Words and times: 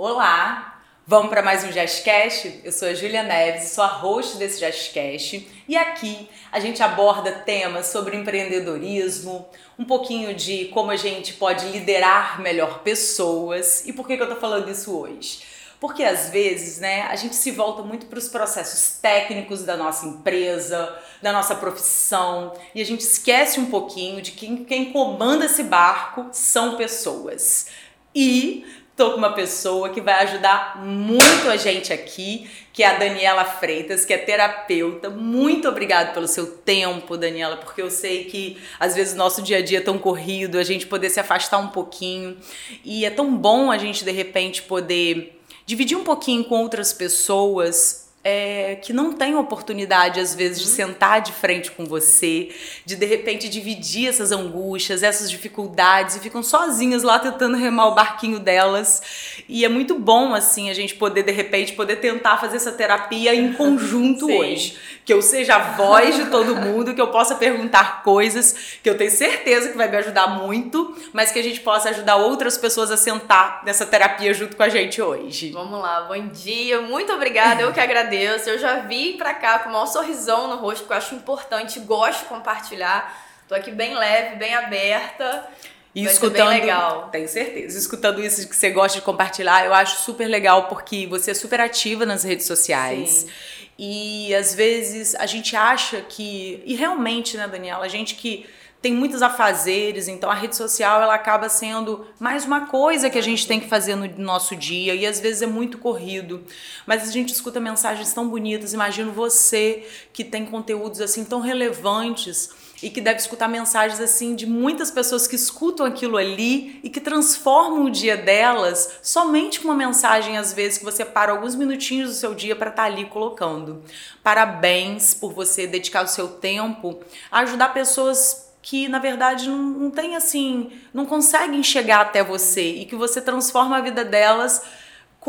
Olá! 0.00 0.80
Vamos 1.04 1.28
para 1.28 1.42
mais 1.42 1.64
um 1.64 1.72
Jazzcast? 1.72 2.60
Eu 2.62 2.70
sou 2.70 2.86
a 2.86 2.94
Júlia 2.94 3.24
Neves, 3.24 3.72
sou 3.72 3.82
a 3.82 3.88
host 3.88 4.36
desse 4.36 4.60
Jazzcast 4.60 5.48
e 5.66 5.76
aqui 5.76 6.30
a 6.52 6.60
gente 6.60 6.80
aborda 6.80 7.32
temas 7.32 7.88
sobre 7.88 8.16
empreendedorismo, 8.16 9.48
um 9.76 9.84
pouquinho 9.84 10.36
de 10.36 10.66
como 10.66 10.92
a 10.92 10.96
gente 10.96 11.32
pode 11.32 11.66
liderar 11.70 12.40
melhor 12.40 12.84
pessoas 12.84 13.84
e 13.88 13.92
por 13.92 14.06
que, 14.06 14.16
que 14.16 14.22
eu 14.22 14.28
tô 14.28 14.36
falando 14.36 14.70
isso 14.70 14.96
hoje? 14.96 15.40
Porque 15.80 16.04
às 16.04 16.30
vezes, 16.30 16.78
né, 16.78 17.02
a 17.10 17.16
gente 17.16 17.34
se 17.34 17.50
volta 17.50 17.82
muito 17.82 18.06
para 18.06 18.20
os 18.20 18.28
processos 18.28 19.00
técnicos 19.00 19.64
da 19.64 19.76
nossa 19.76 20.06
empresa, 20.06 20.96
da 21.20 21.32
nossa 21.32 21.56
profissão, 21.56 22.54
e 22.72 22.80
a 22.80 22.84
gente 22.84 23.00
esquece 23.00 23.58
um 23.58 23.66
pouquinho 23.66 24.22
de 24.22 24.30
que 24.30 24.64
quem 24.64 24.92
comanda 24.92 25.46
esse 25.46 25.64
barco 25.64 26.28
são 26.30 26.76
pessoas. 26.76 27.66
E 28.14 28.64
tô 28.98 29.12
com 29.12 29.16
uma 29.16 29.32
pessoa 29.32 29.90
que 29.90 30.00
vai 30.00 30.24
ajudar 30.24 30.82
muito 30.84 31.48
a 31.48 31.56
gente 31.56 31.92
aqui, 31.92 32.50
que 32.72 32.82
é 32.82 32.88
a 32.88 32.98
Daniela 32.98 33.44
Freitas, 33.44 34.04
que 34.04 34.12
é 34.12 34.18
terapeuta. 34.18 35.08
Muito 35.08 35.68
obrigada 35.68 36.10
pelo 36.10 36.26
seu 36.26 36.48
tempo, 36.48 37.16
Daniela, 37.16 37.56
porque 37.58 37.80
eu 37.80 37.92
sei 37.92 38.24
que 38.24 38.58
às 38.78 38.96
vezes 38.96 39.14
o 39.14 39.16
nosso 39.16 39.40
dia 39.40 39.58
a 39.58 39.62
dia 39.62 39.78
é 39.78 39.80
tão 39.80 39.98
corrido, 39.98 40.58
a 40.58 40.64
gente 40.64 40.84
poder 40.84 41.10
se 41.10 41.20
afastar 41.20 41.58
um 41.58 41.68
pouquinho. 41.68 42.36
E 42.84 43.04
é 43.04 43.10
tão 43.10 43.36
bom 43.36 43.70
a 43.70 43.78
gente 43.78 44.04
de 44.04 44.10
repente 44.10 44.62
poder 44.62 45.40
dividir 45.64 45.96
um 45.96 46.02
pouquinho 46.02 46.42
com 46.42 46.60
outras 46.60 46.92
pessoas 46.92 48.07
é, 48.28 48.76
que 48.76 48.92
não 48.92 49.14
tem 49.14 49.34
oportunidade, 49.34 50.20
às 50.20 50.34
vezes, 50.34 50.60
de 50.60 50.68
uhum. 50.68 50.74
sentar 50.74 51.22
de 51.22 51.32
frente 51.32 51.70
com 51.70 51.86
você, 51.86 52.50
de 52.84 52.94
de 52.94 53.06
repente 53.06 53.48
dividir 53.48 54.06
essas 54.06 54.30
angústias, 54.30 55.02
essas 55.02 55.30
dificuldades 55.30 56.16
e 56.16 56.20
ficam 56.20 56.42
sozinhas 56.42 57.02
lá 57.02 57.18
tentando 57.18 57.56
remar 57.56 57.86
o 57.86 57.94
barquinho 57.94 58.38
delas. 58.38 59.00
E 59.48 59.64
é 59.64 59.68
muito 59.68 59.98
bom, 59.98 60.34
assim, 60.34 60.68
a 60.68 60.74
gente 60.74 60.94
poder, 60.94 61.22
de 61.22 61.32
repente, 61.32 61.72
poder 61.72 61.96
tentar 61.96 62.36
fazer 62.36 62.56
essa 62.56 62.72
terapia 62.72 63.34
em 63.34 63.54
conjunto 63.54 64.26
hoje. 64.26 64.76
Que 65.08 65.14
eu 65.14 65.22
seja 65.22 65.56
a 65.56 65.58
voz 65.58 66.16
de 66.16 66.26
todo 66.26 66.54
mundo, 66.54 66.94
que 66.94 67.00
eu 67.00 67.08
possa 67.08 67.34
perguntar 67.34 68.02
coisas 68.02 68.76
que 68.82 68.90
eu 68.90 68.94
tenho 68.94 69.10
certeza 69.10 69.70
que 69.70 69.74
vai 69.78 69.88
me 69.88 69.96
ajudar 69.96 70.26
muito, 70.26 70.94
mas 71.14 71.32
que 71.32 71.38
a 71.38 71.42
gente 71.42 71.60
possa 71.60 71.88
ajudar 71.88 72.16
outras 72.16 72.58
pessoas 72.58 72.90
a 72.90 72.96
sentar 72.98 73.62
nessa 73.64 73.86
terapia 73.86 74.34
junto 74.34 74.54
com 74.54 74.62
a 74.62 74.68
gente 74.68 75.00
hoje. 75.00 75.50
Vamos 75.50 75.80
lá, 75.80 76.02
bom 76.02 76.28
dia, 76.28 76.82
muito 76.82 77.10
obrigada, 77.10 77.62
eu 77.62 77.72
que 77.72 77.80
agradeço. 77.80 78.50
Eu 78.50 78.58
já 78.58 78.80
vim 78.80 79.16
pra 79.16 79.32
cá 79.32 79.60
com 79.60 79.70
o 79.70 79.72
maior 79.72 79.86
sorrisão 79.86 80.46
no 80.46 80.56
rosto, 80.56 80.80
porque 80.80 80.92
eu 80.92 80.98
acho 80.98 81.14
importante, 81.14 81.80
gosto 81.80 82.24
de 82.24 82.26
compartilhar. 82.26 83.10
Tô 83.48 83.54
aqui 83.54 83.70
bem 83.70 83.94
leve, 83.96 84.36
bem 84.36 84.54
aberta. 84.54 85.48
E 85.94 86.04
Vai 86.04 86.12
escutando, 86.12 86.50
bem 86.50 86.60
legal. 86.60 87.08
tenho 87.10 87.26
certeza. 87.26 87.78
Escutando 87.78 88.22
isso 88.22 88.46
que 88.46 88.54
você 88.54 88.68
gosta 88.68 88.98
de 88.98 89.04
compartilhar, 89.04 89.64
eu 89.64 89.72
acho 89.72 90.02
super 90.02 90.28
legal 90.28 90.68
porque 90.68 91.06
você 91.06 91.30
é 91.30 91.34
super 91.34 91.62
ativa 91.62 92.04
nas 92.04 92.24
redes 92.24 92.46
sociais. 92.46 93.10
Sim. 93.10 93.30
E 93.78 94.34
às 94.34 94.54
vezes 94.54 95.14
a 95.14 95.26
gente 95.26 95.54
acha 95.54 96.00
que, 96.00 96.62
e 96.66 96.74
realmente, 96.74 97.36
né, 97.36 97.46
Daniela, 97.46 97.84
a 97.84 97.88
gente 97.88 98.16
que 98.16 98.44
tem 98.80 98.92
muitos 98.92 99.22
afazeres, 99.22 100.06
então 100.06 100.30
a 100.30 100.34
rede 100.34 100.56
social 100.56 101.02
ela 101.02 101.14
acaba 101.14 101.48
sendo 101.48 102.06
mais 102.18 102.44
uma 102.44 102.66
coisa 102.66 103.10
que 103.10 103.18
a 103.18 103.22
gente 103.22 103.46
tem 103.46 103.58
que 103.58 103.68
fazer 103.68 103.96
no 103.96 104.06
nosso 104.18 104.54
dia 104.54 104.94
e 104.94 105.04
às 105.04 105.18
vezes 105.18 105.42
é 105.42 105.46
muito 105.46 105.78
corrido. 105.78 106.44
Mas 106.86 107.08
a 107.08 107.12
gente 107.12 107.32
escuta 107.32 107.58
mensagens 107.58 108.12
tão 108.12 108.28
bonitas. 108.28 108.72
Imagino 108.72 109.10
você 109.12 109.84
que 110.12 110.22
tem 110.24 110.46
conteúdos 110.46 111.00
assim 111.00 111.24
tão 111.24 111.40
relevantes 111.40 112.50
e 112.82 112.90
que 112.90 113.00
deve 113.00 113.20
escutar 113.20 113.48
mensagens 113.48 114.00
assim 114.00 114.34
de 114.34 114.46
muitas 114.46 114.90
pessoas 114.90 115.26
que 115.26 115.36
escutam 115.36 115.84
aquilo 115.84 116.16
ali 116.16 116.80
e 116.82 116.90
que 116.90 117.00
transformam 117.00 117.84
o 117.84 117.90
dia 117.90 118.16
delas 118.16 118.98
somente 119.02 119.60
com 119.60 119.68
uma 119.68 119.74
mensagem 119.74 120.36
às 120.36 120.52
vezes 120.52 120.78
que 120.78 120.84
você 120.84 121.04
para 121.04 121.32
alguns 121.32 121.54
minutinhos 121.54 122.10
do 122.10 122.16
seu 122.16 122.34
dia 122.34 122.54
para 122.54 122.70
estar 122.70 122.82
tá 122.82 122.88
ali 122.88 123.04
colocando. 123.06 123.82
Parabéns 124.22 125.14
por 125.14 125.32
você 125.32 125.66
dedicar 125.66 126.04
o 126.04 126.08
seu 126.08 126.28
tempo 126.28 127.00
a 127.30 127.40
ajudar 127.40 127.74
pessoas 127.74 128.48
que 128.62 128.88
na 128.88 128.98
verdade 128.98 129.48
não, 129.48 129.58
não 129.58 129.90
tem 129.90 130.14
assim, 130.14 130.70
não 130.92 131.06
conseguem 131.06 131.62
chegar 131.62 132.00
até 132.00 132.22
você 132.22 132.74
e 132.74 132.84
que 132.84 132.94
você 132.94 133.20
transforma 133.20 133.78
a 133.78 133.80
vida 133.80 134.04
delas 134.04 134.62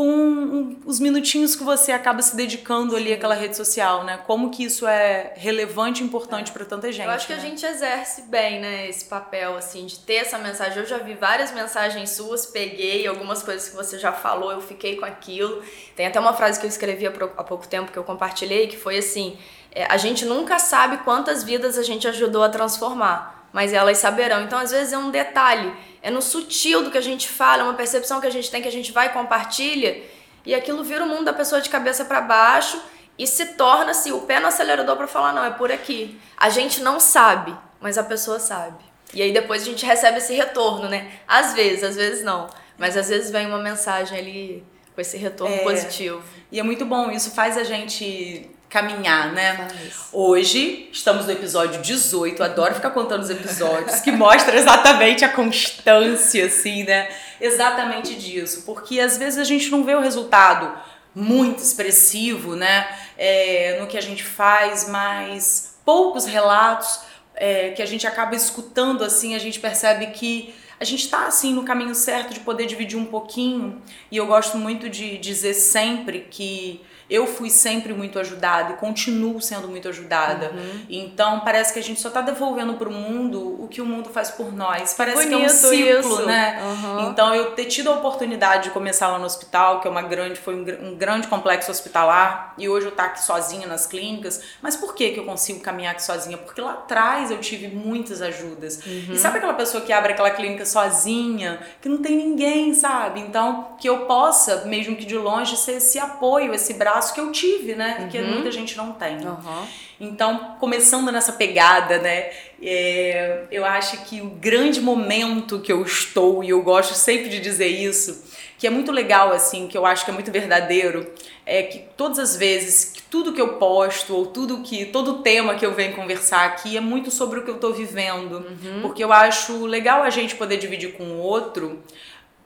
com 0.00 0.78
os 0.86 0.98
minutinhos 0.98 1.54
que 1.54 1.62
você 1.62 1.92
acaba 1.92 2.22
se 2.22 2.34
dedicando 2.34 2.96
ali 2.96 3.12
àquela 3.12 3.34
rede 3.34 3.54
social, 3.54 4.02
né? 4.02 4.18
Como 4.26 4.48
que 4.48 4.64
isso 4.64 4.86
é 4.86 5.34
relevante 5.36 6.02
e 6.02 6.06
importante 6.06 6.50
é. 6.50 6.54
para 6.54 6.64
tanta 6.64 6.90
gente. 6.90 7.04
Eu 7.04 7.10
acho 7.10 7.26
que 7.26 7.34
né? 7.34 7.38
a 7.38 7.42
gente 7.42 7.66
exerce 7.66 8.22
bem, 8.22 8.62
né, 8.62 8.88
esse 8.88 9.04
papel 9.04 9.58
assim 9.58 9.84
de 9.84 9.98
ter 9.98 10.14
essa 10.14 10.38
mensagem. 10.38 10.78
Eu 10.78 10.86
já 10.86 10.96
vi 10.96 11.12
várias 11.12 11.52
mensagens 11.52 12.08
suas, 12.12 12.46
peguei 12.46 13.06
algumas 13.06 13.42
coisas 13.42 13.68
que 13.68 13.76
você 13.76 13.98
já 13.98 14.10
falou, 14.10 14.50
eu 14.50 14.62
fiquei 14.62 14.96
com 14.96 15.04
aquilo. 15.04 15.62
Tem 15.94 16.06
até 16.06 16.18
uma 16.18 16.32
frase 16.32 16.58
que 16.58 16.64
eu 16.64 16.70
escrevi 16.70 17.06
há 17.06 17.44
pouco 17.44 17.68
tempo 17.68 17.92
que 17.92 17.98
eu 17.98 18.04
compartilhei 18.04 18.68
que 18.68 18.78
foi 18.78 18.96
assim: 18.96 19.36
é, 19.70 19.84
a 19.84 19.98
gente 19.98 20.24
nunca 20.24 20.58
sabe 20.58 20.96
quantas 21.04 21.44
vidas 21.44 21.76
a 21.76 21.82
gente 21.82 22.08
ajudou 22.08 22.42
a 22.42 22.48
transformar, 22.48 23.39
mas 23.52 23.72
elas 23.72 23.98
saberão. 23.98 24.42
Então, 24.42 24.58
às 24.58 24.70
vezes, 24.70 24.92
é 24.92 24.98
um 24.98 25.10
detalhe, 25.10 25.72
é 26.02 26.10
no 26.10 26.22
sutil 26.22 26.82
do 26.82 26.90
que 26.90 26.98
a 26.98 27.02
gente 27.02 27.28
fala, 27.28 27.62
é 27.62 27.64
uma 27.64 27.74
percepção 27.74 28.20
que 28.20 28.26
a 28.26 28.30
gente 28.30 28.50
tem 28.50 28.62
que 28.62 28.68
a 28.68 28.72
gente 28.72 28.92
vai 28.92 29.06
e 29.06 29.10
compartilha, 29.10 30.02
e 30.44 30.54
aquilo 30.54 30.82
vira 30.82 31.04
o 31.04 31.08
mundo 31.08 31.24
da 31.24 31.32
pessoa 31.32 31.60
de 31.60 31.68
cabeça 31.68 32.04
para 32.04 32.20
baixo 32.20 32.80
e 33.18 33.26
se 33.26 33.46
torna-se 33.54 34.10
o 34.12 34.22
pé 34.22 34.40
no 34.40 34.46
acelerador 34.46 34.96
para 34.96 35.06
falar: 35.06 35.32
não, 35.32 35.44
é 35.44 35.50
por 35.50 35.70
aqui. 35.70 36.18
A 36.36 36.48
gente 36.48 36.80
não 36.80 36.98
sabe, 36.98 37.54
mas 37.78 37.98
a 37.98 38.02
pessoa 38.02 38.40
sabe. 38.40 38.82
E 39.12 39.20
aí 39.20 39.32
depois 39.32 39.62
a 39.62 39.64
gente 39.66 39.84
recebe 39.84 40.18
esse 40.18 40.34
retorno, 40.34 40.88
né? 40.88 41.10
Às 41.26 41.52
vezes, 41.52 41.84
às 41.84 41.96
vezes 41.96 42.24
não. 42.24 42.48
Mas 42.78 42.96
às 42.96 43.08
vezes 43.08 43.30
vem 43.30 43.46
uma 43.46 43.58
mensagem 43.58 44.18
ali 44.18 44.64
com 44.94 45.00
esse 45.00 45.18
retorno 45.18 45.54
é, 45.54 45.58
positivo. 45.58 46.22
E 46.50 46.58
é 46.58 46.62
muito 46.62 46.86
bom, 46.86 47.10
isso 47.10 47.30
faz 47.32 47.58
a 47.58 47.64
gente 47.64 48.50
caminhar, 48.70 49.32
né? 49.32 49.66
Hoje 50.12 50.88
estamos 50.92 51.26
no 51.26 51.32
episódio 51.32 51.82
18, 51.82 52.40
adoro 52.40 52.76
ficar 52.76 52.90
contando 52.90 53.22
os 53.22 53.28
episódios, 53.28 54.00
que 54.00 54.12
mostra 54.12 54.56
exatamente 54.56 55.24
a 55.24 55.28
constância, 55.28 56.46
assim, 56.46 56.84
né? 56.84 57.10
Exatamente 57.40 58.14
disso, 58.14 58.62
porque 58.64 59.00
às 59.00 59.18
vezes 59.18 59.40
a 59.40 59.44
gente 59.44 59.68
não 59.70 59.82
vê 59.82 59.96
o 59.96 60.00
resultado 60.00 60.72
muito 61.12 61.60
expressivo, 61.60 62.54
né? 62.54 62.86
É, 63.18 63.78
no 63.80 63.88
que 63.88 63.98
a 63.98 64.00
gente 64.00 64.22
faz, 64.22 64.88
mas 64.88 65.76
poucos 65.84 66.24
relatos 66.24 67.00
é, 67.34 67.70
que 67.70 67.82
a 67.82 67.86
gente 67.86 68.06
acaba 68.06 68.36
escutando, 68.36 69.02
assim, 69.02 69.34
a 69.34 69.38
gente 69.40 69.58
percebe 69.58 70.06
que 70.12 70.54
a 70.78 70.84
gente 70.84 71.04
está 71.04 71.26
assim 71.26 71.52
no 71.52 71.64
caminho 71.64 71.94
certo 71.94 72.32
de 72.32 72.40
poder 72.40 72.66
dividir 72.66 72.96
um 72.96 73.04
pouquinho. 73.04 73.82
E 74.12 74.16
eu 74.16 74.26
gosto 74.26 74.56
muito 74.56 74.88
de 74.88 75.18
dizer 75.18 75.54
sempre 75.54 76.28
que 76.30 76.80
eu 77.10 77.26
fui 77.26 77.50
sempre 77.50 77.92
muito 77.92 78.18
ajudada 78.18 78.74
e 78.74 78.76
continuo 78.76 79.40
sendo 79.40 79.66
muito 79.66 79.88
ajudada. 79.88 80.52
Uhum. 80.54 80.86
Então 80.88 81.40
parece 81.40 81.72
que 81.72 81.78
a 81.80 81.82
gente 81.82 82.00
só 82.00 82.08
está 82.08 82.20
devolvendo 82.20 82.74
para 82.74 82.88
o 82.88 82.92
mundo 82.92 83.62
o 83.62 83.66
que 83.66 83.82
o 83.82 83.84
mundo 83.86 84.08
faz 84.10 84.30
por 84.30 84.54
nós. 84.54 84.94
Parece 84.94 85.24
Bonito 85.24 85.36
que 85.36 85.42
é 85.42 85.46
um 85.46 85.48
ciclo, 85.48 86.14
isso. 86.14 86.26
né? 86.26 86.62
Uhum. 86.62 87.10
Então 87.10 87.34
eu 87.34 87.50
ter 87.52 87.64
tido 87.64 87.90
a 87.90 87.94
oportunidade 87.94 88.64
de 88.64 88.70
começar 88.70 89.08
lá 89.08 89.18
no 89.18 89.24
hospital, 89.24 89.80
que 89.80 89.88
é 89.88 89.90
uma 89.90 90.02
grande, 90.02 90.38
foi 90.38 90.54
um, 90.54 90.90
um 90.90 90.94
grande 90.94 91.26
complexo 91.26 91.70
hospitalar, 91.70 92.54
e 92.56 92.68
hoje 92.68 92.86
eu 92.86 92.90
estou 92.90 93.04
tá 93.04 93.10
aqui 93.10 93.22
sozinha 93.22 93.66
nas 93.66 93.86
clínicas. 93.86 94.40
Mas 94.62 94.76
por 94.76 94.94
que, 94.94 95.10
que 95.10 95.18
eu 95.18 95.24
consigo 95.24 95.58
caminhar 95.60 95.92
aqui 95.92 96.04
sozinha? 96.04 96.38
Porque 96.38 96.60
lá 96.60 96.72
atrás 96.72 97.32
eu 97.32 97.38
tive 97.38 97.66
muitas 97.68 98.22
ajudas. 98.22 98.80
Uhum. 98.86 99.14
E 99.14 99.18
sabe 99.18 99.38
aquela 99.38 99.54
pessoa 99.54 99.82
que 99.82 99.92
abre 99.92 100.12
aquela 100.12 100.30
clínica 100.30 100.64
sozinha, 100.64 101.58
que 101.82 101.88
não 101.88 101.98
tem 101.98 102.16
ninguém, 102.16 102.72
sabe? 102.72 103.18
Então 103.18 103.76
que 103.80 103.88
eu 103.88 104.06
possa, 104.06 104.64
mesmo 104.66 104.94
que 104.94 105.04
de 105.04 105.16
longe, 105.16 105.56
ser 105.56 105.72
esse 105.72 105.98
apoio, 105.98 106.54
esse 106.54 106.74
braço 106.74 106.99
espaço 107.00 107.14
que 107.14 107.20
eu 107.20 107.32
tive, 107.32 107.74
né? 107.74 107.98
Uhum. 108.00 108.08
Que 108.08 108.20
muita 108.20 108.52
gente 108.52 108.76
não 108.76 108.92
tem. 108.92 109.16
Uhum. 109.16 109.66
Então, 109.98 110.56
começando 110.60 111.10
nessa 111.10 111.32
pegada, 111.32 111.98
né? 111.98 112.30
É, 112.62 113.44
eu 113.50 113.64
acho 113.64 114.04
que 114.04 114.20
o 114.20 114.26
grande 114.26 114.80
momento 114.80 115.60
que 115.60 115.72
eu 115.72 115.82
estou, 115.82 116.44
e 116.44 116.50
eu 116.50 116.62
gosto 116.62 116.94
sempre 116.94 117.28
de 117.28 117.40
dizer 117.40 117.68
isso, 117.68 118.24
que 118.58 118.66
é 118.66 118.70
muito 118.70 118.92
legal, 118.92 119.32
assim, 119.32 119.66
que 119.66 119.76
eu 119.76 119.86
acho 119.86 120.04
que 120.04 120.10
é 120.10 120.14
muito 120.14 120.30
verdadeiro, 120.30 121.10
é 121.46 121.62
que 121.62 121.78
todas 121.96 122.18
as 122.18 122.36
vezes, 122.36 122.92
que 122.92 123.02
tudo 123.02 123.32
que 123.32 123.40
eu 123.40 123.54
posto, 123.54 124.14
ou 124.14 124.26
tudo 124.26 124.58
que, 124.58 124.84
todo 124.86 125.22
tema 125.22 125.54
que 125.54 125.64
eu 125.64 125.74
venho 125.74 125.94
conversar 125.94 126.44
aqui 126.46 126.76
é 126.76 126.80
muito 126.80 127.10
sobre 127.10 127.40
o 127.40 127.42
que 127.42 127.50
eu 127.50 127.54
estou 127.56 127.72
vivendo. 127.72 128.34
Uhum. 128.34 128.82
Porque 128.82 129.02
eu 129.02 129.12
acho 129.12 129.64
legal 129.64 130.02
a 130.02 130.10
gente 130.10 130.34
poder 130.34 130.58
dividir 130.58 130.92
com 130.92 131.04
o 131.04 131.18
outro 131.18 131.82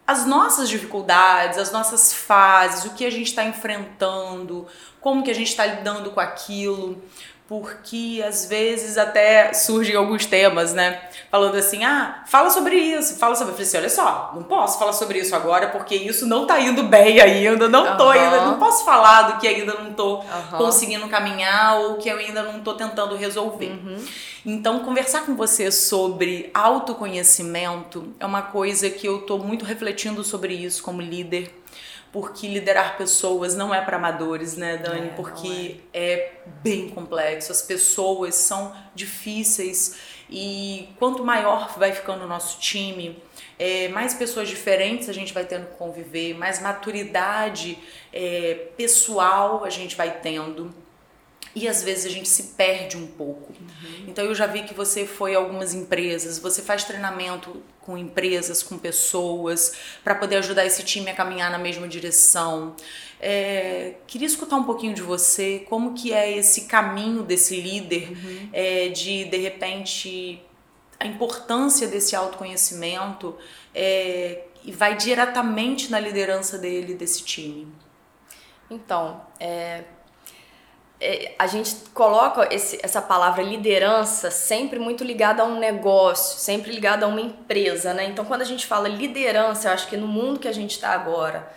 as 0.06 0.26
nossas 0.26 0.68
dificuldades, 0.68 1.58
as 1.58 1.72
nossas 1.72 2.12
fases, 2.12 2.84
o 2.84 2.94
que 2.94 3.06
a 3.06 3.10
gente 3.10 3.28
está 3.28 3.44
enfrentando, 3.44 4.66
como 5.00 5.22
que 5.22 5.30
a 5.30 5.34
gente 5.34 5.48
está 5.48 5.64
lidando 5.64 6.10
com 6.10 6.20
aquilo 6.20 7.02
porque 7.46 8.24
às 8.26 8.46
vezes 8.46 8.96
até 8.96 9.52
surgem 9.52 9.94
alguns 9.94 10.24
temas, 10.24 10.72
né? 10.72 10.98
Falando 11.30 11.56
assim, 11.56 11.84
ah, 11.84 12.22
fala 12.26 12.48
sobre 12.48 12.74
isso, 12.76 13.16
fala 13.18 13.36
sobre. 13.36 13.52
Eu 13.52 13.56
falei 13.56 13.66
assim, 13.66 13.76
olha 13.76 13.90
só, 13.90 14.32
não 14.34 14.42
posso 14.44 14.78
falar 14.78 14.94
sobre 14.94 15.18
isso 15.18 15.36
agora 15.36 15.68
porque 15.68 15.94
isso 15.94 16.26
não 16.26 16.46
tá 16.46 16.58
indo 16.58 16.84
bem 16.84 17.20
ainda, 17.20 17.68
não 17.68 17.84
uhum. 17.84 17.96
tô 17.98 18.08
ainda, 18.08 18.46
não 18.46 18.58
posso 18.58 18.84
falar 18.84 19.22
do 19.22 19.40
que 19.40 19.46
ainda 19.46 19.74
não 19.74 19.92
tô 19.92 20.20
uhum. 20.20 20.24
conseguindo 20.56 21.06
caminhar 21.08 21.80
ou 21.80 21.96
que 21.96 22.08
eu 22.08 22.16
ainda 22.16 22.42
não 22.42 22.60
tô 22.60 22.74
tentando 22.74 23.14
resolver. 23.14 23.72
Uhum. 23.72 23.96
Então, 24.46 24.80
conversar 24.80 25.24
com 25.24 25.34
você 25.34 25.70
sobre 25.70 26.50
autoconhecimento 26.52 28.14
é 28.20 28.26
uma 28.26 28.42
coisa 28.42 28.88
que 28.90 29.06
eu 29.06 29.22
tô 29.22 29.38
muito 29.38 29.64
refletindo 29.64 30.22
sobre 30.22 30.54
isso 30.54 30.82
como 30.82 31.00
líder 31.00 31.50
porque 32.14 32.46
liderar 32.46 32.96
pessoas 32.96 33.56
não 33.56 33.74
é 33.74 33.80
para 33.80 33.96
amadores, 33.96 34.56
né, 34.56 34.76
Dani? 34.76 35.08
É, 35.08 35.10
porque 35.14 35.80
é. 35.92 36.12
é 36.12 36.32
bem 36.62 36.88
complexo, 36.88 37.50
as 37.50 37.60
pessoas 37.60 38.36
são 38.36 38.72
difíceis 38.94 39.96
e 40.30 40.90
quanto 40.96 41.24
maior 41.24 41.76
vai 41.76 41.90
ficando 41.92 42.22
o 42.22 42.28
nosso 42.28 42.60
time, 42.60 43.20
é, 43.58 43.88
mais 43.88 44.14
pessoas 44.14 44.48
diferentes 44.48 45.08
a 45.08 45.12
gente 45.12 45.34
vai 45.34 45.44
tendo 45.44 45.66
que 45.66 45.74
conviver, 45.74 46.34
mais 46.38 46.62
maturidade 46.62 47.76
é, 48.12 48.68
pessoal 48.76 49.64
a 49.64 49.70
gente 49.70 49.96
vai 49.96 50.20
tendo. 50.20 50.72
E 51.54 51.68
às 51.68 51.82
vezes 51.82 52.06
a 52.06 52.08
gente 52.08 52.28
se 52.28 52.54
perde 52.54 52.96
um 52.96 53.06
pouco. 53.06 53.52
Uhum. 53.52 54.04
Então 54.08 54.24
eu 54.24 54.34
já 54.34 54.46
vi 54.46 54.64
que 54.64 54.74
você 54.74 55.06
foi 55.06 55.34
a 55.34 55.38
algumas 55.38 55.72
empresas, 55.72 56.38
você 56.38 56.60
faz 56.60 56.84
treinamento 56.84 57.62
com 57.80 57.96
empresas, 57.96 58.62
com 58.62 58.76
pessoas, 58.76 59.74
para 60.02 60.14
poder 60.14 60.36
ajudar 60.36 60.64
esse 60.66 60.82
time 60.82 61.10
a 61.10 61.14
caminhar 61.14 61.50
na 61.50 61.58
mesma 61.58 61.86
direção. 61.86 62.74
É, 63.20 63.94
queria 64.06 64.26
escutar 64.26 64.56
um 64.56 64.64
pouquinho 64.64 64.94
de 64.94 65.02
você, 65.02 65.64
como 65.68 65.94
que 65.94 66.12
é 66.12 66.36
esse 66.36 66.62
caminho 66.62 67.22
desse 67.22 67.60
líder, 67.60 68.10
uhum. 68.10 68.48
é, 68.52 68.88
de 68.88 69.24
de 69.26 69.36
repente 69.36 70.42
a 70.98 71.06
importância 71.06 71.86
desse 71.86 72.16
autoconhecimento 72.16 73.36
é, 73.74 74.44
e 74.64 74.72
vai 74.72 74.96
diretamente 74.96 75.90
na 75.90 76.00
liderança 76.00 76.56
dele, 76.58 76.94
desse 76.94 77.22
time. 77.22 77.68
Então, 78.70 79.20
é, 79.38 79.84
a 81.38 81.46
gente 81.46 81.76
coloca 81.92 82.48
esse, 82.54 82.78
essa 82.82 83.02
palavra 83.02 83.42
liderança 83.42 84.30
sempre 84.30 84.78
muito 84.78 85.04
ligada 85.04 85.42
a 85.42 85.46
um 85.46 85.58
negócio, 85.58 86.38
sempre 86.38 86.72
ligada 86.72 87.04
a 87.04 87.08
uma 87.08 87.20
empresa, 87.20 87.92
né? 87.92 88.04
Então, 88.06 88.24
quando 88.24 88.42
a 88.42 88.46
gente 88.46 88.66
fala 88.66 88.88
liderança, 88.88 89.68
eu 89.68 89.72
acho 89.72 89.88
que 89.88 89.96
no 89.96 90.06
mundo 90.06 90.40
que 90.40 90.48
a 90.48 90.52
gente 90.52 90.72
está 90.72 90.90
agora, 90.90 91.48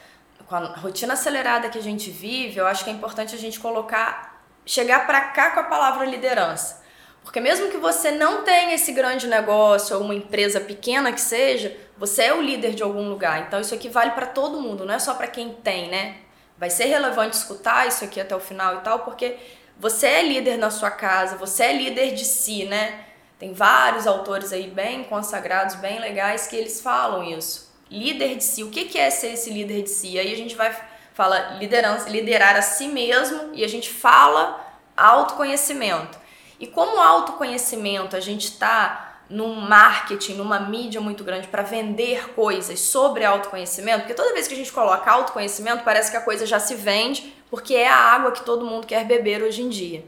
com 0.47 0.55
a 0.55 0.65
rotina 0.77 1.13
acelerada 1.13 1.69
que 1.69 1.77
a 1.77 1.83
gente 1.83 2.09
vive, 2.09 2.57
eu 2.57 2.67
acho 2.67 2.83
que 2.83 2.89
é 2.89 2.93
importante 2.93 3.35
a 3.35 3.37
gente 3.37 3.59
colocar, 3.59 4.43
chegar 4.65 5.05
para 5.05 5.21
cá 5.21 5.51
com 5.51 5.59
a 5.59 5.63
palavra 5.63 6.05
liderança. 6.05 6.83
Porque 7.23 7.39
mesmo 7.39 7.69
que 7.69 7.77
você 7.77 8.11
não 8.11 8.43
tenha 8.43 8.73
esse 8.73 8.93
grande 8.93 9.27
negócio 9.27 9.97
ou 9.97 10.03
uma 10.03 10.15
empresa 10.15 10.61
pequena 10.61 11.11
que 11.11 11.19
seja, 11.19 11.75
você 11.97 12.23
é 12.23 12.33
o 12.33 12.41
líder 12.41 12.73
de 12.73 12.83
algum 12.83 13.09
lugar. 13.09 13.45
Então 13.45 13.59
isso 13.59 13.75
aqui 13.75 13.89
vale 13.89 14.11
para 14.11 14.27
todo 14.27 14.61
mundo, 14.61 14.85
não 14.85 14.93
é 14.93 14.99
só 14.99 15.13
para 15.13 15.27
quem 15.27 15.51
tem, 15.51 15.89
né? 15.89 16.26
Vai 16.57 16.69
ser 16.69 16.85
relevante 16.85 17.37
escutar 17.37 17.87
isso 17.87 18.03
aqui 18.03 18.19
até 18.19 18.35
o 18.35 18.39
final 18.39 18.77
e 18.77 18.79
tal, 18.81 18.99
porque 18.99 19.37
você 19.77 20.07
é 20.07 20.23
líder 20.23 20.57
na 20.57 20.71
sua 20.71 20.89
casa, 20.89 21.37
você 21.37 21.63
é 21.63 21.73
líder 21.73 22.13
de 22.13 22.25
si, 22.25 22.65
né? 22.65 23.05
Tem 23.37 23.53
vários 23.53 24.07
autores 24.07 24.51
aí 24.51 24.67
bem 24.69 25.03
consagrados, 25.03 25.75
bem 25.75 25.99
legais, 25.99 26.47
que 26.47 26.55
eles 26.55 26.81
falam 26.81 27.23
isso. 27.23 27.71
Líder 27.89 28.35
de 28.35 28.43
si. 28.43 28.63
O 28.63 28.71
que 28.71 28.97
é 28.97 29.09
ser 29.09 29.33
esse 29.33 29.51
líder 29.51 29.83
de 29.83 29.89
si? 29.89 30.17
Aí 30.17 30.33
a 30.33 30.35
gente 30.35 30.55
vai 30.55 30.75
fala 31.17 31.57
liderança, 31.57 32.07
liderar 32.09 32.55
a 32.55 32.61
si 32.61 32.87
mesmo 32.87 33.49
e 33.53 33.63
a 33.63 33.67
gente 33.67 33.89
fala 33.89 34.63
autoconhecimento. 34.95 36.15
E 36.59 36.67
como 36.67 36.99
autoconhecimento, 36.99 38.15
a 38.15 38.19
gente 38.19 38.45
está 38.45 39.06
num 39.29 39.55
marketing, 39.55 40.35
numa 40.35 40.59
mídia 40.59 41.01
muito 41.01 41.23
grande 41.23 41.47
para 41.47 41.61
vender 41.61 42.33
coisas 42.33 42.79
sobre 42.79 43.25
autoconhecimento, 43.25 43.99
porque 43.99 44.13
toda 44.13 44.33
vez 44.33 44.47
que 44.47 44.53
a 44.53 44.57
gente 44.57 44.71
coloca 44.71 45.09
autoconhecimento, 45.11 45.83
parece 45.83 46.11
que 46.11 46.17
a 46.17 46.21
coisa 46.21 46.45
já 46.45 46.59
se 46.59 46.75
vende, 46.75 47.33
porque 47.49 47.73
é 47.75 47.89
a 47.89 47.95
água 47.95 48.31
que 48.31 48.43
todo 48.43 48.65
mundo 48.65 48.87
quer 48.87 49.05
beber 49.05 49.43
hoje 49.43 49.61
em 49.61 49.69
dia. 49.69 50.03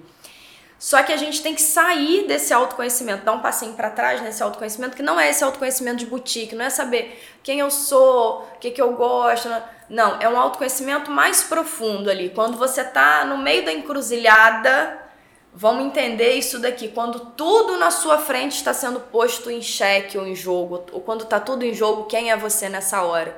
Só 0.80 1.04
que 1.04 1.12
a 1.12 1.18
gente 1.18 1.42
tem 1.44 1.54
que 1.54 1.62
sair 1.62 2.26
desse 2.26 2.54
autoconhecimento, 2.54 3.26
dar 3.26 3.34
um 3.34 3.42
passinho 3.42 3.74
para 3.74 3.90
trás 3.90 4.22
nesse 4.22 4.42
autoconhecimento, 4.42 4.96
que 4.96 5.04
não 5.04 5.20
é 5.20 5.30
esse 5.30 5.44
autoconhecimento 5.44 5.98
de 5.98 6.06
boutique, 6.06 6.56
não 6.56 6.64
é 6.64 6.70
saber 6.70 7.22
quem 7.44 7.60
eu 7.60 7.70
sou, 7.70 8.44
o 8.56 8.60
que, 8.60 8.72
que 8.72 8.82
eu 8.82 8.94
gosto. 8.94 9.50
Não, 9.90 10.22
é 10.22 10.30
um 10.30 10.40
autoconhecimento 10.40 11.12
mais 11.12 11.44
profundo 11.44 12.10
ali. 12.10 12.30
Quando 12.30 12.58
você 12.58 12.80
está 12.80 13.26
no 13.26 13.38
meio 13.38 13.66
da 13.66 13.74
encruzilhada, 13.74 15.09
Vamos 15.62 15.88
entender 15.88 16.36
isso 16.36 16.58
daqui. 16.58 16.88
Quando 16.88 17.20
tudo 17.20 17.76
na 17.76 17.92
sua 17.92 18.18
frente 18.18 18.56
está 18.56 18.74
sendo 18.74 18.98
posto 18.98 19.52
em 19.52 19.62
xeque 19.62 20.18
ou 20.18 20.26
em 20.26 20.34
jogo, 20.34 20.86
ou 20.94 21.02
quando 21.02 21.24
está 21.24 21.38
tudo 21.38 21.66
em 21.66 21.74
jogo, 21.74 22.06
quem 22.06 22.32
é 22.32 22.38
você 22.38 22.70
nessa 22.70 23.02
hora? 23.02 23.38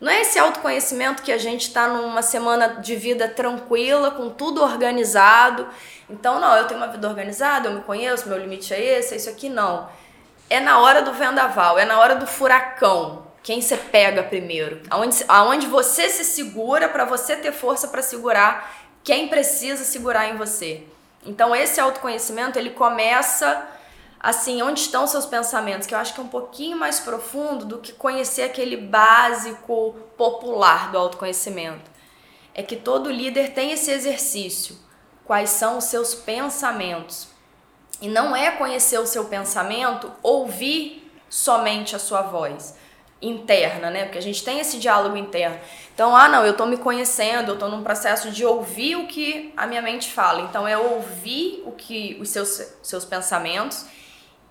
Não 0.00 0.10
é 0.10 0.22
esse 0.22 0.36
autoconhecimento 0.36 1.22
que 1.22 1.30
a 1.30 1.38
gente 1.38 1.68
está 1.68 1.86
numa 1.86 2.22
semana 2.22 2.80
de 2.80 2.96
vida 2.96 3.28
tranquila, 3.28 4.10
com 4.10 4.30
tudo 4.30 4.64
organizado. 4.64 5.68
Então, 6.08 6.40
não, 6.40 6.56
eu 6.56 6.66
tenho 6.66 6.80
uma 6.80 6.88
vida 6.88 7.08
organizada, 7.08 7.68
eu 7.68 7.74
me 7.74 7.82
conheço, 7.82 8.28
meu 8.28 8.38
limite 8.38 8.74
é 8.74 8.98
esse, 8.98 9.14
é 9.14 9.16
isso 9.16 9.30
aqui, 9.30 9.48
não. 9.48 9.88
É 10.48 10.58
na 10.58 10.80
hora 10.80 11.02
do 11.02 11.12
vendaval, 11.12 11.78
é 11.78 11.84
na 11.84 12.00
hora 12.00 12.16
do 12.16 12.26
furacão. 12.26 13.28
Quem 13.44 13.60
você 13.60 13.76
pega 13.76 14.24
primeiro? 14.24 14.82
Aonde, 14.90 15.24
aonde 15.28 15.68
você 15.68 16.08
se 16.08 16.24
segura 16.24 16.88
para 16.88 17.04
você 17.04 17.36
ter 17.36 17.52
força 17.52 17.86
para 17.86 18.02
segurar 18.02 18.88
quem 19.04 19.28
precisa 19.28 19.84
segurar 19.84 20.26
em 20.26 20.36
você. 20.36 20.84
Então 21.24 21.54
esse 21.54 21.80
autoconhecimento, 21.80 22.58
ele 22.58 22.70
começa 22.70 23.68
assim, 24.18 24.60
onde 24.60 24.80
estão 24.80 25.06
seus 25.06 25.24
pensamentos, 25.24 25.86
que 25.86 25.94
eu 25.94 25.98
acho 25.98 26.12
que 26.12 26.20
é 26.20 26.22
um 26.22 26.28
pouquinho 26.28 26.76
mais 26.76 27.00
profundo 27.00 27.64
do 27.64 27.78
que 27.78 27.92
conhecer 27.92 28.42
aquele 28.42 28.76
básico 28.76 29.96
popular 30.16 30.92
do 30.92 30.98
autoconhecimento. 30.98 31.90
É 32.54 32.62
que 32.62 32.76
todo 32.76 33.10
líder 33.10 33.54
tem 33.54 33.72
esse 33.72 33.90
exercício. 33.90 34.76
Quais 35.24 35.50
são 35.50 35.78
os 35.78 35.84
seus 35.84 36.14
pensamentos? 36.14 37.28
E 38.00 38.08
não 38.08 38.34
é 38.34 38.50
conhecer 38.50 38.98
o 38.98 39.06
seu 39.06 39.24
pensamento, 39.26 40.12
ouvir 40.22 41.10
somente 41.28 41.94
a 41.94 41.98
sua 41.98 42.22
voz 42.22 42.74
interna, 43.22 43.90
né? 43.90 44.04
Porque 44.04 44.18
a 44.18 44.22
gente 44.22 44.42
tem 44.42 44.60
esse 44.60 44.78
diálogo 44.78 45.16
interno. 45.16 45.58
Então, 45.94 46.16
ah, 46.16 46.28
não, 46.28 46.44
eu 46.44 46.56
tô 46.56 46.64
me 46.64 46.78
conhecendo, 46.78 47.52
eu 47.52 47.58
tô 47.58 47.68
num 47.68 47.82
processo 47.82 48.30
de 48.30 48.44
ouvir 48.44 48.96
o 48.96 49.06
que 49.06 49.52
a 49.56 49.66
minha 49.66 49.82
mente 49.82 50.10
fala. 50.10 50.40
Então, 50.42 50.66
é 50.66 50.76
ouvir 50.76 51.62
o 51.66 51.72
que 51.72 52.16
os 52.20 52.30
seus, 52.30 52.74
seus 52.82 53.04
pensamentos 53.04 53.84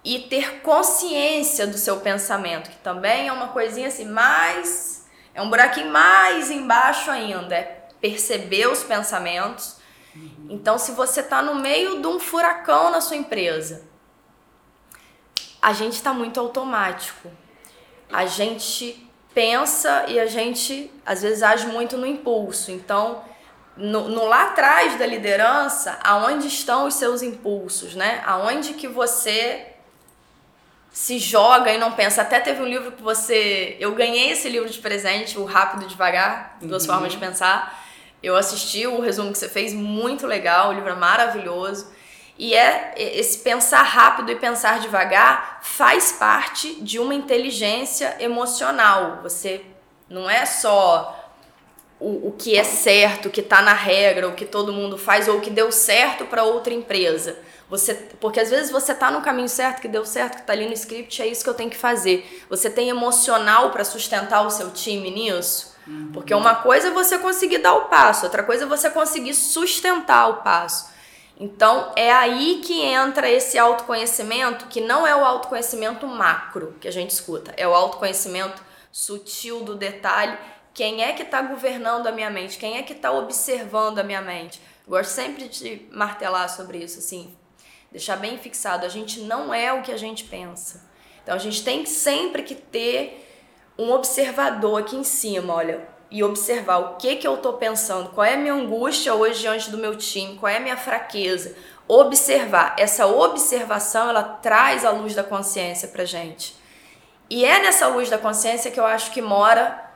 e 0.04 0.19
ter 0.19 0.62
consciência 0.62 1.66
do 1.66 1.77
seu 1.77 1.98
pensamento, 1.98 2.69
que 2.69 2.77
também 2.77 3.27
é 3.27 3.33
uma 3.33 3.50
coisinha 3.50 3.88
assim, 3.88 4.06
mais. 4.06 5.07
É 5.33 5.42
um 5.42 5.50
buraquinho 5.50 5.92
mais 5.92 6.51
embaixo 6.51 7.10
ainda. 7.10 7.56
É 7.56 7.80
perceber 8.00 8.68
os 8.68 8.83
pensamentos. 8.83 9.77
Então, 10.50 10.77
se 10.77 10.92
você 10.92 11.22
tá 11.22 11.42
no 11.42 11.56
meio 11.56 12.01
de 12.01 12.07
um 12.07 12.19
furacão 12.19 12.92
na 12.92 13.01
sua 13.01 13.15
empresa, 13.15 13.83
a 15.62 15.74
gente 15.74 15.94
está 15.94 16.13
muito 16.13 16.39
automático 16.39 17.30
a 18.12 18.26
gente 18.26 19.08
pensa 19.34 20.06
e 20.08 20.20
a 20.20 20.26
gente 20.26 20.92
às 21.06 21.22
vezes 21.22 21.44
age 21.44 21.68
muito 21.68 21.98
no 21.98 22.06
impulso. 22.06 22.72
Então, 22.72 23.24
no, 23.78 24.10
no, 24.10 24.25
lá 24.25 24.50
atrás 24.50 24.98
da 24.98 25.06
liderança, 25.06 25.98
aonde 26.04 26.48
estão 26.48 26.88
os 26.88 26.96
seus 26.96 27.22
impulsos, 27.22 27.96
né? 27.96 28.22
Aonde 28.25 28.74
que 28.74 28.88
você 28.88 29.66
se 30.92 31.18
joga 31.20 31.72
e 31.72 31.78
não 31.78 31.94
pensa. 31.94 32.22
Até 32.22 32.39
teve 32.39 32.62
um 32.62 32.66
livro 32.66 32.92
que 32.92 33.01
você, 33.01 33.78
eu 33.80 33.94
ganhei 33.94 34.32
esse 34.32 34.50
livro 34.50 34.70
de 34.70 34.80
presente, 34.80 35.38
o 35.38 35.46
Rápido 35.46 35.84
e 35.86 35.88
Devagar, 35.88 36.58
duas 36.62 36.84
uhum. 36.84 36.94
formas 36.94 37.12
de 37.12 37.18
pensar. 37.18 37.86
Eu 38.22 38.36
assisti 38.36 38.86
o 38.86 39.00
resumo 39.00 39.32
que 39.32 39.38
você 39.38 39.48
fez, 39.48 39.72
muito 39.72 40.28
legal, 40.28 40.70
o 40.70 40.74
livro 40.74 40.89
é 40.89 40.96
maravilhoso. 40.96 41.89
E 42.39 42.55
é 42.55 42.93
esse 42.96 43.39
pensar 43.39 43.84
rápido 43.84 44.31
e 44.31 44.36
pensar 44.38 44.79
devagar 44.79 45.60
faz 45.62 46.13
parte 46.13 46.81
de 46.81 46.98
uma 46.98 47.13
inteligência 47.13 48.15
emocional. 48.17 49.19
Você 49.22 49.62
não 50.10 50.29
é 50.29 50.46
só 50.46 51.19
o, 52.00 52.29
o 52.29 52.36
que 52.38 52.58
é 52.58 52.63
certo, 52.63 53.27
o 53.27 53.29
que 53.29 53.41
está 53.41 53.62
na 53.62 53.74
regra, 53.74 54.29
o 54.29 54.36
que 54.36 54.46
todo 54.46 54.72
mundo 54.72 54.98
faz 54.98 55.27
ou 55.27 55.39
o 55.39 55.41
que 55.41 55.50
deu 55.50 55.69
certo 55.69 56.24
para 56.27 56.46
outra 56.46 56.74
empresa. 56.74 57.38
Você, 57.69 57.93
porque 57.93 58.39
às 58.39 58.50
vezes 58.50 58.72
você 58.72 58.93
está 58.93 59.12
no 59.12 59.22
caminho 59.22 59.50
certo, 59.50 59.81
que 59.81 59.89
deu 59.89 60.05
certo, 60.05 60.36
que 60.36 60.41
está 60.41 60.53
ali 60.53 60.65
no 60.65 60.74
script, 60.74 61.22
é 61.22 61.27
isso 61.27 61.43
que 61.43 61.50
eu 61.50 61.53
tenho 61.53 61.69
que 61.69 61.75
fazer. 61.75 62.46
Você 62.50 62.69
tem 62.69 62.88
emocional 62.88 63.69
para 63.69 63.84
sustentar 63.84 64.48
o 64.48 64.50
seu 64.50 64.72
time 64.72 65.12
nisso? 65.12 65.75
Uhum. 65.86 66.12
Porque 66.13 66.34
uma 66.34 66.55
coisa 66.55 66.88
é 66.88 66.91
você 66.91 67.17
conseguir 67.17 67.58
dar 67.58 67.74
o 67.74 67.81
passo, 67.86 68.24
outra 68.25 68.43
coisa 68.43 68.63
é 68.63 68.67
você 68.67 68.89
conseguir 68.89 69.34
sustentar 69.34 70.29
o 70.29 70.36
passo. 70.38 70.98
Então 71.39 71.93
é 71.96 72.12
aí 72.12 72.62
que 72.63 72.81
entra 72.81 73.29
esse 73.29 73.58
autoconhecimento, 73.58 74.65
que 74.65 74.81
não 74.81 75.08
é 75.08 75.15
o 75.15 75.24
autoconhecimento 75.24 76.05
macro 76.05 76.75
que 76.81 76.88
a 76.88 76.91
gente 76.91 77.12
escuta, 77.12 77.53
é 77.55 77.65
o 77.65 77.74
autoconhecimento 77.74 78.62
sutil 78.91 79.63
do 79.63 79.75
detalhe. 79.75 80.38
Quem 80.74 81.01
é 81.01 81.13
que 81.13 81.24
está 81.24 81.41
governando 81.41 82.08
a 82.08 82.12
minha 82.12 82.29
mente? 82.29 82.58
Quem 82.58 82.77
é 82.77 82.84
que 82.84 82.93
está 82.93 83.12
observando 83.12 84.00
a 84.00 84.03
minha 84.03 84.22
mente? 84.22 84.62
gosto 84.89 85.12
sempre 85.12 85.48
de 85.48 85.88
martelar 85.91 86.50
sobre 86.50 86.79
isso, 86.79 86.98
assim, 86.98 87.31
deixar 87.91 88.15
bem 88.15 88.39
fixado. 88.39 88.86
A 88.86 88.89
gente 88.89 89.22
não 89.22 89.53
é 89.53 89.72
o 89.72 89.84
que 89.84 89.91
a 89.91 89.98
gente 89.98 90.24
pensa. 90.24 90.84
Então 91.22 91.36
a 91.36 91.38
gente 91.38 91.63
tem 91.63 91.86
sempre 91.86 92.41
que 92.41 92.55
ter 92.55 93.27
um 93.77 93.91
observador 93.91 94.81
aqui 94.81 94.96
em 94.96 95.03
cima, 95.03 95.53
olha, 95.53 95.88
e 96.12 96.24
observar 96.24 96.78
o 96.78 96.96
que 96.96 97.18
que 97.18 97.28
eu 97.28 97.36
estou 97.36 97.54
pensando, 97.54 98.10
qual 98.10 98.25
é 98.25 98.34
a 98.34 98.38
minha 98.38 98.54
angústia 98.54 99.13
hoje 99.13 99.42
diante 99.42 99.70
do 99.70 99.78
meu 99.78 99.96
time, 99.96 100.38
qual 100.38 100.51
é 100.51 100.58
a 100.58 100.60
minha 100.60 100.78
fraqueza. 100.78 101.56
Observar. 101.88 102.75
Essa 102.78 103.08
observação, 103.08 104.10
ela 104.10 104.24
traz 104.24 104.86
a 104.86 104.92
luz 104.92 105.16
da 105.16 105.24
consciência 105.24 105.88
pra 105.88 106.06
gente. 106.06 106.56
E 107.30 107.46
é 107.46 107.62
nessa 107.62 107.88
luz 107.88 108.10
da 108.10 108.18
consciência 108.18 108.72
que 108.72 108.80
eu 108.80 108.86
acho 108.86 109.12
que 109.12 109.22
mora 109.22 109.88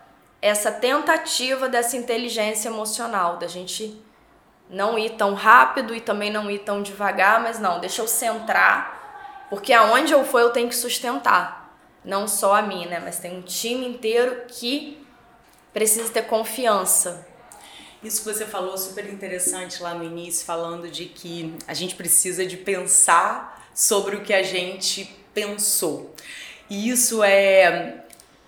essa 0.42 0.72
tentativa 0.72 1.68
dessa 1.68 1.98
inteligência 1.98 2.68
emocional, 2.68 3.38
da 3.38 3.48
gente 3.48 4.00
não 4.70 4.98
ir 4.98 5.12
tão 5.12 5.34
rápido 5.34 5.96
e 5.96 6.02
também 6.02 6.32
não 6.32 6.50
ir 6.50 6.60
tão 6.60 6.82
devagar, 6.82 7.42
mas 7.42 7.60
não, 7.60 7.80
deixa 7.80 8.02
eu 8.02 8.08
centrar, 8.08 9.48
porque 9.50 9.72
aonde 9.72 10.14
eu 10.14 10.24
for 10.26 10.40
eu 10.40 10.50
tenho 10.50 10.68
que 10.68 10.76
sustentar. 10.76 11.64
Não 12.04 12.28
só 12.28 12.56
a 12.56 12.62
mim, 12.62 12.86
né? 12.86 13.00
Mas 13.00 13.20
tem 13.20 13.38
um 13.38 13.42
time 13.42 13.88
inteiro 13.88 14.44
que 14.48 15.03
precisa 15.74 16.10
ter 16.10 16.24
confiança. 16.24 17.28
Isso 18.04 18.24
que 18.24 18.34
você 18.34 18.46
falou 18.46 18.78
super 18.78 19.12
interessante 19.12 19.82
lá 19.82 19.94
no 19.94 20.04
início, 20.04 20.46
falando 20.46 20.90
de 20.90 21.06
que 21.06 21.56
a 21.68 21.74
gente 21.74 21.96
precisa 21.96 22.46
de 22.46 22.58
pensar 22.58 23.68
sobre 23.74 24.18
o 24.18 24.22
que 24.22 24.34
a 24.34 24.44
gente 24.44 25.16
pensou. 25.34 26.14
E 26.70 26.90
isso 26.90 27.24
é 27.24 28.04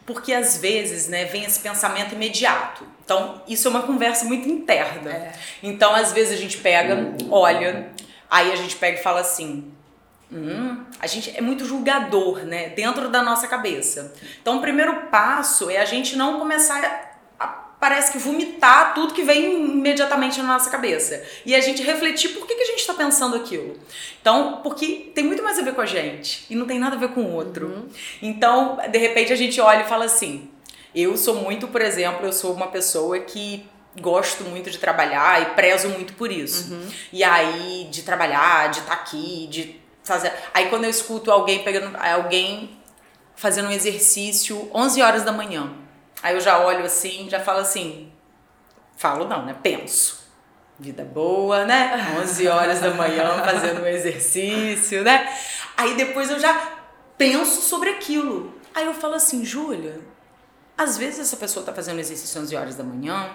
porque 0.06 0.34
às 0.34 0.58
vezes, 0.58 1.08
né, 1.08 1.26
vem 1.26 1.44
esse 1.46 1.60
pensamento 1.60 2.14
imediato. 2.14 2.86
Então, 3.04 3.42
isso 3.48 3.68
é 3.68 3.72
uma 3.72 3.84
conversa 3.84 4.26
muito 4.26 4.48
interna. 4.48 5.12
É. 5.12 5.34
Então, 5.64 5.96
às 5.96 6.12
vezes 6.12 6.34
a 6.34 6.42
gente 6.42 6.58
pega, 6.60 7.16
olha, 7.32 7.90
aí 8.30 8.52
a 8.52 8.56
gente 8.56 8.76
pega 8.76 9.00
e 9.00 9.04
fala 9.04 9.22
assim: 9.22 9.72
Hum, 10.32 10.84
a 11.00 11.08
gente 11.08 11.36
é 11.36 11.42
muito 11.42 11.66
julgador, 11.66 12.40
né? 12.40 12.70
Dentro 12.70 13.10
da 13.10 13.22
nossa 13.22 13.48
cabeça. 13.48 14.14
Então, 14.42 14.58
o 14.58 14.62
primeiro 14.62 15.08
passo 15.08 15.70
é 15.70 15.78
a 15.78 15.86
gente 15.86 16.16
não 16.16 16.40
começar 16.40 17.05
parece 17.86 18.12
que 18.12 18.18
vomitar 18.18 18.96
tudo 18.96 19.14
que 19.14 19.22
vem 19.22 19.64
imediatamente 19.64 20.42
na 20.42 20.54
nossa 20.54 20.72
cabeça. 20.72 21.24
E 21.46 21.54
a 21.54 21.62
gente 21.62 21.84
refletir 21.84 22.30
por 22.30 22.48
que, 22.48 22.56
que 22.56 22.64
a 22.64 22.66
gente 22.66 22.80
está 22.80 22.96
pensando 22.96 23.36
aquilo. 23.36 23.80
Então, 24.20 24.62
porque 24.64 25.12
tem 25.14 25.24
muito 25.24 25.44
mais 25.44 25.60
a 25.60 25.62
ver 25.62 25.76
com 25.76 25.82
a 25.82 25.86
gente 25.86 26.48
e 26.50 26.56
não 26.56 26.66
tem 26.66 26.80
nada 26.80 26.96
a 26.96 27.00
ver 27.00 27.10
com 27.10 27.22
o 27.22 27.32
outro. 27.32 27.68
Uhum. 27.68 27.88
Então, 28.24 28.80
de 28.90 28.98
repente 28.98 29.32
a 29.32 29.36
gente 29.36 29.62
olha 29.62 29.84
e 29.84 29.88
fala 29.88 30.06
assim: 30.06 30.50
eu 30.96 31.16
sou 31.16 31.36
muito, 31.36 31.68
por 31.68 31.80
exemplo, 31.80 32.26
eu 32.26 32.34
sou 32.34 32.54
uma 32.54 32.70
pessoa 32.70 33.20
que 33.20 33.70
gosto 34.02 34.44
muito 34.46 34.72
de 34.72 34.80
trabalhar 34.80 35.40
e 35.44 35.46
prezo 35.54 35.88
muito 35.90 36.14
por 36.14 36.32
isso. 36.32 36.74
Uhum. 36.74 36.88
E 37.14 37.24
aí, 37.24 37.88
de 37.92 38.02
trabalhar, 38.02 38.72
de 38.72 38.80
estar 38.80 38.96
tá 38.96 39.00
aqui, 39.00 39.46
de 39.46 39.80
fazer. 40.04 40.34
Aí 40.56 40.72
quando 40.72 40.86
eu 40.86 40.90
escuto 40.90 41.30
alguém 41.30 41.64
pegando. 41.64 41.96
alguém 41.98 42.72
fazendo 43.36 43.68
um 43.68 43.72
exercício 43.72 44.72
11 44.74 45.04
horas 45.04 45.24
da 45.24 45.32
manhã. 45.32 45.85
Aí 46.26 46.34
eu 46.34 46.42
já 46.42 46.58
olho 46.58 46.84
assim, 46.84 47.30
já 47.30 47.40
falo 47.40 47.60
assim, 47.60 48.12
falo 48.98 49.28
não, 49.28 49.46
né? 49.46 49.56
Penso. 49.62 50.26
Vida 50.80 51.06
boa, 51.06 51.66
né? 51.66 52.18
11 52.20 52.48
horas 52.48 52.80
da 52.82 52.90
manhã 52.96 53.44
fazendo 53.46 53.84
um 53.84 53.86
exercício, 53.86 55.04
né? 55.04 55.32
Aí 55.78 55.94
depois 55.94 56.32
eu 56.32 56.40
já 56.40 56.60
penso 57.16 57.62
sobre 57.62 57.92
aquilo. 57.92 58.56
Aí 58.74 58.88
eu 58.88 58.94
falo 58.96 59.14
assim, 59.14 59.46
Júlia, 59.46 60.02
às 60.76 60.98
vezes 60.98 61.20
essa 61.20 61.38
pessoa 61.38 61.64
tá 61.64 61.72
fazendo 61.72 62.00
exercício 62.00 62.42
11 62.42 62.56
horas 62.56 62.76
da 62.76 62.84
manhã, 62.84 63.30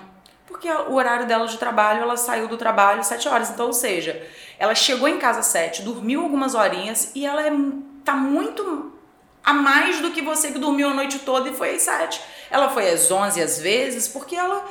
porque 0.48 0.68
o 0.68 0.94
horário 0.94 1.28
dela 1.28 1.46
de 1.46 1.58
trabalho, 1.58 2.02
ela 2.02 2.16
saiu 2.16 2.48
do 2.48 2.56
trabalho 2.56 3.04
7 3.04 3.28
horas. 3.28 3.50
Então, 3.50 3.66
ou 3.66 3.72
seja, 3.72 4.20
ela 4.58 4.74
chegou 4.74 5.06
em 5.06 5.16
casa 5.16 5.38
às 5.38 5.46
7, 5.46 5.82
dormiu 5.82 6.22
algumas 6.22 6.56
horinhas 6.56 7.12
e 7.14 7.24
ela 7.24 7.46
é, 7.46 7.52
tá 8.04 8.14
muito 8.14 8.92
a 9.44 9.52
mais 9.52 10.00
do 10.00 10.10
que 10.10 10.20
você 10.20 10.50
que 10.50 10.58
dormiu 10.58 10.88
a 10.88 10.94
noite 10.94 11.20
toda 11.20 11.48
e 11.48 11.54
foi 11.54 11.76
às 11.76 11.82
7. 11.82 12.39
Ela 12.50 12.68
foi 12.68 12.90
às 12.90 13.10
11 13.10 13.40
às 13.40 13.60
vezes 13.60 14.08
porque 14.08 14.34
ela. 14.34 14.64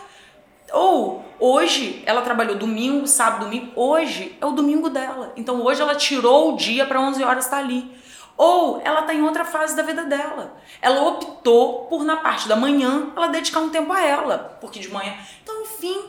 Ou 0.71 1.25
hoje 1.39 2.03
ela 2.05 2.21
trabalhou 2.21 2.55
domingo, 2.55 3.07
sábado, 3.07 3.45
domingo. 3.45 3.71
Hoje 3.75 4.38
é 4.39 4.45
o 4.45 4.51
domingo 4.51 4.89
dela. 4.89 5.33
Então 5.36 5.63
hoje 5.63 5.81
ela 5.81 5.95
tirou 5.95 6.53
o 6.53 6.57
dia 6.57 6.86
para 6.86 7.00
11 7.00 7.24
horas 7.24 7.45
estar 7.45 7.57
tá 7.57 7.63
ali. 7.63 8.00
Ou 8.38 8.81
ela 8.86 9.01
está 9.01 9.13
em 9.13 9.21
outra 9.21 9.43
fase 9.43 9.75
da 9.75 9.83
vida 9.83 10.03
dela. 10.03 10.55
Ela 10.81 11.03
optou 11.03 11.86
por, 11.86 12.05
na 12.05 12.17
parte 12.17 12.48
da 12.48 12.55
manhã, 12.55 13.12
ela 13.15 13.27
dedicar 13.27 13.59
um 13.59 13.69
tempo 13.69 13.91
a 13.91 14.01
ela. 14.01 14.57
Porque 14.62 14.79
de 14.79 14.89
manhã. 14.89 15.13
Então, 15.43 15.62
enfim, 15.63 16.01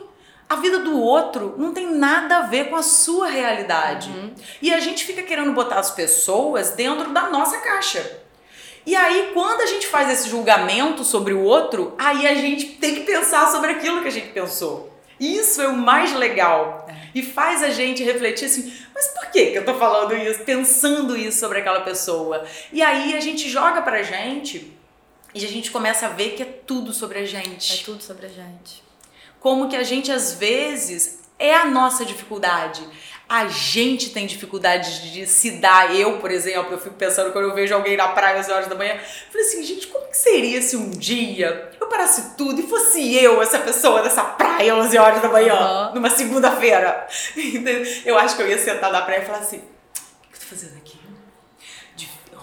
a 0.47 0.55
vida 0.55 0.79
do 0.79 0.97
outro 0.99 1.55
não 1.57 1.73
tem 1.73 1.91
nada 1.91 2.37
a 2.37 2.41
ver 2.41 2.69
com 2.69 2.75
a 2.75 2.83
sua 2.83 3.27
realidade. 3.27 4.09
Uhum. 4.09 4.33
E 4.61 4.73
a 4.73 4.79
gente 4.79 5.03
fica 5.03 5.23
querendo 5.23 5.53
botar 5.53 5.79
as 5.79 5.91
pessoas 5.91 6.71
dentro 6.71 7.11
da 7.11 7.29
nossa 7.29 7.57
caixa. 7.57 8.20
E 8.85 8.95
aí, 8.95 9.31
quando 9.33 9.61
a 9.61 9.65
gente 9.65 9.87
faz 9.87 10.09
esse 10.09 10.29
julgamento 10.29 11.03
sobre 11.03 11.33
o 11.33 11.43
outro, 11.43 11.93
aí 11.97 12.27
a 12.27 12.33
gente 12.33 12.65
tem 12.77 12.95
que 12.95 13.01
pensar 13.01 13.47
sobre 13.51 13.71
aquilo 13.71 14.01
que 14.01 14.07
a 14.07 14.11
gente 14.11 14.29
pensou. 14.29 14.91
Isso 15.19 15.61
é 15.61 15.67
o 15.67 15.77
mais 15.77 16.13
legal. 16.13 16.87
É. 16.89 17.09
E 17.13 17.21
faz 17.21 17.61
a 17.61 17.69
gente 17.69 18.03
refletir 18.03 18.45
assim, 18.45 18.73
mas 18.93 19.07
por 19.09 19.27
que, 19.27 19.51
que 19.51 19.57
eu 19.57 19.65
tô 19.65 19.75
falando 19.75 20.15
isso, 20.15 20.43
pensando 20.43 21.15
isso 21.15 21.39
sobre 21.39 21.59
aquela 21.59 21.81
pessoa? 21.81 22.43
E 22.73 22.81
aí 22.81 23.15
a 23.15 23.19
gente 23.19 23.47
joga 23.47 23.83
pra 23.83 24.01
gente 24.01 24.75
e 25.33 25.45
a 25.45 25.47
gente 25.47 25.69
começa 25.69 26.07
a 26.07 26.09
ver 26.09 26.31
que 26.31 26.41
é 26.41 26.45
tudo 26.45 26.91
sobre 26.91 27.19
a 27.19 27.25
gente. 27.25 27.81
É 27.81 27.85
tudo 27.85 28.01
sobre 28.01 28.25
a 28.25 28.29
gente. 28.29 28.83
Como 29.39 29.69
que 29.69 29.75
a 29.75 29.83
gente 29.83 30.11
às 30.11 30.33
vezes 30.33 31.19
é 31.37 31.53
a 31.53 31.65
nossa 31.65 32.03
dificuldade 32.03 32.81
a 33.31 33.47
gente 33.47 34.09
tem 34.09 34.27
dificuldade 34.27 35.09
de 35.09 35.25
se 35.25 35.51
dar. 35.51 35.95
Eu, 35.95 36.19
por 36.19 36.29
exemplo, 36.29 36.73
eu 36.73 36.77
fico 36.77 36.95
pensando 36.95 37.31
quando 37.31 37.47
eu 37.47 37.55
vejo 37.55 37.73
alguém 37.73 37.95
na 37.95 38.09
praia 38.09 38.41
às 38.41 38.49
horas 38.49 38.67
da 38.67 38.75
manhã, 38.75 38.99
falei 39.31 39.47
assim, 39.47 39.63
gente, 39.63 39.87
como 39.87 40.05
que 40.07 40.17
seria 40.17 40.61
se 40.61 40.75
um 40.75 40.89
dia 40.89 41.71
eu 41.79 41.87
parasse 41.87 42.35
tudo 42.35 42.59
e 42.59 42.67
fosse 42.67 43.15
eu 43.15 43.41
essa 43.41 43.59
pessoa 43.59 44.01
dessa 44.01 44.21
praia 44.21 44.73
às 44.73 44.85
11 44.87 44.97
horas 44.97 45.21
da 45.21 45.29
manhã, 45.29 45.55
uhum. 45.55 45.95
numa 45.95 46.09
segunda-feira? 46.09 47.07
Eu 48.03 48.17
acho 48.17 48.35
que 48.35 48.41
eu 48.41 48.49
ia 48.49 48.57
sentar 48.57 48.91
na 48.91 49.01
praia 49.01 49.21
e 49.21 49.25
falar 49.25 49.37
assim, 49.37 49.57
o 49.57 49.61
que 49.61 50.35
eu 50.35 50.39
tô 50.39 50.45
fazendo 50.47 50.75
aqui? 50.77 50.99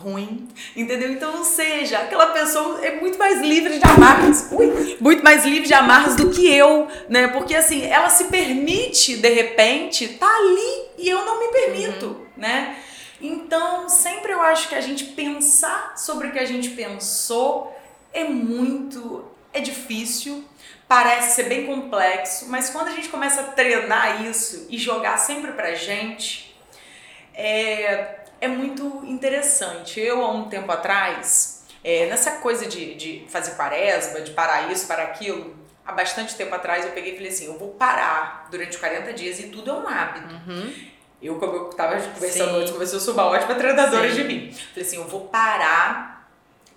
Ruim, 0.03 0.49
entendeu? 0.77 1.13
Então, 1.13 1.39
ou 1.39 1.45
seja, 1.45 1.99
aquela 1.99 2.29
pessoa 2.29 2.85
é 2.85 3.01
muito 3.01 3.19
mais 3.19 3.41
livre 3.41 3.79
de 3.79 3.85
amarras, 3.85 4.49
ui, 4.53 4.97
muito 5.01 5.23
mais 5.23 5.45
livre 5.45 5.67
de 5.67 5.75
amarras 5.75 6.17
do 6.17 6.31
que 6.31 6.49
eu, 6.53 6.89
né? 7.09 7.29
Porque 7.29 7.55
assim, 7.55 7.85
ela 7.85 8.09
se 8.09 8.25
permite, 8.25 9.17
de 9.17 9.29
repente, 9.29 10.09
tá 10.09 10.27
ali 10.27 10.89
e 10.99 11.09
eu 11.09 11.25
não 11.25 11.41
me 11.41 11.49
permito, 11.53 12.07
uhum. 12.07 12.27
né? 12.37 12.77
Então, 13.21 13.89
sempre 13.89 14.33
eu 14.33 14.41
acho 14.41 14.69
que 14.69 14.75
a 14.75 14.81
gente 14.81 15.05
pensar 15.05 15.97
sobre 15.97 16.29
o 16.29 16.33
que 16.33 16.39
a 16.39 16.45
gente 16.45 16.71
pensou 16.71 17.75
é 18.13 18.25
muito, 18.25 19.25
é 19.53 19.61
difícil, 19.61 20.45
parece 20.87 21.35
ser 21.35 21.45
bem 21.45 21.67
complexo, 21.67 22.47
mas 22.49 22.71
quando 22.71 22.89
a 22.89 22.93
gente 22.93 23.09
começa 23.09 23.41
a 23.41 23.45
treinar 23.45 24.25
isso 24.25 24.67
e 24.71 24.79
jogar 24.79 25.19
sempre 25.19 25.53
pra 25.53 25.75
gente, 25.75 26.57
é, 27.35 28.18
é 28.41 28.49
muito 28.49 29.03
interessante. 29.05 30.01
Eu, 30.01 30.23
há 30.23 30.31
um 30.31 30.49
tempo 30.49 30.71
atrás, 30.71 31.65
é, 31.83 32.07
nessa 32.07 32.33
coisa 32.33 32.67
de, 32.67 32.95
de 32.95 33.27
fazer 33.29 33.53
quaresma, 33.53 34.21
de 34.21 34.33
parar 34.33 34.71
isso, 34.73 34.87
parar 34.87 35.05
aquilo, 35.05 35.57
há 35.85 35.93
bastante 35.93 36.35
tempo 36.37 36.55
atrás 36.55 36.85
eu 36.85 36.93
peguei 36.93 37.13
e 37.13 37.17
falei 37.17 37.31
assim: 37.31 37.47
eu 37.47 37.59
vou 37.59 37.71
parar 37.71 38.47
durante 38.51 38.77
40 38.79 39.13
dias 39.13 39.41
e 39.41 39.45
tudo 39.45 39.71
é 39.71 39.75
um 39.75 39.89
hábito. 39.89 40.35
Uhum. 40.35 40.75
Eu, 41.21 41.37
como 41.37 41.57
eu 41.57 41.65
tava 41.71 42.01
conversando 42.01 42.57
antes, 42.57 42.73
comecei, 42.73 42.97
eu 42.97 43.01
sou 43.01 43.15
uma 43.15 43.25
ótima 43.25 43.55
treinadora 43.55 44.09
Sim. 44.09 44.15
de 44.17 44.25
mim. 44.25 44.53
Falei 44.53 44.87
assim: 44.87 44.97
eu 44.97 45.09
vou 45.09 45.23
parar 45.29 46.31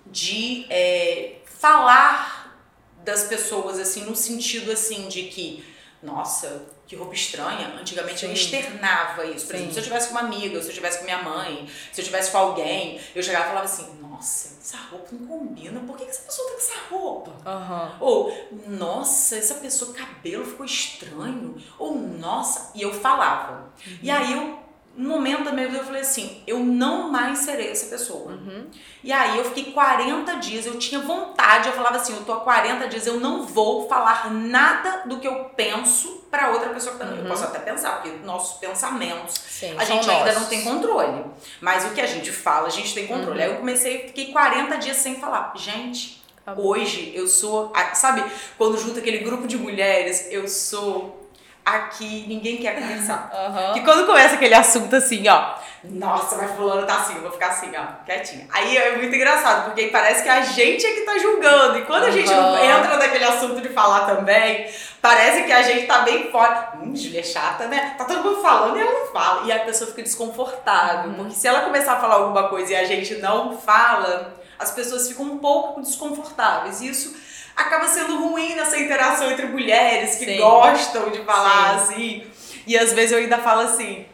de 0.06 0.66
é, 0.68 1.36
falar 1.44 2.56
das 3.04 3.24
pessoas, 3.24 3.78
assim, 3.78 4.04
no 4.04 4.16
sentido 4.16 4.72
assim 4.72 5.08
de 5.08 5.24
que, 5.24 5.64
nossa, 6.02 6.66
que 6.92 6.96
roupa 6.96 7.14
estranha. 7.14 7.74
Antigamente 7.80 8.20
Sim. 8.20 8.26
eu 8.26 8.32
externava 8.34 9.24
isso. 9.24 9.46
Por 9.46 9.52
Sim. 9.52 9.62
exemplo, 9.62 9.72
se 9.72 9.80
eu 9.80 9.84
tivesse 9.84 10.08
com 10.08 10.14
uma 10.14 10.20
amiga, 10.20 10.62
se 10.62 10.68
eu 10.68 10.74
tivesse 10.74 10.98
com 10.98 11.04
minha 11.04 11.22
mãe, 11.22 11.66
se 11.90 12.00
eu 12.00 12.04
tivesse 12.04 12.30
com 12.30 12.38
alguém, 12.38 13.00
eu 13.14 13.22
chegava 13.22 13.46
e 13.46 13.48
falava 13.48 13.64
assim: 13.64 13.94
Nossa, 14.00 14.58
essa 14.60 14.76
roupa 14.90 15.08
não 15.12 15.26
combina. 15.26 15.80
Por 15.80 15.96
que, 15.96 16.04
essa 16.04 16.22
pessoa 16.22 16.48
tá 16.48 16.54
com 16.54 16.60
essa 16.60 16.88
roupa? 16.90 17.30
Uhum. 17.50 17.96
Ou, 18.00 18.48
nossa, 18.68 19.36
essa 19.36 19.54
pessoa, 19.54 19.94
cabelo 19.94 20.44
ficou 20.44 20.66
estranho. 20.66 21.56
Ou, 21.78 21.96
nossa. 21.96 22.72
E 22.74 22.82
eu 22.82 22.92
falava. 22.92 23.72
Uhum. 23.86 23.98
E 24.02 24.10
aí 24.10 24.32
eu 24.34 24.61
no 24.94 25.08
momento 25.08 25.44
da 25.44 25.52
minha 25.52 25.66
vida 25.66 25.78
eu 25.78 25.84
falei 25.84 26.02
assim, 26.02 26.42
eu 26.46 26.58
não 26.58 27.10
mais 27.10 27.38
serei 27.40 27.70
essa 27.70 27.86
pessoa. 27.86 28.32
Uhum. 28.32 28.66
E 29.02 29.10
aí 29.10 29.38
eu 29.38 29.44
fiquei 29.46 29.72
40 29.72 30.34
dias, 30.36 30.66
eu 30.66 30.78
tinha 30.78 31.00
vontade, 31.00 31.68
eu 31.68 31.74
falava 31.74 31.96
assim, 31.96 32.14
eu 32.14 32.24
tô 32.24 32.32
há 32.32 32.40
40 32.40 32.88
dias, 32.88 33.06
eu 33.06 33.18
não 33.18 33.46
vou 33.46 33.88
falar 33.88 34.30
nada 34.30 35.02
do 35.06 35.18
que 35.18 35.26
eu 35.26 35.46
penso 35.56 36.22
para 36.30 36.50
outra 36.50 36.70
pessoa 36.70 36.94
que 36.94 37.00
tá 37.00 37.06
uhum. 37.06 37.18
Eu 37.18 37.24
posso 37.24 37.44
até 37.44 37.58
pensar, 37.58 38.00
porque 38.02 38.18
nossos 38.24 38.58
pensamentos, 38.58 39.34
Sim, 39.34 39.74
a 39.78 39.84
gente 39.84 40.08
ainda 40.10 40.32
não 40.32 40.46
tem 40.46 40.62
controle. 40.62 41.24
Mas 41.60 41.84
o 41.86 41.90
que 41.90 42.00
a 42.00 42.06
gente 42.06 42.30
fala, 42.30 42.66
a 42.66 42.70
gente 42.70 42.94
tem 42.94 43.06
controle. 43.06 43.38
Uhum. 43.38 43.44
Aí 43.44 43.50
eu 43.50 43.56
comecei, 43.56 44.06
fiquei 44.08 44.32
40 44.32 44.76
dias 44.76 44.98
sem 44.98 45.16
falar. 45.16 45.52
Gente, 45.56 46.22
hoje 46.56 47.12
eu 47.14 47.26
sou, 47.26 47.72
sabe, 47.94 48.24
quando 48.58 48.78
junta 48.78 49.00
aquele 49.00 49.18
grupo 49.18 49.46
de 49.46 49.56
mulheres, 49.56 50.28
eu 50.30 50.46
sou 50.46 51.21
aqui 51.64 52.26
ninguém 52.28 52.58
quer 52.58 52.74
conversar. 52.74 53.30
Uhum. 53.42 53.74
Que 53.74 53.80
quando 53.80 54.06
começa 54.06 54.34
aquele 54.34 54.54
assunto 54.54 54.94
assim, 54.94 55.26
ó, 55.28 55.54
nossa, 55.84 56.36
mas 56.36 56.52
fulano 56.52 56.86
tá 56.86 56.98
assim, 56.98 57.16
eu 57.16 57.22
vou 57.22 57.32
ficar 57.32 57.48
assim, 57.48 57.72
ó, 57.76 58.04
quietinha. 58.04 58.46
Aí 58.52 58.76
é 58.76 58.96
muito 58.96 59.14
engraçado, 59.14 59.64
porque 59.64 59.88
parece 59.88 60.22
que 60.22 60.28
a 60.28 60.40
gente 60.42 60.86
é 60.86 60.92
que 60.92 61.00
tá 61.00 61.18
julgando. 61.18 61.78
E 61.78 61.82
quando 61.82 62.04
uhum. 62.04 62.08
a 62.08 62.12
gente 62.12 62.30
não 62.30 62.56
entra 62.56 62.96
naquele 62.96 63.24
assunto 63.24 63.60
de 63.60 63.68
falar 63.70 64.06
também, 64.06 64.70
parece 65.00 65.42
que 65.42 65.50
a 65.50 65.62
gente 65.62 65.86
tá 65.86 66.00
bem 66.00 66.30
fora. 66.30 66.72
Hum, 66.80 66.94
Julia 66.94 67.20
é 67.20 67.24
chata, 67.24 67.66
né? 67.66 67.94
Tá 67.98 68.04
todo 68.04 68.22
mundo 68.22 68.40
falando 68.40 68.78
e 68.78 68.80
ela 68.80 68.92
não 68.92 69.06
fala. 69.12 69.46
E 69.46 69.52
a 69.52 69.58
pessoa 69.60 69.90
fica 69.90 70.02
desconfortável. 70.02 71.10
Uhum. 71.10 71.16
Porque 71.16 71.34
se 71.34 71.48
ela 71.48 71.62
começar 71.62 71.94
a 71.94 72.00
falar 72.00 72.14
alguma 72.14 72.48
coisa 72.48 72.72
e 72.72 72.76
a 72.76 72.84
gente 72.84 73.16
não 73.16 73.58
fala, 73.58 74.38
as 74.58 74.70
pessoas 74.70 75.08
ficam 75.08 75.24
um 75.24 75.38
pouco 75.38 75.80
desconfortáveis. 75.80 76.80
Isso 76.80 77.12
acaba 77.56 77.86
sendo 77.88 78.18
ruim 78.18 78.54
nessa 78.54 78.78
interação 78.78 79.30
entre 79.30 79.46
mulheres 79.46 80.16
que 80.16 80.24
Sim. 80.24 80.38
gostam 80.38 81.10
de 81.10 81.20
falar 81.24 81.78
Sim. 81.78 81.94
assim. 81.94 82.26
E 82.66 82.78
às 82.78 82.92
vezes 82.92 83.12
eu 83.12 83.18
ainda 83.18 83.38
falo 83.38 83.62
assim: 83.62 84.06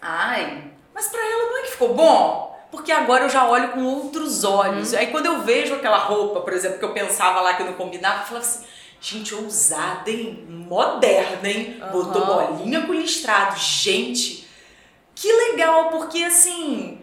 ai, 0.00 0.64
mas 0.94 1.08
pra 1.08 1.20
ela 1.20 1.50
não 1.50 1.58
é 1.58 1.62
que 1.62 1.72
ficou 1.72 1.94
bom? 1.94 2.54
Porque 2.70 2.90
agora 2.90 3.24
eu 3.24 3.30
já 3.30 3.46
olho 3.46 3.68
com 3.68 3.84
outros 3.84 4.42
olhos. 4.42 4.92
Uhum. 4.92 4.98
Aí 4.98 5.06
quando 5.08 5.26
eu 5.26 5.42
vejo 5.42 5.74
aquela 5.74 5.98
roupa, 5.98 6.40
por 6.40 6.52
exemplo, 6.52 6.78
que 6.78 6.84
eu 6.84 6.92
pensava 6.92 7.40
lá 7.40 7.54
que 7.54 7.62
eu 7.62 7.66
não 7.66 7.74
combinava, 7.74 8.22
eu 8.22 8.26
falava 8.26 8.44
assim 8.44 8.64
Gente, 9.04 9.34
ousada, 9.34 10.10
hein? 10.10 10.46
Moderna, 10.48 11.46
hein? 11.46 11.78
Uhum. 11.78 11.90
Botou 11.90 12.24
bolinha 12.24 12.86
com 12.86 12.94
listrado. 12.94 13.54
Gente, 13.60 14.48
que 15.14 15.30
legal, 15.30 15.90
porque 15.90 16.24
assim, 16.24 17.02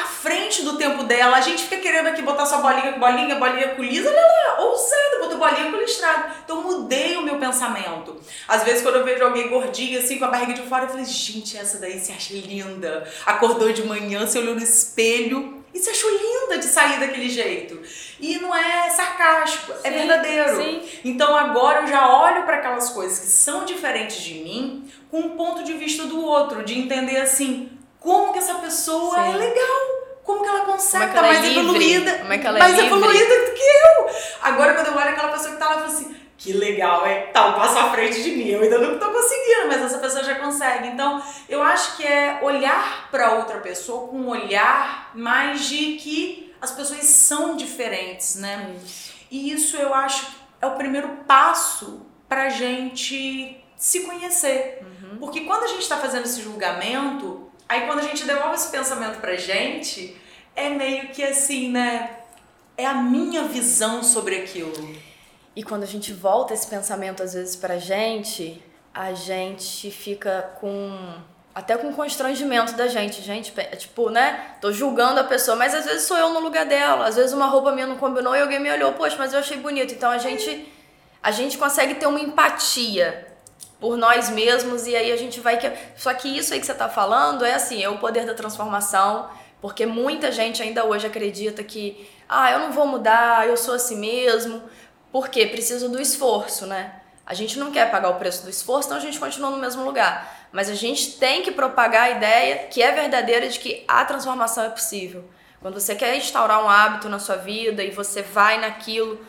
à 0.00 0.04
frente 0.04 0.62
do 0.62 0.76
tempo 0.76 1.04
dela, 1.04 1.36
a 1.36 1.40
gente 1.40 1.64
fica 1.64 1.76
querendo 1.80 2.06
aqui 2.06 2.22
botar 2.22 2.46
só 2.46 2.60
bolinha 2.60 2.92
com 2.92 3.00
bolinha, 3.00 3.34
bolinha 3.36 3.68
com 3.68 3.82
lisa, 3.82 4.10
lá, 4.10 4.60
ousada, 4.60 5.18
botou 5.20 5.38
bolinha 5.38 5.70
com 5.70 5.76
listrado. 5.76 6.32
Então 6.44 6.62
mudei 6.62 7.16
o 7.16 7.22
meu 7.22 7.38
pensamento. 7.38 8.20
Às 8.48 8.64
vezes 8.64 8.82
quando 8.82 8.96
eu 8.96 9.04
vejo 9.04 9.24
alguém 9.24 9.48
gordinha, 9.48 9.98
assim, 9.98 10.18
com 10.18 10.24
a 10.24 10.28
barriga 10.28 10.54
de 10.54 10.62
fora, 10.62 10.84
eu 10.84 10.88
falei, 10.88 11.04
gente, 11.04 11.56
essa 11.56 11.78
daí 11.78 12.00
se 12.00 12.12
acha 12.12 12.32
linda. 12.34 13.06
Acordou 13.26 13.72
de 13.72 13.84
manhã, 13.84 14.26
se 14.26 14.38
olhou 14.38 14.54
no 14.54 14.62
espelho 14.62 15.60
e 15.72 15.78
se 15.78 15.90
achou 15.90 16.10
linda 16.10 16.58
de 16.58 16.64
sair 16.64 16.98
daquele 16.98 17.28
jeito. 17.28 17.80
E 18.18 18.38
não 18.38 18.54
é 18.54 18.90
sarcástico, 18.90 19.72
é 19.72 19.76
sim, 19.76 19.80
é 19.84 19.90
verdadeiro. 19.90 20.56
Sim. 20.56 20.88
Então 21.04 21.36
agora 21.36 21.82
eu 21.82 21.86
já 21.86 22.08
olho 22.20 22.42
para 22.44 22.56
aquelas 22.56 22.90
coisas 22.90 23.18
que 23.18 23.26
são 23.26 23.64
diferentes 23.64 24.20
de 24.20 24.34
mim 24.34 24.90
com 25.10 25.20
um 25.20 25.30
ponto 25.30 25.62
de 25.62 25.74
vista 25.74 26.04
do 26.04 26.24
outro, 26.24 26.64
de 26.64 26.78
entender 26.78 27.18
assim, 27.18 27.70
como 27.98 28.32
que 28.32 28.38
essa 28.38 28.54
pessoa 28.54 29.14
sim. 29.14 29.34
é 29.34 29.36
legal. 29.36 29.89
Como 30.24 30.42
que 30.42 30.48
ela 30.48 30.64
consegue 30.64 31.06
estar 31.06 31.18
é 31.18 31.20
tá 31.20 31.26
mais 31.26 31.44
é 31.44 31.50
evoluída, 31.50 32.18
como 32.18 32.32
é 32.32 32.38
que 32.38 32.46
ela 32.46 32.58
é 32.58 32.60
mais 32.60 32.74
livre? 32.74 32.86
evoluída 32.86 33.46
do 33.46 33.52
que 33.52 33.62
eu. 33.62 34.10
Agora 34.42 34.74
quando 34.74 34.86
eu 34.88 34.94
olho 34.94 35.08
aquela 35.08 35.32
pessoa 35.32 35.52
que 35.52 35.58
tá 35.58 35.66
lá, 35.66 35.74
eu 35.74 35.78
falo 35.80 35.92
assim, 35.92 36.16
que 36.40 36.54
legal, 36.54 37.04
é, 37.04 37.26
tá 37.26 37.48
um 37.48 37.52
passo 37.52 37.78
à 37.78 37.90
frente 37.90 38.22
de 38.22 38.30
mim. 38.30 38.48
Eu 38.48 38.62
ainda 38.62 38.78
não 38.78 38.98
tô 38.98 39.10
conseguindo, 39.10 39.68
mas 39.68 39.82
essa 39.82 39.98
pessoa 39.98 40.24
já 40.24 40.36
consegue. 40.36 40.88
Então, 40.88 41.22
eu 41.46 41.62
acho 41.62 41.98
que 41.98 42.06
é 42.06 42.38
olhar 42.40 43.10
para 43.10 43.34
outra 43.34 43.58
pessoa 43.58 44.08
com 44.08 44.16
um 44.16 44.28
olhar 44.30 45.10
mais 45.14 45.68
de 45.68 45.96
que 45.96 46.50
as 46.58 46.70
pessoas 46.70 47.04
são 47.04 47.56
diferentes, 47.56 48.36
né? 48.36 48.74
E 49.30 49.52
isso 49.52 49.76
eu 49.76 49.92
acho 49.92 50.40
é 50.62 50.66
o 50.66 50.76
primeiro 50.76 51.08
passo 51.26 52.06
pra 52.26 52.48
gente 52.48 53.62
se 53.76 54.00
conhecer. 54.00 54.80
Uhum. 54.80 55.18
Porque 55.18 55.40
quando 55.40 55.64
a 55.64 55.66
gente 55.66 55.82
está 55.82 55.98
fazendo 55.98 56.24
esse 56.24 56.40
julgamento, 56.40 57.29
aí 57.70 57.86
quando 57.86 58.00
a 58.00 58.02
gente 58.02 58.24
devolve 58.24 58.56
esse 58.56 58.68
pensamento 58.68 59.20
pra 59.20 59.36
gente, 59.36 60.20
é 60.56 60.68
meio 60.70 61.08
que 61.10 61.22
assim, 61.22 61.70
né? 61.70 62.10
É 62.76 62.84
a 62.84 62.94
minha 62.94 63.44
visão 63.44 64.02
sobre 64.02 64.34
aquilo. 64.38 64.72
E 65.54 65.62
quando 65.62 65.84
a 65.84 65.86
gente 65.86 66.12
volta 66.12 66.52
esse 66.52 66.66
pensamento 66.66 67.22
às 67.22 67.32
vezes 67.32 67.54
pra 67.54 67.78
gente, 67.78 68.60
a 68.92 69.12
gente 69.12 69.88
fica 69.92 70.50
com 70.60 71.14
até 71.54 71.76
com 71.76 71.92
constrangimento 71.92 72.72
da 72.74 72.88
gente, 72.88 73.22
gente, 73.22 73.52
tipo, 73.76 74.10
né? 74.10 74.56
Tô 74.60 74.72
julgando 74.72 75.20
a 75.20 75.24
pessoa, 75.24 75.56
mas 75.56 75.72
às 75.72 75.84
vezes 75.84 76.02
sou 76.08 76.16
eu 76.16 76.30
no 76.30 76.40
lugar 76.40 76.66
dela. 76.66 77.06
Às 77.06 77.14
vezes 77.14 77.32
uma 77.32 77.46
roupa 77.46 77.70
minha 77.70 77.86
não 77.86 77.96
combinou 77.96 78.34
e 78.34 78.40
alguém 78.40 78.58
me 78.58 78.70
olhou, 78.70 78.94
poxa, 78.94 79.16
mas 79.16 79.32
eu 79.32 79.38
achei 79.38 79.58
bonito. 79.58 79.94
Então 79.94 80.10
a 80.10 80.18
gente 80.18 80.66
a 81.22 81.30
gente 81.30 81.56
consegue 81.56 81.94
ter 81.94 82.06
uma 82.06 82.20
empatia 82.20 83.29
por 83.80 83.96
nós 83.96 84.28
mesmos 84.28 84.86
e 84.86 84.94
aí 84.94 85.10
a 85.10 85.16
gente 85.16 85.40
vai 85.40 85.56
que 85.56 85.72
só 85.96 86.12
que 86.12 86.28
isso 86.28 86.52
aí 86.52 86.60
que 86.60 86.66
você 86.66 86.74
tá 86.74 86.88
falando 86.88 87.44
é 87.44 87.54
assim, 87.54 87.82
é 87.82 87.88
o 87.88 87.98
poder 87.98 88.26
da 88.26 88.34
transformação, 88.34 89.30
porque 89.60 89.86
muita 89.86 90.30
gente 90.30 90.62
ainda 90.62 90.84
hoje 90.84 91.06
acredita 91.06 91.64
que 91.64 92.08
ah, 92.32 92.52
eu 92.52 92.60
não 92.60 92.70
vou 92.70 92.86
mudar, 92.86 93.48
eu 93.48 93.56
sou 93.56 93.74
assim 93.74 93.96
mesmo. 93.96 94.62
Porque 95.10 95.46
precisa 95.46 95.88
do 95.88 96.00
esforço, 96.00 96.64
né? 96.64 96.92
A 97.26 97.34
gente 97.34 97.58
não 97.58 97.72
quer 97.72 97.90
pagar 97.90 98.10
o 98.10 98.14
preço 98.14 98.44
do 98.44 98.50
esforço, 98.50 98.86
então 98.86 98.98
a 98.98 99.00
gente 99.00 99.18
continua 99.18 99.50
no 99.50 99.56
mesmo 99.56 99.84
lugar. 99.84 100.48
Mas 100.52 100.70
a 100.70 100.74
gente 100.74 101.18
tem 101.18 101.42
que 101.42 101.50
propagar 101.50 102.04
a 102.04 102.10
ideia 102.10 102.68
que 102.68 102.80
é 102.80 102.92
verdadeira 102.92 103.48
de 103.48 103.58
que 103.58 103.84
a 103.88 104.04
transformação 104.04 104.64
é 104.64 104.70
possível. 104.70 105.24
Quando 105.60 105.74
você 105.80 105.96
quer 105.96 106.16
instaurar 106.16 106.64
um 106.64 106.68
hábito 106.68 107.08
na 107.08 107.18
sua 107.18 107.36
vida 107.36 107.82
e 107.82 107.90
você 107.90 108.22
vai 108.22 108.58
naquilo, 108.60 109.20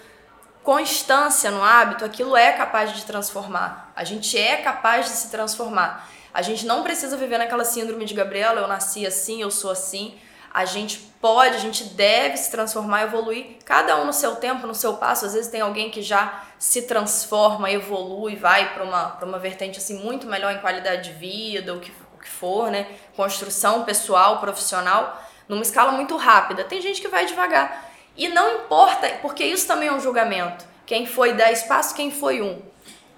constância 0.63 1.49
no 1.49 1.63
hábito, 1.63 2.05
aquilo 2.05 2.37
é 2.37 2.51
capaz 2.51 2.93
de 2.93 3.03
transformar. 3.03 3.80
A 4.01 4.03
gente 4.03 4.37
é 4.37 4.57
capaz 4.57 5.05
de 5.05 5.11
se 5.11 5.29
transformar. 5.29 6.09
A 6.33 6.41
gente 6.41 6.65
não 6.65 6.83
precisa 6.83 7.15
viver 7.15 7.37
naquela 7.37 7.63
síndrome 7.63 8.05
de 8.05 8.13
Gabriela, 8.13 8.61
eu 8.61 8.67
nasci 8.67 9.05
assim, 9.05 9.41
eu 9.41 9.51
sou 9.51 9.71
assim 9.71 10.17
a 10.53 10.65
gente 10.65 10.97
pode, 11.21 11.55
a 11.55 11.59
gente 11.59 11.85
deve 11.85 12.35
se 12.35 12.51
transformar, 12.51 13.03
evoluir, 13.03 13.57
cada 13.63 13.95
um 13.97 14.05
no 14.05 14.11
seu 14.11 14.35
tempo, 14.35 14.67
no 14.67 14.75
seu 14.75 14.95
passo. 14.95 15.25
Às 15.25 15.33
vezes 15.33 15.49
tem 15.49 15.61
alguém 15.61 15.89
que 15.89 16.01
já 16.01 16.43
se 16.59 16.83
transforma, 16.83 17.71
evolui, 17.71 18.35
vai 18.35 18.73
para 18.73 18.83
uma, 18.83 19.17
uma 19.23 19.39
vertente 19.39 19.77
assim 19.77 19.97
muito 20.03 20.27
melhor 20.27 20.53
em 20.53 20.59
qualidade 20.59 21.09
de 21.09 21.17
vida, 21.17 21.73
o 21.73 21.79
que, 21.79 21.91
o 22.15 22.19
que 22.19 22.27
for, 22.27 22.69
né? 22.69 22.85
Construção 23.15 23.85
pessoal, 23.85 24.39
profissional, 24.39 25.23
numa 25.47 25.61
escala 25.61 25.93
muito 25.93 26.17
rápida. 26.17 26.65
Tem 26.65 26.81
gente 26.81 27.01
que 27.01 27.07
vai 27.07 27.25
devagar. 27.25 27.89
E 28.17 28.27
não 28.27 28.55
importa, 28.55 29.07
porque 29.21 29.45
isso 29.45 29.65
também 29.65 29.87
é 29.87 29.93
um 29.93 30.01
julgamento. 30.01 30.65
Quem 30.85 31.05
foi 31.05 31.31
10 31.33 31.63
passos, 31.63 31.93
quem 31.93 32.11
foi 32.11 32.41
um. 32.41 32.61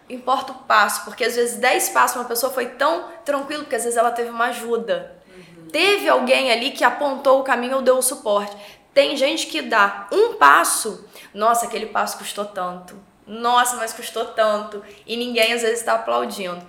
Importa 0.09 0.51
o 0.51 0.55
passo, 0.55 1.05
porque 1.05 1.23
às 1.23 1.35
vezes 1.35 1.57
10 1.57 1.89
passos 1.89 2.17
uma 2.17 2.25
pessoa 2.25 2.51
foi 2.51 2.67
tão 2.67 3.09
tranquilo, 3.25 3.63
porque 3.63 3.75
às 3.75 3.83
vezes 3.83 3.97
ela 3.97 4.11
teve 4.11 4.29
uma 4.29 4.45
ajuda 4.45 5.23
teve 5.73 6.07
alguém 6.07 6.51
ali 6.51 6.69
que 6.69 6.83
apontou 6.83 7.39
o 7.39 7.43
caminho 7.43 7.77
ou 7.77 7.81
deu 7.81 7.97
o 7.97 8.01
suporte. 8.01 8.55
Tem 8.93 9.17
gente 9.17 9.47
que 9.47 9.59
dá 9.59 10.07
um 10.11 10.35
passo, 10.35 11.03
nossa, 11.33 11.65
aquele 11.65 11.87
passo 11.87 12.19
custou 12.19 12.45
tanto. 12.45 12.95
Nossa, 13.25 13.75
mas 13.77 13.91
custou 13.91 14.25
tanto. 14.25 14.83
E 15.07 15.17
ninguém 15.17 15.51
às 15.51 15.63
vezes 15.63 15.79
está 15.79 15.95
aplaudindo. 15.95 16.63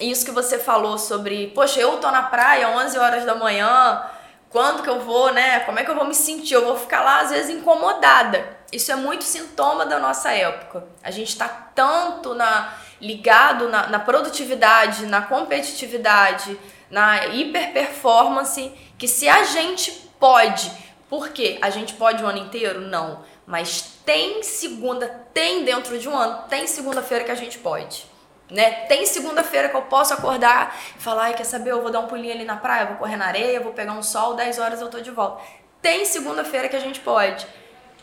Isso 0.00 0.24
que 0.24 0.30
você 0.30 0.58
falou 0.58 0.96
sobre, 0.98 1.48
poxa, 1.48 1.80
eu 1.80 1.98
tô 1.98 2.10
na 2.10 2.22
praia 2.22 2.70
11 2.70 2.96
horas 2.96 3.24
da 3.24 3.34
manhã, 3.34 4.04
quando 4.54 4.84
que 4.84 4.88
eu 4.88 5.00
vou, 5.00 5.32
né? 5.32 5.58
Como 5.66 5.80
é 5.80 5.84
que 5.84 5.90
eu 5.90 5.96
vou 5.96 6.06
me 6.06 6.14
sentir? 6.14 6.54
Eu 6.54 6.64
vou 6.64 6.78
ficar 6.78 7.00
lá 7.00 7.22
às 7.22 7.30
vezes 7.30 7.50
incomodada. 7.50 8.56
Isso 8.70 8.92
é 8.92 8.94
muito 8.94 9.24
sintoma 9.24 9.84
da 9.84 9.98
nossa 9.98 10.30
época. 10.30 10.86
A 11.02 11.10
gente 11.10 11.30
está 11.30 11.48
tanto 11.48 12.36
na 12.36 12.72
ligado 13.00 13.68
na, 13.68 13.88
na 13.88 13.98
produtividade, 13.98 15.06
na 15.06 15.22
competitividade, 15.22 16.56
na 16.88 17.26
hiperperformance, 17.26 18.72
que 18.96 19.08
se 19.08 19.28
a 19.28 19.42
gente 19.42 19.90
pode, 20.20 20.70
porque 21.10 21.58
a 21.60 21.68
gente 21.68 21.94
pode 21.94 22.22
o 22.22 22.26
ano 22.28 22.38
inteiro? 22.38 22.80
Não. 22.80 23.24
Mas 23.44 23.98
tem 24.06 24.40
segunda, 24.44 25.08
tem 25.34 25.64
dentro 25.64 25.98
de 25.98 26.08
um 26.08 26.16
ano, 26.16 26.44
tem 26.48 26.68
segunda-feira 26.68 27.24
que 27.24 27.32
a 27.32 27.34
gente 27.34 27.58
pode. 27.58 28.06
Né? 28.50 28.70
Tem 28.86 29.06
segunda-feira 29.06 29.68
que 29.68 29.74
eu 29.74 29.82
posso 29.82 30.12
acordar 30.12 30.76
e 30.96 31.02
falar, 31.02 31.24
ai, 31.24 31.34
quer 31.34 31.44
saber, 31.44 31.70
eu 31.70 31.80
vou 31.80 31.90
dar 31.90 32.00
um 32.00 32.06
pulinho 32.06 32.34
ali 32.34 32.44
na 32.44 32.56
praia, 32.56 32.86
vou 32.86 32.96
correr 32.96 33.16
na 33.16 33.26
areia, 33.26 33.60
vou 33.60 33.72
pegar 33.72 33.92
um 33.92 34.02
sol, 34.02 34.34
10 34.34 34.58
horas 34.58 34.80
eu 34.80 34.88
tô 34.88 35.00
de 35.00 35.10
volta. 35.10 35.42
Tem 35.80 36.04
segunda-feira 36.04 36.68
que 36.68 36.76
a 36.76 36.80
gente 36.80 37.00
pode. 37.00 37.46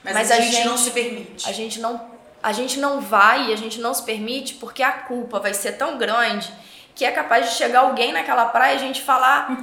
Mas, 0.04 0.14
Mas 0.14 0.32
a, 0.32 0.36
gente, 0.38 0.56
gente 0.56 0.68
não 0.68 0.78
se 0.78 0.92
permite. 0.92 1.48
A 1.48 1.52
gente 1.52 1.80
não 1.80 2.12
a 2.44 2.52
gente 2.52 2.80
não 2.80 3.00
vai 3.00 3.50
e 3.50 3.54
a 3.54 3.56
gente 3.56 3.80
não 3.80 3.94
se 3.94 4.04
permite 4.04 4.56
porque 4.56 4.82
a 4.82 4.92
culpa 4.92 5.40
vai 5.40 5.54
ser 5.54 5.74
tão 5.74 5.98
grande 5.98 6.52
que 6.96 7.06
é 7.06 7.12
capaz 7.12 7.50
de 7.50 7.56
chegar 7.56 7.82
alguém 7.82 8.12
naquela 8.12 8.46
praia 8.46 8.74
e 8.74 8.76
a 8.76 8.80
gente 8.80 9.02
falar: 9.02 9.58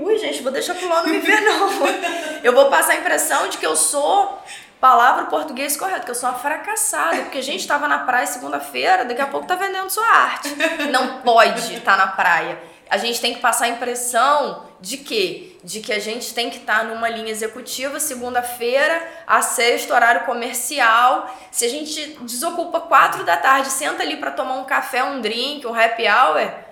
ui, 0.00 0.18
gente, 0.18 0.42
vou 0.42 0.52
deixar 0.52 0.74
pro 0.74 0.88
não 0.88 1.06
me 1.06 1.18
ver, 1.18 1.40
não. 1.40 1.68
Eu 2.42 2.52
vou 2.52 2.68
passar 2.68 2.92
a 2.92 2.96
impressão 2.96 3.48
de 3.48 3.56
que 3.56 3.64
eu 3.64 3.74
sou 3.74 4.38
palavra 4.80 5.26
português 5.26 5.76
correto, 5.76 6.04
que 6.04 6.10
eu 6.10 6.14
sou 6.14 6.28
uma 6.28 6.38
fracassada, 6.38 7.22
porque 7.22 7.38
a 7.38 7.42
gente 7.42 7.60
estava 7.60 7.88
na 7.88 7.98
praia 8.00 8.26
segunda-feira, 8.26 9.04
daqui 9.04 9.20
a 9.20 9.26
pouco 9.26 9.46
tá 9.46 9.54
vendendo 9.54 9.90
sua 9.90 10.06
arte. 10.06 10.48
Não 10.90 11.20
pode 11.20 11.74
estar 11.74 11.96
tá 11.96 12.06
na 12.06 12.12
praia. 12.12 12.58
A 12.90 12.98
gente 12.98 13.20
tem 13.20 13.34
que 13.34 13.40
passar 13.40 13.64
a 13.64 13.68
impressão 13.68 14.66
de 14.80 14.98
quê? 14.98 15.56
De 15.64 15.80
que 15.80 15.92
a 15.92 15.98
gente 15.98 16.34
tem 16.34 16.50
que 16.50 16.58
estar 16.58 16.80
tá 16.80 16.84
numa 16.84 17.08
linha 17.08 17.30
executiva 17.30 17.98
segunda-feira, 17.98 19.02
a 19.26 19.40
sexta, 19.40 19.94
horário 19.94 20.26
comercial. 20.26 21.34
Se 21.50 21.64
a 21.64 21.68
gente 21.68 22.18
desocupa 22.20 22.80
quatro 22.80 23.24
da 23.24 23.36
tarde, 23.36 23.70
senta 23.70 24.02
ali 24.02 24.18
para 24.18 24.30
tomar 24.30 24.54
um 24.56 24.64
café, 24.64 25.02
um 25.02 25.20
drink, 25.20 25.66
um 25.66 25.74
happy 25.74 26.06
hour, 26.06 26.64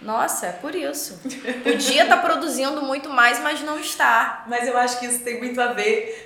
nossa, 0.00 0.46
é 0.46 0.52
por 0.52 0.74
isso. 0.74 1.20
Podia 1.62 2.02
estar 2.02 2.16
tá 2.16 2.22
produzindo 2.22 2.82
muito 2.82 3.08
mais, 3.08 3.40
mas 3.40 3.62
não 3.62 3.78
está. 3.80 4.44
Mas 4.46 4.68
eu 4.68 4.76
acho 4.76 4.98
que 4.98 5.06
isso 5.06 5.20
tem 5.24 5.38
muito 5.38 5.60
a 5.60 5.68
ver 5.68 6.25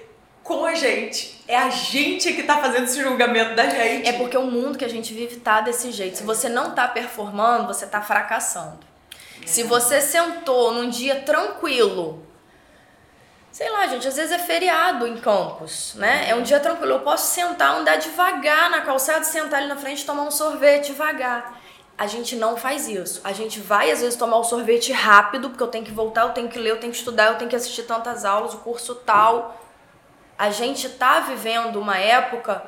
com 0.59 0.67
a 0.67 0.75
gente. 0.75 1.41
É 1.47 1.57
a 1.57 1.71
gente 1.71 2.33
que 2.33 2.41
está 2.41 2.59
fazendo 2.59 2.85
esse 2.85 3.01
julgamento 3.01 3.55
da 3.55 3.69
gente. 3.69 4.09
É 4.09 4.13
porque 4.15 4.37
o 4.37 4.43
mundo 4.43 4.77
que 4.77 4.85
a 4.85 4.89
gente 4.89 5.15
vive 5.15 5.37
tá 5.37 5.61
desse 5.61 5.93
jeito. 5.93 6.19
Se 6.19 6.25
você 6.25 6.49
não 6.49 6.71
está 6.71 6.89
performando, 6.89 7.69
você 7.69 7.85
está 7.85 8.03
fracassando. 8.03 8.81
É. 9.43 9.47
Se 9.47 9.63
você 9.63 10.01
sentou 10.01 10.73
num 10.73 10.91
dia 10.91 11.21
tranquilo, 11.21 12.27
sei 13.53 13.71
lá, 13.71 13.87
gente, 13.87 14.09
às 14.09 14.17
vezes 14.17 14.33
é 14.33 14.39
feriado 14.39 15.07
em 15.07 15.19
campos, 15.19 15.95
né? 15.95 16.29
É 16.29 16.35
um 16.35 16.43
dia 16.43 16.59
tranquilo. 16.59 16.95
Eu 16.95 17.01
posso 17.01 17.33
sentar, 17.33 17.77
andar 17.77 17.97
devagar 17.97 18.71
na 18.71 18.81
calçada, 18.81 19.23
sentar 19.23 19.61
ali 19.61 19.69
na 19.69 19.77
frente, 19.77 20.05
tomar 20.05 20.25
um 20.25 20.33
sorvete 20.33 20.89
devagar 20.89 21.61
a 21.97 22.07
gente 22.07 22.35
não 22.35 22.57
faz 22.57 22.89
isso. 22.89 23.21
A 23.23 23.31
gente 23.31 23.61
vai, 23.61 23.91
às 23.91 24.01
vezes, 24.01 24.17
tomar 24.17 24.39
o 24.39 24.45
sorvete 24.45 24.91
rápido, 24.91 25.51
porque 25.51 25.63
eu 25.63 25.69
tenho 25.69 25.85
que 25.85 25.93
voltar, 25.93 26.23
eu 26.23 26.31
tenho 26.31 26.49
que 26.49 26.59
ler, 26.59 26.71
eu 26.71 26.81
tenho 26.81 26.91
que 26.91 26.99
estudar, 26.99 27.27
eu 27.27 27.35
tenho 27.37 27.51
que 27.51 27.55
assistir 27.55 27.83
tantas 27.83 28.25
aulas, 28.25 28.55
o 28.55 28.57
curso 28.57 28.95
tal. 28.95 29.60
A 30.41 30.51
gente 30.51 30.89
tá 30.89 31.21
vivendo 31.21 31.77
uma 31.77 31.99
época 31.99 32.63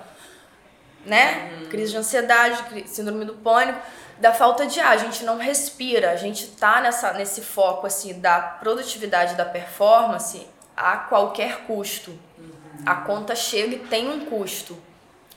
né? 1.04 1.52
Uhum. 1.52 1.68
Crise 1.68 1.92
de 1.92 1.98
ansiedade, 1.98 2.88
síndrome 2.88 3.24
do 3.24 3.34
pânico, 3.34 3.80
da 4.18 4.32
falta 4.32 4.66
de 4.66 4.80
ar. 4.80 4.92
A 4.92 4.96
gente 4.96 5.24
não 5.24 5.36
respira, 5.36 6.10
a 6.10 6.16
gente 6.16 6.46
tá 6.48 6.80
nessa, 6.80 7.12
nesse 7.12 7.40
foco 7.40 7.86
assim 7.86 8.20
da 8.20 8.40
produtividade 8.40 9.34
da 9.34 9.44
performance 9.44 10.46
a 10.76 10.96
qualquer 10.96 11.66
custo. 11.66 12.10
Uhum. 12.38 12.84
A 12.86 12.94
conta 12.96 13.34
chega 13.34 13.74
e 13.74 13.78
tem 13.80 14.08
um 14.08 14.26
custo. 14.26 14.80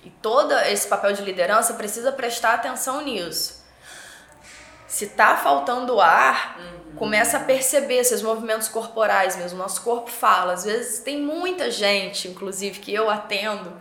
E 0.04 0.10
todo 0.10 0.54
esse 0.54 0.88
papel 0.88 1.14
de 1.14 1.24
liderança 1.24 1.74
precisa 1.74 2.12
prestar 2.12 2.54
atenção 2.54 3.02
nisso. 3.02 3.66
Se 4.88 5.08
tá 5.08 5.36
faltando 5.36 6.00
ar, 6.00 6.58
uhum. 6.60 6.85
Começa 6.98 7.38
a 7.38 7.40
perceber 7.40 7.98
esses 7.98 8.22
movimentos 8.22 8.68
corporais 8.68 9.36
mesmo. 9.36 9.58
Nosso 9.58 9.82
corpo 9.82 10.10
fala. 10.10 10.54
Às 10.54 10.64
vezes 10.66 11.00
tem 11.00 11.22
muita 11.22 11.70
gente, 11.70 12.28
inclusive, 12.28 12.80
que 12.80 12.94
eu 12.94 13.10
atendo, 13.10 13.74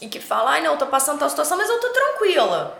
e 0.00 0.08
que 0.08 0.20
fala: 0.20 0.52
ai, 0.52 0.62
não, 0.62 0.72
eu 0.72 0.78
tô 0.78 0.86
passando 0.86 1.18
tal 1.18 1.28
situação, 1.28 1.56
mas 1.56 1.68
eu 1.68 1.80
tô 1.80 1.88
tranquila. 1.88 2.78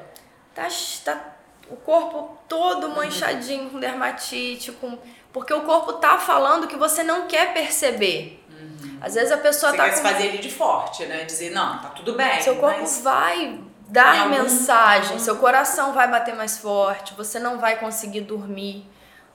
Tá, 0.54 0.68
tá 1.04 1.34
o 1.70 1.76
corpo 1.76 2.38
todo 2.48 2.86
uhum. 2.86 2.96
manchadinho 2.96 3.70
com 3.70 3.78
dermatite, 3.78 4.72
com. 4.72 4.98
Porque 5.32 5.52
o 5.52 5.60
corpo 5.62 5.94
tá 5.94 6.18
falando 6.18 6.66
que 6.66 6.76
você 6.76 7.02
não 7.02 7.26
quer 7.26 7.52
perceber. 7.52 8.42
Uhum. 8.48 8.98
Às 9.00 9.14
vezes 9.14 9.30
a 9.30 9.36
pessoa 9.36 9.72
você 9.72 9.76
tá. 9.76 9.84
Quer 9.84 9.96
com... 9.96 10.02
fazer 10.02 10.26
ele 10.26 10.38
de 10.38 10.50
forte, 10.50 11.04
né? 11.06 11.24
Dizer, 11.24 11.50
não, 11.50 11.78
tá 11.78 11.88
tudo 11.90 12.14
bem. 12.14 12.40
Seu 12.40 12.56
corpo 12.56 12.80
mas... 12.80 13.00
vai 13.02 13.60
dar 13.88 14.22
algum... 14.22 14.30
mensagem, 14.30 15.18
seu 15.18 15.36
coração 15.36 15.92
vai 15.92 16.08
bater 16.08 16.34
mais 16.34 16.58
forte, 16.58 17.14
você 17.14 17.38
não 17.38 17.58
vai 17.58 17.78
conseguir 17.78 18.20
dormir, 18.22 18.86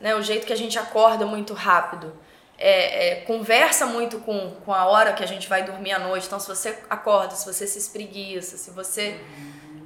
né? 0.03 0.13
O 0.15 0.21
jeito 0.21 0.45
que 0.45 0.51
a 0.51 0.57
gente 0.57 0.77
acorda 0.77 1.25
muito 1.25 1.53
rápido. 1.53 2.13
É, 2.57 3.07
é, 3.07 3.15
conversa 3.21 3.85
muito 3.85 4.19
com, 4.19 4.51
com 4.63 4.73
a 4.73 4.85
hora 4.85 5.13
que 5.13 5.23
a 5.23 5.25
gente 5.25 5.47
vai 5.47 5.63
dormir 5.63 5.93
à 5.93 5.99
noite. 5.99 6.27
Então, 6.27 6.39
se 6.39 6.47
você 6.47 6.77
acorda, 6.89 7.33
se 7.33 7.45
você 7.45 7.65
se 7.65 7.79
espreguiça, 7.79 8.57
se 8.57 8.69
você 8.69 9.17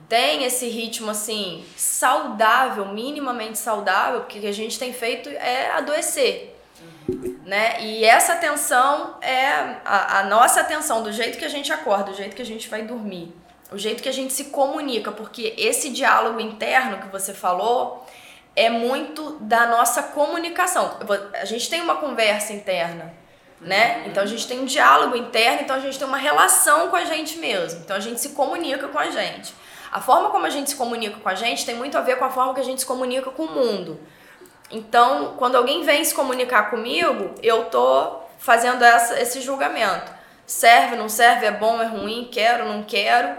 tem 0.09 0.43
esse 0.43 0.67
ritmo 0.67 1.11
assim 1.11 1.63
saudável, 1.75 2.87
minimamente 2.87 3.59
saudável, 3.59 4.21
porque 4.21 4.39
o 4.39 4.41
que 4.41 4.47
a 4.47 4.53
gente 4.53 4.79
tem 4.79 4.91
feito 4.91 5.29
é 5.29 5.69
adoecer. 5.71 6.55
Né? 7.45 7.81
E 7.81 8.03
essa 8.03 8.33
atenção 8.33 9.17
é 9.21 9.45
a, 9.85 10.19
a 10.19 10.23
nossa 10.23 10.61
atenção, 10.61 11.03
do 11.03 11.11
jeito 11.11 11.37
que 11.37 11.45
a 11.45 11.49
gente 11.49 11.71
acorda, 11.71 12.11
do 12.11 12.17
jeito 12.17 12.35
que 12.35 12.41
a 12.41 12.45
gente 12.45 12.67
vai 12.67 12.81
dormir 12.81 13.33
o 13.71 13.77
jeito 13.77 14.01
que 14.01 14.07
a 14.07 14.13
gente 14.13 14.31
se 14.31 14.45
comunica, 14.45 15.11
porque 15.11 15.53
esse 15.57 15.89
diálogo 15.89 16.39
interno 16.39 16.99
que 16.99 17.07
você 17.07 17.33
falou 17.33 18.05
é 18.57 18.71
muito 18.71 19.37
da 19.39 19.67
nossa 19.67 20.01
comunicação. 20.01 20.97
A 21.39 21.45
gente 21.45 21.69
tem 21.69 21.79
uma 21.79 21.97
conversa 21.97 22.53
interna, 22.53 23.13
né? 23.61 24.03
Então 24.07 24.23
a 24.23 24.25
gente 24.25 24.47
tem 24.47 24.59
um 24.59 24.65
diálogo 24.65 25.15
interno, 25.15 25.61
então 25.61 25.75
a 25.75 25.79
gente 25.79 25.99
tem 25.99 26.07
uma 26.07 26.17
relação 26.17 26.89
com 26.89 26.95
a 26.95 27.05
gente 27.05 27.37
mesmo. 27.37 27.81
Então 27.81 27.95
a 27.95 27.99
gente 27.99 28.19
se 28.19 28.29
comunica 28.29 28.87
com 28.87 28.97
a 28.97 29.11
gente. 29.11 29.53
A 29.91 30.01
forma 30.01 30.31
como 30.31 30.47
a 30.47 30.49
gente 30.49 30.71
se 30.71 30.75
comunica 30.75 31.19
com 31.19 31.29
a 31.29 31.35
gente 31.35 31.67
tem 31.67 31.75
muito 31.75 31.95
a 31.99 32.01
ver 32.01 32.17
com 32.17 32.25
a 32.25 32.31
forma 32.31 32.55
que 32.55 32.59
a 32.59 32.63
gente 32.63 32.81
se 32.81 32.85
comunica 32.87 33.29
com 33.29 33.43
o 33.43 33.51
mundo. 33.51 33.99
Então, 34.71 35.35
quando 35.37 35.55
alguém 35.55 35.83
vem 35.83 36.03
se 36.03 36.15
comunicar 36.15 36.71
comigo, 36.71 37.35
eu 37.43 37.65
tô 37.65 38.21
fazendo 38.39 38.83
essa, 38.83 39.21
esse 39.21 39.39
julgamento. 39.39 40.11
Serve, 40.47 40.95
não 40.95 41.07
serve, 41.07 41.45
é 41.45 41.51
bom, 41.51 41.79
é 41.79 41.85
ruim, 41.85 42.27
quero, 42.31 42.65
não 42.65 42.81
quero. 42.81 43.37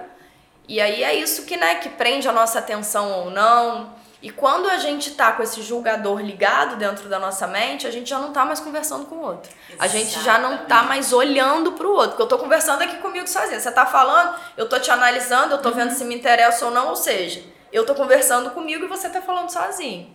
E 0.69 0.81
aí 0.81 1.03
é 1.03 1.13
isso 1.13 1.45
que, 1.45 1.57
né, 1.57 1.75
que 1.77 1.89
prende 1.89 2.29
a 2.29 2.33
nossa 2.33 2.61
atenção 2.61 3.11
ou 3.11 3.31
não. 3.31 3.98
E 4.21 4.31
quando 4.31 4.69
a 4.69 4.79
gente 4.79 5.13
tá 5.13 5.33
com 5.33 5.43
esse 5.45 5.63
julgador 5.63 6.21
ligado 6.21 6.77
dentro 6.77 7.09
da 7.09 7.21
nossa 7.21 7.47
mente, 7.47 7.87
a 7.87 7.91
gente 7.91 8.11
já 8.11 8.19
não 8.19 8.33
tá 8.33 8.45
mais 8.45 8.59
conversando 8.59 9.07
com 9.07 9.17
o 9.17 9.23
outro. 9.23 9.53
Exatamente. 9.69 9.81
A 9.81 9.89
gente 9.89 10.25
já 10.25 10.39
não 10.39 10.59
tá 10.67 10.83
mais 10.83 11.13
olhando 11.13 11.73
pro 11.73 11.93
outro. 11.93 12.11
Porque 12.11 12.23
eu 12.23 12.27
tô 12.27 12.37
conversando 12.37 12.83
aqui 12.83 12.97
comigo 12.97 13.29
sozinha. 13.29 13.61
Você 13.61 13.71
tá 13.71 13.87
falando, 13.87 14.35
eu 14.57 14.69
tô 14.69 14.81
te 14.81 14.91
analisando, 14.91 15.55
eu 15.55 15.63
tô 15.63 15.71
vendo 15.71 15.93
se 15.93 16.05
me 16.05 16.17
interessa 16.17 16.67
ou 16.67 16.73
não. 16.73 16.89
Ou 16.89 16.97
seja, 16.97 17.45
eu 17.73 17.87
tô 17.87 17.95
conversando 17.95 18.51
comigo 18.51 18.85
e 18.85 18.89
você 18.89 19.09
tá 19.09 19.23
falando 19.23 19.51
sozinho. 19.51 20.13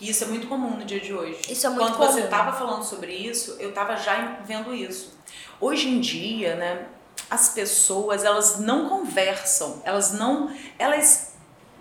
Isso 0.00 0.24
é 0.24 0.26
muito 0.26 0.46
comum 0.46 0.76
no 0.76 0.84
dia 0.84 1.00
de 1.00 1.14
hoje. 1.14 1.40
Isso 1.48 1.66
é 1.66 1.70
muito 1.70 1.82
Quando 1.82 1.96
comum. 1.96 2.08
Quando 2.08 2.22
você 2.22 2.28
tava 2.28 2.52
falando 2.52 2.84
sobre 2.84 3.12
isso, 3.12 3.56
eu 3.58 3.72
tava 3.72 3.96
já 3.96 4.36
vendo 4.44 4.74
isso. 4.74 5.18
Hoje 5.58 5.88
em 5.88 5.98
dia, 5.98 6.56
né, 6.56 6.86
as 7.30 7.48
pessoas 7.50 8.22
elas 8.22 8.58
não 8.58 8.88
conversam, 8.88 9.80
elas 9.84 10.12
não, 10.12 10.54
elas 10.78 11.33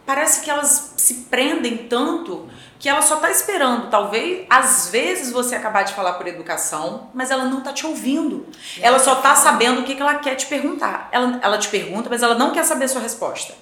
parece 0.06 0.42
que 0.42 0.50
elas 0.50 0.94
se 0.98 1.14
prendem 1.26 1.78
tanto 1.88 2.50
que 2.80 2.90
ela 2.90 3.02
só 3.02 3.16
tá 3.16 3.32
esperando, 3.32 3.90
talvez, 3.90 4.46
às 4.50 4.90
vezes 4.90 5.32
você 5.32 5.56
acabar 5.56 5.84
de 5.84 5.94
falar 5.94 6.14
por 6.14 6.28
educação, 6.28 7.10
mas 7.14 7.32
ela 7.32 7.46
não 7.46 7.62
tá 7.62 7.72
te 7.72 7.88
ouvindo. 7.88 8.46
Ela 8.82 9.00
só 9.00 9.16
tá 9.16 9.34
sabendo 9.36 9.80
o 9.80 9.84
que, 9.86 9.96
que 9.96 10.02
ela 10.02 10.16
quer 10.16 10.36
te 10.36 10.48
perguntar. 10.48 11.08
Ela, 11.10 11.40
ela 11.42 11.58
te 11.58 11.70
pergunta, 11.70 12.10
mas 12.10 12.22
ela 12.22 12.36
não 12.36 12.52
quer 12.52 12.66
saber 12.66 12.84
a 12.84 12.88
sua 12.90 13.00
resposta. 13.00 13.54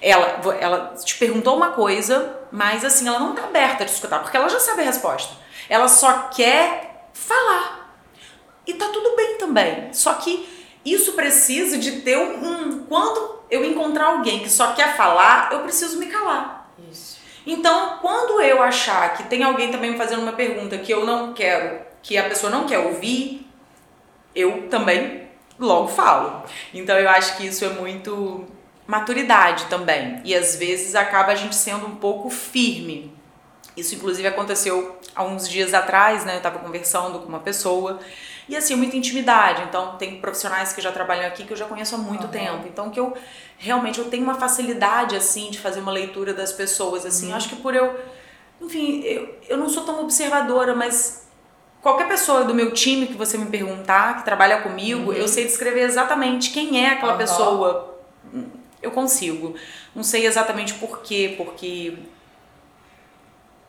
Ela, 0.00 0.40
ela 0.58 0.94
te 1.04 1.18
perguntou 1.18 1.56
uma 1.56 1.72
coisa, 1.72 2.38
mas 2.50 2.86
assim, 2.86 3.06
ela 3.06 3.18
não 3.18 3.34
tá 3.34 3.44
aberta 3.44 3.82
a 3.82 3.86
te 3.86 3.92
escutar, 3.92 4.20
porque 4.20 4.36
ela 4.36 4.48
já 4.48 4.60
sabe 4.60 4.80
a 4.80 4.86
resposta. 4.86 5.34
Ela 5.68 5.86
só 5.86 6.30
quer 6.34 7.10
falar. 7.12 7.98
E 8.66 8.72
tá 8.72 8.86
tudo 8.86 9.14
bem 9.14 9.36
também. 9.36 9.92
Só 9.92 10.14
que 10.14 10.57
isso 10.92 11.12
precisa 11.12 11.78
de 11.78 12.00
ter 12.00 12.16
um. 12.16 12.84
Quando 12.84 13.40
eu 13.50 13.64
encontrar 13.64 14.06
alguém 14.06 14.40
que 14.40 14.50
só 14.50 14.72
quer 14.72 14.96
falar, 14.96 15.50
eu 15.52 15.60
preciso 15.60 15.98
me 15.98 16.06
calar. 16.06 16.70
Isso. 16.90 17.18
Então, 17.46 17.98
quando 18.00 18.40
eu 18.40 18.62
achar 18.62 19.14
que 19.16 19.24
tem 19.24 19.42
alguém 19.42 19.70
também 19.70 19.92
me 19.92 19.96
fazendo 19.96 20.22
uma 20.22 20.32
pergunta 20.32 20.76
que 20.78 20.92
eu 20.92 21.06
não 21.06 21.32
quero, 21.32 21.80
que 22.02 22.18
a 22.18 22.28
pessoa 22.28 22.50
não 22.50 22.66
quer 22.66 22.78
ouvir, 22.78 23.46
eu 24.34 24.68
também 24.68 25.28
logo 25.58 25.88
falo. 25.88 26.44
Então, 26.74 26.96
eu 26.98 27.08
acho 27.08 27.36
que 27.36 27.46
isso 27.46 27.64
é 27.64 27.70
muito 27.70 28.46
maturidade 28.86 29.64
também. 29.66 30.20
E 30.24 30.34
às 30.34 30.56
vezes 30.56 30.94
acaba 30.94 31.32
a 31.32 31.34
gente 31.34 31.56
sendo 31.56 31.86
um 31.86 31.96
pouco 31.96 32.30
firme. 32.30 33.12
Isso, 33.76 33.94
inclusive, 33.94 34.26
aconteceu 34.26 34.98
há 35.14 35.22
uns 35.24 35.48
dias 35.48 35.72
atrás, 35.72 36.24
né? 36.24 36.34
Eu 36.34 36.38
estava 36.38 36.58
conversando 36.58 37.18
com 37.20 37.28
uma 37.28 37.40
pessoa 37.40 38.00
e 38.48 38.56
assim, 38.56 38.74
muita 38.74 38.96
intimidade. 38.96 39.62
Então, 39.68 39.96
tem 39.96 40.20
profissionais 40.20 40.72
que 40.72 40.80
já 40.80 40.90
trabalham 40.90 41.26
aqui 41.26 41.44
que 41.44 41.52
eu 41.52 41.56
já 41.56 41.66
conheço 41.66 41.94
há 41.94 41.98
muito 41.98 42.24
uhum. 42.24 42.30
tempo. 42.30 42.66
Então, 42.66 42.90
que 42.90 42.98
eu 42.98 43.14
realmente 43.58 43.98
eu 43.98 44.06
tenho 44.06 44.22
uma 44.22 44.36
facilidade 44.36 45.14
assim 45.14 45.50
de 45.50 45.58
fazer 45.58 45.80
uma 45.80 45.92
leitura 45.92 46.32
das 46.32 46.52
pessoas 46.52 47.04
assim. 47.04 47.28
Uhum. 47.28 47.36
Acho 47.36 47.50
que 47.50 47.56
por 47.56 47.74
eu, 47.74 47.94
enfim, 48.60 49.02
eu, 49.04 49.36
eu 49.48 49.56
não 49.58 49.68
sou 49.68 49.84
tão 49.84 50.00
observadora, 50.00 50.74
mas 50.74 51.26
qualquer 51.82 52.08
pessoa 52.08 52.44
do 52.44 52.54
meu 52.54 52.72
time 52.72 53.06
que 53.06 53.14
você 53.14 53.36
me 53.36 53.46
perguntar, 53.46 54.18
que 54.18 54.24
trabalha 54.24 54.62
comigo, 54.62 55.10
uhum. 55.10 55.16
eu 55.16 55.28
sei 55.28 55.44
descrever 55.44 55.82
exatamente 55.82 56.50
quem 56.50 56.84
é 56.84 56.90
aquela 56.90 57.16
pessoa. 57.16 57.98
Eu 58.80 58.92
consigo. 58.92 59.54
Não 59.94 60.02
sei 60.02 60.24
exatamente 60.26 60.74
por 60.74 61.02
quê, 61.02 61.34
porque 61.36 61.98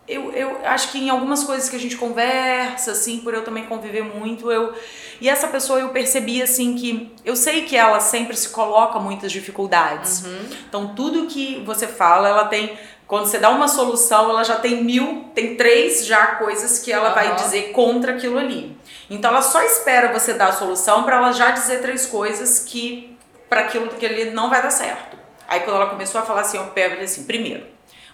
eu, 0.10 0.32
eu 0.34 0.60
acho 0.65 0.91
que 0.91 0.98
em 0.98 1.10
algumas 1.10 1.43
coisas 1.43 1.69
que 1.69 1.76
a 1.76 1.80
gente 1.80 1.95
conversa, 1.95 2.91
assim, 2.91 3.19
por 3.19 3.34
eu 3.34 3.43
também 3.43 3.65
conviver 3.65 4.04
muito, 4.04 4.52
eu. 4.52 4.74
E 5.22 5.30
essa 5.30 5.48
pessoa 5.48 5.80
eu 5.80 5.89
percebi, 5.89 6.41
assim, 6.41 6.76
que 6.76 7.13
eu 7.24 7.36
sei 7.36 7.62
que 7.62 7.78
ela 7.78 8.00
sempre 8.00 8.36
se 8.36 8.50
coloca 8.50 8.98
muitas 9.00 9.32
dificuldades. 9.32 10.26
Uhum. 10.26 10.50
Então, 10.67 10.95
tudo 10.95 11.28
que 11.28 11.63
você 11.63 11.86
fala, 11.88 12.28
ela 12.28 12.45
tem. 12.45 12.78
Quando 13.06 13.26
você 13.26 13.38
dá 13.38 13.50
uma 13.50 13.67
solução, 13.67 14.30
ela 14.30 14.43
já 14.43 14.56
tem 14.56 14.84
mil, 14.84 15.26
tem 15.34 15.56
três 15.56 16.06
já 16.06 16.28
coisas 16.36 16.80
que 16.80 16.91
ela 16.91 17.10
uhum. 17.10 17.15
vai 17.15 17.36
dizer 17.36 17.72
contra 17.72 18.13
aquilo 18.13 18.39
ali. 18.39 18.76
Então, 19.10 19.30
ela 19.30 19.43
só 19.43 19.62
espera 19.62 20.12
você 20.12 20.34
dar 20.34 20.50
a 20.50 20.54
solução 20.54 21.04
para 21.04 21.17
ela 21.17 21.32
já 21.32 21.52
dizer 21.52 21.82
três 21.82 22.08
coisas 22.08 22.60
que. 22.60 23.15
para 23.48 23.62
aquilo 23.62 23.89
que 23.89 24.06
ele 24.06 24.32
não 24.32 24.50
vai 24.50 24.62
dar 24.62 24.72
certo. 24.72 25.17
Aí, 25.48 25.60
quando 25.60 25.76
ela 25.76 25.89
começou 25.89 26.19
a 26.19 26.24
falar 26.24 26.41
assim, 26.41 26.58
eu 26.58 26.65
pego 26.67 27.00
assim: 27.04 27.26
primeiro, 27.26 27.63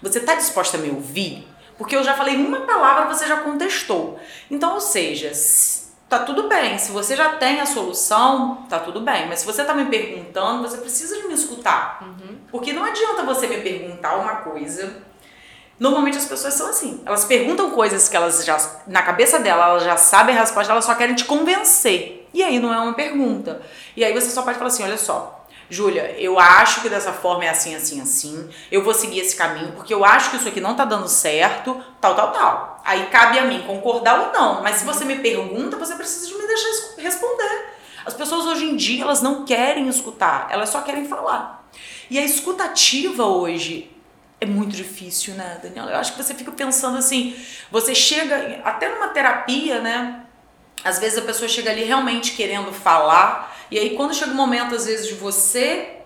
você 0.02 0.20
tá 0.20 0.36
disposta 0.36 0.76
a 0.76 0.80
me 0.80 0.90
ouvir? 0.90 1.55
Porque 1.78 1.96
eu 1.96 2.04
já 2.04 2.14
falei 2.14 2.36
uma 2.36 2.62
palavra, 2.62 3.14
você 3.14 3.28
já 3.28 3.38
contestou. 3.38 4.20
Então, 4.50 4.76
ou 4.76 4.80
seja, 4.80 5.32
tá 6.08 6.20
tudo 6.20 6.48
bem. 6.48 6.78
Se 6.78 6.92
você 6.92 7.16
já 7.16 7.36
tem 7.36 7.60
a 7.60 7.66
solução, 7.66 8.66
tá 8.70 8.80
tudo 8.80 9.02
bem. 9.02 9.28
Mas 9.28 9.40
se 9.40 9.46
você 9.46 9.64
tá 9.64 9.74
me 9.74 9.86
perguntando, 9.86 10.62
você 10.62 10.78
precisa 10.78 11.18
de 11.18 11.28
me 11.28 11.34
escutar. 11.34 12.02
Uhum. 12.02 12.38
Porque 12.50 12.72
não 12.72 12.84
adianta 12.84 13.24
você 13.24 13.48
me 13.48 13.58
perguntar 13.58 14.16
uma 14.16 14.38
coisa. 14.38 15.04
Normalmente 15.78 16.18
as 16.18 16.26
pessoas 16.26 16.54
são 16.54 16.70
assim. 16.70 17.02
Elas 17.06 17.26
perguntam 17.26 17.70
coisas 17.72 18.08
que 18.08 18.16
elas 18.16 18.46
já, 18.46 18.58
na 18.88 19.02
cabeça 19.02 19.40
dela, 19.40 19.66
elas 19.66 19.84
já 19.84 19.98
sabem 19.98 20.38
a 20.38 20.40
resposta, 20.40 20.72
elas 20.72 20.86
só 20.86 20.96
querem 20.96 21.16
te 21.16 21.26
convencer. 21.26 22.28
E 22.34 22.42
aí 22.44 22.60
não 22.60 22.74
é 22.74 22.80
uma 22.80 22.94
pergunta. 22.94 23.62
E 23.96 24.04
aí 24.04 24.14
você 24.14 24.30
só 24.30 24.42
pode 24.42 24.58
falar 24.58 24.70
assim: 24.70 24.84
olha 24.84 24.98
só, 24.98 25.45
Júlia, 25.70 26.16
eu 26.20 26.40
acho 26.40 26.82
que 26.82 26.90
dessa 26.90 27.12
forma 27.12 27.46
é 27.46 27.50
assim, 27.50 27.76
assim, 27.76 28.02
assim. 28.02 28.50
Eu 28.72 28.84
vou 28.84 28.94
seguir 28.94 29.20
esse 29.20 29.36
caminho 29.36 29.72
porque 29.74 29.94
eu 29.94 30.06
acho 30.06 30.30
que 30.30 30.38
isso 30.38 30.48
aqui 30.48 30.62
não 30.62 30.76
tá 30.76 30.86
dando 30.86 31.08
certo, 31.08 31.84
tal, 32.00 32.16
tal, 32.16 32.32
tal. 32.32 32.82
Aí 32.86 33.08
cabe 33.08 33.40
a 33.40 33.46
mim 33.46 33.64
concordar 33.64 34.20
ou 34.20 34.32
não. 34.32 34.62
Mas 34.62 34.78
se 34.78 34.86
você 34.86 35.04
me 35.06 35.18
pergunta, 35.20 35.78
você 35.78 35.96
precisa 35.96 36.28
de 36.28 36.36
me 36.36 36.48
deixar 36.48 36.70
responder. 36.98 37.76
As 38.06 38.14
pessoas 38.14 38.46
hoje 38.46 38.66
em 38.66 38.76
dia, 38.76 39.04
elas 39.04 39.22
não 39.22 39.44
querem 39.46 39.88
escutar, 39.90 40.48
elas 40.52 40.70
só 40.70 40.82
querem 40.82 41.08
falar. 41.08 41.68
E 42.10 42.20
a 42.20 42.24
escutativa 42.24 43.26
hoje 43.26 43.92
é 44.40 44.46
muito 44.46 44.76
difícil, 44.76 45.34
né, 45.34 45.60
Daniela? 45.64 45.92
Eu 45.92 45.98
acho 45.98 46.14
que 46.14 46.22
você 46.22 46.36
fica 46.36 46.52
pensando 46.52 46.98
assim, 46.98 47.36
você 47.72 47.96
chega 47.96 48.62
até 48.64 48.94
numa 48.94 49.08
terapia, 49.08 49.80
né? 49.80 50.22
Às 50.84 51.00
vezes 51.00 51.18
a 51.18 51.24
pessoa 51.24 51.50
chega 51.50 51.72
ali 51.72 51.84
realmente 51.84 52.34
querendo 52.34 52.72
falar, 52.72 53.55
e 53.70 53.80
aí 53.80 53.96
quando 53.96 54.14
chega 54.14 54.32
o 54.32 54.36
momento, 54.36 54.76
às 54.76 54.86
vezes, 54.86 55.08
de 55.08 55.16
você 55.16 55.98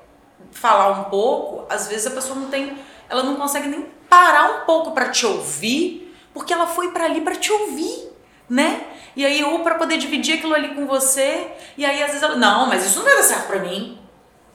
falar 0.52 0.90
um 1.00 1.04
pouco, 1.06 1.66
às 1.72 1.88
vezes 1.88 2.08
a 2.08 2.12
pessoa 2.12 2.36
não 2.36 2.50
tem, 2.50 2.78
ela 3.10 3.24
não 3.24 3.36
consegue 3.36 3.68
nem 3.68 3.82
parar 4.10 4.62
um 4.62 4.66
pouco 4.66 4.92
para 4.92 5.10
te 5.10 5.26
ouvir, 5.26 6.16
porque 6.34 6.54
ela 6.54 6.68
foi 6.68 6.92
para 6.92 7.06
ali 7.06 7.22
para 7.22 7.36
te 7.36 7.52
ouvir, 7.52 8.12
né? 8.50 8.86
E 9.16 9.26
aí 9.26 9.44
ou 9.44 9.60
para 9.60 9.76
poder 9.76 9.98
dividir 9.98 10.36
aquilo 10.36 10.54
ali 10.54 10.74
com 10.74 10.86
você, 10.86 11.52
e 11.78 11.86
aí 11.86 12.02
às 12.02 12.10
vezes 12.10 12.24
ela, 12.24 12.36
não, 12.36 12.68
mas 12.68 12.86
isso 12.86 13.00
não 13.00 13.06
vai 13.06 13.16
dar 13.16 13.24
certo 13.24 13.48
para 13.48 13.60
mim. 13.60 14.00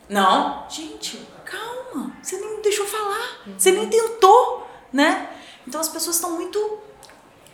Não, 0.08 0.66
gente, 0.68 1.20
calma, 1.44 2.12
você 2.22 2.36
nem 2.36 2.60
deixou 2.62 2.86
falar, 2.86 3.42
você 3.56 3.70
nem 3.70 3.88
tentou, 3.88 4.66
né? 4.92 5.28
Então 5.66 5.80
as 5.80 5.88
pessoas 5.88 6.16
estão 6.16 6.32
muito 6.32 6.84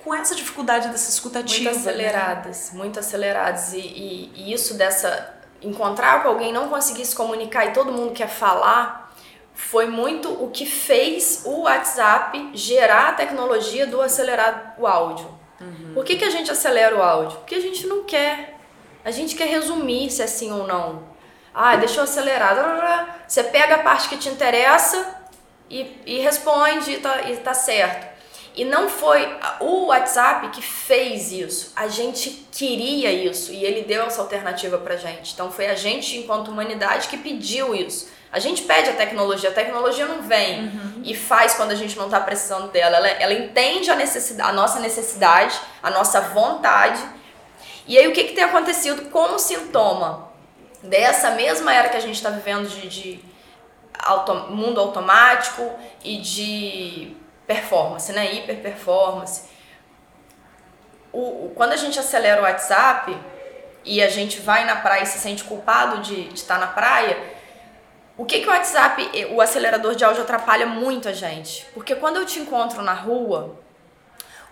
com 0.03 0.15
essa 0.15 0.35
dificuldade 0.35 0.89
dessa 0.89 1.11
escutativa. 1.11 1.71
Muito 1.71 1.81
aceleradas, 1.81 2.71
né? 2.73 2.79
muito 2.79 2.99
aceleradas. 2.99 3.73
E, 3.73 3.79
e, 3.79 4.33
e, 4.35 4.53
isso 4.53 4.75
dessa. 4.75 5.40
Encontrar 5.63 6.23
com 6.23 6.29
alguém, 6.29 6.53
não 6.53 6.69
conseguir 6.69 7.05
se 7.05 7.15
comunicar 7.15 7.67
e 7.67 7.73
todo 7.73 7.93
mundo 7.93 8.13
quer 8.13 8.29
falar, 8.29 9.13
foi 9.55 9.87
muito 9.87 10.29
o 10.43 10.51
que 10.51 10.65
fez 10.65 11.43
o 11.45 11.63
WhatsApp 11.63 12.51
gerar 12.55 13.09
a 13.09 13.13
tecnologia 13.13 13.87
do 13.87 14.01
acelerar 14.01 14.75
o 14.79 14.87
áudio. 14.87 15.29
Uhum. 15.61 15.93
Por 15.95 16.05
que, 16.05 16.17
que 16.17 16.25
a 16.25 16.31
gente 16.31 16.51
acelera 16.51 16.97
o 16.97 17.03
áudio? 17.03 17.39
Porque 17.39 17.55
a 17.55 17.61
gente 17.61 17.87
não 17.87 18.05
quer. 18.05 18.59
A 19.05 19.11
gente 19.11 19.37
quer 19.37 19.49
resumir 19.49 20.11
se 20.11 20.23
é 20.23 20.27
sim 20.27 20.51
ou 20.51 20.67
não. 20.67 21.03
Ah, 21.55 21.77
deixa 21.77 22.01
eu 22.01 22.05
acelerar. 22.05 23.25
Você 23.29 23.45
pega 23.45 23.77
a 23.77 23.79
parte 23.79 24.09
que 24.09 24.17
te 24.17 24.29
interessa 24.29 25.21
e, 25.69 26.01
e 26.07 26.19
responde 26.21 26.93
e 26.93 26.99
tá, 26.99 27.23
e 27.31 27.37
tá 27.37 27.55
certo. 27.55 28.10
E 28.55 28.65
não 28.65 28.89
foi 28.89 29.29
o 29.61 29.87
WhatsApp 29.87 30.49
que 30.49 30.61
fez 30.61 31.31
isso. 31.31 31.73
A 31.77 31.89
gente 31.89 32.47
queria 32.51 33.13
isso 33.13 33.53
e 33.53 33.65
ele 33.65 33.83
deu 33.83 34.03
essa 34.05 34.21
alternativa 34.21 34.77
pra 34.79 34.97
gente. 34.97 35.33
Então 35.33 35.53
foi 35.53 35.67
a 35.69 35.75
gente, 35.75 36.17
enquanto 36.19 36.49
humanidade, 36.49 37.09
que 37.09 37.17
pediu 37.17 37.75
isso. 37.75 38.09
A 38.33 38.39
gente 38.39 38.63
pede 38.63 38.91
a 38.91 38.93
tecnologia, 38.93 39.51
a 39.51 39.53
tecnologia 39.53 40.07
não 40.07 40.23
vem 40.23 40.65
uhum. 40.65 41.03
e 41.05 41.15
faz 41.17 41.55
quando 41.55 41.73
a 41.73 41.75
gente 41.75 41.97
não 41.97 42.05
está 42.07 42.21
precisando 42.21 42.71
dela. 42.71 42.97
Ela, 42.97 43.09
ela 43.09 43.35
entende 43.35 43.91
a, 43.91 43.97
necessidade, 43.97 44.51
a 44.51 44.53
nossa 44.53 44.79
necessidade, 44.79 45.59
a 45.83 45.91
nossa 45.91 46.21
vontade. 46.21 47.03
E 47.87 47.99
aí 47.99 48.07
o 48.07 48.13
que, 48.13 48.25
que 48.25 48.33
tem 48.33 48.45
acontecido 48.45 49.11
como 49.11 49.39
sintoma 49.39 50.29
dessa 50.83 51.33
mesma 51.33 51.75
era 51.75 51.89
que 51.89 51.97
a 51.97 52.01
gente 52.01 52.15
está 52.15 52.31
vivendo 52.31 52.69
de, 52.69 52.89
de 52.89 53.21
auto, 53.99 54.33
mundo 54.53 54.81
automático 54.81 55.69
e 56.05 56.19
de 56.19 57.17
performance, 57.51 58.13
né? 58.13 58.33
Hiper 58.33 58.59
performance. 58.63 59.49
O, 61.13 61.47
o, 61.47 61.53
quando 61.57 61.73
a 61.73 61.77
gente 61.77 61.99
acelera 61.99 62.41
o 62.41 62.45
WhatsApp 62.45 63.17
e 63.85 64.01
a 64.01 64.09
gente 64.09 64.41
vai 64.41 64.65
na 64.65 64.77
praia 64.77 65.03
e 65.03 65.07
se 65.07 65.19
sente 65.19 65.43
culpado 65.43 66.01
de, 66.01 66.33
estar 66.33 66.59
na 66.59 66.69
praia, 66.69 67.19
o 68.17 68.25
que, 68.25 68.41
que 68.41 68.47
o 68.47 68.51
WhatsApp, 68.51 69.11
o 69.33 69.41
acelerador 69.41 69.97
de 69.97 70.05
áudio 70.05 70.23
atrapalha 70.23 70.67
muito 70.67 71.09
a 71.09 71.13
gente? 71.13 71.67
Porque 71.75 71.97
quando 71.97 72.19
eu 72.19 72.27
te 72.27 72.39
encontro 72.39 72.83
na 72.83 72.93
rua, 72.93 73.59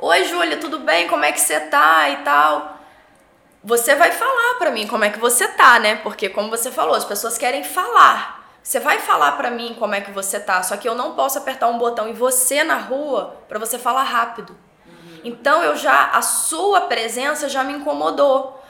Oi, 0.01 0.25
Júlia, 0.25 0.57
tudo 0.59 0.79
bem? 0.79 1.09
Como 1.09 1.25
é 1.25 1.33
que 1.33 1.41
você 1.41 1.59
tá 1.59 2.09
e 2.09 2.19
tal? 2.19 2.79
Você 3.65 3.97
vai 3.97 4.13
falar 4.13 4.55
para 4.57 4.71
mim 4.71 4.87
como 4.87 5.05
é 5.05 5.11
que 5.11 5.19
você 5.19 5.49
tá, 5.49 5.81
né? 5.81 5.97
Porque 5.97 6.29
como 6.29 6.51
você 6.51 6.71
falou, 6.71 6.95
as 6.95 7.05
pessoas 7.05 7.37
querem 7.37 7.65
falar. 7.65 8.38
Você 8.69 8.81
vai 8.81 8.99
falar 8.99 9.33
para 9.33 9.51
mim 9.51 9.75
como 9.79 9.95
é 9.95 10.03
que 10.03 10.11
você 10.11 10.39
tá, 10.39 10.63
só 10.63 10.77
que 10.77 10.87
eu 10.87 10.95
não 10.95 11.15
posso 11.15 11.39
apertar 11.39 11.69
um 11.69 11.79
botão 11.79 12.07
e 12.07 12.13
você 12.13 12.63
na 12.63 12.77
rua 12.77 13.43
para 13.49 13.59
você 13.59 13.79
falar 13.79 14.03
rápido. 14.03 14.55
Então 15.25 15.65
eu 15.65 15.75
já 15.75 16.11
a 16.11 16.21
sua 16.21 16.83
presença 16.83 17.49
já 17.49 17.65
me 17.65 17.73
incomodou. 17.73 18.63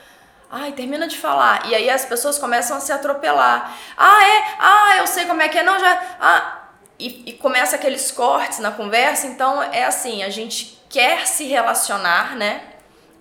Ai, 0.48 0.70
termina 0.70 1.08
de 1.08 1.18
falar. 1.18 1.66
E 1.68 1.74
aí 1.74 1.90
as 1.90 2.04
pessoas 2.04 2.38
começam 2.38 2.76
a 2.76 2.80
se 2.80 2.92
atropelar. 2.92 3.76
Ah, 3.96 4.24
é? 4.24 4.44
Ah, 4.60 4.96
eu 4.98 5.06
sei 5.08 5.26
como 5.26 5.42
é 5.42 5.48
que 5.48 5.58
é. 5.58 5.64
Não, 5.64 5.80
já. 5.80 6.00
Ah. 6.20 6.58
E, 6.96 7.30
e 7.30 7.32
começa 7.32 7.74
aqueles 7.74 8.12
cortes 8.12 8.60
na 8.60 8.70
conversa. 8.70 9.26
Então 9.26 9.60
é 9.60 9.84
assim: 9.84 10.22
a 10.22 10.30
gente 10.30 10.80
quer 10.88 11.26
se 11.26 11.44
relacionar, 11.48 12.36
né? 12.36 12.62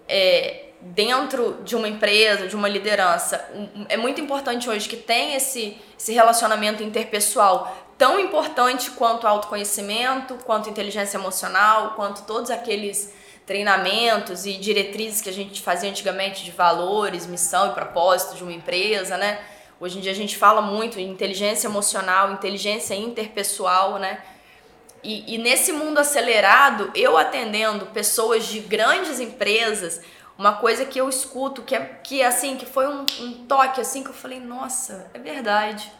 É, 0.08 0.67
dentro 0.80 1.60
de 1.64 1.76
uma 1.76 1.88
empresa, 1.88 2.48
de 2.48 2.56
uma 2.56 2.70
liderança, 2.70 3.44
é 3.90 3.98
muito 3.98 4.22
importante 4.22 4.70
hoje 4.70 4.88
que 4.88 4.98
tem 4.98 5.34
esse, 5.34 5.78
esse 5.98 6.14
relacionamento 6.14 6.84
interpessoal 6.84 7.76
tão 7.98 8.20
importante 8.20 8.92
quanto 8.92 9.28
autoconhecimento, 9.28 10.36
quanto 10.46 10.70
inteligência 10.70 11.18
emocional, 11.18 11.94
quanto 11.96 12.24
todos 12.24 12.52
aqueles 12.52 13.12
treinamentos 13.46 14.46
e 14.46 14.54
diretrizes 14.54 15.22
que 15.22 15.30
a 15.30 15.34
gente 15.34 15.62
fazia 15.62 15.90
antigamente 15.90 16.44
de 16.44 16.52
valores, 16.52 17.26
missão 17.26 17.72
e 17.72 17.74
propósito 17.74 18.36
de 18.36 18.44
uma 18.44 18.54
empresa, 18.54 19.18
né? 19.18 19.40
Hoje 19.80 19.98
em 19.98 20.02
dia 20.02 20.12
a 20.12 20.16
gente 20.16 20.36
fala 20.38 20.62
muito 20.62 21.00
em 21.00 21.10
inteligência 21.10 21.68
emocional, 21.68 22.32
inteligência 22.32 22.94
interpessoal, 22.94 23.98
né? 23.98 24.20
E, 25.04 25.36
e 25.36 25.38
nesse 25.38 25.72
mundo 25.72 26.00
acelerado, 26.00 26.92
eu 26.94 27.18
atendendo 27.18 27.86
pessoas 27.88 28.46
de 28.46 28.60
grandes 28.60 29.20
empresas, 29.20 30.02
uma 30.38 30.54
coisa 30.58 30.86
que 30.86 31.00
eu 31.00 31.10
escuto, 31.10 31.64
que 31.64 31.76
é 31.76 31.80
que 32.04 32.22
assim, 32.22 32.58
que 32.58 32.66
foi 32.66 32.88
um, 32.88 33.06
um 33.20 33.46
toque 33.48 33.82
assim 33.82 34.04
que 34.04 34.10
eu 34.10 34.14
falei, 34.14 34.40
nossa, 34.40 35.10
é 35.14 35.20
verdade. 35.20 35.92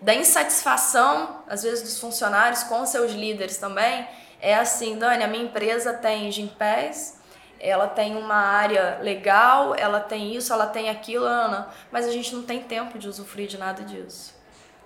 Da 0.00 0.14
insatisfação, 0.14 1.42
às 1.48 1.62
vezes, 1.62 1.82
dos 1.82 1.98
funcionários 1.98 2.62
com 2.62 2.84
seus 2.86 3.12
líderes 3.12 3.56
também, 3.56 4.06
é 4.40 4.54
assim, 4.54 4.96
Dani, 4.96 5.24
a 5.24 5.26
minha 5.26 5.44
empresa 5.44 5.92
tem 5.92 6.30
Gimpass, 6.30 7.18
ela 7.58 7.88
tem 7.88 8.16
uma 8.16 8.36
área 8.36 8.98
legal, 9.02 9.74
ela 9.74 9.98
tem 9.98 10.36
isso, 10.36 10.52
ela 10.52 10.66
tem 10.66 10.88
aquilo, 10.88 11.24
Ana, 11.24 11.68
mas 11.90 12.06
a 12.06 12.12
gente 12.12 12.32
não 12.34 12.42
tem 12.42 12.62
tempo 12.62 12.98
de 12.98 13.08
usufruir 13.08 13.48
de 13.48 13.58
nada 13.58 13.82
disso. 13.82 14.36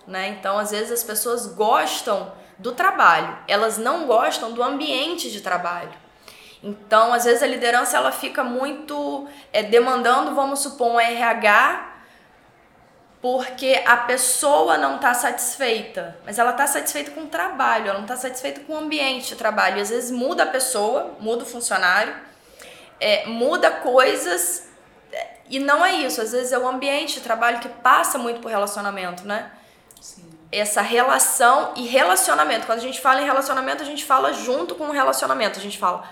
Né? 0.07 0.29
Então, 0.29 0.59
às 0.59 0.71
vezes, 0.71 0.91
as 0.91 1.05
pessoas 1.05 1.47
gostam 1.47 2.33
do 2.59 2.73
trabalho, 2.73 3.37
elas 3.47 3.77
não 3.77 4.07
gostam 4.07 4.53
do 4.53 4.63
ambiente 4.63 5.31
de 5.31 5.41
trabalho. 5.41 6.02
Então, 6.63 7.13
às 7.13 7.25
vezes 7.25 7.43
a 7.43 7.47
liderança 7.47 7.97
ela 7.97 8.13
fica 8.13 8.45
muito 8.45 9.27
é, 9.53 9.63
demandando, 9.63 10.35
vamos 10.35 10.61
supor, 10.61 10.93
um 10.93 11.01
RH, 11.01 11.91
porque 13.21 13.83
a 13.87 13.97
pessoa 13.97 14.79
não 14.79 14.97
está 14.97 15.15
satisfeita, 15.15 16.17
mas 16.25 16.39
ela 16.39 16.51
está 16.51 16.67
satisfeita 16.67 17.11
com 17.13 17.23
o 17.23 17.27
trabalho, 17.27 17.89
ela 17.89 17.95
não 17.95 18.05
está 18.05 18.17
satisfeita 18.17 18.61
com 18.61 18.75
o 18.75 18.77
ambiente 18.77 19.29
de 19.29 19.37
trabalho. 19.37 19.79
E 19.79 19.81
às 19.81 19.91
vezes 19.91 20.11
muda 20.11 20.45
a 20.45 20.47
pessoa, 20.47 21.17
muda 21.19 21.43
o 21.43 21.47
funcionário, 21.47 22.15
é, 23.01 23.27
muda 23.27 23.71
coisas 23.71 24.73
e 25.53 25.59
não 25.59 25.85
é 25.85 25.93
isso. 25.97 26.21
Às 26.21 26.33
vezes 26.33 26.51
é 26.51 26.59
o 26.59 26.67
ambiente 26.67 27.15
de 27.15 27.21
trabalho 27.21 27.61
que 27.61 27.69
passa 27.69 28.17
muito 28.17 28.41
por 28.41 28.51
relacionamento, 28.51 29.27
né? 29.27 29.51
Sim. 30.01 30.31
Essa 30.51 30.81
relação 30.81 31.73
e 31.77 31.87
relacionamento. 31.87 32.67
Quando 32.67 32.79
a 32.79 32.83
gente 32.83 33.01
fala 33.01 33.21
em 33.21 33.25
relacionamento, 33.25 33.83
a 33.83 33.87
gente 33.87 34.05
fala 34.05 34.33
junto 34.33 34.75
com 34.75 34.85
o 34.85 34.93
relacionamento. 34.93 35.59
A 35.59 35.63
gente 35.63 35.79
fala 35.79 36.09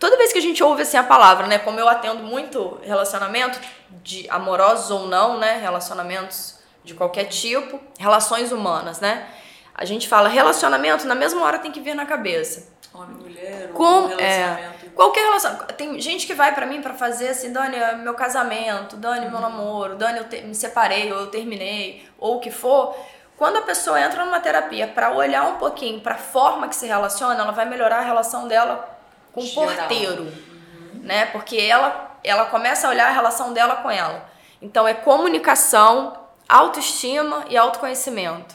toda 0.00 0.16
vez 0.16 0.32
que 0.32 0.38
a 0.38 0.42
gente 0.42 0.64
ouve 0.64 0.82
assim 0.82 0.96
a 0.96 1.04
palavra, 1.04 1.46
né, 1.46 1.58
como 1.58 1.78
eu 1.78 1.86
atendo 1.86 2.22
muito 2.22 2.80
relacionamento 2.82 3.60
de 4.02 4.28
amorosos 4.30 4.90
ou 4.90 5.06
não, 5.06 5.38
né, 5.38 5.58
relacionamentos 5.58 6.58
de 6.82 6.94
qualquer 6.94 7.24
tipo, 7.24 7.78
relações 7.98 8.50
humanas, 8.50 8.98
né? 8.98 9.28
A 9.74 9.84
gente 9.84 10.08
fala 10.08 10.28
relacionamento, 10.28 11.06
na 11.06 11.14
mesma 11.14 11.44
hora 11.44 11.58
tem 11.58 11.70
que 11.70 11.80
vir 11.80 11.94
na 11.94 12.06
cabeça. 12.06 12.68
Homem, 12.92 13.16
mulher, 13.16 13.68
Com, 13.72 14.06
relacionamento. 14.06 14.86
É, 14.86 14.88
qualquer 14.94 15.24
relação. 15.24 15.56
Tem 15.76 16.00
gente 16.00 16.26
que 16.26 16.34
vai 16.34 16.54
para 16.54 16.66
mim 16.66 16.82
para 16.82 16.94
fazer 16.94 17.28
assim, 17.28 17.52
Dani, 17.52 17.76
é 17.76 17.94
meu 17.94 18.14
casamento, 18.14 18.96
Dani, 18.96 19.26
uhum. 19.26 19.30
meu 19.30 19.40
namoro, 19.40 19.96
Dani, 19.96 20.18
eu 20.18 20.28
te, 20.28 20.40
me 20.40 20.54
separei 20.54 21.12
ou 21.12 21.20
eu 21.20 21.26
terminei, 21.28 22.08
ou 22.18 22.36
o 22.36 22.40
que 22.40 22.50
for. 22.50 22.96
Quando 23.36 23.56
a 23.56 23.62
pessoa 23.62 24.00
entra 24.00 24.24
numa 24.24 24.40
terapia 24.40 24.88
para 24.88 25.12
olhar 25.12 25.44
um 25.44 25.56
pouquinho 25.56 26.00
para 26.00 26.14
a 26.14 26.18
forma 26.18 26.68
que 26.68 26.76
se 26.76 26.86
relaciona, 26.86 27.40
ela 27.40 27.52
vai 27.52 27.66
melhorar 27.66 27.98
a 27.98 28.02
relação 28.02 28.48
dela 28.48 28.99
com 29.32 29.42
o 29.42 29.50
porteiro, 29.50 30.24
uhum. 30.24 31.00
né? 31.02 31.26
Porque 31.26 31.56
ela, 31.56 32.18
ela 32.24 32.46
começa 32.46 32.86
a 32.86 32.90
olhar 32.90 33.08
a 33.08 33.12
relação 33.12 33.52
dela 33.52 33.76
com 33.76 33.90
ela. 33.90 34.28
Então 34.60 34.86
é 34.86 34.94
comunicação, 34.94 36.16
autoestima 36.48 37.44
e 37.48 37.56
autoconhecimento. 37.56 38.54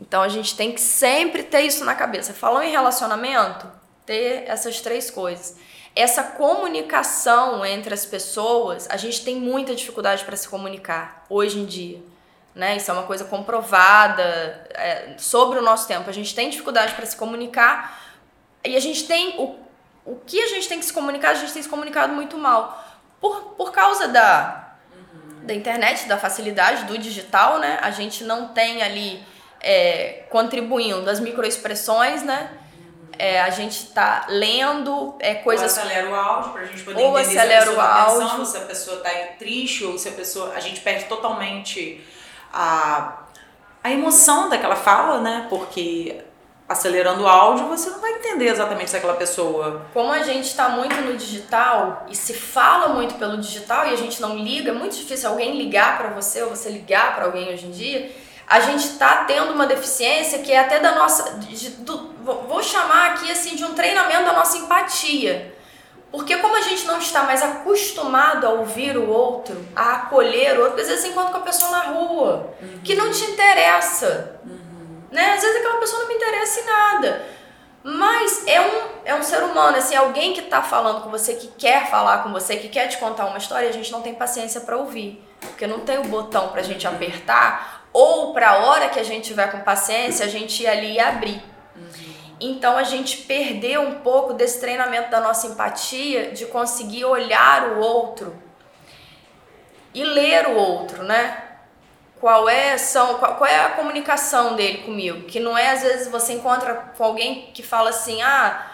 Então 0.00 0.22
a 0.22 0.28
gente 0.28 0.56
tem 0.56 0.72
que 0.72 0.80
sempre 0.80 1.42
ter 1.42 1.62
isso 1.62 1.84
na 1.84 1.94
cabeça. 1.94 2.32
Falou 2.32 2.62
em 2.62 2.70
relacionamento, 2.70 3.66
ter 4.04 4.44
essas 4.46 4.80
três 4.80 5.10
coisas. 5.10 5.56
Essa 5.94 6.22
comunicação 6.22 7.64
entre 7.66 7.92
as 7.92 8.06
pessoas, 8.06 8.88
a 8.90 8.96
gente 8.96 9.22
tem 9.22 9.36
muita 9.36 9.74
dificuldade 9.74 10.24
para 10.24 10.36
se 10.36 10.48
comunicar 10.48 11.26
hoje 11.28 11.58
em 11.58 11.66
dia. 11.66 12.02
Né? 12.54 12.76
Isso 12.76 12.90
é 12.90 12.94
uma 12.94 13.04
coisa 13.04 13.24
comprovada 13.24 14.22
é, 14.70 15.14
sobre 15.18 15.58
o 15.58 15.62
nosso 15.62 15.86
tempo. 15.86 16.08
A 16.08 16.12
gente 16.12 16.34
tem 16.34 16.50
dificuldade 16.50 16.94
para 16.94 17.04
se 17.04 17.16
comunicar 17.16 18.00
e 18.64 18.74
a 18.74 18.80
gente 18.80 19.06
tem 19.06 19.34
o 19.38 19.61
o 20.04 20.16
que 20.16 20.40
a 20.40 20.48
gente 20.48 20.68
tem 20.68 20.78
que 20.78 20.84
se 20.84 20.92
comunicar, 20.92 21.30
a 21.30 21.34
gente 21.34 21.52
tem 21.52 21.62
se 21.62 21.68
comunicado 21.68 22.12
muito 22.12 22.36
mal. 22.36 22.82
Por, 23.20 23.54
por 23.56 23.70
causa 23.70 24.08
da, 24.08 24.74
uhum. 24.94 25.46
da 25.46 25.54
internet, 25.54 26.08
da 26.08 26.18
facilidade 26.18 26.84
do 26.84 26.98
digital, 26.98 27.58
né? 27.58 27.78
A 27.80 27.90
gente 27.90 28.24
não 28.24 28.48
tem 28.48 28.82
ali 28.82 29.24
é, 29.60 30.24
contribuindo 30.28 31.08
as 31.08 31.20
microexpressões, 31.20 32.22
né? 32.22 32.58
É, 33.18 33.40
a 33.40 33.50
gente 33.50 33.84
está 33.84 34.26
lendo 34.28 35.14
é, 35.20 35.34
coisas. 35.34 35.76
Ou 35.76 35.82
acelera 35.82 36.10
o 36.10 36.14
áudio 36.14 36.52
para 36.52 36.62
a 36.62 36.64
gente 36.64 36.82
poder 36.82 37.00
ou 37.00 37.18
entender 37.18 37.38
acelera 37.38 37.62
se 37.62 37.68
a 37.68 37.72
o 37.72 37.76
tá 37.76 38.02
áudio. 38.02 38.20
Pensando, 38.20 38.46
se 38.46 38.56
a 38.56 38.60
pessoa 38.62 38.96
está 38.96 39.10
triste 39.38 39.84
ou 39.84 39.98
se 39.98 40.08
a 40.08 40.12
pessoa. 40.12 40.52
A 40.54 40.60
gente 40.60 40.80
perde 40.80 41.04
totalmente 41.04 42.04
a 42.52 43.22
a 43.82 43.90
emoção 43.90 44.48
daquela 44.48 44.76
fala, 44.76 45.20
né? 45.20 45.46
Porque 45.50 46.21
acelerando 46.72 47.22
o 47.22 47.28
áudio, 47.28 47.68
você 47.68 47.90
não 47.90 48.00
vai 48.00 48.12
entender 48.12 48.48
exatamente 48.48 48.90
se 48.90 48.96
aquela 48.96 49.14
pessoa. 49.14 49.86
Como 49.92 50.12
a 50.12 50.22
gente 50.22 50.46
está 50.46 50.68
muito 50.68 50.94
no 51.02 51.16
digital 51.16 52.06
e 52.08 52.16
se 52.16 52.34
fala 52.34 52.88
muito 52.88 53.14
pelo 53.14 53.36
digital 53.38 53.86
e 53.86 53.90
a 53.90 53.96
gente 53.96 54.20
não 54.20 54.36
liga, 54.36 54.70
é 54.70 54.74
muito 54.74 54.96
difícil 54.96 55.28
alguém 55.28 55.56
ligar 55.56 55.98
para 55.98 56.08
você 56.08 56.42
ou 56.42 56.50
você 56.50 56.68
ligar 56.70 57.14
para 57.14 57.26
alguém 57.26 57.52
hoje 57.52 57.66
em 57.66 57.70
dia. 57.70 58.10
A 58.46 58.60
gente 58.60 58.84
está 58.84 59.24
tendo 59.24 59.52
uma 59.52 59.66
deficiência 59.66 60.40
que 60.40 60.52
é 60.52 60.58
até 60.58 60.80
da 60.80 60.94
nossa. 60.94 61.38
De, 61.38 61.70
do, 61.70 62.12
vou 62.22 62.62
chamar 62.62 63.12
aqui 63.12 63.30
assim 63.30 63.56
de 63.56 63.64
um 63.64 63.74
treinamento 63.74 64.24
da 64.24 64.32
nossa 64.32 64.58
empatia. 64.58 65.54
Porque 66.10 66.36
como 66.36 66.54
a 66.54 66.60
gente 66.60 66.86
não 66.86 66.98
está 66.98 67.22
mais 67.22 67.42
acostumado 67.42 68.46
a 68.46 68.50
ouvir 68.50 68.98
o 68.98 69.08
outro, 69.08 69.56
a 69.74 69.94
acolher 69.94 70.58
o 70.58 70.64
outro, 70.64 70.80
às 70.82 70.86
vezes 70.86 71.00
você 71.00 71.08
encontra 71.08 71.32
com 71.32 71.38
a 71.38 71.40
pessoa 71.40 71.70
na 71.70 71.80
rua, 71.84 72.54
uhum. 72.60 72.80
que 72.84 72.94
não 72.94 73.10
te 73.10 73.24
interessa. 73.24 74.38
Uhum. 74.44 74.61
Né? 75.12 75.34
Às 75.34 75.42
vezes 75.42 75.56
aquela 75.58 75.78
pessoa 75.78 76.00
não 76.00 76.08
me 76.08 76.14
interessa 76.14 76.60
em 76.60 76.64
nada. 76.64 77.26
Mas 77.84 78.46
é 78.46 78.60
um, 78.60 78.88
é 79.04 79.14
um 79.14 79.22
ser 79.22 79.42
humano, 79.42 79.76
assim, 79.76 79.94
alguém 79.94 80.32
que 80.32 80.40
está 80.40 80.62
falando 80.62 81.02
com 81.02 81.10
você, 81.10 81.34
que 81.34 81.48
quer 81.48 81.90
falar 81.90 82.22
com 82.22 82.32
você, 82.32 82.56
que 82.56 82.68
quer 82.68 82.88
te 82.88 82.96
contar 82.96 83.26
uma 83.26 83.38
história, 83.38 83.68
a 83.68 83.72
gente 83.72 83.92
não 83.92 84.00
tem 84.00 84.14
paciência 84.14 84.62
para 84.62 84.76
ouvir. 84.76 85.22
Porque 85.40 85.66
não 85.66 85.80
tem 85.80 85.98
o 85.98 86.04
botão 86.04 86.48
para 86.48 86.60
a 86.60 86.64
gente 86.64 86.86
apertar, 86.86 87.86
ou 87.92 88.32
para 88.32 88.50
a 88.50 88.58
hora 88.58 88.88
que 88.88 88.98
a 88.98 89.02
gente 89.02 89.26
tiver 89.26 89.50
com 89.50 89.60
paciência, 89.60 90.24
a 90.24 90.28
gente 90.28 90.62
ir 90.62 90.66
ali 90.66 90.94
e 90.94 91.00
abrir. 91.00 91.42
Uhum. 91.76 92.12
Então 92.40 92.78
a 92.78 92.84
gente 92.84 93.18
perdeu 93.18 93.82
um 93.82 94.00
pouco 94.00 94.32
desse 94.32 94.60
treinamento 94.60 95.10
da 95.10 95.20
nossa 95.20 95.48
empatia, 95.48 96.30
de 96.30 96.46
conseguir 96.46 97.04
olhar 97.04 97.72
o 97.72 97.80
outro 97.80 98.40
e 99.92 100.02
ler 100.04 100.46
o 100.46 100.56
outro, 100.56 101.02
né? 101.02 101.41
Qual 102.22 102.48
é, 102.48 102.78
são, 102.78 103.16
qual, 103.18 103.34
qual 103.34 103.50
é 103.50 103.66
a 103.66 103.70
comunicação 103.70 104.54
dele 104.54 104.78
comigo? 104.78 105.24
Que 105.24 105.40
não 105.40 105.58
é 105.58 105.72
às 105.72 105.82
vezes 105.82 106.08
você 106.08 106.32
encontra 106.32 106.72
com 106.96 107.02
alguém 107.02 107.50
que 107.52 107.62
fala 107.62 107.90
assim: 107.90 108.22
ah, 108.22 108.70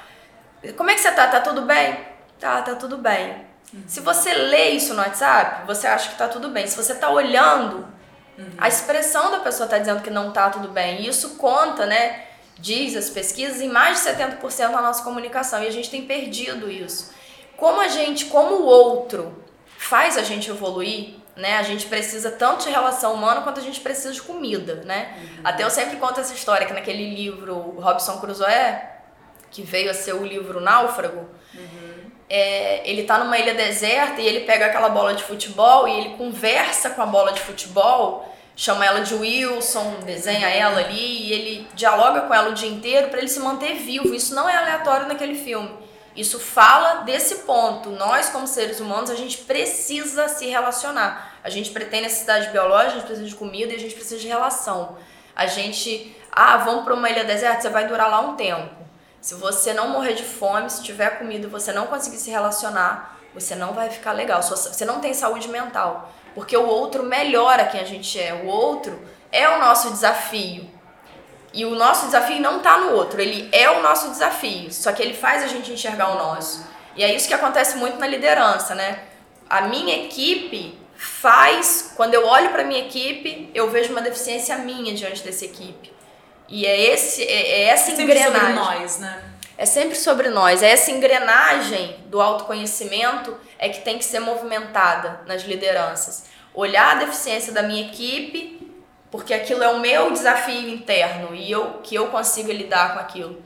como 0.77 0.91
é 0.91 0.95
que 0.95 1.01
você 1.01 1.11
tá? 1.11 1.27
Tá 1.27 1.41
tudo 1.41 1.63
bem? 1.63 1.99
Tá, 2.39 2.61
tá 2.61 2.75
tudo 2.75 2.99
bem. 2.99 3.47
Uhum. 3.73 3.85
Se 3.87 4.01
você 4.01 4.35
lê 4.35 4.73
isso 4.73 4.93
no 4.93 5.01
WhatsApp, 5.01 5.67
você 5.67 5.87
acha 5.87 6.11
que 6.11 6.19
tá 6.19 6.29
tudo 6.29 6.51
bem. 6.51 6.67
Se 6.67 6.77
você 6.77 6.95
tá 6.95 7.09
olhando, 7.09 7.89
uhum. 8.37 8.51
a 8.59 8.69
expressão 8.69 9.31
da 9.31 9.41
pessoa 9.41 9.67
tá 9.67 9.79
dizendo 9.79 10.03
que 10.03 10.11
não 10.11 10.31
tá 10.31 10.51
tudo 10.51 10.69
bem. 10.69 11.01
E 11.01 11.09
isso 11.09 11.37
conta, 11.37 11.87
né? 11.87 12.25
diz 12.59 12.97
as 12.97 13.09
pesquisas, 13.09 13.61
em 13.61 13.69
mais 13.69 14.03
de 14.03 14.11
70% 14.11 14.73
da 14.73 14.83
nossa 14.83 15.03
comunicação. 15.03 15.63
E 15.63 15.69
a 15.69 15.71
gente 15.71 15.89
tem 15.89 16.05
perdido 16.05 16.71
isso. 16.71 17.13
Como 17.57 17.81
a 17.81 17.89
gente, 17.89 18.27
como 18.27 18.57
o 18.57 18.65
outro 18.65 19.43
faz 19.79 20.19
a 20.19 20.23
gente 20.23 20.51
evoluir, 20.51 21.15
né? 21.39 21.57
A 21.57 21.63
gente 21.63 21.87
precisa 21.87 22.33
tanto 22.33 22.65
de 22.65 22.71
relação 22.71 23.15
humana 23.15 23.43
quanto 23.43 23.61
a 23.61 23.63
gente 23.63 23.81
precisa 23.81 24.13
de 24.13 24.21
comida, 24.21 24.83
né? 24.85 25.17
Uhum. 25.17 25.41
Até 25.45 25.63
eu 25.63 25.71
sempre 25.71 25.97
conto 25.97 26.21
essa 26.21 26.35
história 26.35 26.67
que 26.67 26.73
naquele 26.73 27.15
livro 27.15 27.77
Robson 27.81 28.19
Crusoe, 28.19 28.77
que 29.51 29.63
veio 29.63 29.91
a 29.91 29.95
ser 29.95 30.15
o 30.15 30.25
livro 30.25 30.61
Náufrago, 30.61 31.29
uhum. 31.55 32.11
é, 32.29 32.83
ele 32.85 33.05
tá 33.05 33.19
numa 33.19 33.39
ilha 33.39 33.55
deserta 33.55 34.21
e 34.21 34.27
ele 34.27 34.41
pega 34.41 34.67
aquela 34.67 34.89
bola 34.89 35.15
de 35.15 35.23
futebol 35.23 35.87
e 35.87 35.93
ele 35.93 36.17
conversa 36.17 36.91
com 36.91 37.01
a 37.01 37.07
bola 37.07 37.33
de 37.33 37.41
futebol 37.41 38.35
chama 38.57 38.85
ela 38.85 39.03
de 39.03 39.15
Wilson, 39.15 40.01
desenha 40.05 40.49
ela 40.49 40.81
ali 40.81 41.29
e 41.29 41.33
ele 41.33 41.69
dialoga 41.77 42.23
com 42.23 42.35
ela 42.35 42.51
o 42.51 42.55
dia 42.55 42.69
inteiro 42.69 43.07
para 43.07 43.21
ele 43.21 43.29
se 43.29 43.39
manter 43.39 43.75
vivo. 43.75 44.13
Isso 44.13 44.35
não 44.35 44.49
é 44.49 44.57
aleatório 44.57 45.07
naquele 45.07 45.37
filme. 45.37 45.71
Isso 46.17 46.41
fala 46.41 47.03
desse 47.03 47.37
ponto. 47.37 47.91
Nós, 47.91 48.29
como 48.31 48.49
seres 48.49 48.81
humanos, 48.81 49.09
a 49.09 49.15
gente 49.15 49.39
precisa 49.39 50.27
se 50.27 50.47
relacionar. 50.47 51.28
A 51.43 51.51
gente 51.51 51.73
tem 51.73 52.03
necessidade 52.03 52.51
biológica, 52.51 52.93
a 52.93 52.95
gente 52.95 53.07
precisa 53.07 53.29
de 53.29 53.35
comida 53.35 53.73
e 53.73 53.77
a 53.77 53.79
gente 53.79 53.95
precisa 53.95 54.19
de 54.19 54.27
relação. 54.27 54.97
A 55.35 55.47
gente, 55.47 56.17
ah, 56.33 56.57
vamos 56.59 56.85
para 56.85 56.95
uma 56.95 57.09
ilha 57.09 57.25
deserta, 57.25 57.63
você 57.63 57.69
vai 57.69 57.87
durar 57.87 58.11
lá 58.11 58.21
um 58.21 58.35
tempo. 58.35 58.75
Se 59.21 59.35
você 59.35 59.73
não 59.73 59.89
morrer 59.89 60.15
de 60.15 60.25
fome, 60.25 60.71
se 60.71 60.83
tiver 60.83 61.19
comida 61.19 61.47
e 61.47 61.51
você 61.51 61.73
não 61.73 61.87
conseguir 61.87 62.19
se 62.19 62.31
relacionar, 62.31 63.19
você 63.35 63.55
não 63.55 63.73
vai 63.73 63.91
ficar 63.91 64.13
legal. 64.13 64.43
Você 64.43 64.85
não 64.85 65.01
tem 65.01 65.15
saúde 65.15 65.49
mental. 65.49 66.13
Porque 66.35 66.57
o 66.57 66.67
outro 66.67 67.03
melhora 67.03 67.67
quem 67.67 67.81
a 67.81 67.85
gente 67.85 68.19
é. 68.19 68.33
O 68.35 68.47
outro 68.47 69.01
é 69.31 69.49
o 69.49 69.59
nosso 69.59 69.91
desafio. 69.91 70.69
E 71.53 71.65
o 71.65 71.75
nosso 71.75 72.07
desafio 72.07 72.41
não 72.41 72.59
está 72.59 72.79
no 72.79 72.93
outro, 72.93 73.21
ele 73.21 73.49
é 73.53 73.71
o 73.71 73.83
nosso 73.83 74.11
desafio, 74.11 74.71
só 74.71 74.93
que 74.93 75.03
ele 75.03 75.15
faz 75.15 75.43
a 75.43 75.47
gente 75.47 75.73
enxergar 75.73 76.11
o 76.11 76.19
nosso. 76.19 76.65
E 76.95 77.03
é 77.03 77.15
isso 77.15 77.27
que 77.27 77.35
acontece 77.35 77.77
muito 77.79 77.99
na 77.99 78.07
liderança, 78.07 78.75
né? 78.75 79.05
A 79.49 79.63
minha 79.63 80.05
equipe 80.05 80.78
faz, 80.99 81.93
quando 81.97 82.13
eu 82.13 82.27
olho 82.27 82.51
para 82.51 82.65
minha 82.65 82.81
equipe, 82.81 83.49
eu 83.55 83.71
vejo 83.71 83.93
uma 83.93 84.03
deficiência 84.03 84.59
minha 84.59 84.93
diante 84.93 85.23
dessa 85.23 85.47
equipe. 85.47 85.91
E 86.49 86.67
é 86.67 86.93
esse 86.93 87.23
é, 87.23 87.27
é 87.33 87.63
essa 87.69 87.93
é 87.93 87.95
engrenagem. 87.95 88.33
Sempre 88.33 88.41
sobre 88.41 88.53
nós, 88.53 88.99
né? 88.99 89.25
É 89.57 89.67
sempre 89.67 89.97
sobre 89.97 90.29
nós. 90.29 90.63
É 90.63 90.71
essa 90.71 90.91
engrenagem 90.91 91.97
do 92.07 92.21
autoconhecimento 92.21 93.35
é 93.59 93.69
que 93.69 93.81
tem 93.81 93.97
que 93.97 94.05
ser 94.05 94.21
movimentada 94.21 95.21
nas 95.27 95.43
lideranças 95.43 96.25
olhar 96.59 96.97
a 96.97 96.99
deficiência 96.99 97.53
da 97.53 97.63
minha 97.63 97.87
equipe, 97.87 98.69
porque 99.13 99.33
aquilo 99.33 99.63
é 99.63 99.69
o 99.69 99.79
meu 99.79 100.11
desafio 100.11 100.69
interno 100.69 101.33
e 101.33 101.49
eu 101.49 101.75
que 101.85 101.95
eu 101.95 102.09
consigo 102.09 102.51
lidar 102.51 102.95
com 102.95 102.99
aquilo. 102.99 103.41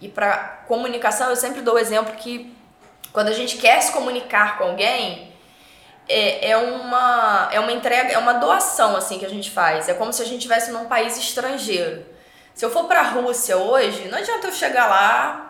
E 0.00 0.08
para 0.08 0.62
comunicação, 0.66 1.28
eu 1.28 1.36
sempre 1.36 1.60
dou 1.60 1.74
o 1.74 1.78
exemplo 1.78 2.14
que 2.14 2.56
quando 3.12 3.28
a 3.28 3.32
gente 3.32 3.58
quer 3.58 3.82
se 3.82 3.92
comunicar 3.92 4.56
com 4.56 4.64
alguém, 4.64 5.33
é, 6.08 6.50
é, 6.50 6.56
uma, 6.56 7.48
é 7.52 7.60
uma 7.60 7.72
entrega, 7.72 8.12
é 8.12 8.18
uma 8.18 8.34
doação 8.34 8.96
assim 8.96 9.18
que 9.18 9.24
a 9.24 9.30
gente 9.30 9.50
faz. 9.50 9.88
É 9.88 9.94
como 9.94 10.12
se 10.12 10.22
a 10.22 10.24
gente 10.24 10.38
estivesse 10.38 10.70
num 10.70 10.86
país 10.86 11.16
estrangeiro. 11.16 12.04
Se 12.54 12.64
eu 12.64 12.70
for 12.70 12.84
para 12.84 13.00
a 13.00 13.08
Rússia 13.10 13.56
hoje, 13.56 14.08
não 14.08 14.18
adianta 14.18 14.46
eu 14.46 14.52
chegar 14.52 14.86
lá 14.86 15.44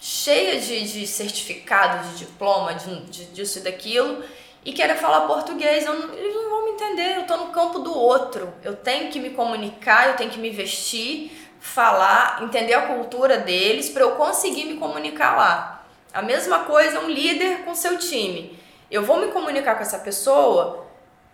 cheia 0.00 0.60
de, 0.60 0.82
de 0.82 1.06
certificado, 1.06 2.08
de 2.08 2.18
diploma, 2.18 2.74
de, 2.74 3.02
de, 3.04 3.24
disso 3.26 3.60
e 3.60 3.62
daquilo, 3.62 4.24
e 4.64 4.72
querer 4.72 4.96
falar 4.96 5.28
português, 5.28 5.86
eu 5.86 6.12
eles 6.12 6.34
não 6.34 6.50
vão 6.50 6.64
me 6.64 6.70
entender, 6.72 7.16
eu 7.16 7.20
estou 7.22 7.36
no 7.36 7.52
campo 7.52 7.78
do 7.78 7.96
outro. 7.96 8.52
Eu 8.64 8.74
tenho 8.74 9.10
que 9.12 9.20
me 9.20 9.30
comunicar, 9.30 10.08
eu 10.08 10.16
tenho 10.16 10.30
que 10.30 10.40
me 10.40 10.50
vestir, 10.50 11.30
falar, 11.60 12.42
entender 12.42 12.74
a 12.74 12.88
cultura 12.88 13.38
deles 13.38 13.90
para 13.90 14.02
eu 14.02 14.16
conseguir 14.16 14.64
me 14.64 14.76
comunicar 14.76 15.36
lá. 15.36 15.84
A 16.12 16.20
mesma 16.20 16.60
coisa 16.60 17.00
um 17.00 17.08
líder 17.08 17.64
com 17.64 17.72
seu 17.72 17.96
time. 17.96 18.60
Eu 18.92 19.02
vou 19.02 19.18
me 19.18 19.28
comunicar 19.28 19.74
com 19.74 19.80
essa 19.80 19.98
pessoa, 19.98 20.86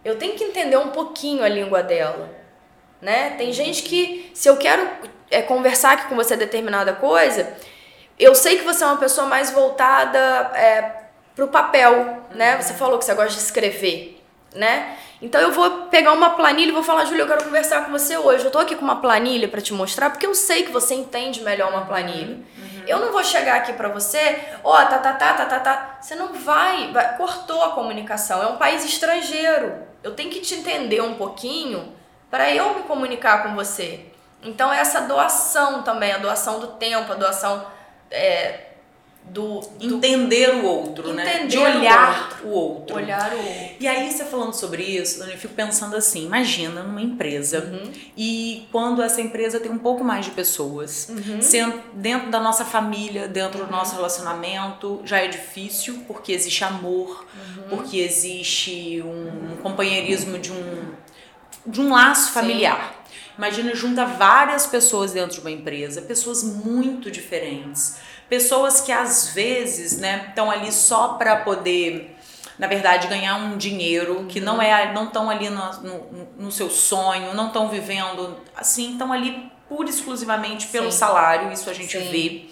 eu 0.04 0.16
tenho 0.16 0.36
que 0.36 0.44
entender 0.44 0.76
um 0.76 0.90
pouquinho 0.90 1.42
a 1.42 1.48
língua 1.48 1.82
dela. 1.82 2.30
Né? 3.02 3.30
Tem 3.30 3.52
gente 3.52 3.82
que, 3.82 4.30
se 4.32 4.48
eu 4.48 4.56
quero 4.56 4.88
é, 5.28 5.42
conversar 5.42 5.94
aqui 5.94 6.08
com 6.08 6.14
você 6.14 6.36
determinada 6.36 6.92
coisa, 6.92 7.52
eu 8.16 8.32
sei 8.32 8.58
que 8.58 8.64
você 8.64 8.84
é 8.84 8.86
uma 8.86 8.96
pessoa 8.96 9.26
mais 9.26 9.50
voltada 9.50 10.18
é, 10.54 11.02
para 11.34 11.44
o 11.44 11.48
papel, 11.48 12.22
né? 12.30 12.62
Você 12.62 12.74
falou 12.74 12.96
que 12.96 13.04
você 13.04 13.14
gosta 13.14 13.32
de 13.32 13.40
escrever, 13.40 14.22
né? 14.54 14.96
Então 15.20 15.40
eu 15.40 15.50
vou 15.50 15.86
pegar 15.86 16.12
uma 16.12 16.30
planilha 16.30 16.68
e 16.68 16.72
vou 16.72 16.84
falar, 16.84 17.06
Júlia, 17.06 17.22
eu 17.22 17.26
quero 17.26 17.42
conversar 17.42 17.84
com 17.84 17.90
você 17.90 18.16
hoje. 18.16 18.44
Eu 18.44 18.52
tô 18.52 18.58
aqui 18.58 18.76
com 18.76 18.84
uma 18.84 19.00
planilha 19.00 19.48
para 19.48 19.60
te 19.60 19.74
mostrar, 19.74 20.10
porque 20.10 20.26
eu 20.26 20.34
sei 20.34 20.62
que 20.62 20.70
você 20.70 20.94
entende 20.94 21.42
melhor 21.42 21.70
uma 21.70 21.84
planilha. 21.86 22.36
Uhum. 22.36 22.67
Eu 22.88 22.98
não 22.98 23.12
vou 23.12 23.22
chegar 23.22 23.56
aqui 23.56 23.72
para 23.72 23.88
você, 23.88 24.40
ó, 24.64 24.72
oh, 24.72 24.86
tá, 24.86 24.98
tá, 24.98 25.12
tá, 25.12 25.34
tá, 25.34 25.44
tá, 25.46 25.60
tá. 25.60 25.98
Você 26.00 26.14
não 26.14 26.32
vai, 26.32 26.90
vai, 26.92 27.16
cortou 27.16 27.62
a 27.62 27.70
comunicação. 27.72 28.42
É 28.42 28.46
um 28.46 28.56
país 28.56 28.84
estrangeiro. 28.84 29.86
Eu 30.02 30.14
tenho 30.14 30.30
que 30.30 30.40
te 30.40 30.54
entender 30.54 31.00
um 31.00 31.14
pouquinho 31.14 31.94
para 32.30 32.50
eu 32.50 32.74
me 32.74 32.82
comunicar 32.82 33.42
com 33.42 33.54
você. 33.54 34.06
Então 34.42 34.72
essa 34.72 35.02
doação 35.02 35.82
também, 35.82 36.12
a 36.12 36.18
doação 36.18 36.60
do 36.60 36.68
tempo, 36.68 37.12
a 37.12 37.16
doação 37.16 37.66
é, 38.10 38.67
do, 39.30 39.60
do, 39.60 39.96
entender 39.96 40.54
o 40.56 40.64
outro, 40.64 41.12
né? 41.12 41.46
De 41.46 41.58
olhar 41.58 42.40
o 42.42 42.48
outro. 42.48 42.48
o 42.48 42.50
outro. 42.50 42.96
Olhar 42.96 43.32
o 43.32 43.36
outro. 43.36 43.76
E 43.80 43.86
aí 43.86 44.10
você 44.10 44.24
falando 44.24 44.52
sobre 44.52 44.82
isso, 44.82 45.22
eu 45.22 45.38
fico 45.38 45.54
pensando 45.54 45.96
assim, 45.96 46.24
imagina 46.24 46.82
numa 46.82 47.00
empresa 47.00 47.60
uhum. 47.60 47.92
e 48.16 48.66
quando 48.72 49.02
essa 49.02 49.20
empresa 49.20 49.60
tem 49.60 49.70
um 49.70 49.78
pouco 49.78 50.02
mais 50.02 50.24
de 50.24 50.32
pessoas, 50.32 51.08
uhum. 51.08 51.40
sendo 51.40 51.80
dentro 51.94 52.30
da 52.30 52.40
nossa 52.40 52.64
família, 52.64 53.28
dentro 53.28 53.60
uhum. 53.60 53.66
do 53.66 53.70
nosso 53.72 53.94
relacionamento, 53.96 55.00
já 55.04 55.18
é 55.18 55.28
difícil 55.28 56.04
porque 56.06 56.32
existe 56.32 56.64
amor, 56.64 57.26
uhum. 57.34 57.62
porque 57.70 57.98
existe 57.98 59.02
um 59.02 59.56
companheirismo 59.62 60.38
de 60.38 60.52
um 60.52 61.08
de 61.66 61.82
um 61.82 61.90
laço 61.90 62.32
familiar. 62.32 62.94
Sim. 62.94 63.18
Imagina 63.36 63.74
junta 63.74 64.04
várias 64.04 64.66
pessoas 64.66 65.12
dentro 65.12 65.34
de 65.34 65.40
uma 65.40 65.50
empresa, 65.50 66.02
pessoas 66.02 66.42
muito 66.42 67.10
diferentes 67.10 67.96
pessoas 68.28 68.80
que 68.80 68.92
às 68.92 69.30
vezes, 69.32 69.98
né, 69.98 70.26
estão 70.28 70.50
ali 70.50 70.70
só 70.72 71.14
para 71.14 71.36
poder 71.36 72.16
na 72.58 72.66
verdade 72.66 73.06
ganhar 73.06 73.36
um 73.36 73.56
dinheiro 73.56 74.26
que 74.28 74.40
não 74.40 74.60
é 74.60 74.92
não 74.92 75.04
estão 75.04 75.30
ali 75.30 75.48
no, 75.48 75.72
no, 75.80 76.28
no, 76.38 76.52
seu 76.52 76.68
sonho 76.68 77.32
não 77.32 77.46
estão 77.46 77.68
vivendo 77.68 78.36
assim 78.56 78.92
estão 78.92 79.12
ali 79.12 79.48
pura 79.68 79.88
e 79.88 79.90
exclusivamente 79.90 80.66
pelo 80.66 80.90
Sim. 80.90 80.98
salário 80.98 81.52
isso 81.52 81.70
a 81.70 81.72
gente 81.72 81.96
Sim. 81.96 82.10
vê 82.10 82.46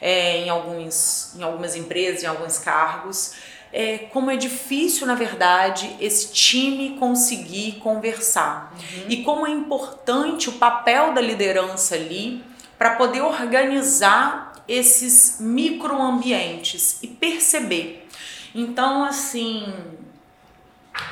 é, 0.00 0.38
em 0.38 0.48
alguns 0.48 1.34
em 1.36 1.42
algumas 1.42 1.76
empresas 1.76 2.22
em 2.22 2.26
alguns 2.26 2.56
cargos 2.56 3.34
é, 3.72 3.98
como 4.12 4.30
é 4.30 4.36
difícil, 4.36 5.06
na 5.06 5.14
verdade, 5.14 5.94
esse 6.00 6.32
time 6.32 6.96
conseguir 6.98 7.78
conversar. 7.80 8.72
Uhum. 8.72 9.04
E 9.08 9.22
como 9.22 9.46
é 9.46 9.50
importante 9.50 10.48
o 10.48 10.52
papel 10.52 11.12
da 11.12 11.20
liderança 11.20 11.94
ali 11.94 12.42
para 12.76 12.96
poder 12.96 13.20
organizar 13.20 14.49
esses 14.70 15.38
microambientes 15.40 16.98
e 17.02 17.08
perceber. 17.08 18.06
Então, 18.54 19.04
assim, 19.04 19.72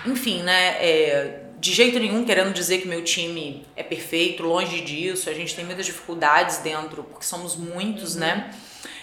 enfim, 0.07 0.43
né? 0.43 0.77
É, 0.81 1.41
de 1.59 1.73
jeito 1.73 1.99
nenhum 1.99 2.25
querendo 2.25 2.53
dizer 2.53 2.81
que 2.81 2.87
meu 2.87 3.03
time 3.03 3.67
é 3.75 3.83
perfeito, 3.83 4.45
longe 4.45 4.81
disso. 4.81 5.29
A 5.29 5.35
gente 5.35 5.57
tem 5.57 5.65
muitas 5.65 5.85
dificuldades 5.85 6.59
dentro, 6.59 7.03
porque 7.03 7.25
somos 7.25 7.57
muitos, 7.57 8.15
né? 8.15 8.33
uhum. 8.33 8.39
né? 8.39 8.55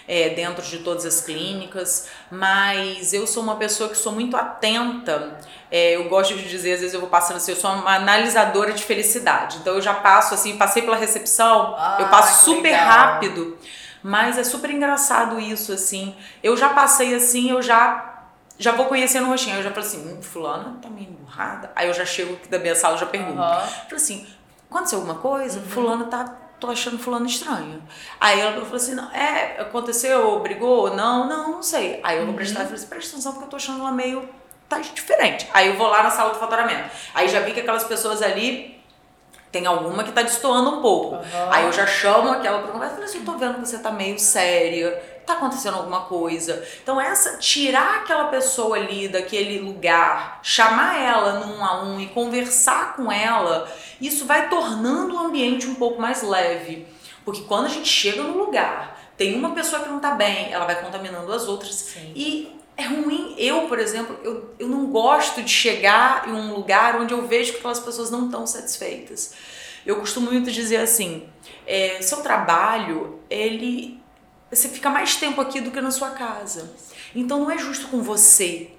é, 0.08 0.30
dentro 0.30 0.64
de 0.64 0.78
todas 0.78 1.04
as 1.04 1.20
clínicas, 1.20 2.08
mas 2.30 3.12
eu 3.12 3.26
sou 3.26 3.42
uma 3.42 3.56
pessoa 3.56 3.88
que 3.88 3.96
sou 3.96 4.12
muito 4.12 4.36
atenta. 4.36 5.38
É, 5.70 5.96
eu 5.96 6.08
gosto 6.08 6.34
de 6.34 6.48
dizer, 6.48 6.74
às 6.74 6.80
vezes 6.80 6.94
eu 6.94 7.00
vou 7.00 7.08
passando 7.08 7.36
assim, 7.36 7.52
eu 7.52 7.56
sou 7.56 7.70
uma 7.70 7.96
analisadora 7.96 8.72
de 8.72 8.84
felicidade. 8.84 9.58
Então 9.58 9.74
eu 9.74 9.82
já 9.82 9.94
passo 9.94 10.34
assim, 10.34 10.56
passei 10.56 10.82
pela 10.82 10.96
recepção, 10.96 11.74
ah, 11.76 11.98
eu 12.00 12.08
passo 12.08 12.44
super 12.44 12.70
legal. 12.70 12.86
rápido, 12.86 13.58
mas 14.06 14.38
é 14.38 14.44
super 14.44 14.70
engraçado 14.70 15.40
isso, 15.40 15.72
assim. 15.72 16.14
Eu 16.40 16.56
já 16.56 16.68
passei 16.68 17.12
assim, 17.12 17.50
eu 17.50 17.60
já 17.60 18.12
já 18.56 18.70
vou 18.70 18.86
conhecendo 18.86 19.26
o 19.26 19.30
rostinho. 19.30 19.54
Aí 19.54 19.58
eu 19.58 19.64
já 19.64 19.70
falo 19.70 19.84
assim, 19.84 19.98
hum, 19.98 20.22
fulana 20.22 20.78
tá 20.80 20.88
meio 20.88 21.10
emburrada. 21.10 21.72
Aí 21.74 21.88
eu 21.88 21.92
já 21.92 22.04
chego 22.04 22.34
aqui 22.34 22.48
da 22.48 22.56
minha 22.56 22.76
sala 22.76 22.94
e 22.94 23.00
já 23.00 23.06
pergunto. 23.06 23.32
Uhum. 23.32 23.58
Falo 23.58 23.96
assim, 23.96 24.24
aconteceu 24.70 25.00
alguma 25.00 25.18
coisa? 25.18 25.58
Uhum. 25.58 25.66
Fulana 25.66 26.04
tá 26.04 26.36
tô 26.60 26.70
achando 26.70 27.00
fulano 27.00 27.26
estranho. 27.26 27.82
Aí 28.20 28.38
ela 28.38 28.52
falou 28.52 28.76
assim, 28.76 28.94
não, 28.94 29.10
é, 29.10 29.60
aconteceu, 29.60 30.38
brigou? 30.38 30.94
Não, 30.94 31.28
não, 31.28 31.50
não 31.50 31.62
sei. 31.62 31.98
Aí 32.04 32.18
eu 32.18 32.22
vou 32.22 32.30
uhum. 32.30 32.36
prestar, 32.36 32.60
eu 32.60 32.66
falei 32.66 32.78
assim, 32.78 32.88
presta 32.88 33.10
atenção 33.10 33.32
porque 33.32 33.46
eu 33.46 33.50
tô 33.50 33.56
achando 33.56 33.80
ela 33.80 33.90
meio, 33.90 34.28
tá 34.68 34.78
diferente. 34.78 35.48
Aí 35.52 35.66
eu 35.66 35.76
vou 35.76 35.88
lá 35.88 36.04
na 36.04 36.12
sala 36.12 36.32
do 36.32 36.38
faturamento. 36.38 36.88
Aí 37.12 37.28
já 37.28 37.40
vi 37.40 37.52
que 37.52 37.60
aquelas 37.60 37.82
pessoas 37.82 38.22
ali, 38.22 38.75
tem 39.56 39.66
alguma 39.66 40.04
que 40.04 40.12
tá 40.12 40.20
destoando 40.20 40.68
um 40.68 40.82
pouco. 40.82 41.14
Uhum. 41.14 41.50
Aí 41.50 41.64
eu 41.64 41.72
já 41.72 41.86
chamo 41.86 42.30
aquela 42.30 42.58
pra 42.58 42.72
conversa 42.72 42.94
falei 42.96 43.08
assim, 43.08 43.20
eu 43.20 43.24
tô 43.24 43.32
vendo 43.38 43.54
que 43.54 43.60
você 43.60 43.78
tá 43.78 43.90
meio 43.90 44.18
séria, 44.18 45.02
tá 45.24 45.32
acontecendo 45.32 45.78
alguma 45.78 46.02
coisa. 46.02 46.62
Então 46.82 47.00
essa, 47.00 47.38
tirar 47.38 48.02
aquela 48.02 48.24
pessoa 48.24 48.76
ali 48.76 49.08
daquele 49.08 49.58
lugar, 49.60 50.40
chamar 50.42 51.00
ela 51.00 51.40
num 51.40 51.64
a 51.64 51.82
um 51.82 51.98
e 51.98 52.06
conversar 52.08 52.96
com 52.96 53.10
ela 53.10 53.66
isso 53.98 54.26
vai 54.26 54.50
tornando 54.50 55.14
o 55.14 55.18
ambiente 55.18 55.66
um 55.66 55.74
pouco 55.74 56.00
mais 56.00 56.22
leve. 56.22 56.86
Porque 57.24 57.40
quando 57.42 57.64
a 57.64 57.70
gente 57.70 57.88
chega 57.88 58.22
no 58.22 58.36
lugar, 58.36 59.00
tem 59.16 59.34
uma 59.34 59.52
pessoa 59.52 59.82
que 59.82 59.88
não 59.88 59.96
está 59.96 60.10
bem, 60.10 60.52
ela 60.52 60.66
vai 60.66 60.82
contaminando 60.82 61.32
as 61.32 61.48
outras. 61.48 61.74
Sim. 61.74 62.12
E 62.14 62.55
é 62.76 62.84
ruim. 62.84 63.34
Eu, 63.38 63.62
por 63.68 63.78
exemplo, 63.78 64.18
eu, 64.22 64.54
eu 64.58 64.68
não 64.68 64.86
gosto 64.86 65.42
de 65.42 65.50
chegar 65.50 66.28
em 66.28 66.32
um 66.32 66.54
lugar 66.54 67.00
onde 67.00 67.14
eu 67.14 67.26
vejo 67.26 67.52
que 67.52 67.58
aquelas 67.58 67.80
pessoas 67.80 68.10
não 68.10 68.26
estão 68.26 68.46
satisfeitas. 68.46 69.34
Eu 69.84 69.96
costumo 69.96 70.30
muito 70.30 70.50
dizer 70.50 70.78
assim: 70.78 71.28
é, 71.66 72.00
seu 72.02 72.22
trabalho, 72.22 73.20
ele. 73.30 74.00
Você 74.50 74.68
fica 74.68 74.90
mais 74.90 75.16
tempo 75.16 75.40
aqui 75.40 75.60
do 75.60 75.70
que 75.70 75.80
na 75.80 75.90
sua 75.90 76.10
casa. 76.10 76.72
Então 77.14 77.40
não 77.40 77.50
é 77.50 77.58
justo 77.58 77.88
com 77.88 78.02
você. 78.02 78.70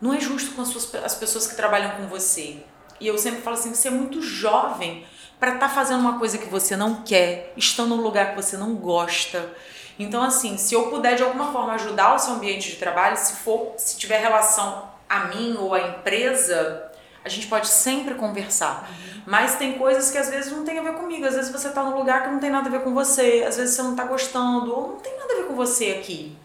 Não 0.00 0.12
é 0.12 0.20
justo 0.20 0.54
com 0.54 0.60
as, 0.60 0.68
suas, 0.68 0.94
as 0.96 1.14
pessoas 1.14 1.46
que 1.46 1.56
trabalham 1.56 1.92
com 1.92 2.06
você. 2.06 2.58
E 3.00 3.06
eu 3.06 3.16
sempre 3.16 3.42
falo 3.42 3.56
assim: 3.56 3.72
você 3.74 3.88
é 3.88 3.90
muito 3.90 4.20
jovem 4.20 5.06
para 5.38 5.54
estar 5.54 5.68
tá 5.68 5.74
fazendo 5.74 6.00
uma 6.00 6.18
coisa 6.18 6.38
que 6.38 6.48
você 6.48 6.76
não 6.76 7.02
quer, 7.02 7.52
estando 7.56 7.94
num 7.94 8.02
lugar 8.02 8.30
que 8.30 8.36
você 8.36 8.56
não 8.56 8.74
gosta. 8.74 9.54
Então, 9.98 10.22
assim, 10.22 10.56
se 10.58 10.74
eu 10.74 10.88
puder 10.88 11.16
de 11.16 11.22
alguma 11.22 11.52
forma 11.52 11.74
ajudar 11.74 12.14
o 12.14 12.18
seu 12.18 12.34
ambiente 12.34 12.70
de 12.70 12.76
trabalho, 12.76 13.16
se 13.16 13.36
for, 13.36 13.74
se 13.78 13.96
tiver 13.96 14.18
relação 14.18 14.90
a 15.08 15.26
mim 15.26 15.56
ou 15.58 15.74
a 15.74 15.80
empresa, 15.80 16.90
a 17.24 17.28
gente 17.28 17.46
pode 17.46 17.68
sempre 17.68 18.14
conversar. 18.14 18.88
Uhum. 18.88 19.22
Mas 19.26 19.56
tem 19.56 19.78
coisas 19.78 20.10
que 20.10 20.18
às 20.18 20.28
vezes 20.28 20.52
não 20.52 20.64
tem 20.64 20.78
a 20.78 20.82
ver 20.82 20.94
comigo. 20.94 21.26
Às 21.26 21.34
vezes 21.34 21.50
você 21.50 21.68
está 21.68 21.82
num 21.82 21.96
lugar 21.96 22.22
que 22.22 22.30
não 22.30 22.38
tem 22.38 22.50
nada 22.50 22.68
a 22.68 22.70
ver 22.70 22.82
com 22.82 22.94
você. 22.94 23.44
Às 23.46 23.56
vezes 23.56 23.74
você 23.74 23.82
não 23.82 23.92
está 23.92 24.04
gostando. 24.04 24.72
Ou 24.72 24.88
não 24.88 24.96
tem 24.96 25.16
nada 25.18 25.32
a 25.32 25.36
ver 25.36 25.44
com 25.46 25.54
você 25.54 25.96
aqui. 25.98 26.36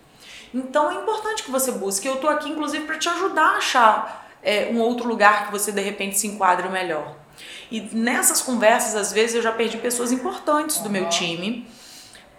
Então 0.53 0.89
é 0.89 0.95
importante 0.95 1.43
que 1.43 1.51
você 1.51 1.71
busque. 1.71 2.07
Eu 2.07 2.15
estou 2.15 2.29
aqui, 2.29 2.49
inclusive, 2.49 2.85
para 2.85 2.97
te 2.97 3.07
ajudar 3.07 3.53
a 3.53 3.57
achar 3.57 4.31
é, 4.41 4.69
um 4.71 4.79
outro 4.79 5.07
lugar 5.07 5.45
que 5.45 5.51
você 5.51 5.71
de 5.71 5.81
repente 5.81 6.17
se 6.17 6.27
enquadre 6.27 6.67
melhor. 6.69 7.15
E 7.69 7.79
nessas 7.93 8.41
conversas, 8.41 8.95
às 8.95 9.13
vezes, 9.13 9.35
eu 9.35 9.41
já 9.41 9.51
perdi 9.51 9.77
pessoas 9.77 10.11
importantes 10.11 10.79
do 10.79 10.89
meu 10.89 11.07
time, 11.09 11.67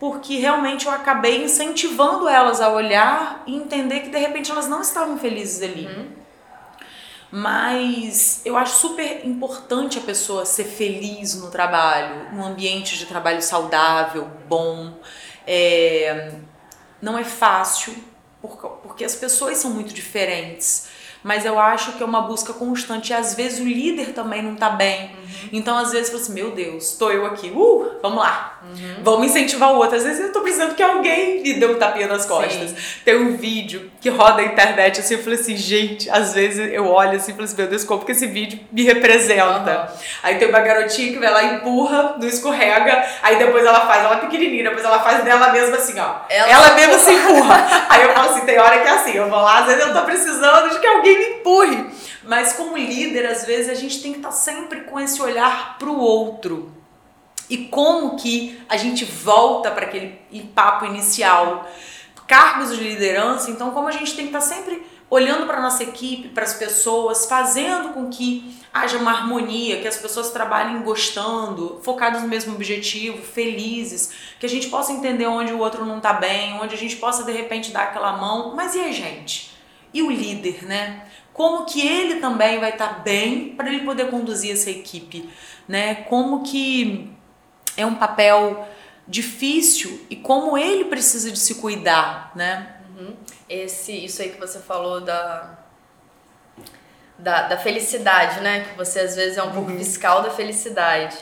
porque 0.03 0.35
realmente 0.41 0.87
eu 0.87 0.91
acabei 0.91 1.45
incentivando 1.45 2.29
elas 2.29 2.61
a 2.61 2.69
olhar 2.69 3.41
e 3.47 3.55
entender 3.55 4.01
que 4.01 4.09
de 4.09 4.19
repente 4.19 4.51
elas 4.51 4.67
não 4.69 4.81
estavam 4.81 5.17
felizes 5.17 5.63
ali. 5.63 5.87
Uhum. 5.87 6.09
Mas 7.31 8.43
eu 8.45 8.57
acho 8.57 8.81
super 8.81 9.25
importante 9.25 10.01
a 10.01 10.01
pessoa 10.01 10.45
ser 10.45 10.65
feliz 10.65 11.37
no 11.37 11.53
trabalho, 11.53 12.35
num 12.35 12.45
ambiente 12.45 12.99
de 12.99 13.07
trabalho 13.07 13.41
saudável, 13.41 14.29
bom. 14.49 14.93
É, 15.47 16.33
não 17.01 17.17
é 17.17 17.23
fácil, 17.23 17.95
porque 18.83 19.05
as 19.05 19.15
pessoas 19.15 19.59
são 19.59 19.71
muito 19.71 19.95
diferentes 19.95 20.89
mas 21.23 21.45
eu 21.45 21.59
acho 21.59 21.93
que 21.93 22.03
é 22.03 22.07
uma 22.07 22.23
busca 22.23 22.53
constante. 22.53 23.11
E 23.11 23.15
às 23.15 23.35
vezes 23.35 23.61
o 23.61 23.65
líder 23.65 24.13
também 24.13 24.43
não 24.43 24.55
tá 24.55 24.71
bem. 24.71 25.05
Uhum. 25.05 25.49
Então, 25.53 25.77
às 25.77 25.93
vezes, 25.93 26.09
fala 26.09 26.23
assim: 26.23 26.33
meu 26.33 26.51
Deus, 26.51 26.93
tô 26.93 27.11
eu 27.11 27.27
aqui, 27.27 27.51
uh, 27.55 27.93
vamos 28.03 28.19
lá, 28.19 28.59
uhum. 28.63 28.95
vamos 29.03 29.27
incentivar 29.27 29.73
o 29.73 29.77
outro. 29.77 29.97
Às 29.97 30.05
vezes 30.05 30.21
eu 30.21 30.33
tô 30.33 30.41
precisando 30.41 30.75
que 30.75 30.83
alguém 30.83 31.43
me 31.43 31.55
dê 31.55 31.67
um 31.67 31.79
tapinha 31.79 32.07
nas 32.07 32.27
costas. 32.27 32.71
Sim. 32.71 32.77
Tem 33.05 33.17
um 33.17 33.37
vídeo 33.37 33.91
que 34.01 34.09
roda 34.09 34.43
na 34.43 34.45
internet 34.45 35.01
assim, 35.01 35.15
eu 35.15 35.23
falei 35.23 35.39
assim: 35.39 35.57
gente, 35.57 36.11
às 36.11 36.35
vezes 36.35 36.73
eu 36.73 36.87
olho 36.87 37.17
assim 37.17 37.33
e 37.33 37.35
falo 37.35 37.45
assim: 37.45 37.57
meu 37.57 37.67
Deus, 37.67 37.85
como 37.85 38.05
que 38.05 38.13
esse 38.13 38.27
vídeo 38.27 38.61
me 38.71 38.83
representa? 38.83 39.91
Uhum. 39.91 39.99
Aí 40.23 40.37
tem 40.37 40.49
uma 40.49 40.61
garotinha 40.61 41.13
que 41.13 41.19
vai 41.19 41.31
lá, 41.31 41.45
empurra, 41.45 42.17
não 42.19 42.27
escorrega, 42.27 43.05
aí 43.23 43.37
depois 43.37 43.65
ela 43.65 43.87
faz, 43.87 44.05
ela 44.05 44.17
é 44.17 44.21
pequenininha, 44.21 44.65
depois 44.65 44.85
ela 44.85 45.01
faz 45.01 45.25
dela 45.25 45.53
mesma 45.53 45.77
assim, 45.77 45.99
ó. 45.99 46.15
Ela, 46.29 46.51
ela 46.51 46.75
mesma 46.75 46.99
se 46.99 47.13
empurra. 47.13 47.67
aí 47.89 48.03
eu 48.03 48.13
falo 48.13 48.31
assim: 48.31 48.47
tem 48.47 48.59
hora 48.59 48.81
que 48.81 48.89
é 48.89 48.91
assim, 48.91 49.13
eu 49.13 49.29
vou 49.29 49.41
lá, 49.41 49.61
às 49.61 49.67
vezes 49.67 49.87
eu 49.87 49.93
tô 49.93 50.03
precisando 50.03 50.71
de 50.71 50.79
que 50.79 50.87
alguém 50.87 51.12
alguém 51.13 51.19
me 51.19 51.37
empurre. 51.37 51.91
Mas 52.25 52.55
como 52.55 52.77
líder, 52.77 53.27
às 53.27 53.45
vezes 53.45 53.69
a 53.69 53.75
gente 53.75 54.03
tem 54.03 54.13
que 54.13 54.19
estar 54.19 54.33
sempre 54.33 54.83
com 54.83 54.99
esse 54.99 55.21
olhar 55.21 55.79
para 55.79 55.89
o 55.89 55.99
outro. 55.99 56.73
E 57.51 57.67
como 57.67 58.17
que 58.17 58.61
a 58.69 58.77
gente 58.77 59.05
volta 59.05 59.71
para 59.71 59.87
aquele 59.87 60.19
papo 60.55 60.87
inicial? 60.87 61.69
Cargos 62.27 62.75
de 62.75 62.83
liderança, 62.83 63.51
então 63.51 63.73
como 63.73 63.89
a 63.89 63.93
gente 63.93 64.15
tem 64.15 64.27
que 64.29 64.35
estar 64.35 64.41
sempre 64.41 64.83
olhando 65.11 65.47
para 65.47 65.61
nossa 65.61 65.83
equipe, 65.83 66.29
para 66.29 66.45
as 66.45 66.55
pessoas, 66.55 67.27
fazendo 67.27 67.91
com 67.91 68.09
que 68.09 68.57
haja 68.73 68.97
uma 68.97 69.11
harmonia, 69.11 69.83
que 69.83 69.87
as 69.87 69.99
pessoas 69.99 70.31
trabalhem 70.31 70.81
gostando, 70.81 71.79
focadas 71.83 72.23
no 72.23 72.29
mesmo 72.29 72.55
objetivo, 72.55 73.19
felizes, 73.19 74.11
que 74.41 74.47
a 74.47 74.49
gente 74.49 74.69
possa 74.69 74.91
entender 74.91 75.27
onde 75.27 75.53
o 75.53 75.59
outro 75.59 75.85
não 75.85 75.99
está 75.99 76.15
bem, 76.15 76.59
onde 76.63 76.75
a 76.75 76.79
gente 76.79 76.97
possa 76.97 77.25
de 77.25 77.33
repente 77.33 77.71
dar 77.71 77.83
aquela 77.83 78.17
mão. 78.17 78.55
Mas 78.57 78.75
e 78.75 78.81
a 78.81 78.91
gente? 78.91 79.52
E 79.93 80.03
o 80.03 80.11
líder, 80.11 80.65
né? 80.65 81.07
Como 81.33 81.65
que 81.65 81.87
ele 81.87 82.17
também 82.21 82.59
vai 82.61 82.71
estar 82.71 82.95
tá 82.95 82.99
bem 83.01 83.55
para 83.57 83.69
ele 83.69 83.85
poder 83.85 84.11
conduzir 84.11 84.53
essa 84.53 84.71
equipe, 84.71 85.29
né? 85.67 85.95
Como 85.95 86.43
que 86.43 87.11
é 87.77 87.87
um 87.87 87.95
papel 87.95 88.69
difícil 89.07 90.05
e 90.09 90.17
como 90.17 90.57
ele 90.57 90.85
precisa 90.85 91.31
de 91.31 91.39
se 91.39 91.57
cuidar, 91.57 92.33
né? 92.35 92.77
Uhum. 92.99 93.15
Esse, 93.49 93.93
isso 93.93 94.23
aí 94.23 94.31
que 94.31 94.39
você 94.39 94.59
falou 94.59 95.01
da, 95.01 95.59
da, 97.19 97.49
da, 97.49 97.57
felicidade, 97.59 98.41
né? 98.41 98.67
Que 98.71 98.77
você 98.77 99.01
às 99.01 99.17
vezes 99.17 99.39
é 99.39 99.43
um 99.43 99.47
uhum. 99.47 99.53
pouco 99.53 99.71
fiscal 99.73 100.23
da 100.23 100.31
felicidade. 100.31 101.17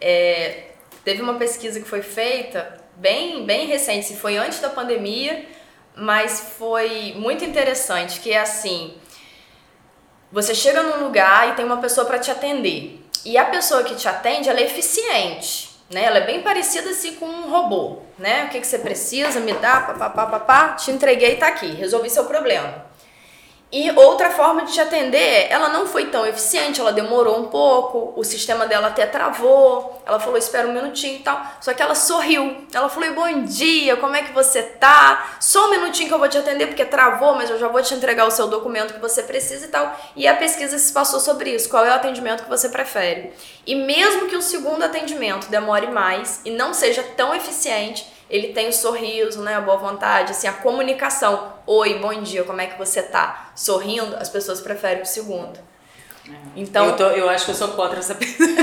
É, 0.00 0.72
teve 1.04 1.22
uma 1.22 1.34
pesquisa 1.34 1.80
que 1.80 1.88
foi 1.88 2.02
feita 2.02 2.78
bem, 2.96 3.44
bem 3.46 3.66
recente, 3.66 4.06
se 4.06 4.16
foi 4.16 4.36
antes 4.36 4.60
da 4.60 4.68
pandemia, 4.68 5.46
mas 5.98 6.54
foi 6.58 7.14
muito 7.16 7.44
interessante, 7.44 8.20
que 8.20 8.32
é 8.32 8.40
assim, 8.40 8.94
você 10.30 10.54
chega 10.54 10.82
num 10.82 11.04
lugar 11.04 11.50
e 11.50 11.52
tem 11.52 11.64
uma 11.64 11.78
pessoa 11.78 12.06
para 12.06 12.18
te 12.18 12.30
atender. 12.30 13.04
E 13.24 13.36
a 13.36 13.44
pessoa 13.44 13.82
que 13.82 13.94
te 13.94 14.08
atende, 14.08 14.48
ela 14.48 14.60
é 14.60 14.64
eficiente, 14.64 15.70
né? 15.90 16.04
Ela 16.04 16.18
é 16.18 16.26
bem 16.26 16.42
parecida 16.42 16.90
assim 16.90 17.16
com 17.16 17.26
um 17.26 17.50
robô, 17.50 17.98
né? 18.18 18.44
O 18.44 18.48
que, 18.48 18.60
que 18.60 18.66
você 18.66 18.78
precisa, 18.78 19.40
me 19.40 19.52
dá, 19.54 19.80
papapá, 19.80 20.26
papá, 20.26 20.68
te 20.74 20.90
entreguei, 20.90 21.36
tá 21.36 21.48
aqui, 21.48 21.66
resolvi 21.66 22.08
seu 22.10 22.24
problema. 22.26 22.87
E 23.70 23.90
outra 23.90 24.30
forma 24.30 24.64
de 24.64 24.72
te 24.72 24.80
atender, 24.80 25.46
ela 25.50 25.68
não 25.68 25.86
foi 25.86 26.06
tão 26.06 26.24
eficiente, 26.24 26.80
ela 26.80 26.90
demorou 26.90 27.38
um 27.38 27.48
pouco, 27.48 28.18
o 28.18 28.24
sistema 28.24 28.66
dela 28.66 28.88
até 28.88 29.04
travou, 29.04 30.02
ela 30.06 30.18
falou 30.18 30.38
espera 30.38 30.66
um 30.66 30.72
minutinho 30.72 31.16
e 31.16 31.18
tal, 31.18 31.38
só 31.60 31.74
que 31.74 31.82
ela 31.82 31.94
sorriu, 31.94 32.66
ela 32.72 32.88
falou 32.88 33.12
bom 33.12 33.42
dia, 33.42 33.94
como 33.98 34.16
é 34.16 34.22
que 34.22 34.32
você 34.32 34.62
tá? 34.62 35.36
Só 35.38 35.66
um 35.66 35.70
minutinho 35.70 36.08
que 36.08 36.14
eu 36.14 36.18
vou 36.18 36.30
te 36.30 36.38
atender 36.38 36.68
porque 36.68 36.84
travou, 36.86 37.34
mas 37.34 37.50
eu 37.50 37.58
já 37.58 37.68
vou 37.68 37.82
te 37.82 37.92
entregar 37.92 38.26
o 38.26 38.30
seu 38.30 38.46
documento 38.46 38.94
que 38.94 39.00
você 39.00 39.22
precisa 39.22 39.66
e 39.66 39.68
tal. 39.68 39.94
E 40.16 40.26
a 40.26 40.34
pesquisa 40.34 40.78
se 40.78 40.90
passou 40.90 41.20
sobre 41.20 41.54
isso, 41.54 41.68
qual 41.68 41.84
é 41.84 41.90
o 41.90 41.94
atendimento 41.94 42.44
que 42.44 42.48
você 42.48 42.70
prefere. 42.70 43.34
E 43.66 43.74
mesmo 43.74 44.28
que 44.28 44.36
o 44.36 44.40
segundo 44.40 44.82
atendimento 44.82 45.50
demore 45.50 45.88
mais 45.88 46.40
e 46.42 46.50
não 46.50 46.72
seja 46.72 47.02
tão 47.18 47.34
eficiente, 47.34 48.06
ele 48.30 48.48
tem 48.48 48.68
o 48.68 48.72
sorriso, 48.72 49.42
né, 49.42 49.54
a 49.54 49.60
boa 49.60 49.78
vontade, 49.78 50.32
assim, 50.32 50.46
a 50.46 50.52
comunicação. 50.52 51.54
Oi, 51.66 51.98
bom 51.98 52.22
dia, 52.22 52.44
como 52.44 52.60
é 52.60 52.66
que 52.66 52.78
você 52.78 53.02
tá? 53.02 53.50
Sorrindo, 53.54 54.16
as 54.16 54.28
pessoas 54.28 54.60
preferem 54.60 55.02
o 55.02 55.06
segundo. 55.06 55.58
É. 56.28 56.32
Então, 56.56 56.86
eu, 56.86 56.96
tô, 56.96 57.04
eu 57.04 57.28
acho 57.30 57.46
que 57.46 57.50
eu 57.52 57.54
sou 57.54 57.68
contra 57.68 57.98
essa 57.98 58.14
pessoa. 58.14 58.48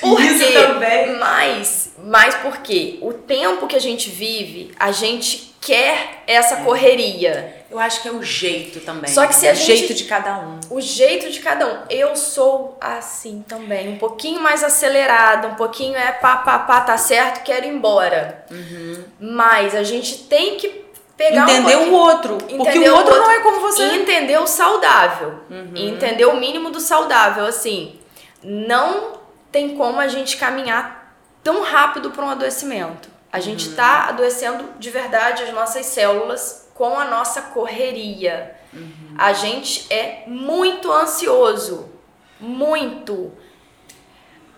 Por 0.00 0.20
Isso 0.20 0.52
também. 0.52 1.16
Mas, 1.16 1.92
mas 1.98 2.34
porque 2.36 2.98
o 3.02 3.12
tempo 3.12 3.66
que 3.66 3.76
a 3.76 3.80
gente 3.80 4.10
vive, 4.10 4.72
a 4.78 4.92
gente 4.92 5.54
quer 5.60 6.22
essa 6.26 6.56
é. 6.56 6.62
correria. 6.62 7.55
Eu 7.70 7.78
acho 7.80 8.00
que 8.00 8.08
é 8.08 8.12
o 8.12 8.22
jeito 8.22 8.80
também. 8.80 9.10
Só 9.10 9.26
que 9.26 9.34
se 9.34 9.48
a 9.48 9.52
o 9.52 9.54
gente, 9.54 9.66
jeito 9.66 9.94
de 9.94 10.04
cada 10.04 10.38
um. 10.38 10.60
O 10.70 10.80
jeito 10.80 11.30
de 11.30 11.40
cada 11.40 11.66
um. 11.66 11.78
Eu 11.90 12.14
sou 12.14 12.76
assim 12.80 13.44
também, 13.46 13.88
um 13.88 13.98
pouquinho 13.98 14.40
mais 14.40 14.62
acelerada, 14.62 15.48
um 15.48 15.54
pouquinho 15.56 15.96
é 15.96 16.12
pá, 16.12 16.36
pá, 16.36 16.60
pá, 16.60 16.80
tá 16.82 16.96
certo, 16.96 17.42
quero 17.42 17.66
ir 17.66 17.70
embora. 17.70 18.44
Uhum. 18.50 19.04
Mas 19.18 19.74
a 19.74 19.82
gente 19.82 20.24
tem 20.24 20.56
que 20.56 20.84
pegar 21.16 21.42
entender 21.42 21.76
um 21.76 21.92
o 21.92 21.94
outro, 21.94 22.38
porque 22.38 22.78
o 22.78 22.94
outro, 22.94 23.16
não 23.16 23.30
é 23.30 23.40
como 23.40 23.60
você. 23.60 23.82
E 23.82 24.02
entender 24.02 24.38
o 24.38 24.46
saudável. 24.46 25.40
Uhum. 25.50 25.72
Entender 25.74 26.26
o 26.26 26.36
mínimo 26.36 26.70
do 26.70 26.80
saudável, 26.80 27.46
assim. 27.46 27.98
Não 28.42 29.14
tem 29.50 29.76
como 29.76 29.98
a 29.98 30.06
gente 30.06 30.36
caminhar 30.36 31.16
tão 31.42 31.62
rápido 31.62 32.10
para 32.10 32.24
um 32.24 32.30
adoecimento. 32.30 33.08
A 33.32 33.40
gente 33.40 33.68
está 33.68 34.04
uhum. 34.04 34.08
adoecendo 34.10 34.64
de 34.78 34.90
verdade 34.90 35.42
as 35.42 35.52
nossas 35.52 35.84
células 35.86 36.65
com 36.76 36.98
a 36.98 37.04
nossa 37.06 37.42
correria. 37.42 38.54
Uhum. 38.72 39.14
A 39.18 39.32
gente 39.32 39.92
é 39.92 40.24
muito 40.26 40.92
ansioso. 40.92 41.90
Muito. 42.38 43.32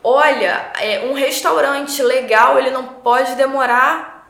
Olha, 0.03 0.73
é, 0.81 1.07
um 1.07 1.12
restaurante 1.12 2.03
legal, 2.03 2.59
ele 2.59 2.71
não 2.71 2.85
pode 2.85 3.35
demorar 3.35 4.29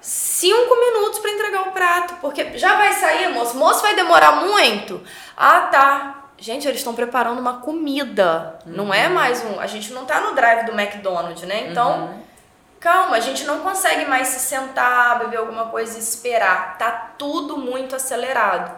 cinco 0.00 0.74
minutos 0.76 1.18
para 1.18 1.30
entregar 1.30 1.68
o 1.68 1.72
prato, 1.72 2.14
porque 2.20 2.56
já 2.56 2.76
vai 2.76 2.92
sair, 2.94 3.28
moço. 3.28 3.56
Moço 3.56 3.82
vai 3.82 3.94
demorar 3.94 4.36
muito. 4.36 5.02
Ah, 5.36 5.62
tá. 5.62 6.16
Gente, 6.38 6.66
eles 6.66 6.80
estão 6.80 6.94
preparando 6.94 7.38
uma 7.38 7.60
comida. 7.60 8.58
Uhum. 8.64 8.72
Não 8.72 8.94
é 8.94 9.08
uhum. 9.08 9.14
mais 9.14 9.44
um. 9.44 9.60
A 9.60 9.66
gente 9.66 9.92
não 9.92 10.06
tá 10.06 10.20
no 10.20 10.34
drive 10.34 10.64
do 10.64 10.72
McDonald's, 10.72 11.42
né? 11.42 11.68
Então, 11.68 12.04
uhum. 12.04 12.19
Calma, 12.80 13.16
a 13.16 13.20
gente 13.20 13.44
não 13.44 13.60
consegue 13.60 14.06
mais 14.06 14.28
se 14.28 14.40
sentar, 14.40 15.20
beber 15.20 15.36
alguma 15.36 15.66
coisa 15.66 15.96
e 15.96 16.00
esperar. 16.00 16.78
Tá 16.78 16.90
tudo 17.16 17.58
muito 17.58 17.94
acelerado. 17.94 18.74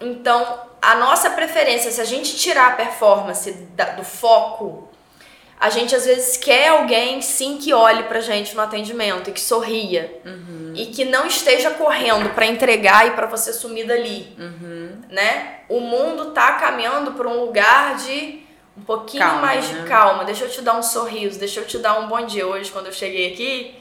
Então, 0.00 0.68
a 0.82 0.96
nossa 0.96 1.30
preferência, 1.30 1.90
se 1.90 2.00
a 2.00 2.04
gente 2.04 2.36
tirar 2.36 2.72
a 2.72 2.76
performance 2.76 3.52
da, 3.52 3.84
do 3.92 4.04
foco 4.04 4.90
a 5.60 5.68
gente 5.68 5.94
às 5.94 6.06
vezes 6.06 6.38
quer 6.38 6.68
alguém 6.68 7.20
sim 7.20 7.58
que 7.58 7.74
olhe 7.74 8.04
pra 8.04 8.20
gente 8.20 8.56
no 8.56 8.62
atendimento 8.62 9.28
e 9.28 9.32
que 9.34 9.40
sorria 9.40 10.18
uhum. 10.24 10.72
e 10.74 10.86
que 10.86 11.04
não 11.04 11.26
esteja 11.26 11.72
correndo 11.72 12.30
para 12.30 12.46
entregar 12.46 13.06
e 13.06 13.10
para 13.10 13.26
você 13.26 13.52
sumir 13.52 13.86
dali, 13.86 14.34
uhum. 14.38 15.02
né? 15.10 15.58
O 15.68 15.80
mundo 15.80 16.30
tá 16.30 16.54
caminhando 16.54 17.12
para 17.12 17.28
um 17.28 17.44
lugar 17.44 17.96
de 17.96 18.40
um 18.76 18.82
pouquinho 18.82 19.22
calma, 19.22 19.40
mais 19.40 19.68
de 19.68 19.74
né? 19.74 19.88
calma. 19.88 20.24
Deixa 20.24 20.44
eu 20.44 20.50
te 20.50 20.62
dar 20.62 20.76
um 20.76 20.82
sorriso, 20.82 21.38
deixa 21.38 21.60
eu 21.60 21.66
te 21.66 21.78
dar 21.78 21.98
um 21.98 22.08
bom 22.08 22.24
dia 22.24 22.46
hoje 22.46 22.70
quando 22.70 22.86
eu 22.86 22.92
cheguei 22.92 23.32
aqui. 23.32 23.74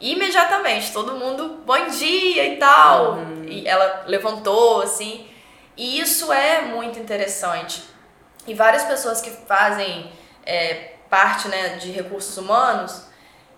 Imediatamente 0.00 0.92
todo 0.92 1.14
mundo 1.14 1.60
bom 1.64 1.86
dia 1.88 2.46
e 2.46 2.56
tal. 2.56 3.14
Uhum. 3.14 3.44
E 3.46 3.66
ela 3.66 4.04
levantou 4.06 4.82
assim. 4.82 5.26
E 5.76 6.00
isso 6.00 6.32
é 6.32 6.62
muito 6.62 6.98
interessante. 6.98 7.82
E 8.46 8.54
várias 8.54 8.84
pessoas 8.84 9.20
que 9.20 9.30
fazem 9.30 10.10
é, 10.44 10.92
parte 11.08 11.48
né, 11.48 11.76
de 11.76 11.90
recursos 11.90 12.36
humanos, 12.36 13.02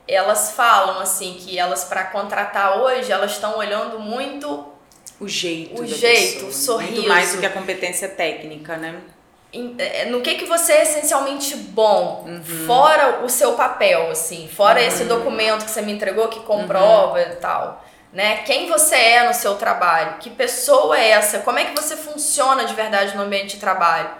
elas 0.06 0.52
falam 0.52 1.00
assim 1.00 1.34
que 1.34 1.58
elas 1.58 1.84
para 1.84 2.04
contratar 2.04 2.78
hoje 2.78 3.10
elas 3.10 3.32
estão 3.32 3.58
olhando 3.58 3.98
muito 3.98 4.66
o 5.18 5.26
jeito, 5.26 5.82
o 5.82 5.86
jeito, 5.86 6.44
pessoa, 6.44 6.50
o 6.50 6.52
sorriso, 6.52 6.92
muito 6.92 7.08
mais 7.08 7.32
do 7.32 7.40
que 7.40 7.46
a 7.46 7.50
competência 7.50 8.08
técnica, 8.08 8.76
né? 8.76 9.00
É, 9.78 10.06
no 10.06 10.20
que 10.20 10.34
que 10.34 10.44
você 10.44 10.72
é 10.72 10.82
essencialmente 10.82 11.56
bom, 11.56 12.24
uhum. 12.26 12.66
fora 12.66 13.24
o 13.24 13.28
seu 13.28 13.52
papel, 13.54 14.10
assim, 14.10 14.48
fora 14.48 14.80
uhum. 14.80 14.86
esse 14.86 15.04
documento 15.04 15.64
que 15.64 15.70
você 15.70 15.80
me 15.80 15.92
entregou 15.92 16.28
que 16.28 16.40
comprova 16.40 17.18
uhum. 17.18 17.32
e 17.32 17.36
tal, 17.36 17.84
né? 18.12 18.38
Quem 18.38 18.68
você 18.68 18.96
é 18.96 19.26
no 19.26 19.32
seu 19.32 19.54
trabalho? 19.54 20.18
Que 20.18 20.30
pessoa 20.30 20.98
é 20.98 21.10
essa? 21.10 21.38
Como 21.38 21.58
é 21.58 21.64
que 21.64 21.80
você 21.80 21.96
funciona 21.96 22.64
de 22.64 22.74
verdade 22.74 23.16
no 23.16 23.22
ambiente 23.22 23.54
de 23.54 23.60
trabalho? 23.60 24.10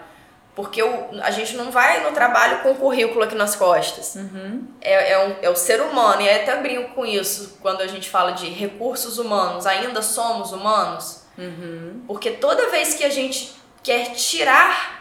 Porque 0.55 0.81
o, 0.81 1.09
a 1.21 1.29
gente 1.29 1.55
não 1.55 1.69
vai 1.69 2.03
no 2.03 2.11
trabalho 2.13 2.63
com 2.63 2.71
o 2.71 2.75
currículo 2.75 3.23
aqui 3.23 3.35
nas 3.35 3.55
costas. 3.55 4.15
Uhum. 4.15 4.67
É, 4.81 5.11
é, 5.11 5.27
um, 5.27 5.35
é 5.43 5.49
o 5.51 5.55
ser 5.55 5.81
humano, 5.81 6.21
e 6.23 6.29
até 6.29 6.55
brinco 6.55 6.95
com 6.95 7.05
isso 7.05 7.59
quando 7.61 7.81
a 7.81 7.87
gente 7.87 8.09
fala 8.09 8.31
de 8.31 8.49
recursos 8.49 9.19
humanos. 9.19 9.67
Ainda 9.67 10.01
somos 10.01 10.51
humanos? 10.51 11.21
Uhum. 11.37 12.03
Porque 12.07 12.31
toda 12.31 12.71
vez 12.71 12.95
que 12.95 13.03
a 13.03 13.09
gente 13.09 13.53
quer 13.83 14.13
tirar 14.15 14.96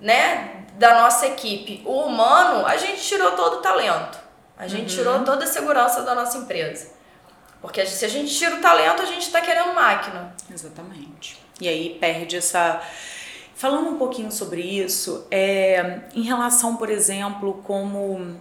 né, 0.00 0.64
da 0.74 1.02
nossa 1.02 1.26
equipe 1.26 1.82
o 1.84 2.02
humano, 2.02 2.66
a 2.66 2.76
gente 2.76 3.02
tirou 3.02 3.32
todo 3.32 3.58
o 3.58 3.62
talento. 3.62 4.18
A 4.58 4.66
gente 4.66 4.90
uhum. 4.90 4.96
tirou 4.96 5.24
toda 5.24 5.44
a 5.44 5.46
segurança 5.46 6.02
da 6.02 6.14
nossa 6.14 6.38
empresa. 6.38 6.94
Porque 7.60 7.84
se 7.86 8.04
a 8.04 8.08
gente 8.08 8.34
tira 8.34 8.56
o 8.56 8.60
talento, 8.60 9.02
a 9.02 9.06
gente 9.06 9.22
está 9.22 9.40
querendo 9.40 9.74
máquina. 9.74 10.34
Exatamente. 10.50 11.38
E 11.60 11.68
aí 11.68 11.98
perde 11.98 12.36
essa 12.36 12.82
Falando 13.56 13.88
um 13.88 13.96
pouquinho 13.96 14.30
sobre 14.30 14.60
isso, 14.60 15.26
é, 15.30 16.00
em 16.14 16.20
relação, 16.20 16.76
por 16.76 16.90
exemplo, 16.90 17.62
como 17.64 18.38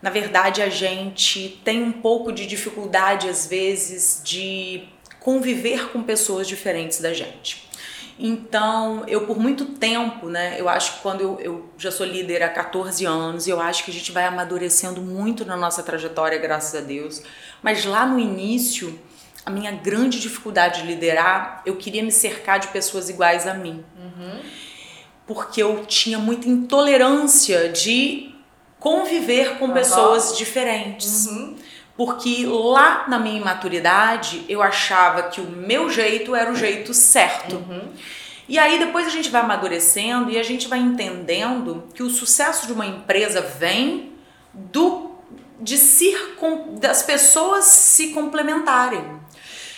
na 0.00 0.10
verdade 0.10 0.62
a 0.62 0.68
gente 0.68 1.60
tem 1.64 1.82
um 1.82 1.90
pouco 1.90 2.30
de 2.30 2.46
dificuldade 2.46 3.28
às 3.28 3.48
vezes 3.48 4.22
de 4.22 4.84
conviver 5.18 5.90
com 5.90 6.04
pessoas 6.04 6.46
diferentes 6.46 7.00
da 7.00 7.12
gente. 7.12 7.68
Então, 8.18 9.02
eu 9.08 9.26
por 9.26 9.38
muito 9.38 9.66
tempo, 9.66 10.28
né, 10.28 10.56
eu 10.58 10.68
acho 10.68 10.94
que 10.94 11.00
quando 11.00 11.20
eu, 11.20 11.40
eu 11.40 11.70
já 11.76 11.90
sou 11.90 12.06
líder 12.06 12.42
há 12.42 12.48
14 12.48 13.04
anos, 13.04 13.48
eu 13.48 13.60
acho 13.60 13.84
que 13.84 13.90
a 13.90 13.94
gente 13.94 14.12
vai 14.12 14.24
amadurecendo 14.24 15.00
muito 15.00 15.44
na 15.44 15.56
nossa 15.56 15.82
trajetória, 15.82 16.38
graças 16.38 16.80
a 16.80 16.84
Deus. 16.84 17.22
Mas 17.62 17.84
lá 17.84 18.06
no 18.06 18.18
início, 18.18 18.96
a 19.44 19.50
minha 19.50 19.72
grande 19.72 20.20
dificuldade 20.20 20.82
de 20.82 20.86
liderar, 20.86 21.62
eu 21.66 21.76
queria 21.76 22.02
me 22.02 22.12
cercar 22.12 22.60
de 22.60 22.68
pessoas 22.68 23.08
iguais 23.08 23.46
a 23.46 23.54
mim. 23.54 23.84
Uhum. 23.96 24.40
Porque 25.26 25.62
eu 25.62 25.84
tinha 25.86 26.18
muita 26.18 26.48
intolerância 26.48 27.68
de 27.68 28.34
conviver 28.78 29.58
com 29.58 29.66
uhum. 29.66 29.72
pessoas 29.72 30.36
diferentes. 30.36 31.26
Uhum. 31.26 31.56
Porque 31.96 32.44
lá 32.46 33.04
na 33.08 33.18
minha 33.18 33.38
imaturidade, 33.38 34.44
eu 34.48 34.62
achava 34.62 35.24
que 35.24 35.40
o 35.40 35.48
meu 35.48 35.88
jeito 35.88 36.34
era 36.34 36.50
o 36.50 36.56
jeito 36.56 36.92
certo. 36.92 37.56
Uhum. 37.56 37.88
E 38.48 38.58
aí 38.58 38.78
depois 38.78 39.06
a 39.06 39.10
gente 39.10 39.30
vai 39.30 39.40
amadurecendo 39.40 40.30
e 40.30 40.38
a 40.38 40.42
gente 40.42 40.68
vai 40.68 40.78
entendendo 40.78 41.84
que 41.94 42.02
o 42.02 42.10
sucesso 42.10 42.66
de 42.66 42.72
uma 42.72 42.84
empresa 42.84 43.40
vem 43.40 44.12
do 44.52 45.12
de 45.60 45.78
se, 45.78 46.14
das 46.78 47.02
pessoas 47.02 47.64
se 47.64 48.08
complementarem. 48.08 49.02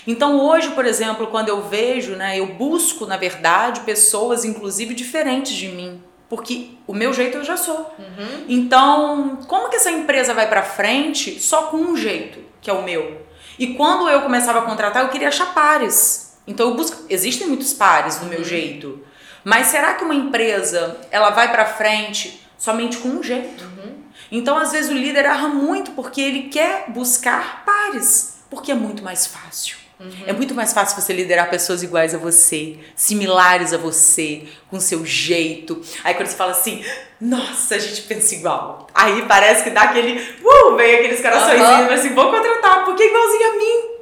Então 0.06 0.40
hoje, 0.40 0.70
por 0.70 0.86
exemplo, 0.86 1.26
quando 1.28 1.48
eu 1.48 1.68
vejo, 1.68 2.16
né, 2.16 2.38
eu 2.38 2.46
busco, 2.54 3.06
na 3.06 3.16
verdade, 3.16 3.80
pessoas 3.80 4.44
inclusive 4.44 4.94
diferentes 4.94 5.52
de 5.52 5.68
mim, 5.68 6.02
porque 6.28 6.70
o 6.86 6.94
meu 6.94 7.12
jeito 7.12 7.38
eu 7.38 7.44
já 7.44 7.56
sou. 7.56 7.94
Uhum. 7.98 8.44
Então, 8.48 9.38
como 9.46 9.68
que 9.68 9.76
essa 9.76 9.90
empresa 9.90 10.34
vai 10.34 10.48
para 10.48 10.62
frente 10.62 11.40
só 11.40 11.64
com 11.64 11.76
um 11.76 11.96
jeito, 11.96 12.40
que 12.60 12.68
é 12.68 12.72
o 12.72 12.82
meu? 12.82 13.26
E 13.58 13.74
quando 13.74 14.08
eu 14.08 14.22
começava 14.22 14.58
a 14.58 14.62
contratar, 14.62 15.02
eu 15.02 15.08
queria 15.08 15.28
achar 15.28 15.54
pares. 15.54 16.36
Então 16.46 16.68
eu 16.68 16.74
busco, 16.74 17.04
existem 17.08 17.46
muitos 17.46 17.72
pares 17.72 18.20
no 18.20 18.28
meu 18.28 18.40
uhum. 18.40 18.44
jeito. 18.44 19.04
Mas 19.44 19.68
será 19.68 19.94
que 19.94 20.04
uma 20.04 20.14
empresa, 20.14 20.96
ela 21.10 21.30
vai 21.30 21.50
para 21.50 21.64
frente 21.64 22.44
somente 22.58 22.98
com 22.98 23.08
um 23.08 23.22
jeito? 23.22 23.64
Uhum. 23.64 24.02
Então, 24.30 24.58
às 24.58 24.72
vezes 24.72 24.90
o 24.90 24.94
líder 24.94 25.24
erra 25.24 25.48
muito 25.48 25.92
porque 25.92 26.20
ele 26.20 26.48
quer 26.48 26.90
buscar 26.90 27.64
pares, 27.64 28.38
porque 28.50 28.72
é 28.72 28.74
muito 28.74 29.04
mais 29.04 29.26
fácil. 29.26 29.76
Uhum. 29.98 30.10
É 30.26 30.32
muito 30.32 30.54
mais 30.54 30.72
fácil 30.74 31.00
você 31.00 31.12
liderar 31.12 31.48
pessoas 31.48 31.82
iguais 31.82 32.14
a 32.14 32.18
você, 32.18 32.78
similares 32.94 33.72
a 33.72 33.78
você, 33.78 34.42
com 34.70 34.78
seu 34.78 35.06
jeito. 35.06 35.80
Aí 36.04 36.14
quando 36.14 36.28
você 36.28 36.36
fala 36.36 36.52
assim, 36.52 36.84
nossa, 37.20 37.76
a 37.76 37.78
gente 37.78 38.02
pensa 38.02 38.34
igual. 38.34 38.86
Aí 38.94 39.24
parece 39.26 39.64
que 39.64 39.70
dá 39.70 39.82
aquele, 39.82 40.20
uh, 40.42 40.76
vem 40.76 40.96
aqueles 40.96 41.22
corações 41.22 41.60
uhum. 41.60 41.94
assim, 41.94 42.14
vou 42.14 42.30
contratar, 42.30 42.84
porque 42.84 43.02
é 43.02 43.08
igualzinho 43.08 43.52
a 43.52 43.56
mim. 43.56 43.96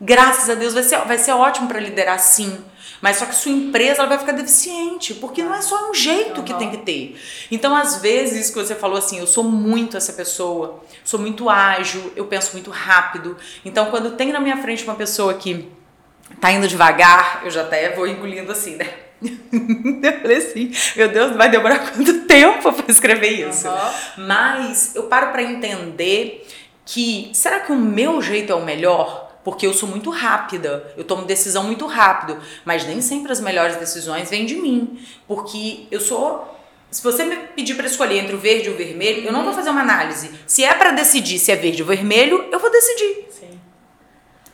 Graças 0.00 0.50
a 0.50 0.54
Deus 0.54 0.74
vai 0.74 0.82
ser, 0.82 0.98
vai 0.98 1.18
ser 1.18 1.32
ótimo 1.32 1.66
para 1.66 1.80
liderar 1.80 2.18
sim. 2.20 2.62
Mas 3.00 3.16
só 3.18 3.26
que 3.26 3.34
sua 3.34 3.52
empresa 3.52 4.00
ela 4.00 4.08
vai 4.08 4.18
ficar 4.18 4.32
deficiente, 4.32 5.14
porque 5.14 5.42
não 5.42 5.54
é 5.54 5.62
só 5.62 5.90
um 5.90 5.94
jeito 5.94 6.38
uhum. 6.38 6.44
que 6.44 6.54
tem 6.54 6.70
que 6.70 6.78
ter. 6.78 7.20
Então, 7.50 7.74
às 7.76 8.00
vezes, 8.00 8.46
isso 8.46 8.52
que 8.52 8.58
você 8.58 8.74
falou 8.74 8.98
assim, 8.98 9.18
eu 9.18 9.26
sou 9.26 9.44
muito 9.44 9.96
essa 9.96 10.12
pessoa, 10.12 10.82
sou 11.04 11.20
muito 11.20 11.48
ágil, 11.48 12.12
eu 12.16 12.24
penso 12.26 12.52
muito 12.54 12.70
rápido. 12.70 13.36
Então, 13.64 13.86
quando 13.86 14.16
tem 14.16 14.32
na 14.32 14.40
minha 14.40 14.56
frente 14.56 14.84
uma 14.84 14.96
pessoa 14.96 15.34
que 15.34 15.68
tá 16.40 16.50
indo 16.50 16.66
devagar, 16.66 17.42
eu 17.44 17.50
já 17.50 17.62
até 17.62 17.94
vou 17.94 18.06
engolindo 18.06 18.50
assim, 18.50 18.76
né? 18.76 18.88
eu 19.22 20.12
falei 20.22 20.36
assim, 20.36 20.72
meu 20.96 21.08
Deus, 21.08 21.36
vai 21.36 21.50
demorar 21.50 21.90
quanto 21.90 22.20
tempo 22.22 22.72
para 22.72 22.90
escrever 22.90 23.48
isso? 23.48 23.68
Uhum. 23.68 24.26
Mas 24.26 24.94
eu 24.94 25.04
paro 25.04 25.32
para 25.32 25.42
entender 25.42 26.46
que 26.84 27.30
será 27.34 27.60
que 27.60 27.72
o 27.72 27.76
meu 27.76 28.22
jeito 28.22 28.52
é 28.52 28.54
o 28.54 28.64
melhor? 28.64 29.27
Porque 29.48 29.66
eu 29.66 29.72
sou 29.72 29.88
muito 29.88 30.10
rápida, 30.10 30.92
eu 30.94 31.02
tomo 31.02 31.24
decisão 31.24 31.64
muito 31.64 31.86
rápido, 31.86 32.38
mas 32.66 32.86
nem 32.86 33.00
sempre 33.00 33.32
as 33.32 33.40
melhores 33.40 33.76
decisões 33.76 34.28
vêm 34.28 34.44
de 34.44 34.56
mim, 34.56 35.02
porque 35.26 35.86
eu 35.90 36.02
sou 36.02 36.54
se 36.90 37.02
você 37.02 37.24
me 37.24 37.34
pedir 37.56 37.74
para 37.74 37.86
escolher 37.86 38.18
entre 38.18 38.34
o 38.34 38.38
verde 38.38 38.68
e 38.68 38.70
o 38.70 38.76
vermelho, 38.76 39.24
eu 39.24 39.32
não 39.32 39.44
vou 39.44 39.54
fazer 39.54 39.70
uma 39.70 39.80
análise. 39.80 40.30
Se 40.46 40.62
é 40.64 40.74
para 40.74 40.90
decidir 40.90 41.38
se 41.38 41.50
é 41.50 41.56
verde 41.56 41.80
ou 41.80 41.88
vermelho, 41.88 42.46
eu 42.52 42.58
vou 42.58 42.70
decidir. 42.70 43.26
Sim. 43.30 43.58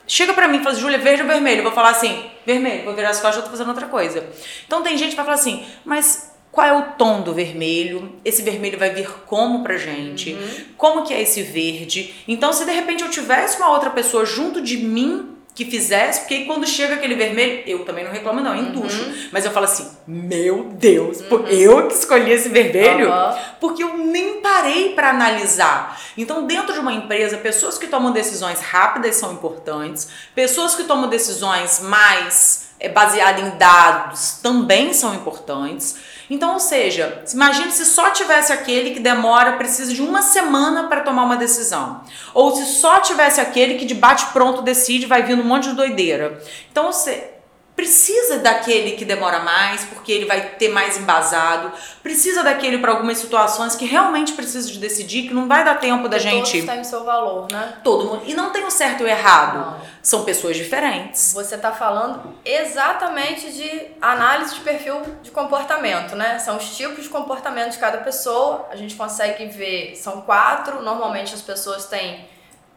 Chega 0.07 0.33
para 0.33 0.47
mim 0.47 0.59
e 0.59 0.63
fala, 0.63 0.77
Júlia, 0.77 0.99
verde 0.99 1.23
ou 1.23 1.29
vermelho? 1.29 1.59
Eu 1.59 1.65
vou 1.65 1.73
falar 1.73 1.91
assim, 1.91 2.31
vermelho, 2.47 2.85
vou 2.85 2.95
virar 2.95 3.11
as 3.11 3.21
costas, 3.21 3.39
eu 3.39 3.43
tô 3.43 3.51
fazendo 3.51 3.71
outra 3.71 3.89
coisa. 3.89 4.25
Então 4.65 4.81
tem 4.81 4.97
gente 4.97 5.11
que 5.11 5.17
vai 5.17 5.25
falar 5.25 5.39
assim, 5.39 5.67
mas 5.85 6.34
qual 6.55 6.67
é 6.67 6.73
o 6.73 6.83
tom 6.93 7.21
do 7.23 7.35
vermelho? 7.35 8.13
Esse 8.25 8.41
vermelho 8.41 8.79
vai 8.79 8.91
vir 8.91 9.11
como 9.27 9.65
pra 9.65 9.77
gente? 9.77 10.35
Uhum. 10.35 10.65
Como 10.77 11.03
que 11.03 11.13
é 11.13 11.21
esse 11.21 11.43
verde? 11.43 12.15
Então, 12.29 12.53
se 12.53 12.65
de 12.65 12.71
repente 12.71 13.03
eu 13.03 13.11
tivesse 13.11 13.57
uma 13.57 13.73
outra 13.73 13.91
pessoa 13.91 14.25
junto 14.25 14.63
de 14.63 14.77
mim 14.77 15.31
que 15.53 15.65
fizesse, 15.65 16.21
porque 16.21 16.35
aí 16.35 16.47
quando 16.47 16.65
chega 16.65 16.95
aquele 16.95 17.17
vermelho, 17.17 17.65
eu 17.67 17.85
também 17.85 18.05
não 18.05 18.13
reclamo 18.13 18.41
não, 18.41 18.55
entucho. 18.55 19.03
Uhum. 19.03 19.29
Mas 19.33 19.45
eu 19.45 19.51
falo 19.51 19.65
assim, 19.67 19.89
meu 20.07 20.71
Deus, 20.75 21.21
uhum. 21.29 21.45
eu 21.49 21.89
que 21.89 21.95
escolhi 21.95 22.31
esse 22.31 22.49
vermelho, 22.49 23.11
uhum. 23.11 23.35
porque 23.61 23.83
eu 23.83 23.97
nem 23.99 24.41
parei 24.41 24.95
para 24.95 25.11
analisar. 25.11 26.01
Então, 26.17 26.47
dentro 26.47 26.73
de 26.73 26.79
uma 26.79 26.93
empresa, 26.93 27.37
pessoas 27.37 27.77
que 27.77 27.89
tomam 27.89 28.13
decisões 28.13 28.61
rápidas 28.61 29.17
são 29.17 29.33
importantes, 29.33 30.09
pessoas 30.37 30.77
que 30.77 30.85
tomam 30.85 31.09
decisões 31.09 31.81
mais 31.81 32.69
é, 32.79 32.89
baseadas 32.89 33.45
em 33.45 33.57
dados 33.57 34.39
também 34.41 34.93
são 34.93 35.15
importantes. 35.15 36.14
Então, 36.31 36.55
ou 36.55 36.61
seja, 36.61 37.23
imagine 37.33 37.71
se 37.71 37.85
só 37.85 38.11
tivesse 38.11 38.53
aquele 38.53 38.93
que 38.93 39.01
demora, 39.01 39.53
precisa 39.53 39.93
de 39.93 40.01
uma 40.01 40.23
semana 40.23 40.85
para 40.85 41.03
tomar 41.03 41.25
uma 41.25 41.37
decisão. 41.37 42.03
Ou 42.33 42.55
se 42.57 42.65
só 42.67 43.01
tivesse 43.01 43.41
aquele 43.41 43.75
que 43.75 43.85
de 43.85 43.95
bate 43.95 44.27
pronto 44.33 44.63
decide, 44.63 45.07
vai 45.07 45.23
vindo 45.23 45.43
um 45.43 45.47
monte 45.47 45.69
de 45.69 45.75
doideira. 45.75 46.41
Então, 46.71 46.87
você 46.87 47.34
Precisa 47.77 48.39
daquele 48.39 48.93
que 48.93 49.05
demora 49.05 49.41
mais, 49.41 49.85
porque 49.85 50.13
ele 50.13 50.27
vai 50.27 50.51
ter 50.51 50.69
mais 50.69 50.97
embasado. 50.97 51.73
Precisa 52.05 52.45
daquele 52.45 52.79
para 52.79 52.93
algumas 52.93 53.19
situações 53.19 53.75
que 53.75 53.85
realmente 53.85 54.33
precisa 54.33 54.71
de 54.71 54.79
decidir, 54.79 55.27
que 55.27 55.35
não 55.35 55.49
vai 55.49 55.65
dar 55.65 55.81
tempo 55.81 56.09
da 56.09 56.17
gente. 56.17 56.53
Todos 56.53 56.67
têm 56.67 56.81
o 56.81 56.85
seu 56.85 57.03
valor, 57.03 57.49
né? 57.51 57.79
Todo 57.83 58.05
mundo. 58.05 58.23
E 58.27 58.35
não 58.35 58.51
tem 58.51 58.65
o 58.65 58.71
certo 58.71 59.01
e 59.01 59.05
o 59.05 59.09
errado. 59.09 59.59
Não. 59.59 59.81
São 60.01 60.25
pessoas 60.25 60.57
diferentes. 60.57 61.33
Você 61.33 61.57
está 61.57 61.73
falando 61.73 62.35
exatamente 62.45 63.53
de 63.53 63.87
análise 64.01 64.55
de 64.55 64.61
perfil 64.61 65.03
de 65.21 65.33
comportamento, 65.33 66.15
né? 66.15 66.39
São 66.39 66.57
os 66.57 66.77
tipos 66.77 67.03
de 67.03 67.11
comportamento 67.11 67.73
de 67.73 67.79
cada 67.79 67.99
pessoa. 67.99 68.69
A 68.71 68.77
gente 68.77 68.95
consegue 68.95 69.47
ver, 69.47 69.97
são 69.97 70.21
quatro. 70.21 70.81
Normalmente 70.81 71.35
as 71.35 71.43
pessoas 71.43 71.87
têm 71.87 72.25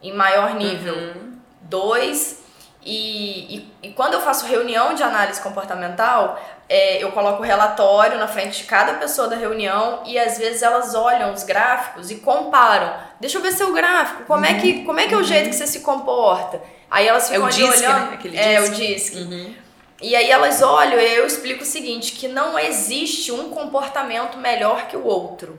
em 0.02 0.12
maior 0.12 0.54
nível 0.54 0.94
uhum. 0.94 1.38
dois 1.62 2.47
e, 2.90 3.56
e, 3.56 3.72
e, 3.82 3.90
quando 3.90 4.14
eu 4.14 4.22
faço 4.22 4.46
reunião 4.46 4.94
de 4.94 5.02
análise 5.02 5.42
comportamental, 5.42 6.40
é, 6.66 7.02
eu 7.04 7.12
coloco 7.12 7.42
o 7.42 7.44
relatório 7.44 8.18
na 8.18 8.26
frente 8.26 8.62
de 8.62 8.64
cada 8.64 8.94
pessoa 8.94 9.28
da 9.28 9.36
reunião 9.36 10.02
e 10.06 10.18
às 10.18 10.38
vezes 10.38 10.62
elas 10.62 10.94
olham 10.94 11.34
os 11.34 11.42
gráficos 11.42 12.10
e 12.10 12.14
comparam. 12.16 12.94
Deixa 13.20 13.36
eu 13.36 13.42
ver 13.42 13.52
seu 13.52 13.74
gráfico, 13.74 14.24
como, 14.24 14.40
uhum. 14.40 14.50
é, 14.50 14.54
que, 14.54 14.84
como 14.84 14.98
é 14.98 15.06
que 15.06 15.12
é 15.12 15.18
o 15.18 15.22
jeito 15.22 15.50
que 15.50 15.54
você 15.54 15.66
se 15.66 15.80
comporta? 15.80 16.62
Aí 16.90 17.06
elas 17.06 17.28
ficam 17.28 17.44
é 17.44 17.46
o 17.46 17.52
disque, 17.52 17.78
olhando. 17.78 18.06
Né? 18.06 18.14
Aquele 18.14 18.36
é, 18.38 18.60
disque. 18.60 18.74
o 18.74 18.86
disque. 18.86 19.16
Uhum. 19.18 19.54
E 20.00 20.16
aí 20.16 20.30
elas 20.30 20.62
olham 20.62 20.98
e 20.98 21.14
eu 21.14 21.26
explico 21.26 21.64
o 21.64 21.66
seguinte, 21.66 22.12
que 22.12 22.26
não 22.26 22.58
existe 22.58 23.30
um 23.30 23.50
comportamento 23.50 24.38
melhor 24.38 24.86
que 24.86 24.96
o 24.96 25.04
outro. 25.04 25.58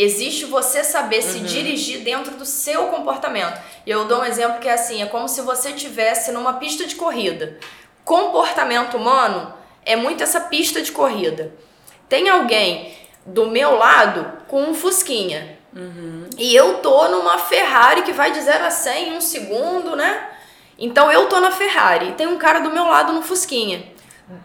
Existe 0.00 0.44
você 0.44 0.84
saber 0.84 1.22
se 1.22 1.38
uhum. 1.38 1.44
dirigir 1.44 2.04
dentro 2.04 2.36
do 2.36 2.46
seu 2.46 2.86
comportamento. 2.86 3.60
E 3.84 3.90
eu 3.90 4.04
dou 4.04 4.20
um 4.20 4.24
exemplo 4.24 4.60
que 4.60 4.68
é 4.68 4.74
assim: 4.74 5.02
é 5.02 5.06
como 5.06 5.28
se 5.28 5.40
você 5.40 5.72
tivesse 5.72 6.30
numa 6.30 6.52
pista 6.52 6.86
de 6.86 6.94
corrida. 6.94 7.58
Comportamento 8.04 8.96
humano 8.96 9.52
é 9.84 9.96
muito 9.96 10.22
essa 10.22 10.42
pista 10.42 10.80
de 10.80 10.92
corrida. 10.92 11.52
Tem 12.08 12.28
alguém 12.28 12.96
do 13.26 13.48
meu 13.48 13.74
lado 13.74 14.44
com 14.46 14.62
um 14.62 14.72
Fusquinha. 14.72 15.58
Uhum. 15.74 16.30
E 16.38 16.54
eu 16.54 16.74
tô 16.78 17.08
numa 17.08 17.36
Ferrari 17.36 18.02
que 18.02 18.12
vai 18.12 18.30
de 18.30 18.40
0 18.40 18.66
a 18.66 18.70
100 18.70 19.08
em 19.08 19.16
um 19.16 19.20
segundo, 19.20 19.96
né? 19.96 20.28
Então 20.78 21.10
eu 21.10 21.26
tô 21.26 21.40
na 21.40 21.50
Ferrari 21.50 22.10
e 22.10 22.12
tem 22.12 22.28
um 22.28 22.38
cara 22.38 22.60
do 22.60 22.70
meu 22.70 22.84
lado 22.84 23.12
no 23.12 23.20
Fusquinha. 23.20 23.92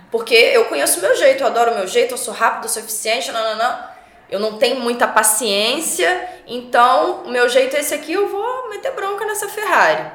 Porque 0.09 0.33
eu 0.33 0.65
conheço 0.65 0.97
o 0.97 1.01
meu 1.03 1.15
jeito, 1.15 1.43
eu 1.43 1.47
adoro 1.47 1.73
o 1.73 1.75
meu 1.75 1.85
jeito, 1.85 2.15
eu 2.15 2.17
sou 2.17 2.33
rápido, 2.33 2.63
eu 2.63 2.69
sou 2.69 2.81
eficiente, 2.81 3.31
não, 3.31 3.43
não, 3.43 3.57
não 3.57 3.92
eu 4.33 4.39
não 4.39 4.57
tenho 4.57 4.79
muita 4.79 5.07
paciência, 5.07 6.27
então 6.47 7.21
o 7.23 7.29
meu 7.29 7.47
jeito 7.47 7.75
é 7.75 7.81
esse 7.81 7.93
aqui, 7.93 8.13
eu 8.13 8.27
vou 8.27 8.67
meter 8.67 8.91
bronca 8.93 9.23
nessa 9.25 9.47
Ferrari. 9.47 10.11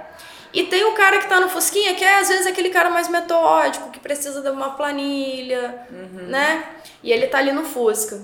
E 0.52 0.64
tem 0.64 0.82
o 0.86 0.92
cara 0.94 1.18
que 1.18 1.28
tá 1.28 1.38
no 1.38 1.48
Fusquinha, 1.48 1.94
que 1.94 2.02
é 2.02 2.18
às 2.18 2.26
vezes 2.26 2.44
aquele 2.44 2.68
cara 2.70 2.90
mais 2.90 3.08
metódico, 3.08 3.92
que 3.92 4.00
precisa 4.00 4.42
de 4.42 4.50
uma 4.50 4.70
planilha, 4.70 5.86
uhum. 5.88 6.26
né? 6.26 6.64
E 7.00 7.12
ele 7.12 7.28
tá 7.28 7.38
ali 7.38 7.52
no 7.52 7.62
Fusca. 7.62 8.20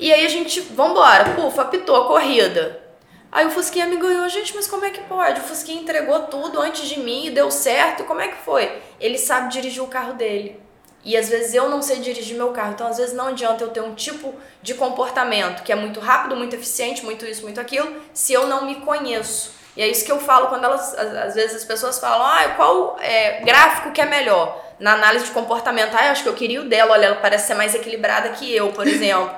E 0.00 0.10
aí 0.10 0.24
a 0.24 0.28
gente, 0.30 0.58
vambora, 0.58 1.34
pufa, 1.34 1.60
apitou 1.60 1.96
a 1.96 2.06
corrida. 2.06 2.82
Aí 3.30 3.46
o 3.46 3.50
Fusquinha 3.50 3.84
me 3.84 3.96
ganhou, 3.96 4.26
gente, 4.30 4.56
mas 4.56 4.66
como 4.66 4.86
é 4.86 4.90
que 4.90 5.02
pode? 5.02 5.40
O 5.40 5.44
Fusquinha 5.44 5.82
entregou 5.82 6.18
tudo 6.20 6.58
antes 6.62 6.88
de 6.88 6.98
mim 6.98 7.26
e 7.26 7.30
deu 7.30 7.50
certo, 7.50 8.04
como 8.04 8.22
é 8.22 8.28
que 8.28 8.42
foi? 8.42 8.72
Ele 8.98 9.18
sabe 9.18 9.52
dirigir 9.52 9.82
o 9.82 9.88
carro 9.88 10.14
dele. 10.14 10.64
E 11.06 11.16
às 11.16 11.28
vezes 11.28 11.54
eu 11.54 11.68
não 11.68 11.80
sei 11.80 12.00
dirigir 12.00 12.36
meu 12.36 12.50
carro. 12.50 12.72
Então, 12.72 12.88
às 12.88 12.96
vezes 12.96 13.14
não 13.14 13.28
adianta 13.28 13.62
eu 13.62 13.68
ter 13.68 13.80
um 13.80 13.94
tipo 13.94 14.34
de 14.60 14.74
comportamento 14.74 15.62
que 15.62 15.70
é 15.70 15.76
muito 15.76 16.00
rápido, 16.00 16.34
muito 16.34 16.56
eficiente, 16.56 17.04
muito 17.04 17.24
isso, 17.24 17.42
muito 17.42 17.60
aquilo, 17.60 17.94
se 18.12 18.32
eu 18.32 18.48
não 18.48 18.66
me 18.66 18.74
conheço. 18.80 19.52
E 19.76 19.82
é 19.82 19.86
isso 19.86 20.04
que 20.04 20.10
eu 20.10 20.18
falo 20.18 20.48
quando 20.48 20.64
elas, 20.64 20.98
às 20.98 21.36
vezes 21.36 21.58
as 21.58 21.64
pessoas 21.64 22.00
falam, 22.00 22.26
ah, 22.26 22.54
qual 22.56 22.96
é, 22.98 23.40
gráfico 23.42 23.92
que 23.92 24.00
é 24.00 24.04
melhor? 24.04 24.60
Na 24.80 24.94
análise 24.94 25.26
de 25.26 25.30
comportamento, 25.30 25.94
ah, 25.94 26.06
eu 26.06 26.10
acho 26.10 26.24
que 26.24 26.28
eu 26.28 26.34
queria 26.34 26.60
o 26.60 26.68
dela, 26.68 26.92
olha, 26.92 27.06
ela 27.06 27.16
parece 27.16 27.46
ser 27.46 27.54
mais 27.54 27.72
equilibrada 27.72 28.30
que 28.30 28.52
eu, 28.52 28.72
por 28.72 28.84
exemplo. 28.84 29.30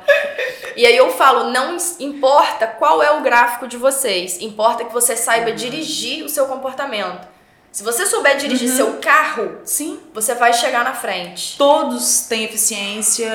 e 0.75 0.87
aí 0.87 0.97
eu 0.97 1.11
falo, 1.11 1.51
não 1.51 1.77
importa 2.01 2.67
qual 2.67 3.03
é 3.03 3.11
o 3.11 3.21
gráfico 3.21 3.69
de 3.69 3.77
vocês, 3.77 4.41
importa 4.41 4.87
que 4.87 4.93
você 4.93 5.15
saiba 5.15 5.53
dirigir 5.53 6.25
o 6.25 6.31
seu 6.31 6.47
comportamento. 6.47 7.38
Se 7.71 7.83
você 7.85 8.07
souber 8.07 8.37
dirigir 8.37 8.71
uhum. 8.71 8.77
seu 8.77 8.93
carro, 8.95 9.59
sim, 9.65 10.01
você 10.13 10.35
vai 10.35 10.53
chegar 10.53 10.85
na 10.85 10.95
frente. 10.95 11.57
Todos 11.57 12.21
têm 12.23 12.45
eficiência, 12.45 13.31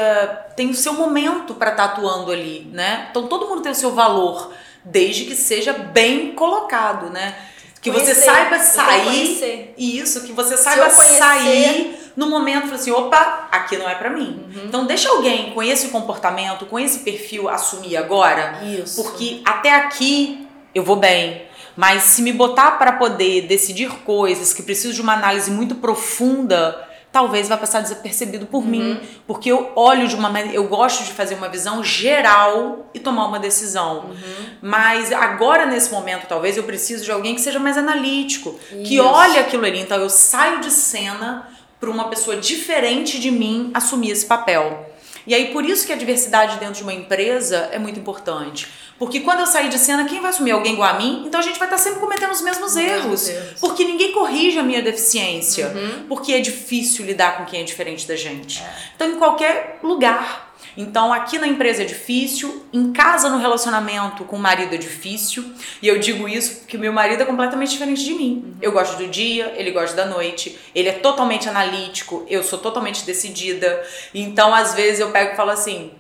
tem 0.56 0.70
o 0.70 0.74
seu 0.74 0.94
momento 0.94 1.54
para 1.56 1.72
estar 1.72 1.88
tá 1.88 1.94
atuando 1.94 2.32
ali, 2.32 2.70
né? 2.74 3.08
Então 3.10 3.28
todo 3.28 3.48
mundo 3.48 3.62
tem 3.62 3.72
o 3.72 3.76
seu 3.76 3.94
valor, 3.94 4.52
desde 4.84 5.26
que 5.26 5.36
seja 5.36 5.72
bem 5.74 6.34
colocado, 6.34 7.10
né? 7.10 7.36
Que 7.82 7.92
conhecer, 7.92 8.16
você 8.16 8.22
saiba 8.22 8.60
sair. 8.60 9.74
Isso, 9.78 10.22
que 10.22 10.32
você 10.32 10.58
saiba 10.58 10.90
conhecer, 10.90 11.18
sair 11.18 12.12
no 12.16 12.30
momento 12.30 12.74
assim, 12.74 12.92
opa, 12.92 13.50
aqui 13.52 13.78
não 13.78 13.90
é 13.90 13.96
para 13.96 14.10
mim. 14.10 14.46
Uhum. 14.56 14.66
Então 14.66 14.86
deixa 14.86 15.10
alguém 15.10 15.52
com 15.52 15.62
esse 15.62 15.90
comportamento, 15.90 16.66
com 16.66 16.80
esse 16.80 17.00
perfil 17.00 17.50
assumir 17.50 17.98
agora, 17.98 18.62
Isso. 18.64 19.02
porque 19.02 19.42
até 19.46 19.74
aqui 19.74 20.48
eu 20.74 20.84
vou 20.84 20.96
bem 20.96 21.48
mas 21.76 22.04
se 22.04 22.22
me 22.22 22.32
botar 22.32 22.72
para 22.72 22.94
poder 22.94 23.48
decidir 23.48 23.90
coisas 24.04 24.54
que 24.54 24.64
precisam 24.64 24.92
de 24.92 25.02
uma 25.02 25.14
análise 25.14 25.50
muito 25.50 25.76
profunda, 25.76 26.88
talvez 27.14 27.48
vá 27.48 27.56
passar 27.56 27.82
desapercebido 27.82 28.48
por 28.48 28.64
uhum. 28.64 28.70
mim, 28.70 29.00
porque 29.28 29.52
eu 29.52 29.72
olho 29.76 30.08
de 30.08 30.16
uma 30.16 30.30
maneira, 30.30 30.58
eu 30.58 30.68
gosto 30.68 31.04
de 31.04 31.12
fazer 31.12 31.36
uma 31.36 31.48
visão 31.48 31.84
geral 31.84 32.90
e 32.92 33.00
tomar 33.00 33.28
uma 33.28 33.40
decisão. 33.40 34.06
Uhum. 34.06 34.46
Mas 34.64 35.12
agora 35.12 35.68
nesse 35.68 35.92
momento, 35.92 36.26
talvez 36.28 36.58
eu 36.58 36.64
preciso 36.64 37.06
de 37.06 37.12
alguém 37.12 37.36
que 37.36 37.42
seja 37.42 37.60
mais 37.60 37.78
analítico, 37.78 38.60
Isso. 38.72 38.84
que 38.84 39.00
olhe 39.00 39.38
aquilo 39.38 39.64
ali. 39.64 39.80
Então 39.80 40.00
eu 40.00 40.10
saio 40.10 40.60
de 40.60 40.72
cena 40.72 41.48
para 41.80 41.92
uma 41.92 42.06
pessoa 42.06 42.36
diferente 42.38 43.20
de 43.20 43.30
mim 43.30 43.70
assumir 43.76 44.10
esse 44.10 44.26
papel. 44.26 44.90
E 45.28 45.36
aí 45.36 45.54
por 45.54 45.64
isso 45.64 45.86
que 45.86 45.94
a 45.94 45.96
diversidade 45.96 46.58
dentro 46.58 46.76
de 46.76 46.84
uma 46.84 46.94
empresa 46.94 47.70
é 47.72 47.78
muito 47.78 48.00
importante. 48.00 48.68
Porque 49.04 49.20
quando 49.20 49.42
eu 49.42 49.46
sair 49.46 49.68
de 49.68 49.78
cena, 49.78 50.06
quem 50.06 50.22
vai 50.22 50.30
assumir? 50.30 50.52
Alguém 50.52 50.76
igual 50.76 50.90
a 50.90 50.94
mim? 50.94 51.24
Então 51.26 51.38
a 51.38 51.44
gente 51.44 51.60
vai 51.60 51.68
estar 51.68 51.78
sempre 51.78 52.00
cometendo 52.00 52.32
os 52.32 52.42
mesmos 52.42 52.78
erros. 52.78 53.30
Porque 53.60 53.84
ninguém 53.84 54.14
corrige 54.14 54.58
a 54.58 54.64
minha 54.64 54.82
deficiência. 54.82 55.68
Uhum. 55.68 56.06
Porque 56.08 56.32
é 56.32 56.40
difícil 56.40 57.06
lidar 57.06 57.38
com 57.38 57.44
quem 57.44 57.60
é 57.60 57.64
diferente 57.64 58.08
da 58.08 58.16
gente. 58.16 58.64
É. 58.64 58.74
Então, 58.96 59.10
em 59.10 59.16
qualquer 59.18 59.80
lugar. 59.84 60.54
Então, 60.78 61.12
aqui 61.12 61.38
na 61.38 61.46
empresa 61.46 61.84
é 61.84 61.86
difícil, 61.86 62.66
em 62.72 62.94
casa, 62.94 63.30
no 63.30 63.40
relacionamento 63.40 64.24
com 64.24 64.38
o 64.38 64.40
marido 64.40 64.74
é 64.74 64.78
difícil. 64.78 65.44
E 65.82 65.88
eu 65.90 66.00
digo 66.00 66.26
isso 66.30 66.62
porque 66.62 66.78
meu 66.78 66.94
marido 66.94 67.24
é 67.24 67.26
completamente 67.26 67.72
diferente 67.72 68.06
de 68.06 68.14
mim. 68.14 68.42
Uhum. 68.46 68.56
Eu 68.62 68.72
gosto 68.72 68.96
do 68.96 69.10
dia, 69.10 69.54
ele 69.58 69.72
gosta 69.72 69.98
da 69.98 70.06
noite, 70.06 70.58
ele 70.74 70.88
é 70.88 70.94
totalmente 70.94 71.50
analítico, 71.50 72.26
eu 72.30 72.42
sou 72.42 72.58
totalmente 72.58 73.06
decidida. 73.06 73.86
Então, 74.16 74.56
às 74.56 74.74
vezes, 74.74 75.02
eu 75.02 75.12
pego 75.12 75.34
e 75.34 75.36
falo 75.36 75.52
assim: 75.52 75.92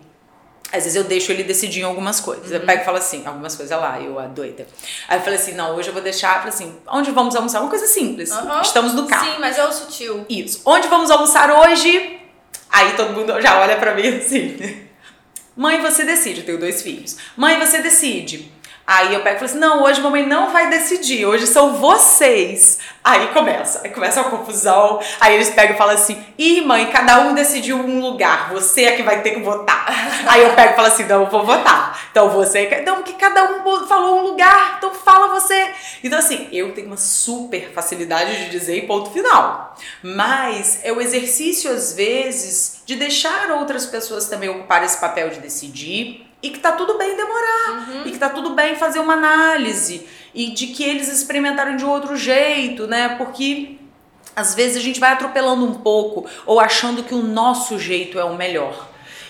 às 0.73 0.83
vezes 0.83 0.95
eu 0.95 1.03
deixo 1.03 1.31
ele 1.31 1.43
decidir 1.43 1.81
em 1.81 1.83
algumas 1.83 2.19
coisas. 2.19 2.49
Uhum. 2.49 2.55
Eu 2.55 2.61
pego 2.61 2.81
e 2.81 2.85
falo 2.85 2.97
assim, 2.97 3.21
algumas 3.25 3.55
coisas 3.55 3.79
lá, 3.79 4.01
eu 4.01 4.17
a 4.17 4.25
doida. 4.25 4.65
Aí 5.07 5.19
eu 5.19 5.21
falei 5.21 5.37
assim, 5.37 5.53
não, 5.53 5.75
hoje 5.75 5.89
eu 5.89 5.93
vou 5.93 6.01
deixar, 6.01 6.39
falei 6.39 6.49
assim, 6.49 6.75
onde 6.87 7.11
vamos 7.11 7.35
almoçar? 7.35 7.61
Uma 7.61 7.69
coisa 7.69 7.85
simples. 7.85 8.31
Uhum. 8.31 8.61
Estamos 8.61 8.93
no 8.93 9.05
carro. 9.05 9.33
Sim, 9.33 9.39
mas 9.39 9.57
é 9.57 9.65
o 9.65 9.71
sutil. 9.71 10.25
Isso. 10.27 10.61
Onde 10.65 10.87
vamos 10.87 11.11
almoçar 11.11 11.51
hoje? 11.51 12.19
Aí 12.71 12.93
todo 12.93 13.13
mundo 13.13 13.39
já 13.39 13.61
olha 13.61 13.77
para 13.77 13.93
mim 13.93 14.07
assim. 14.17 14.57
Mãe, 15.55 15.79
você 15.79 16.03
decide. 16.03 16.39
Eu 16.39 16.45
tenho 16.47 16.59
dois 16.59 16.81
filhos. 16.81 17.17
Mãe, 17.37 17.59
você 17.59 17.79
decide. 17.79 18.51
Aí 18.85 19.13
eu 19.13 19.21
pego 19.21 19.37
e 19.37 19.39
falo 19.39 19.49
assim: 19.49 19.59
não, 19.59 19.83
hoje 19.83 19.99
a 20.01 20.03
mamãe 20.03 20.25
não 20.25 20.51
vai 20.51 20.69
decidir, 20.69 21.25
hoje 21.25 21.47
são 21.47 21.75
vocês. 21.77 22.79
Aí 23.01 23.27
começa, 23.29 23.81
aí 23.83 23.89
começa 23.89 24.19
a 24.19 24.25
confusão. 24.25 24.99
Aí 25.21 25.35
eles 25.35 25.49
pegam 25.51 25.75
e 25.75 25.77
falam 25.77 25.95
assim: 25.95 26.21
ih, 26.37 26.61
mãe, 26.61 26.87
cada 26.87 27.21
um 27.21 27.33
decidiu 27.33 27.77
um 27.77 28.01
lugar, 28.01 28.49
você 28.49 28.83
é 28.83 28.91
que 28.91 29.03
vai 29.03 29.21
ter 29.21 29.31
que 29.31 29.39
votar. 29.39 29.85
aí 30.27 30.43
eu 30.43 30.53
pego 30.53 30.73
e 30.73 30.75
falo 30.75 30.87
assim: 30.89 31.05
não, 31.05 31.21
eu 31.21 31.29
vou 31.29 31.45
votar. 31.45 32.07
Então 32.11 32.29
você. 32.29 32.67
Então, 32.73 33.03
que 33.03 33.13
cada 33.13 33.43
um 33.43 33.87
falou 33.87 34.19
um 34.19 34.23
lugar, 34.23 34.75
então 34.77 34.93
fala 34.93 35.27
você. 35.39 35.71
Então, 36.03 36.19
assim, 36.19 36.49
eu 36.51 36.73
tenho 36.73 36.87
uma 36.87 36.97
super 36.97 37.71
facilidade 37.71 38.35
de 38.45 38.49
dizer 38.49 38.85
ponto 38.85 39.11
final. 39.11 39.75
Mas 40.01 40.79
é 40.83 40.91
o 40.91 40.99
exercício, 40.99 41.71
às 41.71 41.93
vezes, 41.93 42.81
de 42.85 42.97
deixar 42.97 43.49
outras 43.51 43.85
pessoas 43.85 44.27
também 44.27 44.49
ocupar 44.49 44.83
esse 44.83 44.97
papel 44.97 45.29
de 45.29 45.39
decidir 45.39 46.32
e 46.43 46.49
que 46.49 46.59
tá 46.59 46.73
tudo 46.73 46.97
bem 46.97 47.15
demorar, 47.15 47.87
uhum. 47.87 48.01
e 48.05 48.11
que 48.11 48.19
tá 48.19 48.29
tudo 48.29 48.49
bem 48.49 48.75
fazer 48.75 48.99
uma 48.99 49.13
análise, 49.13 50.05
e 50.35 50.51
de 50.51 50.67
que 50.67 50.83
eles 50.83 51.07
experimentaram 51.07 51.77
de 51.77 51.85
outro 51.85 52.17
jeito, 52.17 52.85
né? 52.85 53.15
Porque 53.17 53.77
às 54.35 54.53
vezes 54.53 54.77
a 54.77 54.81
gente 54.81 54.99
vai 54.99 55.13
atropelando 55.13 55.65
um 55.65 55.75
pouco 55.75 56.25
ou 56.45 56.59
achando 56.59 57.03
que 57.03 57.13
o 57.13 57.23
nosso 57.23 57.79
jeito 57.79 58.19
é 58.19 58.25
o 58.25 58.35
melhor. 58.35 58.89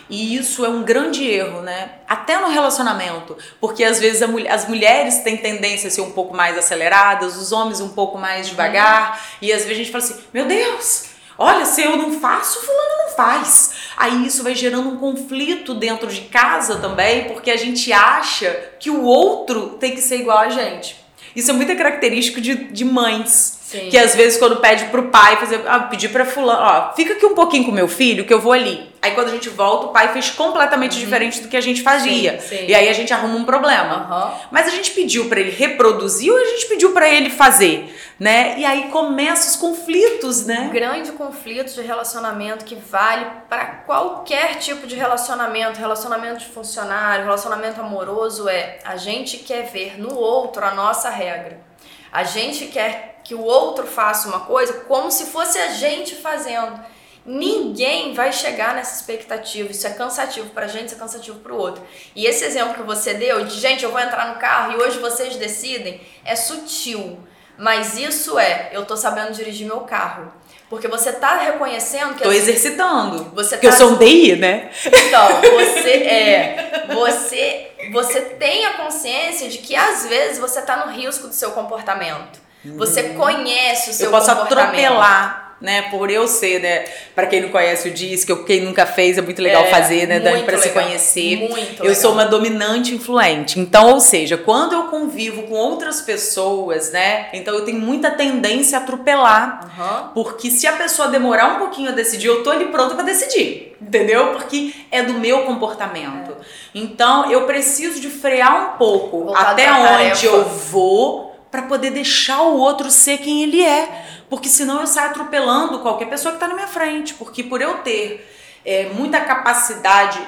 E 0.09 0.35
isso 0.35 0.65
é 0.65 0.69
um 0.69 0.83
grande 0.83 1.25
erro, 1.25 1.61
né? 1.61 1.91
Até 2.07 2.37
no 2.37 2.49
relacionamento, 2.49 3.37
porque 3.59 3.83
às 3.83 3.99
vezes 3.99 4.27
mulher, 4.27 4.51
as 4.51 4.67
mulheres 4.67 5.19
têm 5.19 5.37
tendência 5.37 5.87
a 5.87 5.91
ser 5.91 6.01
um 6.01 6.11
pouco 6.11 6.35
mais 6.35 6.57
aceleradas, 6.57 7.37
os 7.37 7.51
homens 7.51 7.79
um 7.79 7.89
pouco 7.89 8.17
mais 8.17 8.47
devagar, 8.47 9.11
uhum. 9.11 9.17
e 9.41 9.53
às 9.53 9.63
vezes 9.63 9.71
a 9.71 9.75
gente 9.75 9.91
fala 9.91 10.03
assim: 10.03 10.23
meu 10.33 10.45
Deus, 10.45 11.12
Olha, 11.43 11.65
se 11.65 11.83
eu 11.83 11.97
não 11.97 12.21
faço, 12.21 12.61
fulano 12.61 12.97
não 13.05 13.15
faz. 13.17 13.73
Aí 13.97 14.25
isso 14.25 14.43
vai 14.43 14.55
gerando 14.55 14.87
um 14.87 14.97
conflito 14.97 15.73
dentro 15.73 16.07
de 16.07 16.21
casa 16.21 16.77
também, 16.77 17.25
porque 17.25 17.51
a 17.51 17.57
gente 17.57 17.91
acha 17.91 18.71
que 18.79 18.89
o 18.89 19.03
outro 19.03 19.71
tem 19.77 19.93
que 19.93 19.99
ser 19.99 20.21
igual 20.21 20.37
a 20.37 20.49
gente. 20.49 20.95
Isso 21.35 21.51
é 21.51 21.53
muito 21.53 21.75
característico 21.75 22.39
de, 22.39 22.55
de 22.71 22.85
mães. 22.85 23.59
Sim. 23.73 23.89
Que 23.89 23.97
às 23.97 24.13
vezes 24.13 24.37
quando 24.37 24.57
pede 24.57 24.85
pro 24.85 25.09
pai 25.09 25.35
fazer, 25.37 25.63
ah, 25.65 25.79
pedir 25.79 26.09
pra 26.09 26.25
fulano, 26.25 26.61
ó, 26.61 26.93
fica 26.93 27.13
aqui 27.13 27.25
um 27.25 27.33
pouquinho 27.33 27.65
com 27.65 27.71
meu 27.71 27.87
filho 27.87 28.23
que 28.23 28.31
eu 28.31 28.39
vou 28.39 28.51
ali. 28.51 28.87
Aí 29.01 29.11
quando 29.15 29.29
a 29.29 29.31
gente 29.31 29.49
volta, 29.49 29.87
o 29.87 29.89
pai 29.89 30.13
fez 30.13 30.29
completamente 30.29 30.93
uhum. 30.93 30.99
diferente 30.99 31.41
do 31.41 31.47
que 31.47 31.57
a 31.57 31.61
gente 31.61 31.81
fazia. 31.81 32.39
Sim, 32.39 32.57
sim. 32.57 32.65
E 32.67 32.75
aí 32.75 32.87
a 32.87 32.93
gente 32.93 33.11
arruma 33.11 33.35
um 33.35 33.43
problema. 33.43 34.07
Uhum. 34.09 34.47
Mas 34.51 34.67
a 34.67 34.69
gente 34.69 34.91
pediu 34.91 35.27
para 35.27 35.39
ele 35.39 35.49
reproduzir 35.49 36.31
ou 36.31 36.37
a 36.37 36.45
gente 36.45 36.67
pediu 36.67 36.91
para 36.91 37.09
ele 37.09 37.31
fazer, 37.31 37.91
né? 38.19 38.53
E 38.59 38.63
aí 38.63 38.89
começam 38.89 39.49
os 39.49 39.55
conflitos, 39.55 40.45
né? 40.45 40.67
Um 40.69 40.69
grande 40.69 41.11
conflito 41.13 41.73
de 41.73 41.81
relacionamento 41.81 42.63
que 42.63 42.75
vale 42.75 43.25
para 43.49 43.65
qualquer 43.87 44.59
tipo 44.59 44.85
de 44.85 44.95
relacionamento, 44.95 45.79
relacionamento 45.79 46.37
de 46.37 46.45
funcionário, 46.45 47.25
relacionamento 47.25 47.81
amoroso 47.81 48.47
é 48.47 48.77
a 48.85 48.97
gente 48.97 49.37
quer 49.37 49.63
ver 49.63 49.99
no 49.99 50.15
outro 50.15 50.63
a 50.63 50.75
nossa 50.75 51.09
regra. 51.09 51.72
A 52.13 52.23
gente 52.23 52.67
quer 52.67 53.21
que 53.23 53.33
o 53.33 53.41
outro 53.41 53.87
faça 53.87 54.27
uma 54.27 54.41
coisa 54.41 54.73
como 54.87 55.09
se 55.09 55.25
fosse 55.25 55.57
a 55.57 55.69
gente 55.73 56.15
fazendo. 56.15 56.79
Ninguém 57.25 58.13
vai 58.13 58.31
chegar 58.31 58.75
nessa 58.75 58.95
expectativa. 58.95 59.71
Isso 59.71 59.87
é 59.87 59.89
cansativo 59.89 60.51
pra 60.51 60.67
gente, 60.67 60.87
isso 60.87 60.95
é 60.95 60.99
cansativo 60.99 61.39
pro 61.39 61.57
outro. 61.57 61.81
E 62.15 62.27
esse 62.27 62.45
exemplo 62.45 62.75
que 62.75 62.83
você 62.83 63.15
deu 63.15 63.43
de 63.45 63.59
gente, 63.59 63.83
eu 63.83 63.91
vou 63.91 63.99
entrar 63.99 64.31
no 64.31 64.39
carro 64.39 64.73
e 64.73 64.83
hoje 64.83 64.99
vocês 64.99 65.35
decidem, 65.37 66.01
é 66.23 66.35
sutil. 66.35 67.17
Mas 67.57 67.97
isso 67.97 68.37
é, 68.37 68.69
eu 68.73 68.85
tô 68.85 68.95
sabendo 68.95 69.31
dirigir 69.31 69.65
meu 69.65 69.81
carro. 69.81 70.31
Porque 70.69 70.87
você 70.87 71.13
tá 71.13 71.37
reconhecendo 71.37 72.15
que. 72.15 72.23
Tô 72.23 72.29
assim, 72.29 72.39
exercitando. 72.39 73.31
Você 73.35 73.57
Porque 73.57 73.67
tá, 73.67 73.73
eu 73.73 73.77
sou 73.77 73.91
um 73.91 73.97
DI, 73.97 74.35
né? 74.35 74.71
Então, 74.85 75.41
você 75.51 75.91
é. 75.91 76.85
Você, 76.93 77.71
você 77.91 78.21
tem 78.21 78.65
a 78.65 78.73
consciência 78.73 79.49
de 79.49 79.57
que 79.59 79.75
às 79.75 80.05
vezes 80.05 80.39
você 80.39 80.61
tá 80.61 80.85
no 80.85 80.91
risco 80.91 81.27
do 81.27 81.33
seu 81.33 81.51
comportamento. 81.51 82.41
Você 82.77 83.01
hum. 83.01 83.15
conhece 83.15 83.89
o 83.89 83.93
seu 83.93 84.09
comportamento. 84.09 84.41
Eu 84.41 84.47
posso 84.47 84.61
atropelar 84.61 85.42
né? 85.63 85.83
Por 85.83 86.11
eu 86.11 86.27
ser, 86.27 86.59
né? 86.59 86.83
Para 87.15 87.25
quem 87.25 87.41
não 87.41 87.47
conhece 87.47 87.87
o 87.87 87.91
disco, 87.91 88.43
quem 88.43 88.59
nunca 88.59 88.85
fez, 88.85 89.17
é 89.17 89.21
muito 89.21 89.41
legal 89.41 89.63
é, 89.63 89.67
fazer, 89.69 90.05
né, 90.05 90.19
Dani, 90.19 90.43
para 90.43 90.57
se 90.57 90.69
conhecer. 90.69 91.37
Muito 91.37 91.79
eu 91.79 91.85
legal. 91.85 92.01
sou 92.01 92.11
uma 92.11 92.25
dominante 92.25 92.93
influente. 92.93 93.57
Então, 93.57 93.93
ou 93.93 94.01
seja, 94.01 94.35
quando 94.35 94.73
eu 94.73 94.83
convivo 94.87 95.43
com 95.43 95.55
outras 95.55 96.01
pessoas, 96.01 96.91
né? 96.91 97.29
Então 97.31 97.55
eu 97.55 97.63
tenho 97.63 97.79
muita 97.79 98.11
tendência 98.11 98.77
a 98.77 98.81
atropelar. 98.81 99.71
Uhum. 99.77 100.23
Porque 100.23 100.51
se 100.51 100.67
a 100.67 100.73
pessoa 100.73 101.07
demorar 101.07 101.55
um 101.55 101.59
pouquinho 101.59 101.89
a 101.89 101.93
decidir, 101.93 102.27
eu 102.27 102.43
tô 102.43 102.51
ali 102.51 102.65
pronta 102.65 102.95
para 102.95 103.05
decidir. 103.05 103.73
Entendeu? 103.81 104.33
Porque 104.33 104.73
é 104.91 105.01
do 105.01 105.13
meu 105.13 105.43
comportamento. 105.43 106.31
É. 106.31 106.35
Então, 106.75 107.31
eu 107.31 107.45
preciso 107.45 108.01
de 108.01 108.09
frear 108.09 108.73
um 108.73 108.77
pouco 108.77 109.25
Voltado 109.25 109.51
até 109.51 109.71
onde 109.71 109.87
tarefa. 109.87 110.25
eu 110.25 110.43
vou 110.43 111.33
para 111.53 111.61
poder 111.61 111.91
deixar 111.91 112.41
o 112.41 112.57
outro 112.57 112.89
ser 112.89 113.19
quem 113.19 113.43
ele 113.43 113.63
é. 113.63 114.12
Porque 114.33 114.49
senão 114.49 114.81
eu 114.81 114.87
saio 114.87 115.11
atropelando 115.11 115.77
qualquer 115.77 116.09
pessoa 116.09 116.31
que 116.31 116.37
está 116.37 116.47
na 116.47 116.55
minha 116.55 116.67
frente. 116.67 117.13
Porque 117.13 117.43
por 117.43 117.61
eu 117.61 117.75
ter 117.83 118.27
é, 118.65 118.85
muita 118.85 119.21
capacidade 119.21 120.19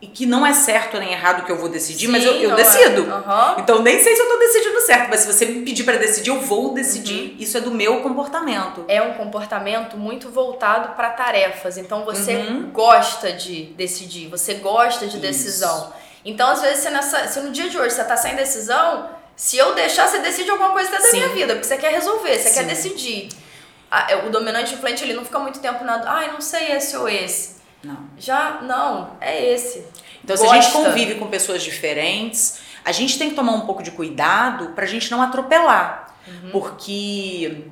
e 0.00 0.06
que 0.06 0.24
não 0.24 0.46
é 0.46 0.52
certo 0.52 1.00
nem 1.00 1.10
errado 1.10 1.44
que 1.44 1.50
eu 1.50 1.56
vou 1.56 1.68
decidir, 1.68 2.06
Sim, 2.06 2.12
mas 2.12 2.24
eu, 2.24 2.34
eu 2.34 2.52
é. 2.52 2.54
decido. 2.54 3.10
É. 3.10 3.12
Uhum. 3.12 3.58
Então 3.58 3.82
nem 3.82 3.98
sei 3.98 4.14
se 4.14 4.22
eu 4.22 4.28
tô 4.28 4.38
decidindo 4.38 4.80
certo, 4.82 5.08
mas 5.10 5.20
se 5.20 5.32
você 5.32 5.46
me 5.46 5.62
pedir 5.62 5.82
para 5.82 5.96
decidir, 5.96 6.30
eu 6.30 6.40
vou 6.40 6.72
decidir. 6.72 7.32
Uhum. 7.32 7.36
Isso 7.40 7.58
é 7.58 7.60
do 7.60 7.72
meu 7.72 8.00
comportamento. 8.02 8.84
É 8.86 9.02
um 9.02 9.14
comportamento 9.14 9.96
muito 9.96 10.28
voltado 10.28 10.94
para 10.94 11.10
tarefas. 11.10 11.76
Então 11.76 12.04
você 12.04 12.36
uhum. 12.36 12.70
gosta 12.70 13.32
de 13.32 13.64
decidir, 13.76 14.28
você 14.28 14.54
gosta 14.54 15.08
de 15.08 15.14
Isso. 15.14 15.26
decisão. 15.26 15.92
Então 16.24 16.48
às 16.48 16.62
vezes 16.62 16.84
você 16.84 16.90
nessa, 16.90 17.26
se 17.26 17.40
no 17.40 17.50
dia 17.50 17.68
de 17.68 17.76
hoje 17.76 17.96
você 17.96 18.04
tá 18.04 18.16
sem 18.16 18.36
decisão, 18.36 19.10
se 19.40 19.56
eu 19.56 19.74
deixar, 19.74 20.06
você 20.06 20.18
decide 20.18 20.50
alguma 20.50 20.68
coisa 20.68 20.90
da 20.90 20.98
minha 21.12 21.28
vida, 21.28 21.54
porque 21.54 21.66
você 21.66 21.78
quer 21.78 21.92
resolver, 21.92 22.38
você 22.38 22.50
Sim. 22.50 22.54
quer 22.56 22.66
decidir. 22.66 23.28
É, 23.90 24.26
o 24.26 24.28
dominante 24.28 24.74
influente 24.74 25.02
ele 25.02 25.14
não 25.14 25.24
fica 25.24 25.38
muito 25.38 25.60
tempo 25.60 25.82
na. 25.82 25.94
Ai, 26.04 26.30
não 26.30 26.42
sei 26.42 26.72
esse 26.72 26.94
ou 26.94 27.08
esse. 27.08 27.56
Não. 27.82 27.96
Já, 28.18 28.60
não, 28.60 29.16
é 29.18 29.50
esse. 29.50 29.82
Então, 30.22 30.36
Gosta. 30.36 30.46
se 30.46 30.58
a 30.58 30.60
gente 30.60 30.72
convive 30.74 31.14
com 31.14 31.28
pessoas 31.28 31.62
diferentes, 31.62 32.58
a 32.84 32.92
gente 32.92 33.18
tem 33.18 33.30
que 33.30 33.34
tomar 33.34 33.52
um 33.52 33.62
pouco 33.62 33.82
de 33.82 33.90
cuidado 33.92 34.74
pra 34.74 34.84
gente 34.84 35.10
não 35.10 35.22
atropelar. 35.22 36.14
Uhum. 36.28 36.50
Porque 36.50 37.64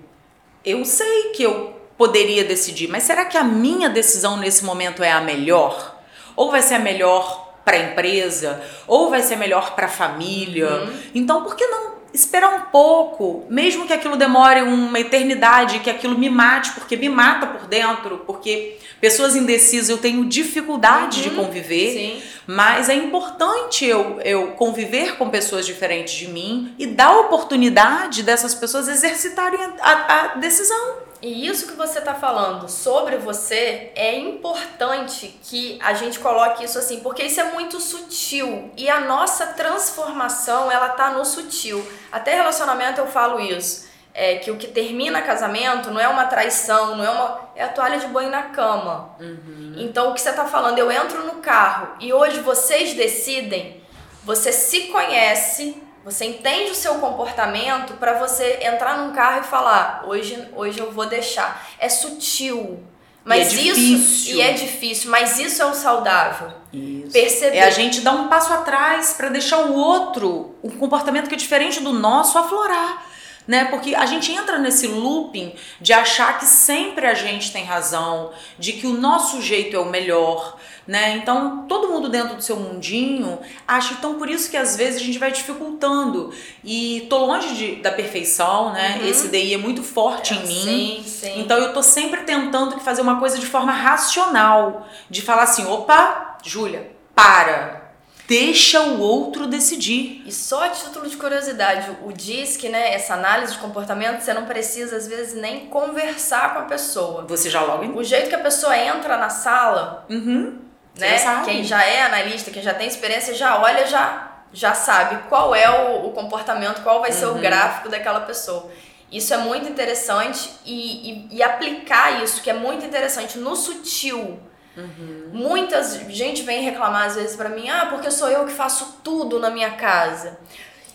eu 0.65 0.83
sei 0.87 1.33
que 1.35 1.43
eu 1.43 1.79
poderia 1.99 2.45
decidir, 2.45 2.89
mas 2.89 3.03
será 3.03 3.27
que 3.27 3.37
a 3.37 3.45
minha 3.45 3.91
decisão 3.91 4.39
nesse 4.39 4.65
momento 4.65 5.03
é 5.03 5.13
a 5.13 5.21
melhor? 5.21 6.01
Ou 6.35 6.51
vai 6.51 6.63
ser 6.63 6.77
a 6.77 6.79
melhor 6.79 7.48
para 7.69 7.77
a 7.77 7.81
empresa, 7.81 8.63
ou 8.87 9.11
vai 9.11 9.21
ser 9.21 9.37
melhor 9.37 9.75
para 9.75 9.85
a 9.85 9.91
família. 9.91 10.71
Uhum. 10.71 10.93
Então, 11.15 11.43
por 11.43 11.55
que 11.55 11.67
não 11.67 11.99
esperar 12.15 12.55
um 12.55 12.71
pouco, 12.71 13.45
mesmo 13.51 13.87
que 13.87 13.93
aquilo 13.93 14.17
demore 14.17 14.63
uma 14.63 14.99
eternidade, 14.99 15.81
que 15.81 15.91
aquilo 15.91 16.19
me 16.19 16.31
mate, 16.31 16.73
porque 16.73 16.97
me 16.97 17.11
mata 17.11 17.47
por 17.47 17.67
dentro, 17.67 18.23
porque 18.27 18.79
pessoas 18.99 19.37
indecisas 19.37 19.91
eu 19.91 19.99
tenho 19.99 20.25
dificuldade 20.25 21.19
uhum. 21.19 21.25
de 21.25 21.31
conviver, 21.31 21.93
Sim. 21.93 22.23
mas 22.47 22.89
é 22.89 22.95
importante 22.95 23.85
eu, 23.85 24.19
eu 24.25 24.53
conviver 24.53 25.19
com 25.19 25.29
pessoas 25.29 25.67
diferentes 25.67 26.15
de 26.15 26.29
mim 26.29 26.75
e 26.79 26.87
dar 26.87 27.09
a 27.09 27.21
oportunidade 27.21 28.23
dessas 28.23 28.55
pessoas 28.55 28.89
exercitarem 28.89 29.61
a, 29.83 30.15
a 30.15 30.27
decisão. 30.37 31.08
E 31.21 31.47
isso 31.47 31.67
que 31.67 31.75
você 31.75 31.99
está 31.99 32.15
falando 32.15 32.69
sobre 32.69 33.17
você 33.17 33.91
é 33.97 34.17
importante 34.17 35.39
que 35.43 35.79
a 35.83 35.93
gente 35.93 36.21
coloque 36.21 36.65
isso 36.65 36.79
assim, 36.79 37.01
porque 37.01 37.25
isso 37.25 37.41
é 37.41 37.45
muito 37.53 37.81
sutil 37.81 38.71
e 38.77 38.89
a 38.89 39.01
nossa 39.01 39.49
transformação 39.49 40.71
ela 40.71 40.91
tá 40.91 41.11
no 41.11 41.25
sutil. 41.25 41.85
Até 42.13 42.35
relacionamento 42.35 43.01
eu 43.01 43.09
falo 43.09 43.41
isso, 43.41 43.89
é 44.15 44.37
que 44.37 44.51
o 44.51 44.57
que 44.57 44.69
termina 44.69 45.21
casamento 45.23 45.91
não 45.91 46.01
é 46.01 46.07
uma 46.07 46.27
traição, 46.27 46.97
não 46.97 47.05
é 47.05 47.11
uma 47.11 47.49
é 47.57 47.65
a 47.65 47.69
toalha 47.69 47.99
de 47.99 48.07
banho 48.07 48.31
na 48.31 48.45
cama. 48.45 49.17
Uhum. 49.19 49.75
Então 49.77 50.11
o 50.11 50.15
que 50.15 50.21
você 50.21 50.31
está 50.31 50.45
falando, 50.45 50.79
eu 50.79 50.91
entro 50.91 51.25
no 51.25 51.37
carro 51.37 51.97
e 51.99 52.13
hoje 52.13 52.41
vocês 52.41 52.95
decidem, 52.95 53.83
você 54.23 54.53
se 54.53 54.83
conhece 54.89 55.83
você 56.11 56.25
entende 56.25 56.71
o 56.71 56.75
seu 56.75 56.95
comportamento 56.97 57.95
para 57.95 58.19
você 58.19 58.61
entrar 58.63 58.99
num 58.99 59.13
carro 59.13 59.41
e 59.41 59.45
falar: 59.45 60.05
hoje, 60.07 60.49
hoje 60.57 60.79
eu 60.79 60.91
vou 60.91 61.07
deixar. 61.07 61.69
É 61.79 61.89
sutil. 61.89 62.83
Mas 63.25 63.53
e 63.53 63.59
é 63.59 63.63
isso 63.63 63.75
difícil. 63.75 64.37
e 64.37 64.41
é 64.41 64.53
difícil, 64.53 65.11
mas 65.11 65.39
isso 65.39 65.61
é 65.61 65.67
o 65.67 65.75
saudável. 65.75 66.51
Isso. 66.73 67.13
Perceber. 67.13 67.59
É 67.59 67.65
a 67.65 67.71
gente 67.71 68.01
dar 68.01 68.13
um 68.13 68.29
passo 68.29 68.55
atrás 68.55 69.13
para 69.13 69.29
deixar 69.29 69.59
o 69.67 69.75
outro, 69.75 70.55
um 70.65 70.71
comportamento 70.71 71.29
que 71.29 71.35
é 71.35 71.39
diferente 71.39 71.81
do 71.81 71.93
nosso, 71.93 72.39
aflorar 72.39 73.07
né? 73.49 73.65
Porque 73.65 73.95
a 73.95 74.05
gente 74.05 74.31
entra 74.31 74.59
nesse 74.59 74.87
looping 74.87 75.55
de 75.81 75.95
achar 75.95 76.39
que 76.39 76.45
sempre 76.45 77.07
a 77.07 77.15
gente 77.15 77.51
tem 77.51 77.65
razão, 77.65 78.31
de 78.59 78.75
que 78.75 78.87
o 78.87 78.93
nosso 78.93 79.41
jeito 79.41 79.75
é 79.75 79.79
o 79.79 79.87
melhor, 79.87 80.59
né? 80.89 81.19
Então, 81.19 81.67
todo 81.69 81.89
mundo 81.89 82.09
dentro 82.09 82.35
do 82.35 82.43
seu 82.43 82.57
mundinho 82.57 83.39
acha, 83.67 83.93
então 83.93 84.15
por 84.15 84.29
isso 84.31 84.51
que 84.51 84.57
às 84.57 84.75
vezes 84.75 85.03
a 85.03 85.05
gente 85.05 85.19
vai 85.19 85.31
dificultando. 85.31 86.33
E 86.65 87.07
tô 87.11 87.27
longe 87.27 87.55
de, 87.55 87.77
da 87.77 87.93
perfeição, 87.93 88.73
né? 88.73 88.99
Uhum. 89.03 89.07
Esse 89.07 89.29
DI 89.29 89.53
é 89.53 89.59
muito 89.59 89.83
forte 89.83 90.33
é, 90.33 90.37
em 90.39 90.47
mim. 90.47 91.03
Sim, 91.05 91.05
sim. 91.05 91.41
Então 91.41 91.59
eu 91.59 91.75
tô 91.75 91.83
sempre 91.83 92.23
tentando 92.23 92.81
fazer 92.81 93.03
uma 93.03 93.21
coisa 93.21 93.39
de 93.39 93.45
forma 93.45 93.71
racional, 93.71 94.89
de 95.11 95.21
falar 95.21 95.43
assim, 95.43 95.67
opa, 95.67 96.39
Júlia, 96.43 96.91
para 97.15 97.79
deixa 98.27 98.81
o 98.83 99.01
outro 99.01 99.47
decidir. 99.47 100.23
E 100.27 100.33
só 100.33 100.65
a 100.65 100.69
título 100.69 101.09
de 101.09 101.17
curiosidade, 101.17 101.91
o 102.05 102.13
DISC, 102.13 102.69
né, 102.69 102.93
essa 102.93 103.15
análise 103.15 103.55
de 103.55 103.59
comportamento, 103.59 104.21
você 104.21 104.35
não 104.35 104.45
precisa 104.45 104.97
às 104.97 105.09
vezes 105.09 105.35
nem 105.35 105.67
conversar 105.67 106.53
com 106.53 106.61
a 106.61 106.63
pessoa. 106.63 107.25
Você 107.27 107.49
já 107.49 107.63
logo 107.63 107.99
O 107.99 108.05
jeito 108.05 108.29
que 108.29 108.35
a 108.35 108.41
pessoa 108.41 108.77
entra 108.77 109.17
na 109.17 109.31
sala, 109.31 110.05
uhum. 110.11 110.68
Né, 110.99 111.19
já 111.19 111.43
quem 111.43 111.65
já 111.65 111.85
é 111.85 112.03
analista, 112.03 112.51
quem 112.51 112.63
já 112.63 112.75
tem 112.75 112.87
experiência, 112.87 113.35
já 113.35 113.61
olha, 113.61 113.87
já 113.87 114.29
já 114.53 114.75
sabe 114.75 115.29
qual 115.29 115.55
é 115.55 115.69
o, 115.69 116.07
o 116.07 116.13
comportamento, 116.13 116.83
qual 116.83 117.01
vai 117.01 117.13
ser 117.13 117.27
o 117.27 117.35
gráfico 117.35 117.89
daquela 117.89 118.21
pessoa. 118.21 118.71
Isso 119.11 119.33
é 119.33 119.39
muito 119.39 119.69
interessante 119.69 120.51
e, 120.67 121.29
e, 121.33 121.37
e 121.37 121.43
aplicar 121.43 122.23
isso, 122.23 122.43
que 122.43 122.51
é 122.51 122.55
muito 122.55 122.85
interessante, 122.85 123.39
no 123.39 123.57
sutil. 123.57 124.39
Uhum. 124.77 125.31
Muitas 125.33 125.95
gente 126.09 126.43
vem 126.43 126.63
reclamar 126.63 127.07
às 127.07 127.17
vezes 127.17 127.35
para 127.35 127.49
mim, 127.49 127.69
ah, 127.69 127.87
porque 127.91 128.11
sou 128.11 128.29
eu 128.29 128.45
que 128.45 128.53
faço 128.53 129.01
tudo 129.03 129.41
na 129.41 129.51
minha 129.51 129.73
casa. 129.73 130.39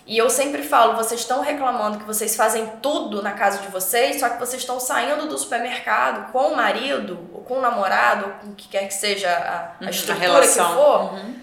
E 0.05 0.17
eu 0.17 0.29
sempre 0.29 0.63
falo, 0.63 0.95
vocês 0.97 1.21
estão 1.21 1.39
reclamando 1.41 1.97
que 1.97 2.03
vocês 2.03 2.35
fazem 2.35 2.65
tudo 2.81 3.21
na 3.21 3.31
casa 3.31 3.59
de 3.59 3.67
vocês, 3.69 4.19
só 4.19 4.27
que 4.29 4.37
vocês 4.37 4.61
estão 4.61 4.77
saindo 4.79 5.27
do 5.27 5.37
supermercado 5.37 6.31
com 6.33 6.49
o 6.49 6.55
marido, 6.57 7.29
ou 7.33 7.41
com 7.41 7.59
o 7.59 7.61
namorado, 7.61 8.25
ou 8.25 8.31
com 8.33 8.47
o 8.47 8.55
que 8.55 8.67
quer 8.67 8.85
que 8.87 8.93
seja 8.93 9.29
a, 9.29 9.85
a 9.85 9.89
estrutura 9.89 10.39
a 10.39 10.41
que 10.41 10.47
for, 10.47 11.13
Uhum. 11.13 11.35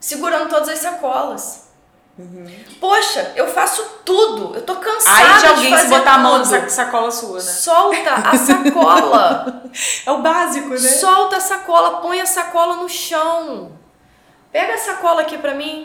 segurando 0.00 0.48
todas 0.48 0.68
as 0.70 0.78
sacolas. 0.78 1.66
Uhum. 2.18 2.46
Poxa, 2.80 3.32
eu 3.36 3.46
faço 3.48 3.84
tudo. 4.02 4.54
Eu 4.56 4.62
tô 4.62 4.76
cansada 4.76 5.34
Aí 5.34 5.38
de 5.40 5.46
alguém 5.48 5.70
fazer 5.70 5.82
se 5.82 5.88
botar 5.90 6.14
a 6.14 6.18
mão 6.18 6.40
tudo. 6.42 6.50
nessa 6.52 6.70
sacola 6.70 7.10
sua, 7.10 7.36
né? 7.36 7.42
Solta 7.42 8.10
a 8.14 8.32
sacola. 8.38 9.62
É 10.06 10.10
o 10.10 10.22
básico, 10.22 10.70
né? 10.70 10.78
Solta 10.78 11.36
a 11.36 11.40
sacola, 11.40 12.00
põe 12.00 12.18
a 12.18 12.24
sacola 12.24 12.76
no 12.76 12.88
chão. 12.88 13.72
Pega 14.50 14.72
a 14.72 14.78
sacola 14.78 15.20
aqui 15.20 15.36
pra 15.36 15.52
mim. 15.52 15.84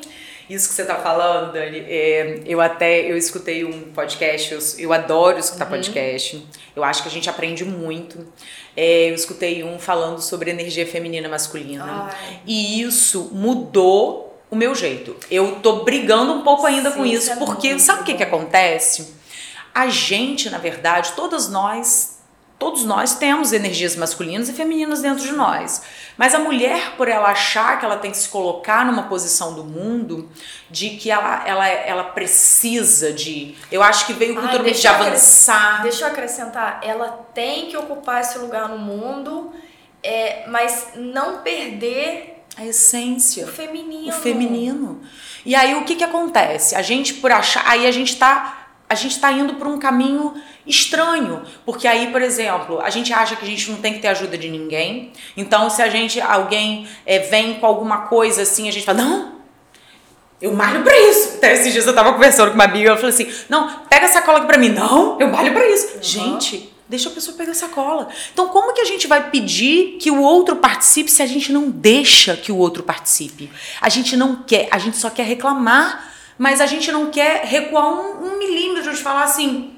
Isso 0.52 0.68
que 0.68 0.76
você 0.76 0.84
tá 0.84 0.96
falando, 0.96 1.54
Dani, 1.54 1.80
é, 1.80 2.42
eu 2.46 2.60
até 2.60 3.10
eu 3.10 3.16
escutei 3.16 3.64
um 3.64 3.84
podcast, 3.94 4.54
eu, 4.54 4.60
eu 4.80 4.92
adoro 4.92 5.40
escutar 5.40 5.66
podcast. 5.66 6.46
Eu 6.76 6.84
acho 6.84 7.04
que 7.04 7.08
a 7.08 7.12
gente 7.12 7.30
aprende 7.30 7.64
muito. 7.64 8.28
É, 8.76 9.10
eu 9.10 9.16
escutei 9.16 9.64
um 9.64 9.80
falando 9.80 10.22
sobre 10.22 10.52
energia 10.52 10.86
feminina 10.86 11.30
masculina. 11.30 12.10
Ai. 12.12 12.42
E 12.46 12.82
isso 12.82 13.30
mudou 13.32 14.42
o 14.50 14.56
meu 14.58 14.76
jeito. 14.76 15.16
Eu 15.32 15.62
tô 15.62 15.84
brigando 15.84 16.34
um 16.34 16.42
pouco 16.42 16.66
ainda 16.66 16.92
Sim, 16.92 16.98
com 16.98 17.06
isso 17.06 17.32
é 17.32 17.38
porque 17.38 17.80
sabe 17.80 18.02
o 18.02 18.04
que 18.04 18.16
que 18.16 18.24
acontece? 18.24 19.14
A 19.74 19.88
gente, 19.88 20.50
na 20.50 20.58
verdade, 20.58 21.14
todas 21.16 21.50
nós, 21.50 22.21
todos 22.62 22.86
nós 22.86 23.16
temos 23.16 23.54
energias 23.54 23.96
masculinas 23.96 24.48
e 24.48 24.54
femininas 24.54 25.02
dentro 25.02 25.24
de 25.24 25.32
nós. 25.32 25.82
Mas 26.16 26.36
a 26.36 26.38
mulher, 26.38 26.96
por 26.96 27.08
ela 27.08 27.30
achar 27.30 27.80
que 27.80 27.84
ela 27.84 27.98
tem 27.98 28.12
que 28.12 28.18
se 28.18 28.30
colocar 28.30 28.86
numa 28.86 29.02
posição 29.10 29.56
do 29.56 29.64
mundo 29.64 30.30
de 30.70 30.92
que 30.92 31.10
ela, 31.10 31.42
ela, 31.48 31.68
ela 31.68 32.04
precisa 32.04 33.12
de. 33.12 33.56
Eu 33.72 33.82
acho 33.82 34.06
que 34.06 34.14
veio 34.14 34.36
culturalmente 34.36 34.80
de 34.80 34.88
avançar. 34.88 35.82
Deixa 35.82 36.04
eu 36.04 36.10
acrescentar, 36.10 36.80
ela 36.84 37.26
tem 37.34 37.66
que 37.66 37.76
ocupar 37.76 38.22
esse 38.22 38.38
lugar 38.38 38.70
no 38.70 38.78
mundo, 38.78 39.52
é, 40.04 40.44
mas 40.48 40.90
não 40.96 41.40
perder 41.40 42.44
A 42.56 42.64
essência. 42.64 43.46
o 43.46 43.48
feminino. 43.48 44.10
o 44.10 44.12
feminino. 44.12 45.02
E 45.44 45.56
aí 45.56 45.74
o 45.74 45.84
que 45.84 45.96
que 45.96 46.04
acontece? 46.04 46.76
A 46.76 46.84
gente 46.84 47.16
por 47.16 47.32
achar, 47.32 47.64
aí 47.66 47.88
a 47.88 47.92
gente 47.92 48.18
tá 48.18 48.61
a 48.92 48.94
gente 48.94 49.18
tá 49.22 49.32
indo 49.32 49.54
por 49.54 49.68
um 49.68 49.80
caminho 49.80 50.34
estranho, 50.68 51.44
porque 51.66 51.88
aí, 51.88 52.12
por 52.12 52.22
exemplo, 52.22 52.82
a 52.82 52.90
gente 52.90 53.14
acha 53.14 53.38
que 53.38 53.46
a 53.46 53.48
gente 53.48 53.72
não 53.72 53.78
tem 53.78 53.94
que 53.94 54.00
ter 54.00 54.10
ajuda 54.10 54.38
de 54.38 54.50
ninguém. 54.50 55.14
Então, 55.38 55.70
se 55.70 55.82
a 55.82 55.88
gente 55.88 56.20
alguém 56.20 56.86
é, 57.06 57.20
vem 57.20 57.54
com 57.54 57.66
alguma 57.66 58.00
coisa 58.08 58.42
assim, 58.42 58.68
a 58.68 58.72
gente 58.72 58.86
fala: 58.86 59.02
"Não, 59.02 59.36
eu 60.42 60.52
malho 60.54 60.84
pra 60.84 61.00
isso. 61.10 61.38
Até 61.38 61.54
esses 61.54 61.72
dias 61.72 61.88
eu 61.88 61.96
tava 61.96 62.12
conversando 62.12 62.50
com 62.50 62.56
uma 62.56 62.66
amiga, 62.66 62.90
ela 62.90 62.98
falou 62.98 63.14
assim: 63.14 63.32
Não, 63.48 63.80
pega 63.90 64.08
a 64.08 64.10
sacola 64.10 64.40
aqui 64.40 64.48
pra 64.48 64.58
mim. 64.58 64.70
Não, 64.70 65.18
eu 65.22 65.30
malho 65.30 65.54
pra 65.54 65.66
isso. 65.70 66.00
Gente, 66.02 66.70
deixa 66.90 67.08
a 67.08 67.14
pessoa 67.14 67.38
pegar 67.38 67.54
a 67.54 67.56
sacola. 67.56 68.10
Então, 68.34 68.50
como 68.50 68.74
que 68.74 68.82
a 68.82 68.86
gente 68.86 69.08
vai 69.08 69.30
pedir 69.30 69.98
que 70.02 70.12
o 70.12 70.22
outro 70.22 70.58
participe 70.58 71.10
se 71.10 71.24
a 71.24 71.26
gente 71.26 71.54
não 71.54 71.70
deixa 71.70 72.36
que 72.36 72.52
o 72.52 72.58
outro 72.58 72.84
participe? 72.84 73.50
A 73.80 73.88
gente 73.88 74.18
não 74.18 74.44
quer, 74.44 74.68
a 74.70 74.78
gente 74.78 74.98
só 74.98 75.10
quer 75.10 75.24
reclamar, 75.24 76.11
mas 76.42 76.60
a 76.60 76.66
gente 76.66 76.92
não 76.92 77.12
quer 77.12 77.44
recuar 77.46 77.88
um, 77.94 78.26
um 78.34 78.40
milímetro 78.40 78.92
de 78.92 79.00
falar 79.00 79.26
assim. 79.26 79.76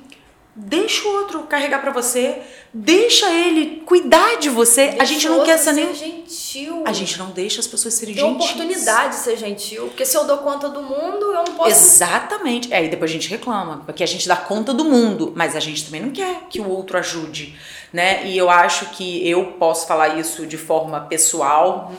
Deixa 0.55 1.05
o 1.05 1.11
outro 1.18 1.41
carregar 1.43 1.82
pra 1.82 1.91
você, 1.91 2.41
deixa 2.74 3.30
ele 3.34 3.82
cuidar 3.86 4.38
de 4.38 4.47
você. 4.49 4.82
a 4.82 4.88
Deixa 4.91 5.05
gente 5.07 5.28
o 5.28 5.32
não 5.38 5.43
quer 5.43 5.57
ser 5.57 5.74
nem. 5.74 5.93
gentil. 5.93 6.84
A 6.86 6.93
gente 6.93 7.20
não 7.20 7.32
deixa 7.32 7.59
as 7.59 7.68
pessoas 7.68 7.95
serem 7.95 8.16
tem 8.16 8.24
gentis. 8.24 8.45
oportunidade 8.45 9.09
de 9.09 9.22
ser 9.24 9.36
gentil, 9.36 9.88
porque 9.88 10.05
se 10.05 10.16
eu 10.16 10.24
dou 10.26 10.38
conta 10.38 10.70
do 10.70 10.82
mundo, 10.82 11.26
eu 11.26 11.43
não 11.43 11.55
posso 11.57 11.70
Exatamente. 11.72 12.72
É, 12.72 12.78
Aí 12.78 12.88
depois 12.88 13.11
a 13.11 13.14
gente 13.14 13.28
reclama, 13.30 13.82
porque 13.86 14.03
a 14.03 14.07
gente 14.07 14.26
dá 14.26 14.38
conta 14.38 14.74
do 14.74 14.86
mundo, 14.86 15.34
mas 15.36 15.53
a 15.55 15.59
gente 15.59 15.84
também 15.84 16.01
não 16.01 16.11
quer 16.11 16.43
que 16.49 16.61
o 16.61 16.70
outro 16.70 16.97
ajude, 16.97 17.55
né? 17.91 18.26
E 18.28 18.38
eu 18.38 18.49
acho 18.49 18.86
que 18.91 19.28
eu 19.28 19.53
posso 19.59 19.86
falar 19.86 20.18
isso 20.20 20.45
de 20.47 20.57
forma 20.57 21.01
pessoal, 21.01 21.91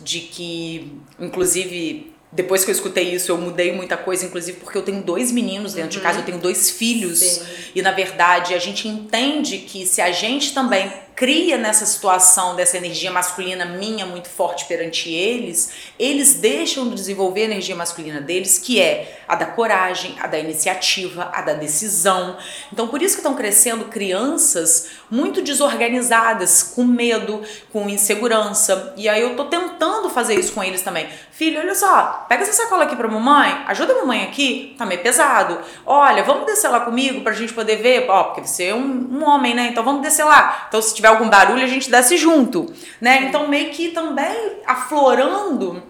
de 0.00 0.18
que, 0.20 0.92
inclusive, 1.18 2.09
depois 2.32 2.64
que 2.64 2.70
eu 2.70 2.74
escutei 2.74 3.12
isso, 3.12 3.32
eu 3.32 3.38
mudei 3.38 3.72
muita 3.72 3.96
coisa, 3.96 4.24
inclusive 4.24 4.60
porque 4.60 4.78
eu 4.78 4.82
tenho 4.82 5.02
dois 5.02 5.32
meninos 5.32 5.74
dentro 5.74 5.90
de 5.90 6.00
casa, 6.00 6.20
eu 6.20 6.24
tenho 6.24 6.38
dois 6.38 6.70
filhos. 6.70 7.18
Sim. 7.18 7.44
E 7.74 7.82
na 7.82 7.90
verdade, 7.90 8.54
a 8.54 8.58
gente 8.58 8.86
entende 8.86 9.58
que 9.58 9.84
se 9.84 10.00
a 10.00 10.12
gente 10.12 10.54
também 10.54 10.92
cria 11.20 11.58
nessa 11.58 11.84
situação 11.84 12.56
dessa 12.56 12.78
energia 12.78 13.10
masculina 13.10 13.66
minha 13.66 14.06
muito 14.06 14.30
forte 14.30 14.64
perante 14.64 15.12
eles, 15.12 15.70
eles 15.98 16.36
deixam 16.36 16.88
de 16.88 16.94
desenvolver 16.94 17.42
a 17.42 17.44
energia 17.44 17.76
masculina 17.76 18.22
deles, 18.22 18.56
que 18.58 18.80
é 18.80 19.20
a 19.28 19.34
da 19.34 19.44
coragem, 19.44 20.16
a 20.18 20.26
da 20.26 20.38
iniciativa, 20.38 21.30
a 21.34 21.42
da 21.42 21.52
decisão. 21.52 22.38
Então, 22.72 22.88
por 22.88 23.02
isso 23.02 23.16
que 23.16 23.20
estão 23.20 23.34
crescendo 23.34 23.84
crianças 23.84 24.88
muito 25.10 25.42
desorganizadas, 25.42 26.62
com 26.62 26.84
medo, 26.84 27.42
com 27.70 27.86
insegurança. 27.90 28.94
E 28.96 29.06
aí 29.06 29.20
eu 29.20 29.36
tô 29.36 29.44
tentando 29.44 30.08
fazer 30.08 30.36
isso 30.36 30.54
com 30.54 30.64
eles 30.64 30.80
também. 30.80 31.06
Filho, 31.30 31.60
olha 31.60 31.74
só, 31.74 32.24
pega 32.28 32.44
essa 32.44 32.52
sacola 32.52 32.84
aqui 32.84 32.96
pra 32.96 33.08
mamãe, 33.08 33.62
ajuda 33.66 33.92
a 33.92 33.96
mamãe 33.96 34.24
aqui, 34.24 34.74
tá 34.78 34.86
meio 34.86 35.02
pesado. 35.02 35.60
Olha, 35.84 36.24
vamos 36.24 36.46
descer 36.46 36.68
lá 36.68 36.80
comigo 36.80 37.20
pra 37.20 37.32
gente 37.32 37.52
poder 37.52 37.76
ver, 37.76 38.06
ó, 38.08 38.24
porque 38.24 38.46
você 38.46 38.64
é 38.64 38.74
um, 38.74 39.08
um 39.10 39.24
homem, 39.24 39.54
né? 39.54 39.68
Então 39.68 39.84
vamos 39.84 40.00
descer 40.00 40.24
lá. 40.24 40.66
Então 40.68 40.80
se 40.80 40.94
tiver 40.94 41.09
algum 41.10 41.28
barulho, 41.28 41.62
a 41.62 41.68
gente 41.68 41.90
desce 41.90 42.16
junto, 42.16 42.72
né? 43.00 43.24
Então 43.28 43.48
meio 43.48 43.70
que 43.70 43.88
também 43.88 44.34
aflorando 44.66 45.82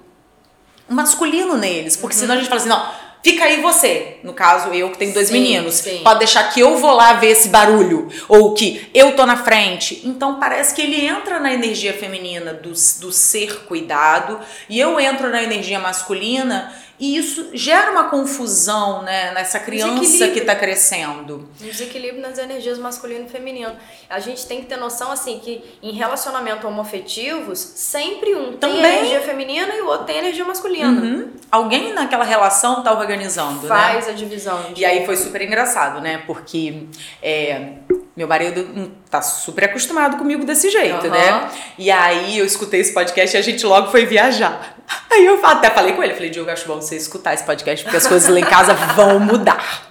o 0.88 0.94
masculino 0.94 1.56
neles, 1.56 1.96
porque 1.96 2.16
senão 2.16 2.34
a 2.34 2.38
gente 2.38 2.48
fala 2.48 2.60
assim, 2.60 2.68
não, 2.68 2.90
fica 3.22 3.44
aí 3.44 3.60
você. 3.60 4.18
No 4.24 4.32
caso, 4.32 4.70
eu 4.70 4.90
que 4.90 4.98
tenho 4.98 5.14
dois 5.14 5.28
Sim, 5.28 5.34
meninos. 5.34 5.74
sim. 5.74 6.00
Pode 6.02 6.18
deixar 6.20 6.44
que 6.52 6.60
eu 6.60 6.76
vou 6.78 6.92
lá 6.92 7.12
ver 7.14 7.28
esse 7.28 7.48
barulho. 7.48 8.08
Ou 8.28 8.54
que 8.54 8.90
eu 8.92 9.14
tô 9.14 9.24
na 9.24 9.36
frente. 9.36 10.02
Então 10.04 10.40
parece 10.40 10.74
que 10.74 10.82
ele 10.82 11.06
entra 11.06 11.38
na 11.38 11.52
energia 11.52 11.92
feminina 11.92 12.52
do, 12.52 12.70
do 12.70 13.12
ser 13.12 13.64
cuidado. 13.66 14.40
E 14.68 14.80
eu 14.80 14.98
entro 14.98 15.30
na 15.30 15.42
energia 15.42 15.78
masculina. 15.78 16.72
E 17.00 17.16
isso 17.16 17.48
gera 17.54 17.90
uma 17.90 18.04
confusão, 18.10 19.02
né? 19.02 19.32
Nessa 19.32 19.58
criança 19.58 19.94
que 19.94 20.00
Desequilíbrio. 20.00 20.46
tá 20.46 20.54
crescendo. 20.54 21.48
um 21.60 21.64
desequilíbrio 21.64 22.20
nas 22.20 22.38
energias 22.38 22.78
masculino 22.78 23.24
e 23.24 23.28
feminino. 23.28 23.72
A 24.08 24.20
gente 24.20 24.46
tem 24.46 24.60
que 24.60 24.66
ter 24.66 24.76
noção 24.76 25.10
assim 25.10 25.38
que 25.38 25.64
em 25.82 25.92
relacionamento 25.92 26.66
homoafetivos, 26.68 27.58
sempre 27.58 28.34
um 28.34 28.48
tem 28.50 28.58
Também. 28.58 28.84
energia 28.84 29.22
feminina 29.22 29.74
e 29.74 29.80
o 29.80 29.86
outro 29.86 30.04
tem 30.04 30.18
energia 30.18 30.44
masculina. 30.44 31.00
Uhum. 31.00 31.30
Alguém 31.50 31.94
naquela 31.94 32.24
relação 32.24 32.82
tá 32.82 32.92
organizando, 32.92 33.62
né? 33.62 33.68
Faz 33.68 34.06
a 34.08 34.12
divisão. 34.12 34.72
E 34.76 34.84
aí 34.84 35.06
foi 35.06 35.16
super 35.16 35.40
engraçado, 35.40 36.00
né? 36.02 36.22
Porque 36.26 36.84
é, 37.22 37.76
meu 38.16 38.26
marido 38.28 38.60
hum, 38.62 38.90
tá 39.10 39.22
super 39.22 39.64
acostumado 39.64 40.16
comigo 40.16 40.44
desse 40.44 40.68
jeito, 40.70 41.06
Aham. 41.06 41.10
né? 41.10 41.50
E 41.78 41.90
aí 41.90 42.38
eu 42.38 42.44
escutei 42.44 42.80
esse 42.80 42.92
podcast 42.92 43.36
e 43.36 43.38
a 43.38 43.42
gente 43.42 43.64
logo 43.64 43.90
foi 43.90 44.04
viajar. 44.06 44.76
Aí 45.10 45.24
eu 45.24 45.44
até 45.44 45.70
falei 45.70 45.92
com 45.92 46.02
ele, 46.02 46.14
falei, 46.14 46.30
Diogo, 46.30 46.50
acho 46.50 46.66
bom 46.66 46.80
você 46.80 46.96
escutar 46.96 47.34
esse 47.34 47.44
podcast, 47.44 47.84
porque 47.84 47.96
as 47.96 48.06
coisas 48.06 48.28
lá 48.28 48.40
em 48.40 48.44
casa 48.44 48.74
vão 48.74 49.20
mudar. 49.20 49.90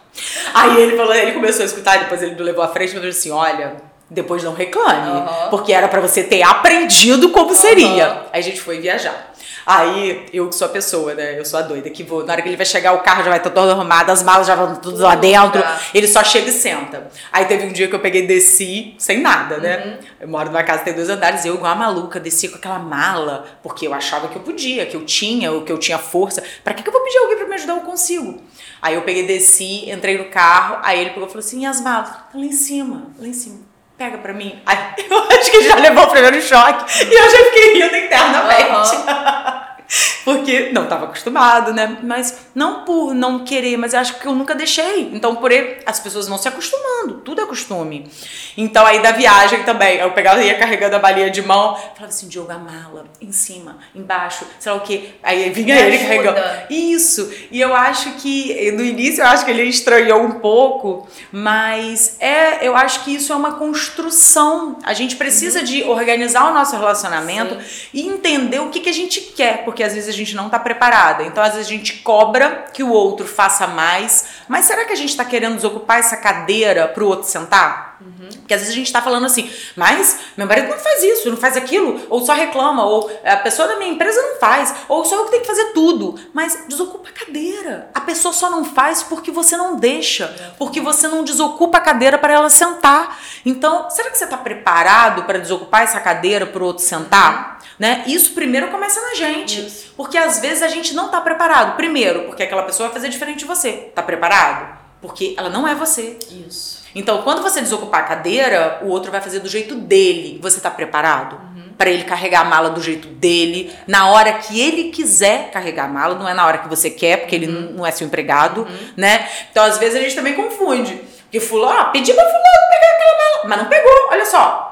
Aí 0.54 0.82
ele 0.82 0.98
falou, 0.98 1.14
ele 1.14 1.32
começou 1.32 1.62
a 1.64 1.66
escutar, 1.66 1.98
depois 2.00 2.22
ele 2.22 2.36
levou 2.44 2.64
à 2.64 2.68
frente 2.68 2.90
e 2.92 2.94
falou 2.94 3.10
assim: 3.10 3.32
olha. 3.32 3.90
Depois 4.12 4.44
não 4.44 4.56
reclame, 4.56 5.08
Aham. 5.20 5.50
porque 5.52 5.72
era 5.72 5.88
pra 5.88 6.02
você 6.02 6.24
ter 6.24 6.42
aprendido 6.42 7.30
como 7.30 7.54
seria. 7.54 8.24
Aí 8.34 8.40
a 8.40 8.42
gente 8.42 8.60
foi 8.60 8.80
viajar. 8.80 9.29
Aí, 9.72 10.26
eu 10.34 10.50
que 10.50 10.56
sou 10.56 10.66
a 10.66 10.70
pessoa, 10.72 11.14
né? 11.14 11.38
Eu 11.38 11.46
sou 11.46 11.60
a 11.60 11.62
doida 11.62 11.92
que 11.92 12.02
vou. 12.02 12.26
Na 12.26 12.34
hora 12.34 12.42
que 12.42 12.50
ele 12.50 12.58
vai 12.58 12.66
chegar, 12.66 12.94
o 12.94 13.04
carro 13.04 13.22
já 13.24 13.30
vai 13.30 13.38
estar 13.38 13.52
todo 13.52 13.70
arrumado, 13.70 14.10
as 14.10 14.24
malas 14.24 14.48
já 14.48 14.56
vão 14.56 14.76
tudo 14.78 15.00
lá 15.04 15.14
dentro. 15.14 15.64
Ele 15.94 16.08
só 16.08 16.24
chega 16.24 16.50
e 16.50 16.52
senta. 16.52 17.08
Aí 17.32 17.46
teve 17.46 17.68
um 17.68 17.72
dia 17.72 17.88
que 17.88 17.94
eu 17.94 18.00
peguei 18.00 18.24
e 18.24 18.28
desci 18.28 18.96
sem 18.98 19.20
nada, 19.20 19.58
né? 19.60 19.86
Uhum. 19.86 19.98
Eu 20.22 20.28
moro 20.28 20.50
numa 20.50 20.64
casa 20.64 20.80
que 20.80 20.86
tem 20.86 20.96
dois 20.96 21.08
andares, 21.08 21.46
eu 21.46 21.54
igual 21.54 21.72
a 21.72 21.76
maluca, 21.76 22.20
desci 22.20 22.48
com 22.48 22.56
aquela 22.56 22.80
mala, 22.80 23.46
porque 23.62 23.86
eu 23.86 23.94
achava 23.94 24.28
que 24.28 24.38
eu 24.38 24.42
podia, 24.42 24.88
que 24.88 24.98
eu 24.98 25.06
tinha, 25.06 25.52
ou 25.52 25.62
que 25.62 25.72
eu 25.72 25.78
tinha 25.78 26.00
força. 26.00 26.44
Pra 26.64 26.74
que, 26.74 26.82
que 26.82 26.90
eu 26.90 26.94
vou 26.94 27.04
pedir 27.04 27.20
alguém 27.20 27.38
pra 27.38 27.48
me 27.48 27.54
ajudar? 27.54 27.74
Eu 27.74 27.82
consigo. 27.82 28.42
Aí 28.82 28.96
eu 28.96 29.04
peguei, 29.04 29.28
desci, 29.28 29.88
entrei 29.88 30.18
no 30.18 30.26
carro, 30.32 30.80
aí 30.82 31.00
ele 31.00 31.12
pegou 31.12 31.28
e 31.28 31.28
falou 31.28 31.46
assim: 31.46 31.62
e 31.62 31.68
as 31.68 31.80
malas? 31.80 32.10
Tá 32.10 32.30
lá 32.34 32.44
em 32.44 32.52
cima, 32.52 33.12
lá 33.20 33.28
em 33.28 33.34
cima. 33.34 33.69
Pega 34.00 34.18
pra 34.18 34.32
mim. 34.32 34.58
Aí 34.66 34.78
eu 35.12 35.18
acho 35.24 35.52
que 35.52 35.62
já 35.68 35.76
levou 35.76 36.06
o 36.06 36.10
primeiro 36.10 36.42
choque 36.42 37.04
e 37.04 37.14
eu 37.14 37.30
já 37.30 37.38
fiquei 37.50 37.74
rindo 37.74 37.98
internamente. 37.98 38.96
porque 40.24 40.70
não 40.72 40.84
estava 40.84 41.06
acostumado, 41.06 41.74
né? 41.74 41.98
Mas 42.04 42.38
não 42.54 42.84
por 42.84 43.14
não 43.14 43.44
querer, 43.44 43.78
mas 43.78 43.94
eu 43.94 44.00
acho 44.00 44.20
que 44.20 44.28
eu 44.28 44.36
nunca 44.36 44.54
deixei. 44.54 45.10
Então, 45.14 45.36
por 45.36 45.50
as 45.86 46.00
pessoas 46.00 46.28
não 46.28 46.38
se 46.38 46.48
acostumando, 46.48 47.22
tudo 47.26 47.42
é 47.42 47.46
costume. 47.46 48.10
Então, 48.56 48.86
aí 48.86 49.02
da 49.02 49.12
viagem 49.12 49.64
também, 49.64 49.98
eu 49.98 50.12
pegava 50.12 50.44
ia 50.44 50.58
carregando 50.58 50.96
a 50.96 51.00
balinha 51.00 51.30
de 51.30 51.42
mão, 51.42 51.76
falava 51.76 52.06
assim, 52.06 52.28
Diogo, 52.28 52.52
a 52.52 52.58
mala, 52.58 53.06
em 53.20 53.32
cima, 53.32 53.78
embaixo, 53.96 54.46
sei 54.60 54.72
lá 54.72 54.78
o 54.78 54.82
quê. 54.82 55.10
Aí 55.24 55.50
vinha 55.50 55.76
Me 55.76 55.82
ele 55.82 55.96
ajuda. 55.98 56.34
carregando. 56.34 56.68
Isso. 56.70 57.34
E 57.52 57.60
eu 57.60 57.76
acho 57.76 58.12
que, 58.14 58.72
no 58.72 58.84
início, 58.84 59.22
eu 59.22 59.28
acho 59.28 59.46
que 59.46 59.52
ele 59.52 59.64
estranhou 59.64 60.22
um 60.22 60.34
pouco, 60.34 61.08
mas 61.32 62.18
é, 62.20 62.68
eu 62.68 62.76
acho 62.76 63.04
que 63.04 63.16
isso 63.16 63.34
é 63.34 63.36
uma 63.36 63.54
construção. 63.54 64.78
A 64.84 64.94
gente 64.94 65.16
precisa 65.16 65.60
uhum. 65.60 65.66
de 65.66 65.84
organizar 65.84 66.50
o 66.52 66.54
nosso 66.54 66.76
relacionamento 66.76 67.56
Sim. 67.56 67.90
e 67.94 68.08
entender 68.08 68.60
o 68.60 68.70
que, 68.70 68.80
que 68.82 68.90
a 68.90 68.94
gente 68.94 69.22
quer, 69.22 69.64
porque 69.64 69.79
às 69.84 69.94
vezes 69.94 70.10
a 70.10 70.18
gente 70.18 70.36
não 70.36 70.46
está 70.46 70.60
preparada. 70.60 71.24
Então, 71.24 71.44
às 71.44 71.54
vezes 71.54 71.68
a 71.68 71.70
gente 71.70 71.98
cobra 72.00 72.66
que 72.74 72.84
o 72.84 72.90
outro 72.90 73.28
faça 73.28 73.68
mais, 73.68 74.26
mas 74.48 74.66
será 74.66 74.86
que 74.86 74.94
a 74.94 74.96
gente 74.96 75.10
está 75.10 75.26
querendo 75.26 75.56
desocupar 75.56 76.00
essa 76.00 76.18
cadeira 76.18 76.88
para 76.88 77.04
o 77.04 77.08
outro 77.08 77.28
sentar? 77.28 77.90
Uhum. 78.02 78.30
Porque 78.40 78.54
às 78.54 78.62
vezes 78.62 78.74
a 78.74 78.78
gente 78.78 78.88
está 78.88 79.02
falando 79.02 79.26
assim, 79.26 79.52
mas 79.76 80.20
meu 80.38 80.48
marido 80.48 80.70
não 80.70 80.78
faz 80.78 81.04
isso, 81.04 81.30
não 81.30 81.38
faz 81.38 81.58
aquilo, 81.58 82.02
ou 82.10 82.22
só 82.26 82.34
reclama, 82.34 82.86
ou 82.86 83.12
a 83.26 83.38
pessoa 83.38 83.68
da 83.68 83.76
minha 83.76 83.92
empresa 83.92 84.22
não 84.22 84.40
faz, 84.40 84.74
ou 84.88 85.04
só 85.04 85.16
eu 85.16 85.26
que 85.26 85.32
tenho 85.32 85.42
que 85.44 85.48
fazer 85.48 85.66
tudo. 85.74 86.18
Mas 86.34 86.66
desocupa 86.68 87.10
a 87.10 87.26
cadeira. 87.26 87.90
A 87.94 88.02
pessoa 88.02 88.34
só 88.34 88.50
não 88.50 88.64
faz 88.64 89.04
porque 89.04 89.32
você 89.32 89.58
não 89.58 89.76
deixa, 89.76 90.54
porque 90.58 90.80
você 90.80 91.08
não 91.08 91.24
desocupa 91.24 91.78
a 91.78 91.82
cadeira 91.82 92.18
para 92.18 92.34
ela 92.34 92.50
sentar. 92.50 93.20
Então, 93.46 93.90
será 93.90 94.10
que 94.10 94.18
você 94.18 94.24
está 94.24 94.38
preparado 94.38 95.24
para 95.24 95.40
desocupar 95.40 95.84
essa 95.84 96.00
cadeira 96.00 96.46
para 96.46 96.64
o 96.64 96.66
outro 96.66 96.84
sentar? 96.84 97.54
Uhum. 97.54 97.59
Né? 97.80 98.04
Isso 98.08 98.34
primeiro 98.34 98.68
começa 98.68 99.00
na 99.00 99.16
gente. 99.16 99.66
Isso. 99.66 99.94
Porque 99.96 100.18
às 100.18 100.40
vezes 100.40 100.62
a 100.62 100.68
gente 100.68 100.94
não 100.94 101.06
está 101.06 101.22
preparado. 101.22 101.78
Primeiro, 101.78 102.24
porque 102.24 102.44
aquela 102.44 102.64
pessoa 102.64 102.90
vai 102.90 102.94
fazer 102.94 103.10
diferente 103.10 103.40
de 103.40 103.46
você. 103.46 103.70
Está 103.70 104.04
preparado? 104.04 104.78
Porque 105.02 105.34
ela 105.38 105.50
não 105.50 105.66
é 105.66 105.74
você. 105.74 106.20
Isso. 106.30 106.80
Então, 106.94 107.22
quando 107.22 107.42
você 107.42 107.62
desocupar 107.62 108.02
a 108.02 108.04
cadeira, 108.04 108.80
o 108.84 108.88
outro 108.88 109.12
vai 109.12 109.22
fazer 109.22 109.40
do 109.40 109.48
jeito 109.48 109.76
dele. 109.76 110.40
Você 110.42 110.58
está 110.58 110.70
preparado? 110.70 111.36
Uhum. 111.36 111.74
Para 111.78 111.90
ele 111.90 112.04
carregar 112.04 112.42
a 112.42 112.44
mala 112.44 112.70
do 112.70 112.82
jeito 112.82 113.08
dele, 113.08 113.74
na 113.88 114.10
hora 114.10 114.34
que 114.34 114.60
ele 114.60 114.90
quiser 114.90 115.50
carregar 115.52 115.86
a 115.86 115.88
mala, 115.88 116.16
não 116.16 116.28
é 116.28 116.34
na 116.34 116.46
hora 116.46 116.58
que 116.58 116.68
você 116.68 116.90
quer, 116.90 117.18
porque 117.18 117.36
ele 117.36 117.48
uhum. 117.48 117.76
não 117.78 117.86
é 117.86 117.92
seu 117.92 118.06
empregado, 118.06 118.62
uhum. 118.62 118.94
né? 118.98 119.30
Então, 119.50 119.64
às 119.64 119.78
vezes 119.78 119.96
a 119.96 120.02
gente 120.02 120.16
também 120.16 120.34
confunde. 120.34 121.00
Porque 121.24 121.40
fulano, 121.40 121.80
ah, 121.80 121.86
pedi 121.86 122.12
pra 122.12 122.24
fulano 122.24 122.70
pegar 122.72 122.92
aquela 122.96 123.18
mala, 123.18 123.42
mas 123.46 123.58
não 123.60 123.66
pegou. 123.66 124.08
Olha 124.10 124.26
só, 124.26 124.69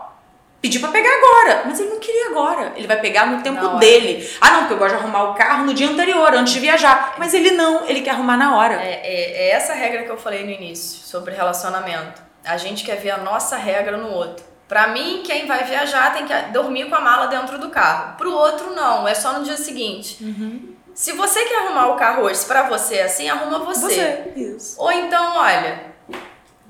Pedi 0.60 0.80
pra 0.80 0.90
pegar 0.90 1.10
agora, 1.10 1.64
mas 1.66 1.80
ele 1.80 1.90
não 1.90 2.00
queria 2.00 2.30
agora. 2.30 2.74
Ele 2.76 2.88
vai 2.88 3.00
pegar 3.00 3.28
no 3.28 3.44
tempo 3.44 3.78
dele. 3.78 4.28
Ah, 4.42 4.52
não, 4.52 4.60
porque 4.62 4.74
eu 4.74 4.78
gosto 4.78 4.96
de 4.96 5.04
arrumar 5.04 5.32
o 5.32 5.34
carro 5.36 5.66
no 5.66 5.74
dia 5.74 5.88
anterior, 5.88 6.34
antes 6.34 6.54
de 6.54 6.60
viajar. 6.60 7.14
Mas 7.18 7.34
ele 7.34 7.52
não, 7.52 7.86
ele 7.88 8.02
quer 8.02 8.12
arrumar 8.12 8.38
na 8.38 8.58
hora. 8.58 8.74
É, 8.74 9.02
é, 9.04 9.48
é 9.48 9.50
essa 9.52 9.74
regra 9.74 10.04
que 10.04 10.10
eu 10.10 10.18
falei 10.18 10.44
no 10.44 10.52
início, 10.52 11.06
sobre 11.06 11.34
relacionamento. 11.34 12.22
A 12.44 12.58
gente 12.58 12.84
quer 12.84 12.96
ver 12.96 13.12
a 13.12 13.18
nossa 13.18 13.56
regra 13.56 13.98
no 13.98 14.10
outro. 14.10 14.44
Pra 14.68 14.88
mim, 14.88 15.22
quem 15.24 15.46
vai 15.46 15.64
viajar 15.64 16.14
tem 16.14 16.26
que 16.26 16.34
dormir 16.52 16.90
com 16.90 16.96
a 16.96 17.02
mala 17.02 17.28
dentro 17.28 17.60
do 17.60 17.70
carro. 17.70 18.18
Pro 18.18 18.34
outro, 18.34 18.74
não, 18.76 19.08
é 19.08 19.14
só 19.14 19.34
no 19.34 19.44
dia 19.44 19.58
seguinte. 19.58 20.18
Uhum. 20.22 20.76
Se 20.94 21.14
você 21.14 21.46
quer 21.46 21.60
arrumar 21.60 21.90
o 21.90 21.96
carro 21.96 22.24
hoje, 22.24 22.44
pra 22.46 22.64
você 22.64 22.96
é 22.96 23.04
assim, 23.04 23.30
arruma 23.30 23.60
você. 23.60 23.86
Você, 23.86 24.34
isso. 24.36 24.82
Ou 24.82 24.92
então, 24.92 25.38
olha, 25.38 25.94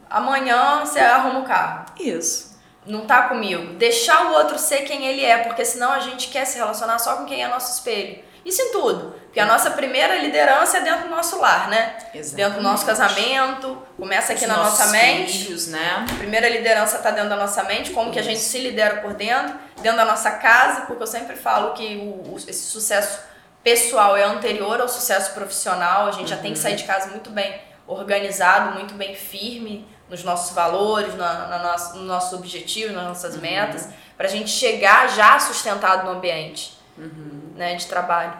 amanhã 0.09 0.81
você 0.81 0.99
arruma 0.99 1.39
o 1.39 1.45
carro. 1.45 1.85
Isso 1.97 2.46
não 2.87 3.05
tá 3.05 3.23
comigo. 3.23 3.73
Deixar 3.73 4.27
o 4.27 4.33
outro 4.33 4.57
ser 4.57 4.81
quem 4.81 5.05
ele 5.05 5.23
é, 5.23 5.37
porque 5.39 5.63
senão 5.63 5.91
a 5.91 5.99
gente 5.99 6.29
quer 6.29 6.45
se 6.45 6.57
relacionar 6.57 6.99
só 6.99 7.17
com 7.17 7.25
quem 7.25 7.43
é 7.43 7.47
nosso 7.47 7.71
espelho. 7.73 8.23
Isso 8.45 8.61
em 8.61 8.71
tudo. 8.71 9.13
Porque 9.25 9.39
a 9.41 9.45
nossa 9.45 9.71
primeira 9.71 10.15
liderança 10.15 10.77
é 10.77 10.81
dentro 10.81 11.03
do 11.03 11.09
nosso 11.09 11.37
lar, 11.37 11.69
né? 11.69 11.97
Exatamente. 12.13 12.35
Dentro 12.35 12.53
do 12.53 12.63
nosso 12.63 12.85
casamento, 12.85 13.77
começa 13.97 14.31
aqui 14.31 14.43
Os 14.43 14.47
na 14.47 14.57
nossa 14.57 14.87
mente. 14.87 15.45
Filhos, 15.45 15.67
né? 15.67 16.05
A 16.09 16.15
primeira 16.15 16.47
liderança 16.47 16.97
tá 16.99 17.11
dentro 17.11 17.29
da 17.29 17.35
nossa 17.35 17.61
mente, 17.63 17.91
como 17.91 18.05
Isso. 18.05 18.13
que 18.13 18.19
a 18.19 18.23
gente 18.23 18.39
se 18.39 18.57
lidera 18.59 19.01
por 19.01 19.13
dentro, 19.13 19.53
dentro 19.81 19.97
da 19.97 20.05
nossa 20.05 20.31
casa, 20.31 20.81
porque 20.81 21.03
eu 21.03 21.07
sempre 21.07 21.35
falo 21.35 21.73
que 21.73 21.97
o, 21.97 22.33
o 22.33 22.37
esse 22.47 22.67
sucesso 22.67 23.19
pessoal 23.61 24.15
é 24.15 24.23
anterior 24.23 24.79
ao 24.79 24.87
sucesso 24.87 25.33
profissional, 25.33 26.07
a 26.07 26.11
gente 26.11 26.21
uhum. 26.21 26.27
já 26.27 26.37
tem 26.37 26.53
que 26.53 26.59
sair 26.59 26.77
de 26.77 26.85
casa 26.85 27.09
muito 27.09 27.29
bem 27.29 27.53
organizado, 27.85 28.75
muito 28.75 28.93
bem 28.93 29.13
firme, 29.13 29.85
nos 30.09 30.23
nossos 30.23 30.55
valores, 30.55 31.15
na, 31.15 31.47
na 31.47 31.59
nosso, 31.59 31.97
nos 31.97 32.07
nossos 32.07 32.39
objetivos, 32.39 32.95
nas 32.95 33.05
nossas 33.05 33.35
uhum. 33.35 33.41
metas, 33.41 33.89
para 34.15 34.27
a 34.27 34.29
gente 34.29 34.49
chegar 34.49 35.09
já 35.09 35.39
sustentado 35.39 36.05
no 36.05 36.11
ambiente 36.11 36.77
uhum. 36.97 37.53
né, 37.55 37.75
de 37.75 37.85
trabalho. 37.85 38.33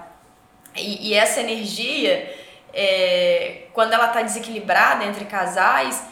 E, 0.75 1.09
e 1.09 1.13
essa 1.13 1.39
energia, 1.39 2.35
é, 2.73 3.67
quando 3.73 3.93
ela 3.93 4.07
está 4.07 4.21
desequilibrada 4.21 5.03
entre 5.03 5.25
casais, 5.25 6.03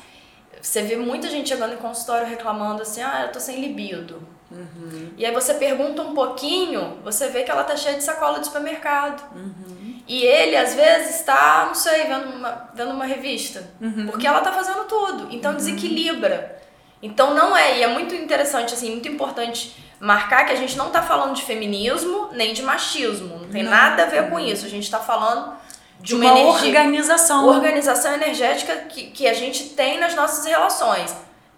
você 0.62 0.82
vê 0.82 0.96
muita 0.96 1.30
gente 1.30 1.50
chegando 1.50 1.74
em 1.74 1.78
consultório 1.78 2.28
reclamando 2.28 2.82
assim, 2.82 3.02
ah, 3.02 3.24
eu 3.26 3.32
tô 3.32 3.40
sem 3.40 3.62
libido. 3.62 4.22
Uhum. 4.52 5.14
E 5.18 5.26
aí 5.26 5.34
você 5.34 5.54
pergunta 5.56 6.02
um 6.02 6.14
pouquinho, 6.14 7.00
você 7.04 7.30
vê 7.30 7.44
que 7.44 7.52
ela 7.52 7.64
tá 7.64 7.76
cheia 7.76 7.98
de 7.98 8.04
sacola 8.04 8.40
de 8.40 8.48
supermercado. 8.48 9.24
Uhum. 9.36 9.85
E 10.08 10.24
ele, 10.24 10.56
às 10.56 10.76
vezes, 10.76 11.16
está, 11.16 11.66
não 11.68 11.74
sei, 11.74 12.04
vendo 12.04 12.30
uma, 12.36 12.70
vendo 12.74 12.92
uma 12.92 13.06
revista. 13.06 13.68
Uhum. 13.82 14.08
Porque 14.08 14.28
ela 14.28 14.42
tá 14.42 14.52
fazendo 14.52 14.86
tudo. 14.86 15.28
Então 15.32 15.52
uhum. 15.52 15.58
desequilibra. 15.58 16.62
Então 17.02 17.34
não 17.34 17.56
é, 17.56 17.80
e 17.80 17.84
é 17.84 17.88
muito 17.88 18.16
interessante, 18.16 18.74
assim, 18.74 18.92
muito 18.92 19.08
importante 19.08 19.76
marcar 20.00 20.46
que 20.46 20.54
a 20.54 20.56
gente 20.56 20.78
não 20.78 20.90
tá 20.90 21.02
falando 21.02 21.34
de 21.34 21.44
feminismo 21.44 22.30
nem 22.34 22.54
de 22.54 22.62
machismo. 22.62 23.40
Não 23.40 23.50
tem 23.50 23.64
não. 23.64 23.72
nada 23.72 24.04
a 24.04 24.06
ver 24.06 24.30
com 24.30 24.40
isso. 24.40 24.66
A 24.66 24.70
gente 24.70 24.90
tá 24.90 25.00
falando 25.00 25.54
de 26.00 26.14
uma, 26.14 26.32
uma 26.32 26.40
energia, 26.40 26.68
organização. 26.68 27.48
Organização 27.48 28.14
energética 28.14 28.76
que, 28.90 29.08
que 29.08 29.28
a 29.28 29.34
gente 29.34 29.70
tem 29.70 30.00
nas 30.00 30.14
nossas 30.14 30.46
relações. 30.46 31.16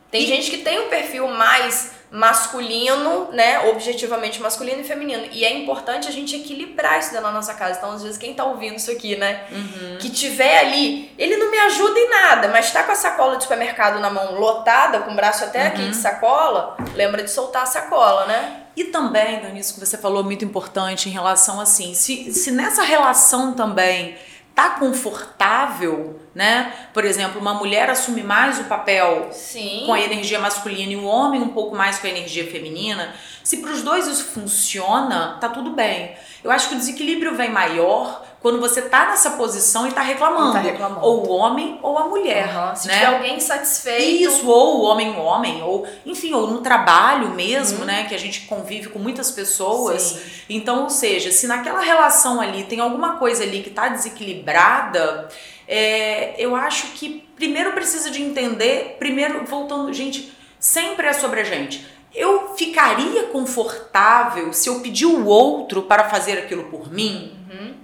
Tem 0.10 0.24
e... 0.24 0.28
gente 0.28 0.50
que 0.50 0.60
tem 0.60 0.80
um 0.80 0.90
perfil 0.90 1.28
mais 1.28 1.97
masculino, 2.10 3.30
né, 3.32 3.68
objetivamente 3.70 4.42
masculino 4.42 4.82
e 4.82 4.84
feminino. 4.84 5.28
E 5.32 5.44
é 5.44 5.54
importante 5.54 6.08
a 6.08 6.12
gente 6.12 6.36
equilibrar 6.36 7.00
isso 7.00 7.10
dentro 7.10 7.26
da 7.26 7.32
nossa 7.32 7.54
casa. 7.54 7.78
Então, 7.78 7.92
às 7.92 8.04
vezes, 8.04 8.18
quem 8.18 8.34
tá 8.34 8.46
ouvindo 8.46 8.78
isso 8.78 8.90
aqui, 8.90 9.16
né, 9.16 9.46
uhum. 9.52 9.98
que 10.00 10.10
tiver 10.10 10.60
ali, 10.60 11.12
ele 11.18 11.36
não 11.38 11.52
me 11.52 11.60
ajuda 11.60 12.00
em 12.00 12.10
nada, 12.10 12.48
mas 12.48 12.72
tá 12.72 12.84
com 12.84 12.92
a 12.92 12.96
sacola 12.96 13.36
de 13.38 13.44
supermercado 13.44 14.00
na 14.00 14.10
mão 14.10 14.40
lotada, 14.40 15.00
com 15.00 15.12
o 15.12 15.16
braço 15.16 15.44
até 15.44 15.62
uhum. 15.62 15.68
aqui 15.68 15.90
de 15.90 15.96
sacola, 15.96 16.78
lembra 16.96 17.24
de 17.24 17.32
soltar 17.32 17.64
a 17.64 17.68
sacola, 17.68 18.26
né? 18.26 18.64
E 18.76 18.86
também, 18.86 19.42
Dani, 19.42 19.60
isso 19.60 19.74
que 19.74 19.80
você 19.80 19.98
falou 19.98 20.24
muito 20.24 20.46
importante 20.46 21.10
em 21.10 21.12
relação 21.12 21.60
assim, 21.60 21.94
se, 21.94 22.32
se 22.32 22.52
nessa 22.52 22.84
relação 22.84 23.54
também 23.54 24.16
tá 24.54 24.72
confortável, 24.72 26.20
né? 26.38 26.72
Por 26.94 27.04
exemplo, 27.04 27.42
uma 27.42 27.56
mulher 27.56 27.90
assume 27.90 28.22
mais 28.22 28.60
o 28.60 28.66
papel 28.66 29.30
Sim. 29.32 29.86
com 29.88 29.94
a 29.94 30.00
energia 30.00 30.40
masculina 30.40 30.94
e 30.94 30.96
o 30.96 31.04
homem 31.04 31.42
um 31.42 31.50
pouco 31.50 31.76
mais 31.76 31.98
com 31.98 32.06
a 32.06 32.12
energia 32.12 32.46
feminina. 32.46 33.12
Se 33.44 33.58
para 33.58 33.72
os 33.72 33.82
dois 33.82 34.06
isso 34.06 34.26
funciona, 34.26 35.40
tá 35.42 35.50
tudo 35.50 35.72
bem. 35.72 36.16
Eu 36.44 36.52
acho 36.52 36.70
que 36.70 36.76
o 36.76 36.78
desequilíbrio 36.78 37.36
vem 37.36 37.52
maior 37.52 38.24
quando 38.40 38.60
você 38.60 38.84
tá 38.84 39.08
nessa 39.08 39.32
posição 39.32 39.88
e 39.88 39.92
tá 39.92 40.02
reclamando. 40.02 40.54
Tá 40.54 40.60
reclamando. 40.60 41.04
Ou 41.04 41.28
o 41.28 41.32
homem 41.32 41.80
ou 41.82 41.98
a 41.98 42.08
mulher. 42.08 42.56
Uhum. 42.56 42.76
Se 42.76 42.88
né? 42.88 42.94
tiver 42.94 43.06
alguém 43.08 43.40
satisfeito. 43.40 44.30
Isso, 44.30 44.48
ou 44.48 44.78
o 44.78 44.82
homem 44.84 45.10
o 45.16 45.20
homem, 45.20 45.64
ou 45.64 45.88
enfim, 46.06 46.34
ou 46.34 46.52
no 46.52 46.62
trabalho 46.62 47.32
mesmo, 47.32 47.80
uhum. 47.80 47.86
né? 47.86 48.04
Que 48.04 48.14
a 48.14 48.20
gente 48.20 48.42
convive 48.42 48.90
com 48.90 49.00
muitas 49.00 49.32
pessoas. 49.32 50.02
Sim. 50.04 50.20
Então, 50.50 50.84
ou 50.84 50.90
seja, 50.90 51.32
se 51.32 51.48
naquela 51.48 51.82
relação 51.82 52.40
ali 52.40 52.64
tem 52.64 52.80
alguma 52.80 53.18
coisa 53.18 53.44
ali 53.44 53.64
que 53.64 53.72
tá 53.72 53.88
desequilibrada, 53.88 55.30
é, 55.68 56.36
eu 56.38 56.56
acho 56.56 56.94
que 56.94 57.28
primeiro 57.36 57.74
precisa 57.74 58.10
de 58.10 58.22
entender, 58.22 58.96
primeiro, 58.98 59.46
voltando, 59.46 59.92
gente, 59.94 60.34
sempre 60.60 61.08
é 61.08 61.14
sobre 61.14 61.42
a 61.42 61.44
gente. 61.44 61.86
Eu 62.16 62.56
ficaria 62.56 63.24
confortável 63.24 64.54
se 64.54 64.70
eu 64.70 64.80
pedir 64.80 65.06
o 65.06 65.26
outro 65.26 65.84
para 65.84 66.10
fazer 66.10 66.40
aquilo 66.40 66.66
por 66.66 66.92
mim? 66.92 67.38
Uhum. 67.52 67.76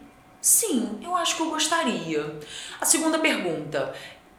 Sim, 0.42 1.00
eu 1.04 1.16
acho 1.16 1.36
que 1.36 1.42
eu 1.42 1.50
gostaria. 1.50 2.40
A 2.80 2.86
segunda 2.86 3.20
pergunta: 3.20 3.94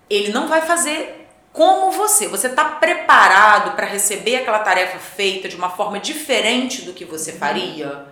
ele 0.09 0.33
não 0.33 0.49
vai 0.49 0.63
fazer 0.63 1.29
como 1.53 1.93
você. 1.93 2.27
Você 2.27 2.49
está 2.49 2.65
preparado 2.65 3.77
para 3.77 3.87
receber 3.87 4.37
aquela 4.37 4.59
tarefa 4.59 4.99
feita 4.99 5.49
de 5.49 5.55
uma 5.55 5.71
forma 5.71 6.01
diferente 6.01 6.83
do 6.83 6.93
que 6.93 7.05
você 7.05 7.33
faria? 7.33 8.07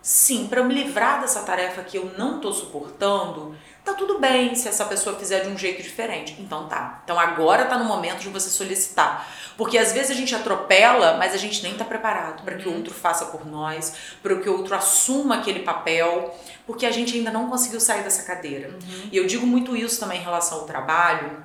Sim, 0.00 0.46
para 0.46 0.62
me 0.62 0.72
livrar 0.72 1.20
dessa 1.20 1.42
tarefa 1.42 1.82
que 1.82 1.98
eu 1.98 2.12
não 2.16 2.36
estou 2.36 2.52
suportando, 2.52 3.54
tá 3.84 3.94
tudo 3.94 4.18
bem 4.18 4.54
se 4.54 4.68
essa 4.68 4.84
pessoa 4.84 5.16
fizer 5.16 5.40
de 5.40 5.48
um 5.48 5.56
jeito 5.56 5.82
diferente. 5.82 6.36
Então 6.38 6.68
tá. 6.68 7.00
Então 7.04 7.18
agora 7.18 7.64
tá 7.64 7.78
no 7.78 7.84
momento 7.84 8.20
de 8.20 8.28
você 8.28 8.50
solicitar. 8.50 9.26
Porque 9.56 9.76
às 9.76 9.92
vezes 9.92 10.10
a 10.10 10.14
gente 10.14 10.34
atropela, 10.34 11.16
mas 11.16 11.34
a 11.34 11.36
gente 11.36 11.62
nem 11.62 11.74
tá 11.74 11.84
preparado 11.84 12.42
para 12.42 12.56
que 12.56 12.66
o 12.66 12.70
uhum. 12.70 12.78
outro 12.78 12.94
faça 12.94 13.26
por 13.26 13.46
nós, 13.46 13.94
para 14.22 14.36
que 14.36 14.48
o 14.48 14.56
outro 14.56 14.74
assuma 14.74 15.36
aquele 15.36 15.60
papel, 15.60 16.34
porque 16.66 16.86
a 16.86 16.90
gente 16.90 17.16
ainda 17.16 17.30
não 17.30 17.48
conseguiu 17.48 17.80
sair 17.80 18.02
dessa 18.02 18.22
cadeira. 18.22 18.68
Uhum. 18.68 19.08
E 19.12 19.16
eu 19.16 19.26
digo 19.26 19.46
muito 19.46 19.76
isso 19.76 20.00
também 20.00 20.18
em 20.18 20.22
relação 20.22 20.60
ao 20.60 20.64
trabalho, 20.64 21.42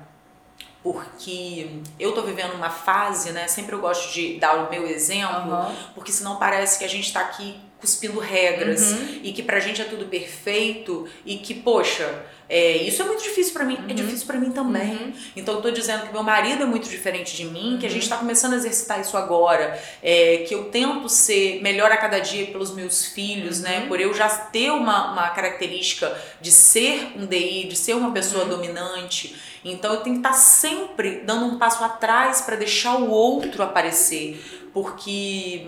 porque 0.82 1.80
eu 1.98 2.12
tô 2.12 2.22
vivendo 2.22 2.54
uma 2.54 2.70
fase, 2.70 3.32
né? 3.32 3.48
Sempre 3.48 3.74
eu 3.74 3.80
gosto 3.80 4.12
de 4.12 4.38
dar 4.38 4.54
o 4.66 4.70
meu 4.70 4.86
exemplo, 4.86 5.52
uhum. 5.52 5.76
porque 5.94 6.12
senão 6.12 6.36
parece 6.36 6.78
que 6.78 6.84
a 6.84 6.88
gente 6.88 7.12
tá 7.12 7.20
aqui 7.20 7.60
cuspindo 7.80 8.18
regras 8.18 8.92
uhum. 8.92 9.20
e 9.22 9.32
que 9.32 9.42
pra 9.42 9.60
gente 9.60 9.82
é 9.82 9.84
tudo 9.84 10.06
perfeito 10.06 11.06
e 11.24 11.36
que, 11.36 11.54
poxa, 11.54 12.24
é, 12.48 12.76
isso 12.76 13.02
é 13.02 13.04
muito 13.04 13.22
difícil 13.22 13.52
para 13.52 13.64
mim, 13.64 13.74
é 13.74 13.80
uhum. 13.80 13.90
é 13.90 13.94
difícil 13.94 14.26
para 14.26 14.38
mim 14.38 14.50
também. 14.50 14.92
Uhum. 14.92 15.12
Então 15.34 15.54
eu 15.54 15.62
tô 15.62 15.70
dizendo 15.70 16.06
que 16.06 16.12
meu 16.12 16.22
marido 16.22 16.62
é 16.62 16.66
muito 16.66 16.88
diferente 16.88 17.36
de 17.36 17.44
mim, 17.44 17.74
uhum. 17.74 17.78
que 17.78 17.86
a 17.86 17.90
gente 17.90 18.08
tá 18.08 18.16
começando 18.16 18.54
a 18.54 18.56
exercitar 18.56 19.00
isso 19.00 19.16
agora, 19.16 19.80
é, 20.02 20.44
que 20.48 20.54
eu 20.54 20.64
tento 20.70 21.08
ser 21.08 21.60
melhor 21.60 21.90
a 21.90 21.96
cada 21.96 22.18
dia 22.18 22.46
pelos 22.46 22.74
meus 22.74 23.06
filhos, 23.06 23.60
né? 23.60 23.80
Uhum. 23.80 23.88
Por 23.88 24.00
eu 24.00 24.14
já 24.14 24.28
ter 24.28 24.70
uma, 24.70 25.12
uma 25.12 25.28
característica 25.30 26.16
de 26.40 26.52
ser 26.52 27.12
um 27.16 27.26
DI, 27.26 27.66
de 27.68 27.76
ser 27.76 27.94
uma 27.94 28.12
pessoa 28.12 28.44
uhum. 28.44 28.50
dominante. 28.50 29.36
Então 29.64 29.92
eu 29.94 30.00
tenho 30.00 30.16
que 30.16 30.20
estar 30.20 30.30
tá 30.30 30.36
sempre 30.36 31.22
dando 31.24 31.46
um 31.46 31.58
passo 31.58 31.82
atrás 31.82 32.40
para 32.42 32.56
deixar 32.56 32.96
o 32.96 33.10
outro 33.10 33.62
aparecer, 33.62 34.70
porque 34.72 35.66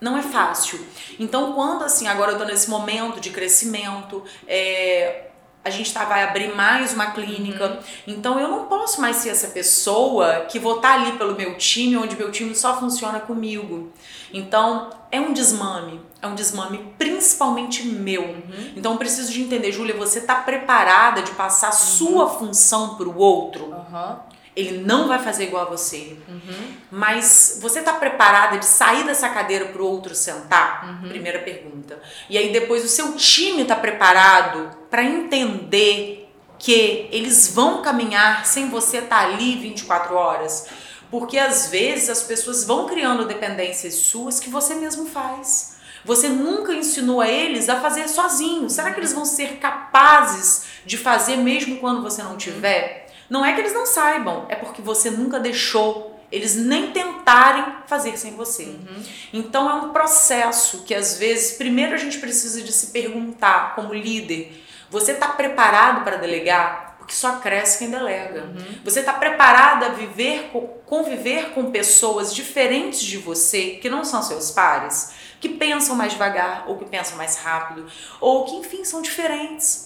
não 0.00 0.16
é 0.16 0.22
fácil. 0.22 0.84
Então, 1.18 1.52
quando 1.52 1.84
assim, 1.84 2.06
agora 2.06 2.32
eu 2.32 2.38
tô 2.38 2.44
nesse 2.44 2.68
momento 2.68 3.20
de 3.20 3.30
crescimento, 3.30 4.22
é, 4.46 5.26
a 5.66 5.70
gente 5.70 5.92
tá, 5.92 6.04
vai 6.04 6.22
abrir 6.22 6.54
mais 6.54 6.94
uma 6.94 7.10
clínica. 7.10 7.66
Uhum. 7.66 7.78
Então 8.06 8.38
eu 8.38 8.46
não 8.46 8.66
posso 8.66 9.00
mais 9.00 9.16
ser 9.16 9.30
essa 9.30 9.48
pessoa 9.48 10.46
que 10.48 10.60
vou 10.60 10.76
estar 10.76 10.94
tá 10.94 10.94
ali 10.94 11.18
pelo 11.18 11.34
meu 11.34 11.58
time, 11.58 11.96
onde 11.96 12.14
meu 12.14 12.30
time 12.30 12.54
só 12.54 12.78
funciona 12.78 13.18
comigo. 13.18 13.90
Então 14.32 14.90
é 15.10 15.20
um 15.20 15.32
desmame, 15.32 16.00
é 16.22 16.26
um 16.28 16.36
desmame 16.36 16.94
principalmente 16.96 17.84
meu. 17.84 18.22
Uhum. 18.22 18.72
Então 18.76 18.92
eu 18.92 18.98
preciso 18.98 19.32
de 19.32 19.42
entender, 19.42 19.72
Júlia, 19.72 19.96
você 19.96 20.20
tá 20.20 20.36
preparada 20.36 21.20
de 21.20 21.32
passar 21.32 21.70
uhum. 21.70 21.76
sua 21.76 22.28
função 22.28 22.94
para 22.94 23.08
o 23.08 23.18
outro? 23.18 23.64
Uhum. 23.64 24.16
Ele 24.56 24.78
não 24.78 25.06
vai 25.06 25.18
fazer 25.18 25.44
igual 25.44 25.66
a 25.66 25.70
você. 25.70 26.16
Uhum. 26.26 26.76
Mas 26.90 27.58
você 27.60 27.80
está 27.80 27.92
preparada 27.92 28.56
de 28.56 28.64
sair 28.64 29.04
dessa 29.04 29.28
cadeira 29.28 29.66
para 29.66 29.82
o 29.82 29.86
outro 29.86 30.14
sentar? 30.14 31.02
Uhum. 31.02 31.08
Primeira 31.10 31.40
pergunta. 31.40 32.00
E 32.30 32.38
aí 32.38 32.50
depois 32.50 32.82
o 32.82 32.88
seu 32.88 33.14
time 33.16 33.62
está 33.62 33.76
preparado 33.76 34.70
para 34.90 35.04
entender 35.04 36.26
que 36.58 37.08
eles 37.12 37.52
vão 37.54 37.82
caminhar 37.82 38.46
sem 38.46 38.68
você 38.68 38.98
estar 38.98 39.26
tá 39.26 39.32
ali 39.32 39.56
24 39.56 40.14
horas? 40.14 40.68
Porque 41.10 41.38
às 41.38 41.68
vezes 41.68 42.08
as 42.08 42.22
pessoas 42.22 42.64
vão 42.64 42.86
criando 42.86 43.26
dependências 43.26 43.94
suas 43.94 44.40
que 44.40 44.50
você 44.50 44.74
mesmo 44.74 45.06
faz. 45.06 45.76
Você 46.04 46.28
nunca 46.28 46.72
ensinou 46.72 47.20
a 47.20 47.28
eles 47.28 47.68
a 47.68 47.80
fazer 47.80 48.08
sozinhos. 48.08 48.72
Será 48.72 48.92
que 48.92 49.00
eles 49.00 49.12
vão 49.12 49.24
ser 49.24 49.56
capazes 49.56 50.64
de 50.84 50.96
fazer 50.96 51.36
mesmo 51.36 51.78
quando 51.78 52.02
você 52.02 52.22
não 52.22 52.36
tiver? 52.36 53.05
Não 53.28 53.44
é 53.44 53.52
que 53.52 53.60
eles 53.60 53.74
não 53.74 53.86
saibam, 53.86 54.46
é 54.48 54.56
porque 54.56 54.80
você 54.80 55.10
nunca 55.10 55.40
deixou 55.40 56.16
eles 56.30 56.56
nem 56.56 56.90
tentarem 56.92 57.64
fazer 57.86 58.18
sem 58.18 58.34
você. 58.34 58.64
Uhum. 58.64 59.02
Então 59.32 59.70
é 59.70 59.74
um 59.74 59.92
processo 59.92 60.82
que 60.84 60.94
às 60.94 61.18
vezes, 61.18 61.56
primeiro 61.56 61.94
a 61.94 61.98
gente 61.98 62.18
precisa 62.18 62.62
de 62.62 62.72
se 62.72 62.88
perguntar 62.88 63.74
como 63.74 63.94
líder, 63.94 64.64
você 64.90 65.12
está 65.12 65.28
preparado 65.28 66.04
para 66.04 66.16
delegar? 66.16 66.96
Porque 66.98 67.14
só 67.14 67.36
cresce 67.36 67.78
quem 67.78 67.90
delega. 67.90 68.42
Uhum. 68.42 68.80
Você 68.84 69.00
está 69.00 69.12
preparado 69.12 69.84
a 69.84 69.88
viver, 69.90 70.50
conviver 70.84 71.50
com 71.50 71.70
pessoas 71.70 72.34
diferentes 72.34 73.00
de 73.00 73.18
você, 73.18 73.78
que 73.80 73.88
não 73.88 74.04
são 74.04 74.22
seus 74.22 74.50
pares, 74.50 75.12
que 75.40 75.48
pensam 75.48 75.94
mais 75.94 76.12
devagar, 76.12 76.64
ou 76.66 76.76
que 76.76 76.84
pensam 76.84 77.16
mais 77.16 77.36
rápido, 77.36 77.86
ou 78.20 78.44
que 78.44 78.56
enfim 78.56 78.84
são 78.84 79.02
diferentes 79.02 79.85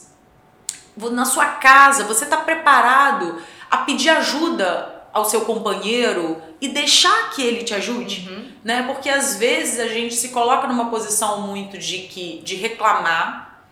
na 1.11 1.25
sua 1.25 1.47
casa, 1.47 2.05
você 2.05 2.25
está 2.25 2.37
preparado 2.37 3.41
a 3.71 3.79
pedir 3.79 4.11
ajuda 4.11 5.01
ao 5.13 5.25
seu 5.25 5.43
companheiro 5.43 6.41
e 6.61 6.69
deixar 6.69 7.31
que 7.31 7.43
ele 7.43 7.65
te 7.65 7.75
ajude, 7.75 8.29
uhum. 8.29 8.53
né? 8.63 8.83
Porque 8.83 9.09
às 9.09 9.37
vezes 9.37 9.81
a 9.81 9.89
gente 9.89 10.15
se 10.15 10.29
coloca 10.29 10.67
numa 10.67 10.91
posição 10.91 11.41
muito 11.47 11.79
de 11.79 11.99
que 12.01 12.41
de 12.43 12.57
reclamar, 12.57 13.65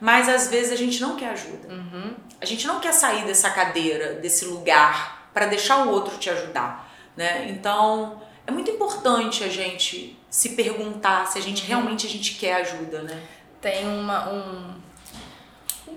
mas 0.00 0.28
às 0.28 0.48
vezes 0.48 0.72
a 0.72 0.76
gente 0.76 1.00
não 1.00 1.16
quer 1.16 1.30
ajuda. 1.30 1.68
Uhum. 1.68 2.14
A 2.40 2.44
gente 2.44 2.66
não 2.66 2.78
quer 2.78 2.92
sair 2.92 3.24
dessa 3.24 3.50
cadeira, 3.50 4.14
desse 4.14 4.44
lugar 4.44 5.30
para 5.34 5.46
deixar 5.46 5.86
o 5.86 5.90
outro 5.90 6.16
te 6.18 6.30
ajudar, 6.30 6.88
né? 7.16 7.46
Então, 7.48 8.22
é 8.46 8.50
muito 8.50 8.70
importante 8.70 9.42
a 9.42 9.48
gente 9.48 10.16
se 10.30 10.50
perguntar 10.50 11.26
se 11.26 11.38
a 11.38 11.42
gente 11.42 11.62
uhum. 11.62 11.68
realmente 11.68 12.06
a 12.06 12.10
gente 12.10 12.34
quer 12.34 12.54
ajuda, 12.54 13.02
né? 13.02 13.20
Tem 13.60 13.86
uma, 13.88 14.30
um 14.30 14.74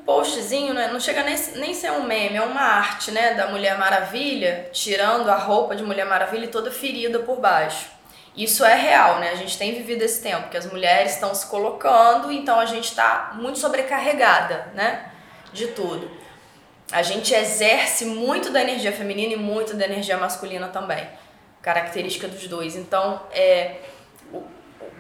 postzinho, 0.06 0.74
né? 0.74 0.90
não 0.92 1.00
chega 1.00 1.24
nem, 1.24 1.36
nem 1.56 1.74
ser 1.74 1.92
um 1.92 2.04
meme, 2.04 2.38
é 2.38 2.42
uma 2.42 2.62
arte, 2.62 3.12
né, 3.12 3.34
da 3.34 3.48
Mulher 3.48 3.78
Maravilha, 3.78 4.70
tirando 4.72 5.30
a 5.30 5.36
roupa 5.36 5.76
de 5.76 5.84
Mulher 5.84 6.06
Maravilha 6.06 6.46
e 6.46 6.50
toda 6.50 6.72
ferida 6.72 7.20
por 7.20 7.40
baixo. 7.40 7.88
Isso 8.36 8.64
é 8.64 8.76
real, 8.76 9.20
né? 9.20 9.32
A 9.32 9.36
gente 9.36 9.58
tem 9.58 9.76
vivido 9.76 10.04
esse 10.04 10.22
tempo 10.22 10.50
que 10.50 10.56
as 10.56 10.66
mulheres 10.72 11.14
estão 11.14 11.36
se 11.36 11.46
colocando, 11.48 12.32
então 12.32 12.60
a 12.60 12.66
gente 12.66 12.86
está 12.86 13.32
muito 13.36 13.60
sobrecarregada, 13.60 14.72
né? 14.74 15.12
De 15.52 15.68
tudo. 15.68 16.10
A 16.92 17.02
gente 17.02 17.34
exerce 17.34 18.06
muito 18.06 18.50
da 18.50 18.62
energia 18.62 18.92
feminina 18.94 19.34
e 19.34 19.36
muito 19.36 19.76
da 19.76 19.84
energia 19.84 20.18
masculina 20.18 20.70
também. 20.70 21.06
Característica 21.62 22.28
dos 22.28 22.48
dois. 22.48 22.76
Então, 22.76 23.22
é. 23.34 23.76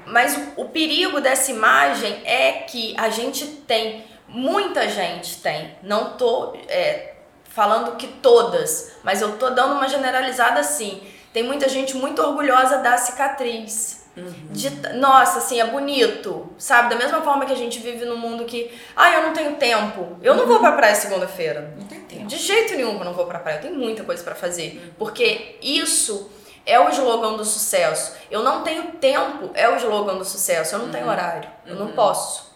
Mas 0.05 0.35
o, 0.35 0.63
o 0.63 0.69
perigo 0.69 1.21
dessa 1.21 1.51
imagem 1.51 2.21
é 2.25 2.63
que 2.69 2.93
a 2.97 3.09
gente 3.09 3.45
tem 3.45 4.03
Muita 4.31 4.87
gente 4.89 5.41
tem. 5.41 5.75
Não 5.83 6.13
tô 6.13 6.53
é, 6.67 7.15
falando 7.45 7.97
que 7.97 8.07
todas, 8.07 8.93
mas 9.03 9.21
eu 9.21 9.37
tô 9.37 9.49
dando 9.49 9.75
uma 9.75 9.87
generalizada 9.87 10.59
assim. 10.59 11.03
Tem 11.33 11.43
muita 11.43 11.69
gente 11.69 11.95
muito 11.95 12.21
orgulhosa 12.21 12.77
da 12.77 12.97
cicatriz. 12.97 14.01
Uhum. 14.15 14.33
De, 14.49 14.69
nossa, 14.95 15.37
assim, 15.37 15.61
é 15.61 15.65
bonito, 15.65 16.49
sabe? 16.57 16.89
Da 16.89 16.95
mesma 16.97 17.21
forma 17.21 17.45
que 17.45 17.53
a 17.53 17.55
gente 17.55 17.79
vive 17.79 18.03
num 18.03 18.17
mundo 18.17 18.43
que, 18.43 18.71
ah, 18.95 19.13
eu 19.13 19.21
não 19.23 19.33
tenho 19.33 19.55
tempo, 19.55 20.17
eu 20.21 20.35
não 20.35 20.45
vou 20.45 20.59
pra 20.59 20.73
praia 20.73 20.95
segunda-feira. 20.95 21.73
Não 21.77 21.87
tem 21.87 22.01
tempo. 22.01 22.25
De 22.25 22.37
jeito 22.37 22.75
nenhum 22.75 22.97
eu 22.97 23.05
não 23.05 23.13
vou 23.13 23.25
pra 23.25 23.39
praia, 23.39 23.57
eu 23.57 23.61
tenho 23.61 23.75
muita 23.75 24.03
coisa 24.03 24.21
para 24.23 24.35
fazer. 24.35 24.81
Uhum. 24.83 24.91
Porque 24.97 25.57
isso 25.61 26.29
é 26.65 26.79
o 26.79 26.89
slogan 26.89 27.37
do 27.37 27.45
sucesso. 27.45 28.13
Eu 28.29 28.43
não 28.43 28.63
tenho 28.63 28.83
tempo, 28.93 29.49
é 29.53 29.69
o 29.69 29.77
slogan 29.77 30.17
do 30.17 30.25
sucesso. 30.25 30.75
Eu 30.75 30.79
não 30.79 30.85
uhum. 30.87 30.91
tenho 30.91 31.07
horário, 31.07 31.49
eu 31.65 31.75
não 31.75 31.87
uhum. 31.87 31.93
posso. 31.93 32.50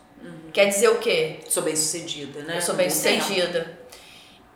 Quer 0.55 0.67
dizer 0.67 0.87
o 0.87 0.99
quê? 0.99 1.41
Sou 1.49 1.61
bem 1.61 1.75
sucedida, 1.75 2.41
né? 2.43 2.59
Eu 2.59 2.61
sou 2.61 2.75
bem 2.75 2.89
sucedida. 2.89 3.77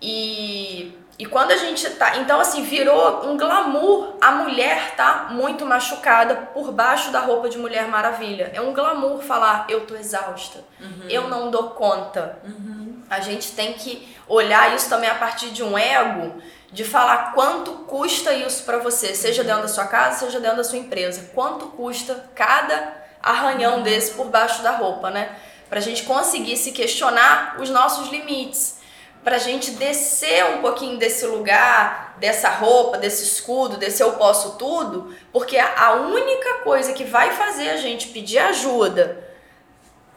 E, 0.02 0.98
e 1.18 1.26
quando 1.26 1.52
a 1.52 1.58
gente 1.58 1.90
tá. 1.90 2.20
Então, 2.20 2.40
assim, 2.40 2.64
virou 2.64 3.26
um 3.26 3.36
glamour 3.36 4.14
a 4.22 4.32
mulher 4.32 4.96
tá 4.96 5.28
muito 5.32 5.66
machucada 5.66 6.36
por 6.54 6.72
baixo 6.72 7.12
da 7.12 7.20
roupa 7.20 7.50
de 7.50 7.58
Mulher 7.58 7.90
Maravilha. 7.90 8.50
É 8.54 8.62
um 8.62 8.74
glamour 8.74 9.22
falar, 9.22 9.66
eu 9.68 9.86
tô 9.86 9.94
exausta, 9.94 10.64
uhum. 10.80 11.10
eu 11.10 11.28
não 11.28 11.52
dou 11.52 11.72
conta. 11.72 12.40
Uhum. 12.46 13.04
A 13.10 13.20
gente 13.20 13.52
tem 13.52 13.74
que 13.74 14.16
olhar 14.26 14.74
isso 14.74 14.88
também 14.88 15.10
a 15.10 15.16
partir 15.16 15.50
de 15.50 15.62
um 15.62 15.78
ego 15.78 16.42
de 16.72 16.86
falar 16.86 17.34
quanto 17.34 17.74
custa 17.74 18.32
isso 18.32 18.64
para 18.64 18.78
você, 18.78 19.14
seja 19.14 19.44
dentro 19.44 19.64
da 19.64 19.68
sua 19.68 19.88
casa, 19.88 20.20
seja 20.20 20.40
dentro 20.40 20.56
da 20.56 20.64
sua 20.64 20.78
empresa. 20.78 21.32
Quanto 21.36 21.66
custa 21.68 22.30
cada 22.34 22.94
arranhão 23.22 23.80
uhum. 23.80 23.84
desse 23.84 24.14
por 24.14 24.28
baixo 24.28 24.64
da 24.64 24.72
roupa, 24.72 25.10
né? 25.10 25.36
Para 25.70 25.80
a 25.80 25.82
gente 25.82 26.04
conseguir 26.04 26.58
se 26.58 26.72
questionar 26.72 27.58
os 27.60 27.70
nossos 27.70 28.10
limites, 28.10 28.80
para 29.24 29.36
a 29.36 29.40
gente 29.40 29.72
descer 29.72 30.46
um 30.46 30.62
pouquinho 30.62 30.98
desse 30.98 31.26
lugar, 31.26 32.16
dessa 32.18 32.50
roupa, 32.50 32.98
desse 32.98 33.24
escudo, 33.24 33.78
desse 33.78 34.02
eu 34.02 34.14
posso 34.14 34.58
tudo, 34.58 35.14
porque 35.32 35.58
a 35.58 35.94
única 35.94 36.56
coisa 36.64 36.94
que 36.94 37.04
vai 37.04 37.32
fazer 37.32 37.70
a 37.70 37.78
gente 37.78 38.08
pedir 38.08 38.40
ajuda, 38.40 39.24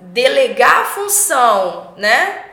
delegar 0.01 0.83
a 0.83 0.85
função, 0.85 1.95
né? 1.97 2.45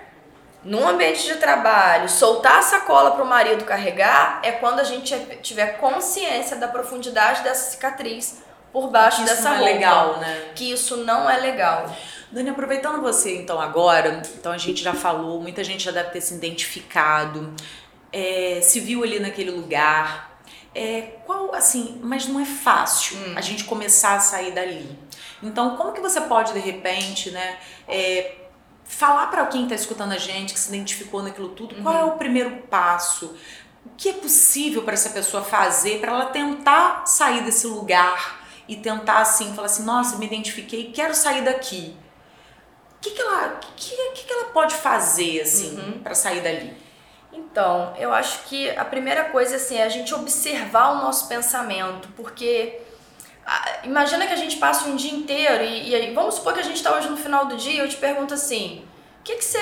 Num 0.63 0.87
ambiente 0.87 1.23
de 1.23 1.35
trabalho, 1.35 2.09
soltar 2.09 2.59
a 2.59 2.61
sacola 2.61 3.11
para 3.11 3.23
o 3.23 3.27
marido 3.27 3.63
carregar, 3.63 4.41
é 4.43 4.51
quando 4.51 4.79
a 4.79 4.83
gente 4.83 5.17
tiver 5.41 5.77
consciência 5.77 6.57
da 6.57 6.67
profundidade 6.67 7.43
dessa 7.43 7.71
cicatriz 7.71 8.39
por 8.73 8.89
baixo 8.89 9.23
dessa 9.23 9.49
roupa. 9.49 9.55
Isso 9.55 9.61
não 9.61 9.67
é 9.67 9.73
legal, 9.73 10.17
né? 10.17 10.51
Que 10.55 10.71
isso 10.71 10.97
não 10.97 11.29
é 11.29 11.37
legal. 11.37 11.95
Dani, 12.31 12.49
aproveitando 12.49 13.01
você 13.01 13.37
então 13.37 13.59
agora, 13.59 14.21
então 14.37 14.51
a 14.51 14.57
gente 14.57 14.83
já 14.83 14.93
falou, 14.93 15.41
muita 15.41 15.63
gente 15.63 15.83
já 15.83 15.91
deve 15.91 16.11
ter 16.11 16.21
se 16.21 16.35
identificado, 16.35 17.53
é, 18.13 18.59
se 18.61 18.79
viu 18.79 19.03
ali 19.03 19.19
naquele 19.19 19.51
lugar. 19.51 20.29
É, 20.75 21.17
qual, 21.25 21.55
assim, 21.55 21.99
mas 22.03 22.27
não 22.27 22.39
é 22.39 22.45
fácil 22.45 23.17
hum. 23.17 23.33
a 23.35 23.41
gente 23.41 23.63
começar 23.63 24.15
a 24.15 24.19
sair 24.19 24.51
dali. 24.51 24.87
Então, 25.41 25.75
como 25.75 25.91
que 25.91 25.99
você 25.99 26.21
pode, 26.21 26.53
de 26.53 26.59
repente, 26.59 27.31
né, 27.31 27.57
é, 27.87 28.35
falar 28.83 29.27
para 29.27 29.47
quem 29.47 29.63
está 29.63 29.73
escutando 29.73 30.11
a 30.11 30.17
gente, 30.17 30.53
que 30.53 30.59
se 30.59 30.69
identificou 30.69 31.23
naquilo 31.23 31.49
tudo, 31.49 31.75
uhum. 31.75 31.83
qual 31.83 31.95
é 31.95 32.03
o 32.03 32.11
primeiro 32.11 32.57
passo? 32.69 33.35
O 33.83 33.89
que 33.97 34.09
é 34.09 34.13
possível 34.13 34.83
para 34.83 34.93
essa 34.93 35.09
pessoa 35.09 35.43
fazer 35.43 35.99
para 35.99 36.11
ela 36.11 36.25
tentar 36.27 37.07
sair 37.07 37.43
desse 37.43 37.65
lugar 37.65 38.45
e 38.67 38.75
tentar, 38.75 39.19
assim, 39.21 39.55
falar 39.55 39.65
assim: 39.65 39.83
nossa, 39.83 40.17
me 40.17 40.27
identifiquei, 40.27 40.91
quero 40.91 41.15
sair 41.15 41.43
daqui 41.43 41.95
que, 43.01 43.11
que, 43.11 43.21
ela, 43.21 43.59
que, 43.75 43.95
que, 43.95 44.25
que 44.25 44.33
ela 44.33 44.45
pode 44.45 44.75
fazer 44.75 45.41
assim 45.41 45.77
uhum. 45.79 45.99
para 45.99 46.15
sair 46.15 46.41
dali? 46.41 46.75
Então, 47.31 47.93
eu 47.97 48.13
acho 48.13 48.43
que 48.43 48.69
a 48.71 48.83
primeira 48.83 49.25
coisa 49.25 49.55
assim, 49.55 49.77
é 49.77 49.83
a 49.83 49.89
gente 49.89 50.13
observar 50.13 50.93
o 50.93 50.95
nosso 50.95 51.27
pensamento, 51.27 52.07
porque 52.15 52.81
Imagina 53.83 54.27
que 54.27 54.33
a 54.33 54.37
gente 54.37 54.57
passa 54.57 54.87
um 54.87 54.95
dia 54.95 55.11
inteiro 55.11 55.63
e, 55.63 55.95
e 55.95 56.13
vamos 56.13 56.35
supor 56.35 56.53
que 56.53 56.59
a 56.59 56.63
gente 56.63 56.75
está 56.75 56.95
hoje 56.95 57.09
no 57.09 57.17
final 57.17 57.45
do 57.45 57.55
dia 57.55 57.73
e 57.73 57.77
eu 57.79 57.89
te 57.89 57.97
pergunto 57.97 58.33
assim, 58.33 58.85
o 59.19 59.23
que, 59.23 59.35
que 59.35 59.43
você. 59.43 59.59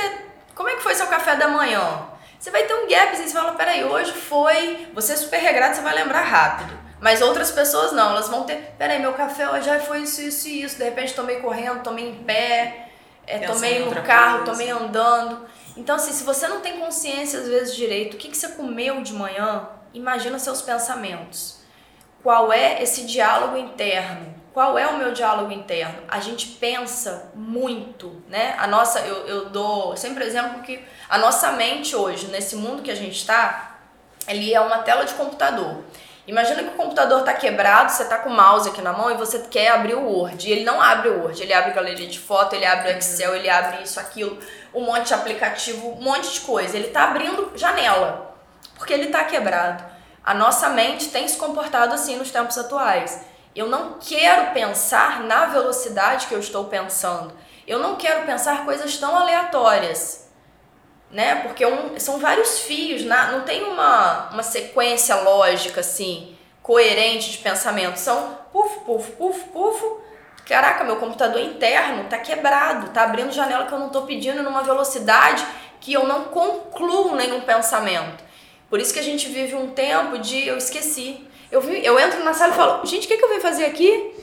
Como 0.53 0.67
é 0.67 0.75
que 0.75 0.81
foi 0.81 0.95
seu 0.95 1.07
café 1.07 1.35
da 1.35 1.47
manhã? 1.47 2.07
Você 2.39 2.51
vai 2.51 2.63
ter 2.63 2.73
um 2.73 2.87
gap 2.87 3.13
e 3.13 3.17
você 3.17 3.29
fala, 3.29 3.53
peraí, 3.53 3.83
hoje 3.83 4.11
foi. 4.11 4.89
Você 4.93 5.13
é 5.13 5.15
super 5.15 5.37
regrado, 5.39 5.75
você 5.75 5.81
vai 5.81 5.95
lembrar 5.95 6.21
rápido. 6.21 6.77
Mas 6.99 7.21
outras 7.21 7.51
pessoas 7.51 7.91
não, 7.91 8.11
elas 8.11 8.27
vão 8.27 8.43
ter. 8.43 8.73
Peraí, 8.77 8.99
meu 8.99 9.13
café 9.13 9.49
hoje 9.49 9.65
já 9.65 9.79
foi 9.79 9.99
isso, 9.99 10.21
isso 10.21 10.47
e 10.47 10.63
isso. 10.63 10.77
De 10.77 10.83
repente 10.83 11.13
tomei 11.13 11.37
correndo, 11.37 11.83
tomei 11.83 12.09
em 12.09 12.23
pé, 12.23 12.86
é, 13.27 13.39
tomei 13.39 13.79
no 13.79 13.91
carro, 14.03 14.37
coisa. 14.37 14.51
tomei 14.51 14.69
andando. 14.69 15.45
Então, 15.75 15.95
assim, 15.97 16.11
se 16.11 16.23
você 16.23 16.47
não 16.47 16.61
tem 16.61 16.79
consciência 16.79 17.39
às 17.39 17.47
vezes 17.47 17.75
direito, 17.75 18.15
o 18.15 18.17
que, 18.17 18.29
que 18.29 18.37
você 18.37 18.47
comeu 18.49 19.01
de 19.03 19.13
manhã, 19.13 19.67
imagina 19.93 20.39
seus 20.39 20.61
pensamentos. 20.61 21.59
Qual 22.23 22.51
é 22.51 22.81
esse 22.81 23.05
diálogo 23.05 23.57
interno? 23.57 24.35
Qual 24.53 24.75
é 24.77 24.87
o 24.87 24.97
meu 24.97 25.13
diálogo 25.13 25.51
interno? 25.51 25.99
A 26.07 26.19
gente 26.19 26.47
pensa 26.47 27.31
muito, 27.35 28.23
né? 28.27 28.55
A 28.57 28.65
nossa, 28.65 29.01
eu, 29.01 29.27
eu 29.27 29.49
dou 29.49 29.95
sempre 29.95 30.25
exemplo 30.25 30.63
que 30.63 30.83
a 31.07 31.19
nossa 31.19 31.51
mente 31.51 31.95
hoje, 31.95 32.27
nesse 32.27 32.55
mundo 32.55 32.81
que 32.81 32.89
a 32.89 32.95
gente 32.95 33.17
está, 33.17 33.77
ele 34.27 34.51
é 34.51 34.59
uma 34.59 34.79
tela 34.79 35.05
de 35.05 35.13
computador. 35.13 35.83
Imagina 36.27 36.61
que 36.61 36.69
o 36.69 36.73
computador 36.73 37.21
está 37.21 37.33
quebrado, 37.33 37.89
você 37.89 38.03
está 38.03 38.17
com 38.17 38.27
o 38.27 38.35
mouse 38.35 38.67
aqui 38.67 38.81
na 38.81 38.91
mão 38.91 39.09
e 39.09 39.13
você 39.13 39.39
quer 39.49 39.69
abrir 39.69 39.95
o 39.95 40.03
Word. 40.03 40.45
E 40.45 40.51
ele 40.51 40.65
não 40.65 40.81
abre 40.81 41.07
o 41.07 41.21
Word, 41.21 41.41
ele 41.41 41.53
abre 41.53 41.71
galeria 41.71 42.05
de 42.05 42.19
foto, 42.19 42.53
ele 42.53 42.65
abre 42.65 42.91
o 42.91 42.97
Excel, 42.97 43.33
ele 43.33 43.49
abre 43.49 43.81
isso, 43.81 43.97
aquilo, 43.97 44.37
um 44.73 44.81
monte 44.81 45.07
de 45.07 45.13
aplicativo, 45.13 45.87
um 45.91 46.01
monte 46.01 46.33
de 46.33 46.41
coisa. 46.41 46.75
Ele 46.75 46.87
está 46.87 47.05
abrindo 47.05 47.53
janela, 47.55 48.35
porque 48.75 48.93
ele 48.93 49.05
está 49.05 49.23
quebrado. 49.23 49.81
A 50.21 50.33
nossa 50.33 50.67
mente 50.67 51.07
tem 51.07 51.25
se 51.25 51.37
comportado 51.37 51.93
assim 51.93 52.17
nos 52.17 52.29
tempos 52.29 52.57
atuais. 52.57 53.21
Eu 53.55 53.67
não 53.67 53.97
quero 53.97 54.51
pensar 54.51 55.21
na 55.21 55.45
velocidade 55.45 56.27
que 56.27 56.35
eu 56.35 56.39
estou 56.39 56.65
pensando. 56.65 57.33
Eu 57.65 57.79
não 57.79 57.95
quero 57.95 58.25
pensar 58.25 58.65
coisas 58.65 58.97
tão 58.97 59.15
aleatórias 59.15 60.26
né? 61.11 61.35
Porque 61.35 61.65
um, 61.65 61.97
são 61.99 62.19
vários 62.19 62.59
fios, 62.59 63.03
na, 63.03 63.31
não 63.31 63.41
tem 63.41 63.63
uma, 63.63 64.29
uma 64.31 64.43
sequência 64.43 65.15
lógica 65.15 65.81
assim, 65.81 66.35
coerente 66.61 67.31
de 67.31 67.37
pensamento. 67.37 67.97
São 67.97 68.37
puf, 68.51 68.79
puf, 68.81 69.11
puf, 69.11 69.43
puf. 69.49 69.85
Caraca, 70.45 70.83
meu 70.83 70.95
computador 70.95 71.41
interno 71.41 72.05
tá 72.05 72.17
quebrado, 72.17 72.89
tá 72.91 73.03
abrindo 73.03 73.31
janela 73.31 73.65
que 73.65 73.73
eu 73.73 73.79
não 73.79 73.89
tô 73.89 74.03
pedindo 74.03 74.41
numa 74.41 74.63
velocidade 74.63 75.45
que 75.79 75.93
eu 75.93 76.07
não 76.07 76.25
concluo 76.25 77.15
nenhum 77.15 77.41
pensamento. 77.41 78.23
Por 78.69 78.79
isso 78.79 78.93
que 78.93 78.99
a 78.99 79.03
gente 79.03 79.29
vive 79.29 79.55
um 79.55 79.69
tempo 79.71 80.17
de 80.17 80.47
eu 80.47 80.57
esqueci. 80.57 81.25
Eu, 81.51 81.61
vi, 81.61 81.85
eu 81.85 81.99
entro 81.99 82.23
na 82.23 82.33
sala 82.33 82.53
e 82.53 82.55
falo, 82.55 82.85
gente, 82.85 83.05
o 83.05 83.07
que, 83.07 83.17
que 83.17 83.23
eu 83.23 83.33
vim 83.33 83.39
fazer 83.39 83.65
aqui? 83.65 84.13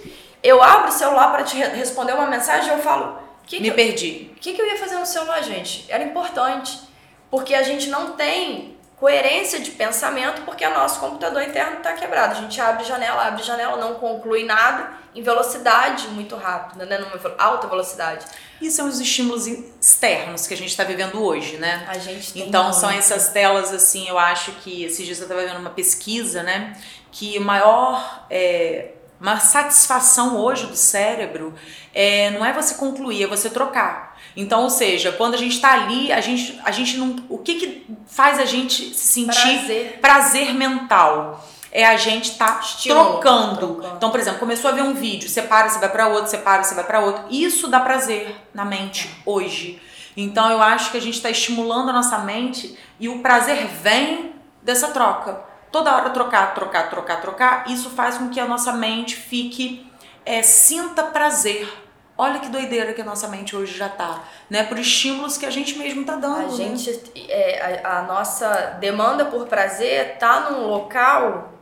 Eu 0.42 0.62
abro 0.62 0.88
o 0.88 0.92
celular 0.92 1.32
para 1.32 1.42
te 1.42 1.56
responder 1.56 2.12
uma 2.12 2.26
mensagem 2.26 2.70
e 2.70 2.76
eu 2.76 2.82
falo, 2.82 3.18
que 3.46 3.60
Me 3.60 3.70
que 3.70 3.76
perdi. 3.76 4.30
O 4.36 4.40
que, 4.40 4.52
que 4.52 4.60
eu 4.60 4.66
ia 4.66 4.78
fazer 4.78 4.96
no 4.96 5.06
celular, 5.06 5.42
gente? 5.42 5.84
Era 5.88 6.04
importante. 6.04 6.80
Porque 7.30 7.54
a 7.54 7.62
gente 7.62 7.88
não 7.88 8.12
tem 8.12 8.74
coerência 8.96 9.60
de 9.60 9.72
pensamento 9.72 10.42
porque 10.42 10.64
o 10.64 10.72
nosso 10.72 11.00
computador 11.00 11.42
interno 11.42 11.78
está 11.78 11.92
quebrado. 11.92 12.38
A 12.38 12.40
gente 12.40 12.58
abre 12.60 12.84
janela, 12.84 13.26
abre 13.26 13.42
janela, 13.42 13.76
não 13.76 13.94
conclui 13.96 14.44
nada 14.44 14.92
em 15.14 15.22
velocidade 15.22 16.08
muito 16.08 16.36
rápida, 16.36 16.86
né? 16.86 16.98
Numa 16.98 17.20
alta 17.38 17.66
velocidade. 17.66 18.24
E 18.60 18.70
são 18.70 18.88
os 18.88 19.00
estímulos 19.00 19.46
externos 19.46 20.46
que 20.46 20.54
a 20.54 20.56
gente 20.56 20.70
está 20.70 20.84
vivendo 20.84 21.22
hoje, 21.22 21.56
né? 21.56 21.84
A 21.88 21.98
gente 21.98 22.40
Então 22.40 22.72
são 22.72 22.90
essas 22.90 23.28
telas, 23.28 23.72
assim, 23.72 24.08
eu 24.08 24.18
acho 24.18 24.52
que 24.62 24.84
esses 24.84 25.04
dias 25.04 25.18
eu 25.18 25.24
estava 25.24 25.44
vendo 25.44 25.58
uma 25.58 25.70
pesquisa, 25.70 26.42
né? 26.42 26.74
Que 27.12 27.36
o 27.38 27.42
maior. 27.42 28.26
É, 28.30 28.93
uma 29.24 29.40
satisfação 29.40 30.36
hoje 30.36 30.66
do 30.66 30.76
cérebro 30.76 31.54
é, 31.94 32.30
não 32.32 32.44
é 32.44 32.52
você 32.52 32.74
concluir, 32.74 33.22
é 33.22 33.26
você 33.26 33.48
trocar. 33.48 34.18
Então, 34.36 34.64
ou 34.64 34.68
seja, 34.68 35.12
quando 35.12 35.32
a 35.32 35.38
gente 35.38 35.54
está 35.54 35.72
ali, 35.72 36.12
a 36.12 36.20
gente, 36.20 36.60
a 36.62 36.70
gente 36.70 36.98
não. 36.98 37.16
O 37.30 37.38
que, 37.38 37.54
que 37.54 37.86
faz 38.06 38.38
a 38.38 38.44
gente 38.44 38.94
se 38.94 39.06
sentir 39.06 39.58
prazer, 39.58 39.98
prazer 40.00 40.54
mental? 40.54 41.42
É 41.72 41.86
a 41.86 41.96
gente 41.96 42.32
estar 42.32 42.60
tá 42.60 42.66
trocando. 42.82 43.56
trocando. 43.56 43.96
Então, 43.96 44.10
por 44.10 44.20
exemplo, 44.20 44.38
começou 44.38 44.70
a 44.70 44.74
ver 44.74 44.82
um 44.82 44.92
vídeo, 44.92 45.28
você 45.28 45.40
para, 45.40 45.70
você 45.70 45.78
vai 45.78 45.88
para 45.88 46.06
outro, 46.06 46.30
você 46.30 46.38
para, 46.38 46.62
você 46.62 46.74
vai 46.74 46.84
para 46.84 47.00
outro. 47.00 47.24
Isso 47.30 47.66
dá 47.66 47.80
prazer 47.80 48.36
na 48.52 48.64
mente 48.64 49.10
hoje. 49.24 49.80
Então, 50.16 50.50
eu 50.50 50.62
acho 50.62 50.90
que 50.90 50.98
a 50.98 51.00
gente 51.00 51.14
está 51.14 51.30
estimulando 51.30 51.88
a 51.88 51.92
nossa 51.94 52.18
mente 52.18 52.78
e 53.00 53.08
o 53.08 53.20
prazer 53.20 53.66
vem 53.66 54.34
dessa 54.62 54.88
troca. 54.88 55.53
Toda 55.74 55.92
hora 55.92 56.10
trocar, 56.10 56.54
trocar, 56.54 56.88
trocar, 56.88 57.20
trocar. 57.20 57.64
Isso 57.68 57.90
faz 57.90 58.16
com 58.16 58.28
que 58.28 58.38
a 58.38 58.46
nossa 58.46 58.72
mente 58.72 59.16
fique, 59.16 59.84
é, 60.24 60.40
sinta 60.40 61.02
prazer 61.02 61.68
Olha 62.16 62.38
que 62.38 62.48
doideira 62.48 62.92
que 62.92 63.00
a 63.00 63.04
nossa 63.04 63.26
mente 63.26 63.56
hoje 63.56 63.76
já 63.76 63.88
tá, 63.88 64.22
né? 64.48 64.62
Por 64.62 64.78
estímulos 64.78 65.36
que 65.36 65.44
a 65.44 65.50
gente 65.50 65.76
mesmo 65.76 66.04
tá 66.04 66.14
dando. 66.14 66.54
A 66.54 66.56
né? 66.56 66.76
gente, 66.76 67.12
é, 67.28 67.80
a, 67.82 67.98
a, 67.98 68.02
nossa 68.02 68.76
demanda 68.78 69.24
por 69.24 69.48
prazer 69.48 70.16
tá 70.16 70.48
num 70.48 70.68
local, 70.68 71.52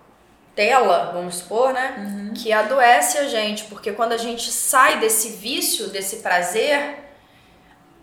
tela, 0.55 1.11
vamos 1.15 1.37
supor, 1.37 1.73
né? 1.73 1.95
Uhum. 1.97 2.35
Que 2.35 2.53
adoece 2.53 3.17
a 3.17 3.29
gente, 3.29 3.65
porque 3.65 3.93
quando 3.93 4.13
a 4.13 4.19
gente 4.19 4.51
sai 4.53 4.99
desse 5.01 5.31
vício, 5.31 5.89
desse 5.89 6.17
prazer, 6.17 6.99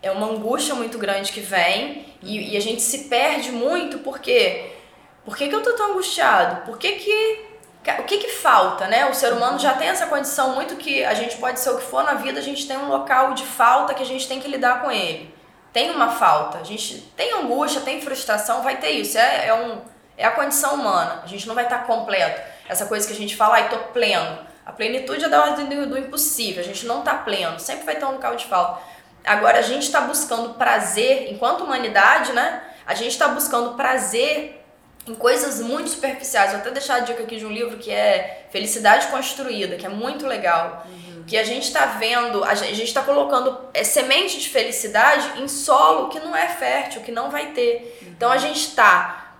é 0.02 0.10
uma 0.10 0.26
angústia 0.26 0.74
muito 0.74 0.98
grande 0.98 1.30
que 1.30 1.40
vem 1.40 2.04
e, 2.20 2.54
e 2.54 2.56
a 2.56 2.60
gente 2.60 2.82
se 2.82 3.04
perde 3.04 3.52
muito 3.52 3.98
porque. 3.98 4.79
Por 5.24 5.36
que, 5.36 5.48
que 5.48 5.54
eu 5.54 5.62
tô 5.62 5.72
tão 5.74 5.92
angustiado? 5.92 6.62
Por 6.64 6.78
que, 6.78 6.92
que 6.92 7.50
o 7.98 8.02
que, 8.02 8.18
que 8.18 8.28
falta, 8.28 8.86
né? 8.86 9.06
O 9.06 9.14
ser 9.14 9.32
humano 9.32 9.58
já 9.58 9.72
tem 9.72 9.88
essa 9.88 10.06
condição 10.06 10.54
muito 10.54 10.76
que 10.76 11.02
a 11.02 11.14
gente 11.14 11.38
pode 11.38 11.58
ser 11.58 11.70
o 11.70 11.78
que 11.78 11.84
for 11.84 12.04
na 12.04 12.14
vida, 12.14 12.38
a 12.38 12.42
gente 12.42 12.66
tem 12.68 12.76
um 12.76 12.88
local 12.88 13.32
de 13.32 13.44
falta 13.44 13.94
que 13.94 14.02
a 14.02 14.06
gente 14.06 14.28
tem 14.28 14.38
que 14.38 14.48
lidar 14.48 14.82
com 14.82 14.90
ele. 14.90 15.34
Tem 15.72 15.90
uma 15.90 16.10
falta, 16.10 16.58
a 16.58 16.64
gente 16.64 16.98
tem 17.16 17.32
angústia, 17.32 17.80
tem 17.80 18.00
frustração, 18.02 18.62
vai 18.62 18.76
ter 18.76 18.90
isso. 18.90 19.16
É, 19.16 19.46
é, 19.46 19.54
um, 19.54 19.80
é 20.16 20.26
a 20.26 20.32
condição 20.32 20.74
humana. 20.74 21.20
A 21.22 21.26
gente 21.26 21.46
não 21.48 21.54
vai 21.54 21.64
estar 21.64 21.86
completo. 21.86 22.40
Essa 22.68 22.86
coisa 22.86 23.06
que 23.06 23.12
a 23.12 23.16
gente 23.16 23.36
fala, 23.36 23.54
ai, 23.54 23.68
tô 23.68 23.78
pleno. 23.78 24.38
A 24.66 24.72
plenitude 24.72 25.24
é 25.24 25.28
da 25.28 25.42
ordem 25.42 25.66
do, 25.66 25.86
do 25.86 25.98
impossível. 25.98 26.60
A 26.60 26.66
gente 26.66 26.84
não 26.86 27.02
tá 27.02 27.14
pleno. 27.14 27.58
Sempre 27.58 27.86
vai 27.86 27.96
ter 27.96 28.04
um 28.04 28.12
local 28.12 28.36
de 28.36 28.46
falta. 28.46 28.82
Agora, 29.24 29.58
a 29.58 29.62
gente 29.62 29.84
está 29.84 30.00
buscando 30.00 30.54
prazer, 30.54 31.32
enquanto 31.32 31.64
humanidade, 31.64 32.32
né? 32.32 32.62
A 32.86 32.94
gente 32.94 33.12
está 33.12 33.28
buscando 33.28 33.74
prazer 33.74 34.59
em 35.06 35.14
coisas 35.14 35.60
muito 35.60 35.90
superficiais. 35.90 36.50
Vou 36.50 36.60
até 36.60 36.70
deixar 36.70 36.96
a 36.96 37.00
dica 37.00 37.22
aqui 37.22 37.36
de 37.36 37.46
um 37.46 37.50
livro 37.50 37.78
que 37.78 37.90
é 37.90 38.46
Felicidade 38.50 39.08
Construída, 39.08 39.76
que 39.76 39.86
é 39.86 39.88
muito 39.88 40.26
legal. 40.26 40.86
Uhum. 40.86 41.24
Que 41.26 41.36
a 41.36 41.44
gente 41.44 41.64
está 41.64 41.86
vendo, 41.86 42.44
a 42.44 42.54
gente 42.54 42.84
está 42.84 43.02
colocando 43.02 43.58
é, 43.72 43.84
semente 43.84 44.38
de 44.38 44.48
felicidade 44.48 45.40
em 45.40 45.48
solo 45.48 46.08
que 46.08 46.18
não 46.18 46.36
é 46.36 46.48
fértil, 46.48 47.02
que 47.02 47.12
não 47.12 47.30
vai 47.30 47.48
ter. 47.52 47.98
Uhum. 48.02 48.08
Então 48.08 48.30
a 48.30 48.38
gente 48.38 48.60
está 48.60 49.34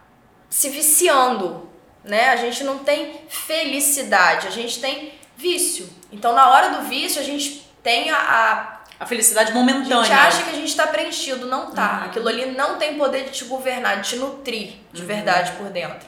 se 0.49 0.69
viciando, 0.69 1.69
né? 2.03 2.31
A 2.31 2.37
gente 2.37 2.65
não 2.65 2.79
tem 2.79 3.21
felicidade, 3.29 4.47
a 4.47 4.51
gente 4.51 4.81
tem 4.81 5.13
vício. 5.37 5.89
Então 6.11 6.33
na 6.33 6.51
hora 6.51 6.71
do 6.71 6.83
vício 6.89 7.21
a 7.21 7.25
gente 7.25 7.71
tem 7.83 8.11
a, 8.11 8.17
a 8.17 8.70
a 9.01 9.07
felicidade 9.07 9.55
momentânea. 9.55 9.99
A 9.99 10.05
gente 10.05 10.13
acha 10.13 10.43
que 10.43 10.51
a 10.51 10.55
gente 10.55 10.69
está 10.69 10.87
preenchido, 10.87 11.47
não 11.47 11.71
tá. 11.71 12.01
Uhum. 12.01 12.05
Aquilo 12.11 12.29
ali 12.29 12.47
não 12.53 12.77
tem 12.77 12.99
poder 12.99 13.25
de 13.25 13.31
te 13.31 13.45
governar, 13.47 14.03
de 14.03 14.11
te 14.11 14.17
nutrir 14.17 14.75
de 14.93 15.01
uhum. 15.01 15.09
verdade 15.09 15.53
por 15.53 15.71
dentro. 15.71 16.07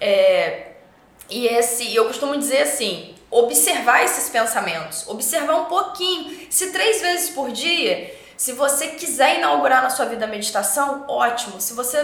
É, 0.00 0.68
e 1.28 1.46
esse, 1.46 1.94
eu 1.94 2.06
costumo 2.06 2.34
dizer 2.38 2.62
assim, 2.62 3.14
observar 3.30 4.02
esses 4.04 4.30
pensamentos, 4.30 5.06
observar 5.06 5.56
um 5.56 5.64
pouquinho, 5.66 6.46
se 6.48 6.72
três 6.72 7.02
vezes 7.02 7.30
por 7.30 7.52
dia, 7.52 8.16
se 8.38 8.52
você 8.52 8.86
quiser 8.88 9.36
inaugurar 9.36 9.82
na 9.82 9.90
sua 9.90 10.06
vida 10.06 10.24
a 10.24 10.28
meditação, 10.28 11.04
ótimo. 11.08 11.60
Se 11.60 11.74
você, 11.74 11.98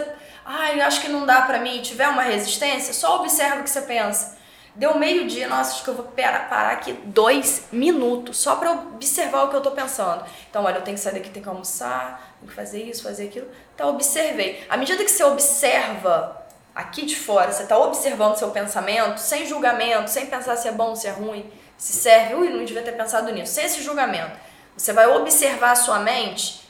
ai, 0.44 0.82
ah, 0.82 0.86
acho 0.86 1.00
que 1.00 1.08
não 1.08 1.24
dá 1.24 1.42
para 1.42 1.60
mim, 1.60 1.80
tiver 1.80 2.08
uma 2.08 2.22
resistência, 2.22 2.92
só 2.92 3.20
observa 3.20 3.60
o 3.60 3.62
que 3.62 3.70
você 3.70 3.80
pensa. 3.80 4.33
Deu 4.74 4.98
meio-dia, 4.98 5.46
nossa, 5.46 5.70
acho 5.70 5.84
que 5.84 5.90
eu 5.90 5.94
vou 5.94 6.06
parar 6.16 6.72
aqui 6.72 6.92
dois 7.04 7.68
minutos 7.70 8.38
só 8.38 8.56
para 8.56 8.72
observar 8.72 9.44
o 9.44 9.48
que 9.48 9.54
eu 9.54 9.60
tô 9.60 9.70
pensando. 9.70 10.24
Então, 10.50 10.64
olha, 10.64 10.78
eu 10.78 10.82
tenho 10.82 10.96
que 10.96 11.02
sair 11.02 11.14
daqui, 11.14 11.30
tenho 11.30 11.44
que 11.44 11.48
almoçar, 11.48 12.34
tenho 12.40 12.50
que 12.50 12.56
fazer 12.56 12.82
isso, 12.82 13.04
fazer 13.04 13.28
aquilo. 13.28 13.46
Então, 13.72 13.90
observei. 13.90 14.66
À 14.68 14.76
medida 14.76 15.04
que 15.04 15.10
você 15.10 15.22
observa 15.22 16.44
aqui 16.74 17.06
de 17.06 17.14
fora, 17.14 17.52
você 17.52 17.64
tá 17.66 17.78
observando 17.78 18.34
seu 18.34 18.50
pensamento, 18.50 19.18
sem 19.18 19.46
julgamento, 19.46 20.10
sem 20.10 20.26
pensar 20.26 20.56
se 20.56 20.66
é 20.66 20.72
bom, 20.72 20.96
se 20.96 21.06
é 21.06 21.12
ruim, 21.12 21.48
se 21.78 21.92
serve, 21.92 22.34
ui, 22.34 22.50
não 22.50 22.64
devia 22.64 22.82
ter 22.82 22.96
pensado 22.96 23.30
nisso, 23.30 23.54
sem 23.54 23.66
esse 23.66 23.80
julgamento. 23.80 24.36
Você 24.76 24.92
vai 24.92 25.06
observar 25.06 25.70
a 25.70 25.76
sua 25.76 26.00
mente. 26.00 26.68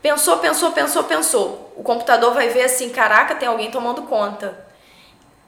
Pensou, 0.00 0.38
pensou, 0.38 0.70
pensou, 0.70 1.02
pensou. 1.02 1.72
O 1.76 1.82
computador 1.82 2.32
vai 2.32 2.50
ver 2.50 2.62
assim, 2.62 2.90
caraca, 2.90 3.34
tem 3.34 3.48
alguém 3.48 3.72
tomando 3.72 4.02
conta 4.02 4.63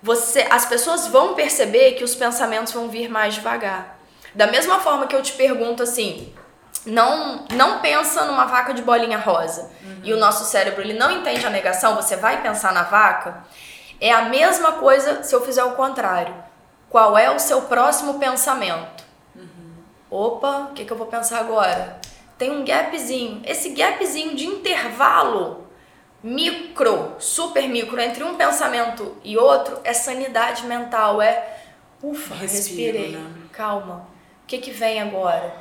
você, 0.06 0.46
as 0.48 0.64
pessoas 0.64 1.08
vão 1.08 1.34
perceber 1.34 1.94
que 1.94 2.04
os 2.04 2.14
pensamentos 2.14 2.72
vão 2.72 2.88
vir 2.88 3.10
mais 3.10 3.34
devagar. 3.34 3.98
Da 4.32 4.46
mesma 4.46 4.78
forma 4.78 5.08
que 5.08 5.16
eu 5.16 5.20
te 5.20 5.32
pergunto 5.32 5.82
assim, 5.82 6.32
não 6.86 7.44
não 7.50 7.80
pensa 7.80 8.24
numa 8.24 8.44
vaca 8.44 8.72
de 8.72 8.82
bolinha 8.82 9.18
rosa 9.18 9.62
uhum. 9.82 10.00
e 10.04 10.14
o 10.14 10.16
nosso 10.16 10.44
cérebro 10.44 10.80
ele 10.80 10.92
não 10.92 11.10
entende 11.10 11.44
a 11.44 11.50
negação, 11.50 11.96
você 11.96 12.14
vai 12.14 12.40
pensar 12.40 12.72
na 12.72 12.84
vaca, 12.84 13.44
é 14.00 14.12
a 14.12 14.26
mesma 14.26 14.72
coisa 14.72 15.24
se 15.24 15.34
eu 15.34 15.44
fizer 15.44 15.64
o 15.64 15.72
contrário. 15.72 16.34
qual 16.88 17.18
é 17.18 17.28
o 17.28 17.40
seu 17.40 17.62
próximo 17.62 18.14
pensamento. 18.20 19.02
Uhum. 19.34 19.72
Opa, 20.08 20.68
o 20.70 20.72
que, 20.72 20.84
que 20.84 20.92
eu 20.92 20.96
vou 20.96 21.08
pensar 21.08 21.40
agora? 21.40 22.00
Tem 22.38 22.50
um 22.52 22.64
gapzinho. 22.64 23.42
Esse 23.44 23.70
gapzinho 23.70 24.36
de 24.36 24.46
intervalo 24.46 25.65
micro, 26.26 27.14
super 27.20 27.68
micro, 27.68 28.00
entre 28.00 28.24
um 28.24 28.34
pensamento 28.34 29.16
e 29.22 29.38
outro, 29.38 29.78
é 29.84 29.92
sanidade 29.92 30.66
mental, 30.66 31.22
é 31.22 31.56
ufa, 32.02 32.34
Respiro, 32.34 32.98
respirei, 32.98 33.12
né? 33.12 33.32
calma. 33.52 34.08
O 34.42 34.46
que, 34.46 34.58
que 34.58 34.72
vem 34.72 35.00
agora? 35.00 35.54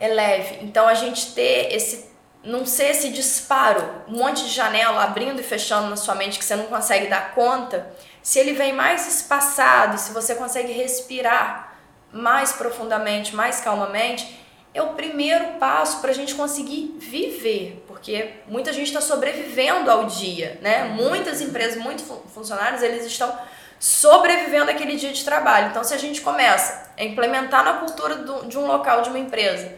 É 0.00 0.08
leve. 0.08 0.58
Então 0.62 0.88
a 0.88 0.94
gente 0.94 1.32
ter 1.32 1.72
esse 1.72 2.08
não 2.42 2.64
ser 2.64 2.90
esse 2.90 3.10
disparo, 3.10 3.84
um 4.08 4.18
monte 4.18 4.44
de 4.44 4.50
janela 4.50 5.02
abrindo 5.02 5.40
e 5.40 5.44
fechando 5.44 5.88
na 5.88 5.96
sua 5.96 6.14
mente 6.14 6.38
que 6.38 6.44
você 6.44 6.56
não 6.56 6.66
consegue 6.66 7.08
dar 7.08 7.34
conta, 7.34 7.92
se 8.22 8.38
ele 8.38 8.52
vem 8.52 8.72
mais 8.72 9.06
espaçado, 9.08 9.98
se 9.98 10.12
você 10.12 10.34
consegue 10.34 10.72
respirar 10.72 11.76
mais 12.12 12.52
profundamente, 12.52 13.34
mais 13.34 13.60
calmamente, 13.60 14.38
é 14.78 14.82
o 14.82 14.90
primeiro 14.90 15.54
passo 15.58 16.00
para 16.00 16.10
a 16.10 16.14
gente 16.14 16.34
conseguir 16.34 16.96
viver, 16.98 17.84
porque 17.88 18.34
muita 18.46 18.72
gente 18.72 18.86
está 18.86 19.00
sobrevivendo 19.00 19.90
ao 19.90 20.04
dia, 20.04 20.56
né? 20.62 20.84
Muitas 20.84 21.40
empresas, 21.40 21.82
muitos 21.82 22.04
funcionários, 22.32 22.80
eles 22.80 23.04
estão 23.04 23.36
sobrevivendo 23.80 24.70
aquele 24.70 24.96
dia 24.96 25.12
de 25.12 25.24
trabalho. 25.24 25.70
Então, 25.70 25.82
se 25.82 25.92
a 25.94 25.96
gente 25.96 26.20
começa 26.20 26.92
a 26.96 27.02
implementar 27.02 27.64
na 27.64 27.74
cultura 27.74 28.24
de 28.46 28.56
um 28.56 28.66
local, 28.66 29.02
de 29.02 29.08
uma 29.08 29.18
empresa, 29.18 29.72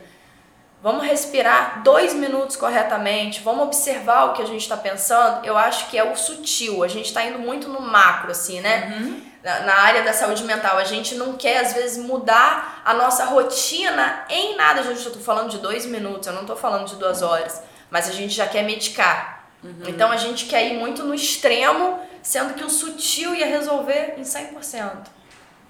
vamos 0.82 1.06
respirar 1.06 1.82
dois 1.82 2.12
minutos 2.12 2.56
corretamente, 2.56 3.40
vamos 3.40 3.64
observar 3.64 4.26
o 4.26 4.32
que 4.34 4.42
a 4.42 4.46
gente 4.46 4.62
está 4.62 4.76
pensando, 4.76 5.44
eu 5.46 5.56
acho 5.56 5.88
que 5.88 5.96
é 5.96 6.04
o 6.04 6.14
sutil. 6.14 6.84
A 6.84 6.88
gente 6.88 7.06
está 7.06 7.24
indo 7.24 7.38
muito 7.38 7.68
no 7.68 7.80
macro, 7.80 8.30
assim, 8.30 8.60
né? 8.60 8.98
Uhum. 8.98 9.29
Na, 9.42 9.74
área 9.74 10.02
da 10.02 10.12
saúde 10.12 10.44
mental. 10.44 10.76
A 10.76 10.84
gente 10.84 11.14
não 11.14 11.34
quer, 11.36 11.58
às 11.58 11.72
vezes, 11.72 12.02
mudar 12.04 12.82
a 12.84 12.92
nossa 12.94 13.24
rotina 13.24 14.24
em 14.28 14.56
nada. 14.56 14.82
Gente, 14.82 15.00
eu 15.00 15.06
estou 15.08 15.22
falando 15.22 15.50
de 15.50 15.58
dois 15.58 15.86
minutos, 15.86 16.26
eu 16.26 16.34
não 16.34 16.42
estou 16.42 16.56
falando 16.56 16.86
de 16.86 16.96
duas 16.96 17.22
horas. 17.22 17.62
Mas 17.90 18.08
a 18.08 18.12
gente 18.12 18.34
já 18.34 18.46
quer 18.46 18.62
medicar. 18.62 19.48
Uhum. 19.62 19.82
Então 19.88 20.10
a 20.10 20.16
gente 20.16 20.46
quer 20.46 20.66
ir 20.66 20.78
muito 20.78 21.02
no 21.04 21.14
extremo, 21.14 22.00
sendo 22.22 22.54
que 22.54 22.64
o 22.64 22.70
sutil 22.70 23.34
ia 23.34 23.46
resolver 23.46 24.14
em 24.16 24.22
100%. 24.22 25.06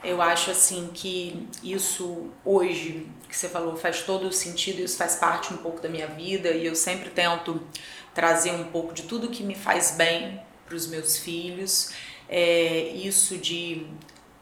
Eu 0.02 0.22
acho 0.22 0.50
assim 0.50 0.90
que 0.94 1.46
isso 1.62 2.30
hoje 2.44 3.06
que 3.28 3.36
você 3.36 3.48
falou 3.48 3.76
faz 3.76 4.02
todo 4.02 4.26
o 4.26 4.32
sentido, 4.32 4.80
isso 4.80 4.96
faz 4.96 5.16
parte 5.16 5.52
um 5.52 5.58
pouco 5.58 5.80
da 5.80 5.88
minha 5.88 6.06
vida 6.06 6.50
e 6.50 6.66
eu 6.66 6.74
sempre 6.74 7.10
tento 7.10 7.62
trazer 8.14 8.50
um 8.52 8.64
pouco 8.64 8.92
de 8.92 9.02
tudo 9.02 9.28
que 9.28 9.42
me 9.42 9.54
faz 9.54 9.92
bem 9.92 10.40
para 10.66 10.74
os 10.74 10.86
meus 10.86 11.18
filhos. 11.18 11.90
É, 12.30 12.90
isso 12.94 13.36
de 13.36 13.86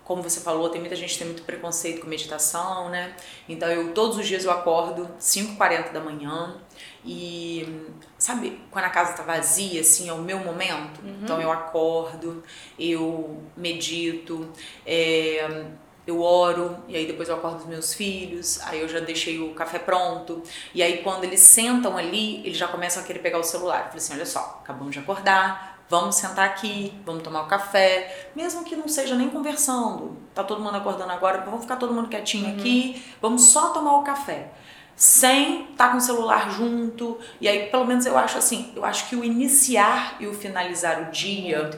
como 0.09 0.23
você 0.23 0.40
falou, 0.40 0.70
tem 0.70 0.81
muita 0.81 0.97
gente 0.97 1.12
que 1.12 1.19
tem 1.19 1.27
muito 1.27 1.43
preconceito 1.43 2.01
com 2.01 2.06
meditação, 2.06 2.89
né? 2.89 3.15
Então 3.47 3.69
eu 3.69 3.93
todos 3.93 4.16
os 4.16 4.27
dias 4.27 4.43
eu 4.43 4.51
acordo 4.51 5.06
5h40 5.20 5.93
da 5.93 6.01
manhã 6.01 6.56
e 7.05 7.86
sabe, 8.16 8.59
quando 8.70 8.86
a 8.86 8.89
casa 8.89 9.12
tá 9.12 9.23
vazia, 9.23 9.82
assim, 9.82 10.09
é 10.09 10.12
o 10.15 10.23
meu 10.23 10.39
momento. 10.39 11.02
Uhum. 11.02 11.19
Então 11.23 11.39
eu 11.39 11.52
acordo, 11.52 12.43
eu 12.78 13.43
medito, 13.55 14.51
é, 14.86 15.66
eu 16.06 16.23
oro, 16.23 16.82
e 16.89 16.97
aí 16.97 17.06
depois 17.06 17.28
eu 17.28 17.35
acordo 17.35 17.59
os 17.59 17.66
meus 17.66 17.93
filhos, 17.93 18.62
aí 18.62 18.81
eu 18.81 18.89
já 18.89 19.01
deixei 19.01 19.39
o 19.39 19.52
café 19.52 19.78
pronto, 19.78 20.43
e 20.74 20.82
aí 20.82 21.02
quando 21.02 21.24
eles 21.24 21.40
sentam 21.40 21.98
ali, 21.98 22.39
eles 22.47 22.56
já 22.56 22.66
começam 22.66 23.02
a 23.02 23.06
querer 23.06 23.19
pegar 23.19 23.39
o 23.39 23.44
celular. 23.44 23.81
Eu 23.81 23.85
falei 23.85 23.98
assim: 23.98 24.15
olha 24.15 24.27
só, 24.27 24.60
acabamos 24.65 24.94
de 24.94 25.01
acordar, 25.01 25.77
vamos 25.89 26.16
sentar 26.16 26.47
aqui, 26.47 26.93
vamos 27.05 27.23
tomar 27.23 27.43
o 27.43 27.44
um 27.47 27.48
café, 27.48 28.28
mesmo 28.35 28.65
que 28.65 28.77
não 28.77 28.89
seja 28.89 29.15
nem 29.15 29.31
conversando, 29.31 30.16
tá 30.35 30.44
todo 30.44 30.60
mundo 30.62 30.77
acordando 30.77 31.10
agora, 31.10 31.40
vamos 31.40 31.62
ficar 31.62 31.77
todo 31.77 31.94
mundo 31.94 32.09
quietinho 32.09 32.47
uhum. 32.47 32.59
aqui, 32.59 33.05
vamos 33.20 33.44
só 33.44 33.70
tomar 33.70 33.97
o 33.98 34.02
café 34.02 34.51
sem 34.98 35.62
estar 35.70 35.86
tá 35.86 35.90
com 35.93 35.98
o 35.98 36.01
celular 36.01 36.51
junto. 36.51 37.20
E 37.40 37.47
aí, 37.47 37.70
pelo 37.70 37.85
menos 37.85 38.05
eu 38.05 38.19
acho 38.19 38.36
assim, 38.36 38.73
eu 38.74 38.85
acho 38.85 39.09
que 39.09 39.15
o 39.15 39.24
iniciar 39.24 40.16
e 40.19 40.27
o 40.27 40.35
finalizar 40.35 41.02
o 41.02 41.12
dia 41.12 41.70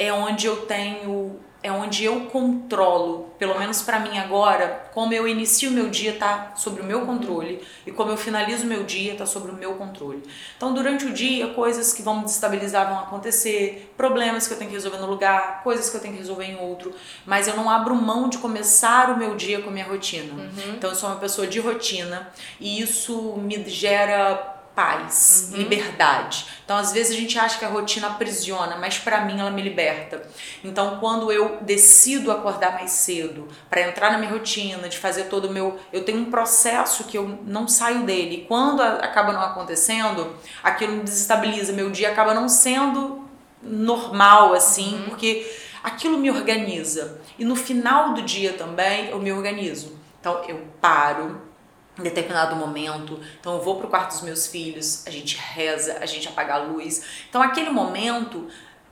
é 0.00 0.12
onde 0.12 0.46
eu 0.46 0.66
tenho 0.66 1.38
é 1.60 1.72
onde 1.72 2.04
eu 2.04 2.26
controlo, 2.26 3.34
pelo 3.36 3.58
menos 3.58 3.82
para 3.82 3.98
mim 3.98 4.16
agora, 4.16 4.88
como 4.94 5.12
eu 5.12 5.26
inicio 5.26 5.70
o 5.70 5.72
meu 5.72 5.90
dia 5.90 6.12
tá 6.12 6.52
sobre 6.54 6.82
o 6.82 6.84
meu 6.84 7.04
controle 7.04 7.60
e 7.84 7.90
como 7.90 8.12
eu 8.12 8.16
finalizo 8.16 8.64
o 8.64 8.66
meu 8.68 8.84
dia 8.84 9.16
tá 9.16 9.26
sobre 9.26 9.50
o 9.50 9.54
meu 9.54 9.74
controle. 9.74 10.22
Então, 10.56 10.72
durante 10.72 11.04
o 11.04 11.12
dia, 11.12 11.48
coisas 11.48 11.92
que 11.92 12.00
vão 12.00 12.22
desestabilizar 12.22 12.88
vão 12.88 13.00
acontecer, 13.00 13.92
problemas 13.96 14.46
que 14.46 14.54
eu 14.54 14.58
tenho 14.58 14.70
que 14.70 14.76
resolver 14.76 14.98
no 14.98 15.06
lugar, 15.06 15.62
coisas 15.64 15.90
que 15.90 15.96
eu 15.96 16.00
tenho 16.00 16.14
que 16.14 16.20
resolver 16.20 16.44
em 16.44 16.60
outro, 16.60 16.94
mas 17.26 17.48
eu 17.48 17.56
não 17.56 17.68
abro 17.68 17.94
mão 17.94 18.28
de 18.28 18.38
começar 18.38 19.10
o 19.10 19.18
meu 19.18 19.34
dia 19.34 19.60
com 19.60 19.70
a 19.70 19.72
minha 19.72 19.86
rotina. 19.86 20.32
Uhum. 20.34 20.74
Então, 20.76 20.90
eu 20.90 20.96
sou 20.96 21.08
uma 21.08 21.18
pessoa 21.18 21.46
de 21.46 21.58
rotina 21.58 22.30
e 22.60 22.80
isso 22.80 23.36
me 23.36 23.68
gera 23.68 24.57
paz, 24.78 25.48
uhum. 25.50 25.58
liberdade. 25.58 26.46
Então, 26.64 26.76
às 26.76 26.92
vezes 26.92 27.16
a 27.16 27.20
gente 27.20 27.36
acha 27.36 27.58
que 27.58 27.64
a 27.64 27.68
rotina 27.68 28.06
aprisiona, 28.06 28.76
mas 28.76 28.96
para 28.96 29.22
mim 29.22 29.40
ela 29.40 29.50
me 29.50 29.60
liberta. 29.60 30.22
Então, 30.62 31.00
quando 31.00 31.32
eu 31.32 31.58
decido 31.62 32.30
acordar 32.30 32.74
mais 32.74 32.92
cedo 32.92 33.48
para 33.68 33.80
entrar 33.80 34.12
na 34.12 34.18
minha 34.18 34.30
rotina, 34.30 34.88
de 34.88 34.96
fazer 34.96 35.24
todo 35.24 35.46
o 35.46 35.52
meu, 35.52 35.80
eu 35.92 36.04
tenho 36.04 36.20
um 36.20 36.30
processo 36.30 37.02
que 37.02 37.18
eu 37.18 37.40
não 37.44 37.66
saio 37.66 38.04
dele. 38.04 38.36
E 38.36 38.44
quando 38.44 38.80
acaba 38.80 39.32
não 39.32 39.40
acontecendo, 39.40 40.36
aquilo 40.62 40.92
me 40.92 41.02
desestabiliza, 41.02 41.72
meu 41.72 41.90
dia 41.90 42.10
acaba 42.10 42.32
não 42.32 42.48
sendo 42.48 43.28
normal 43.60 44.54
assim, 44.54 44.94
uhum. 44.94 45.04
porque 45.06 45.44
aquilo 45.82 46.16
me 46.18 46.30
organiza. 46.30 47.20
E 47.36 47.44
no 47.44 47.56
final 47.56 48.14
do 48.14 48.22
dia 48.22 48.52
também 48.52 49.10
eu 49.10 49.18
me 49.18 49.32
organizo. 49.32 49.98
Então, 50.20 50.40
eu 50.46 50.68
paro, 50.80 51.47
em 51.98 52.02
determinado 52.02 52.56
momento. 52.56 53.20
Então 53.40 53.54
eu 53.54 53.62
vou 53.62 53.76
pro 53.76 53.88
quarto 53.88 54.12
dos 54.12 54.22
meus 54.22 54.46
filhos, 54.46 55.06
a 55.06 55.10
gente 55.10 55.36
reza, 55.36 55.98
a 56.00 56.06
gente 56.06 56.28
apaga 56.28 56.54
a 56.54 56.58
luz. 56.58 57.02
Então 57.28 57.42
aquele 57.42 57.70
momento, 57.70 58.48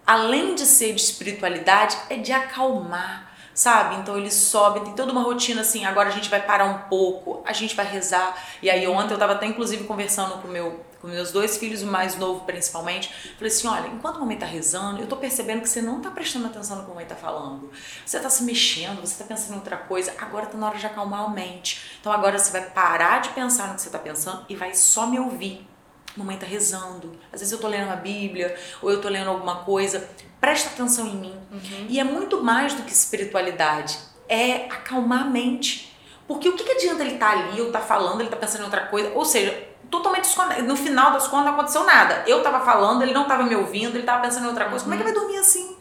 além 0.06 0.54
de 0.54 0.66
ser 0.66 0.94
de 0.94 1.00
espiritualidade, 1.00 1.96
é 2.10 2.16
de 2.16 2.32
acalmar, 2.32 3.32
sabe? 3.54 3.96
Então 3.96 4.16
ele 4.16 4.30
sobe, 4.30 4.80
tem 4.80 4.94
toda 4.94 5.12
uma 5.12 5.22
rotina 5.22 5.60
assim, 5.60 5.84
agora 5.84 6.08
a 6.08 6.12
gente 6.12 6.28
vai 6.28 6.40
parar 6.40 6.64
um 6.66 6.78
pouco, 6.88 7.42
a 7.46 7.52
gente 7.52 7.74
vai 7.74 7.86
rezar. 7.86 8.36
E 8.62 8.70
aí 8.70 8.86
ontem 8.86 9.14
eu 9.14 9.18
tava 9.18 9.34
até 9.34 9.46
inclusive 9.46 9.84
conversando 9.84 10.40
com 10.42 10.48
meu 10.48 10.85
com 11.06 11.12
meus 11.12 11.30
dois 11.30 11.56
filhos, 11.56 11.82
o 11.82 11.86
mais 11.86 12.16
novo 12.16 12.44
principalmente, 12.44 13.12
falei 13.36 13.52
assim, 13.52 13.68
olha, 13.68 13.86
enquanto 13.86 14.16
a 14.16 14.18
mamãe 14.18 14.36
tá 14.36 14.44
rezando, 14.44 15.00
eu 15.00 15.06
tô 15.06 15.16
percebendo 15.16 15.62
que 15.62 15.68
você 15.68 15.80
não 15.80 16.00
tá 16.00 16.10
prestando 16.10 16.46
atenção 16.46 16.76
no 16.76 16.82
que 16.82 16.90
a 16.90 16.94
mamãe 16.94 17.06
tá 17.06 17.14
falando. 17.14 17.70
Você 18.04 18.18
tá 18.18 18.28
se 18.28 18.42
mexendo, 18.42 19.00
você 19.00 19.22
tá 19.22 19.24
pensando 19.24 19.54
em 19.54 19.58
outra 19.58 19.76
coisa, 19.76 20.12
agora 20.18 20.46
tá 20.46 20.58
na 20.58 20.66
hora 20.66 20.76
de 20.76 20.84
acalmar 20.84 21.24
a 21.24 21.28
mente. 21.28 21.96
Então 22.00 22.12
agora 22.12 22.36
você 22.36 22.50
vai 22.50 22.68
parar 22.70 23.20
de 23.20 23.28
pensar 23.30 23.68
no 23.68 23.76
que 23.76 23.82
você 23.82 23.90
tá 23.90 24.00
pensando 24.00 24.44
e 24.48 24.56
vai 24.56 24.74
só 24.74 25.06
me 25.06 25.18
ouvir. 25.18 25.66
Mamãe 26.16 26.36
tá 26.36 26.46
rezando. 26.46 27.12
Às 27.32 27.40
vezes 27.40 27.52
eu 27.52 27.58
tô 27.58 27.68
lendo 27.68 27.86
uma 27.86 27.96
Bíblia 27.96 28.56
ou 28.82 28.90
eu 28.90 29.00
tô 29.00 29.08
lendo 29.08 29.28
alguma 29.28 29.56
coisa. 29.56 30.08
Presta 30.40 30.70
atenção 30.70 31.06
em 31.06 31.14
mim. 31.14 31.34
Uhum. 31.52 31.86
E 31.88 32.00
é 32.00 32.04
muito 32.04 32.42
mais 32.42 32.74
do 32.74 32.82
que 32.82 32.92
espiritualidade. 32.92 33.98
É 34.28 34.64
acalmar 34.64 35.22
a 35.22 35.24
mente. 35.26 35.94
Porque 36.26 36.48
o 36.48 36.56
que, 36.56 36.64
que 36.64 36.72
adianta 36.72 37.04
ele 37.04 37.14
estar 37.14 37.32
tá 37.32 37.38
ali, 37.38 37.60
ou 37.60 37.70
tá 37.70 37.80
falando, 37.80 38.20
ele 38.20 38.30
tá 38.30 38.36
pensando 38.36 38.62
em 38.62 38.64
outra 38.64 38.86
coisa? 38.86 39.12
Ou 39.14 39.24
seja, 39.24 39.75
totalmente 39.90 40.24
desconectado. 40.24 40.66
No 40.66 40.76
final 40.76 41.12
das 41.12 41.26
contas 41.26 41.46
não 41.46 41.52
aconteceu 41.54 41.84
nada. 41.84 42.24
Eu 42.26 42.42
tava 42.42 42.64
falando, 42.64 43.02
ele 43.02 43.12
não 43.12 43.26
tava 43.26 43.42
me 43.44 43.54
ouvindo, 43.54 43.96
ele 43.96 44.04
tava 44.04 44.22
pensando 44.22 44.44
em 44.44 44.48
outra 44.48 44.66
coisa. 44.66 44.84
Como 44.84 44.94
é 44.94 44.98
que 44.98 45.04
vai 45.04 45.12
dormir 45.12 45.38
assim? 45.38 45.76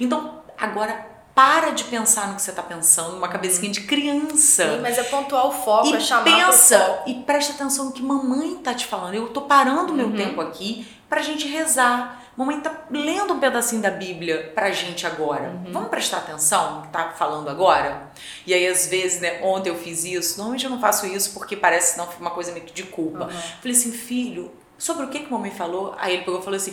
Então, 0.00 0.42
agora 0.58 1.12
para 1.34 1.70
de 1.70 1.84
pensar 1.84 2.28
no 2.28 2.36
que 2.36 2.42
você 2.42 2.50
está 2.50 2.62
pensando, 2.62 3.16
uma 3.16 3.28
cabecinha 3.28 3.70
de 3.70 3.82
criança. 3.82 4.70
Sim, 4.70 4.80
mas 4.82 4.98
é 4.98 5.02
pontuar 5.02 5.46
o 5.46 5.52
foco, 5.52 5.88
e 5.88 5.94
é 5.94 6.00
chamar 6.00 6.24
pensa 6.24 6.78
foco. 6.78 7.10
e 7.10 7.14
presta 7.22 7.54
atenção 7.54 7.86
no 7.86 7.92
que 7.92 8.02
mamãe 8.02 8.56
tá 8.56 8.74
te 8.74 8.86
falando. 8.86 9.14
Eu 9.14 9.28
tô 9.28 9.42
parando 9.42 9.92
o 9.92 9.96
meu 9.96 10.08
uhum. 10.08 10.16
tempo 10.16 10.40
aqui 10.40 10.86
pra 11.08 11.22
gente 11.22 11.48
rezar. 11.48 12.21
Mamãe 12.36 12.60
tá 12.60 12.84
lendo 12.90 13.34
um 13.34 13.40
pedacinho 13.40 13.82
da 13.82 13.90
Bíblia 13.90 14.52
pra 14.54 14.70
gente 14.70 15.06
agora. 15.06 15.50
Uhum. 15.50 15.72
Vamos 15.72 15.90
prestar 15.90 16.18
atenção 16.18 16.76
no 16.76 16.82
que 16.82 16.88
tá 16.88 17.10
falando 17.10 17.48
agora? 17.48 18.10
E 18.46 18.54
aí, 18.54 18.66
às 18.66 18.86
vezes, 18.86 19.20
né, 19.20 19.40
ontem 19.42 19.68
eu 19.68 19.76
fiz 19.76 20.04
isso. 20.04 20.38
Normalmente 20.38 20.64
eu 20.64 20.70
não 20.70 20.80
faço 20.80 21.06
isso 21.06 21.34
porque 21.34 21.56
parece 21.56 21.98
não 21.98 22.08
uma 22.18 22.30
coisa 22.30 22.52
meio 22.52 22.64
de 22.64 22.84
culpa. 22.84 23.24
Uhum. 23.24 23.30
Falei 23.30 23.76
assim, 23.76 23.92
filho, 23.92 24.50
sobre 24.78 25.04
o 25.04 25.08
que 25.08 25.20
que 25.20 25.30
mamãe 25.30 25.50
falou? 25.50 25.94
Aí 25.98 26.14
ele 26.14 26.24
pegou 26.24 26.40
e 26.40 26.42
falou 26.42 26.56
assim: 26.56 26.72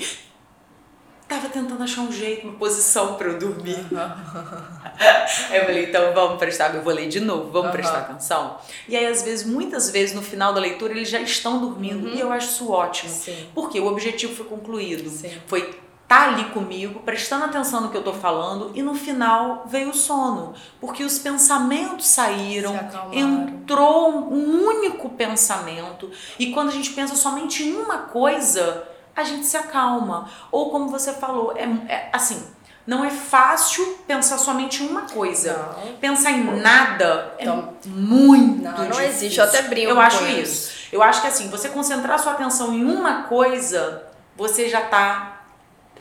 tava 1.29 1.47
tentando 1.47 1.81
achar 1.83 2.01
um 2.01 2.11
jeito, 2.11 2.47
uma 2.47 2.57
posição 2.57 3.13
para 3.13 3.27
eu 3.27 3.37
dormir. 3.37 3.77
Uhum. 3.91 3.99
eu 5.53 5.65
falei, 5.65 5.85
então 5.85 6.11
vamos 6.13 6.39
prestar, 6.39 6.73
eu 6.73 6.81
vou 6.81 6.91
ler 6.91 7.07
de 7.07 7.19
novo, 7.19 7.51
vamos 7.51 7.67
uhum. 7.67 7.71
prestar 7.71 7.99
atenção. 7.99 8.57
E 8.87 8.97
aí, 8.97 9.05
às 9.05 9.21
vezes, 9.21 9.45
muitas 9.45 9.91
vezes 9.91 10.15
no 10.15 10.23
final 10.23 10.51
da 10.51 10.59
leitura, 10.59 10.91
eles 10.91 11.07
já 11.07 11.21
estão 11.21 11.59
dormindo 11.59 12.07
uhum. 12.07 12.15
e 12.15 12.19
eu 12.19 12.31
acho 12.31 12.47
isso 12.47 12.71
ótimo. 12.71 13.11
Sim. 13.11 13.47
Porque 13.53 13.79
o 13.79 13.85
objetivo 13.85 14.35
foi 14.35 14.47
concluído. 14.47 15.07
Sim. 15.09 15.31
Foi 15.45 15.59
estar 15.59 15.81
tá 16.07 16.27
ali 16.29 16.45
comigo, 16.45 17.01
prestando 17.01 17.45
atenção 17.45 17.81
no 17.81 17.91
que 17.91 17.97
eu 17.97 18.01
tô 18.01 18.13
falando 18.13 18.71
e 18.73 18.81
no 18.81 18.95
final 18.95 19.65
veio 19.67 19.91
o 19.91 19.93
sono. 19.93 20.55
Porque 20.81 21.03
os 21.03 21.19
pensamentos 21.19 22.07
saíram, 22.07 22.73
entrou 23.11 24.33
um 24.33 24.65
único 24.65 25.09
pensamento 25.09 26.09
e 26.39 26.51
quando 26.51 26.69
a 26.69 26.71
gente 26.71 26.89
pensa 26.93 27.15
somente 27.15 27.61
em 27.61 27.75
uma 27.75 27.99
coisa 27.99 28.87
a 29.19 29.23
gente 29.23 29.45
se 29.45 29.57
acalma. 29.57 30.29
Ou 30.51 30.71
como 30.71 30.89
você 30.89 31.13
falou, 31.13 31.53
é, 31.55 31.63
é 31.91 32.09
assim, 32.11 32.41
não 32.85 33.05
é 33.05 33.11
fácil 33.11 33.85
pensar 34.07 34.37
somente 34.37 34.83
em 34.83 34.87
uma 34.87 35.03
coisa. 35.03 35.75
Não. 35.85 35.93
Pensar 35.97 36.31
em 36.31 36.43
nada 36.59 37.35
é 37.37 37.43
então, 37.43 37.75
é 37.85 37.87
muito 37.87 38.63
não, 38.63 38.71
não 38.71 38.85
difícil. 38.85 39.05
existe. 39.05 39.39
Eu 39.39 39.45
até 39.45 39.61
brinco. 39.61 39.91
Eu 39.91 39.99
acho 39.99 40.25
isso. 40.25 40.41
isso. 40.41 40.79
Eu 40.91 41.03
acho 41.03 41.21
que 41.21 41.27
assim, 41.27 41.49
você 41.49 41.69
concentrar 41.69 42.17
sua 42.17 42.31
atenção 42.31 42.73
em 42.73 42.83
uma 42.83 43.23
coisa, 43.23 44.07
você 44.35 44.67
já 44.67 44.81
tá 44.81 45.39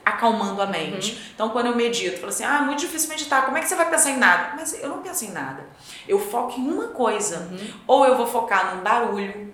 acalmando 0.02 0.62
a 0.62 0.66
mente. 0.66 1.12
Uhum. 1.12 1.18
Então, 1.34 1.48
quando 1.50 1.66
eu 1.66 1.76
medito, 1.76 2.14
eu 2.14 2.18
falo 2.20 2.30
assim: 2.30 2.44
ah, 2.44 2.62
muito 2.62 2.80
difícil 2.80 3.10
meditar, 3.10 3.44
como 3.44 3.58
é 3.58 3.60
que 3.60 3.68
você 3.68 3.74
vai 3.74 3.90
pensar 3.90 4.10
em 4.10 4.16
nada? 4.16 4.54
Mas 4.56 4.72
eu 4.82 4.88
não 4.88 5.02
penso 5.02 5.24
em 5.26 5.30
nada. 5.30 5.66
Eu 6.06 6.18
foco 6.18 6.58
em 6.58 6.68
uma 6.68 6.88
coisa. 6.88 7.48
Uhum. 7.50 7.74
Ou 7.86 8.06
eu 8.06 8.16
vou 8.16 8.26
focar 8.26 8.74
num 8.74 8.82
barulho, 8.82 9.52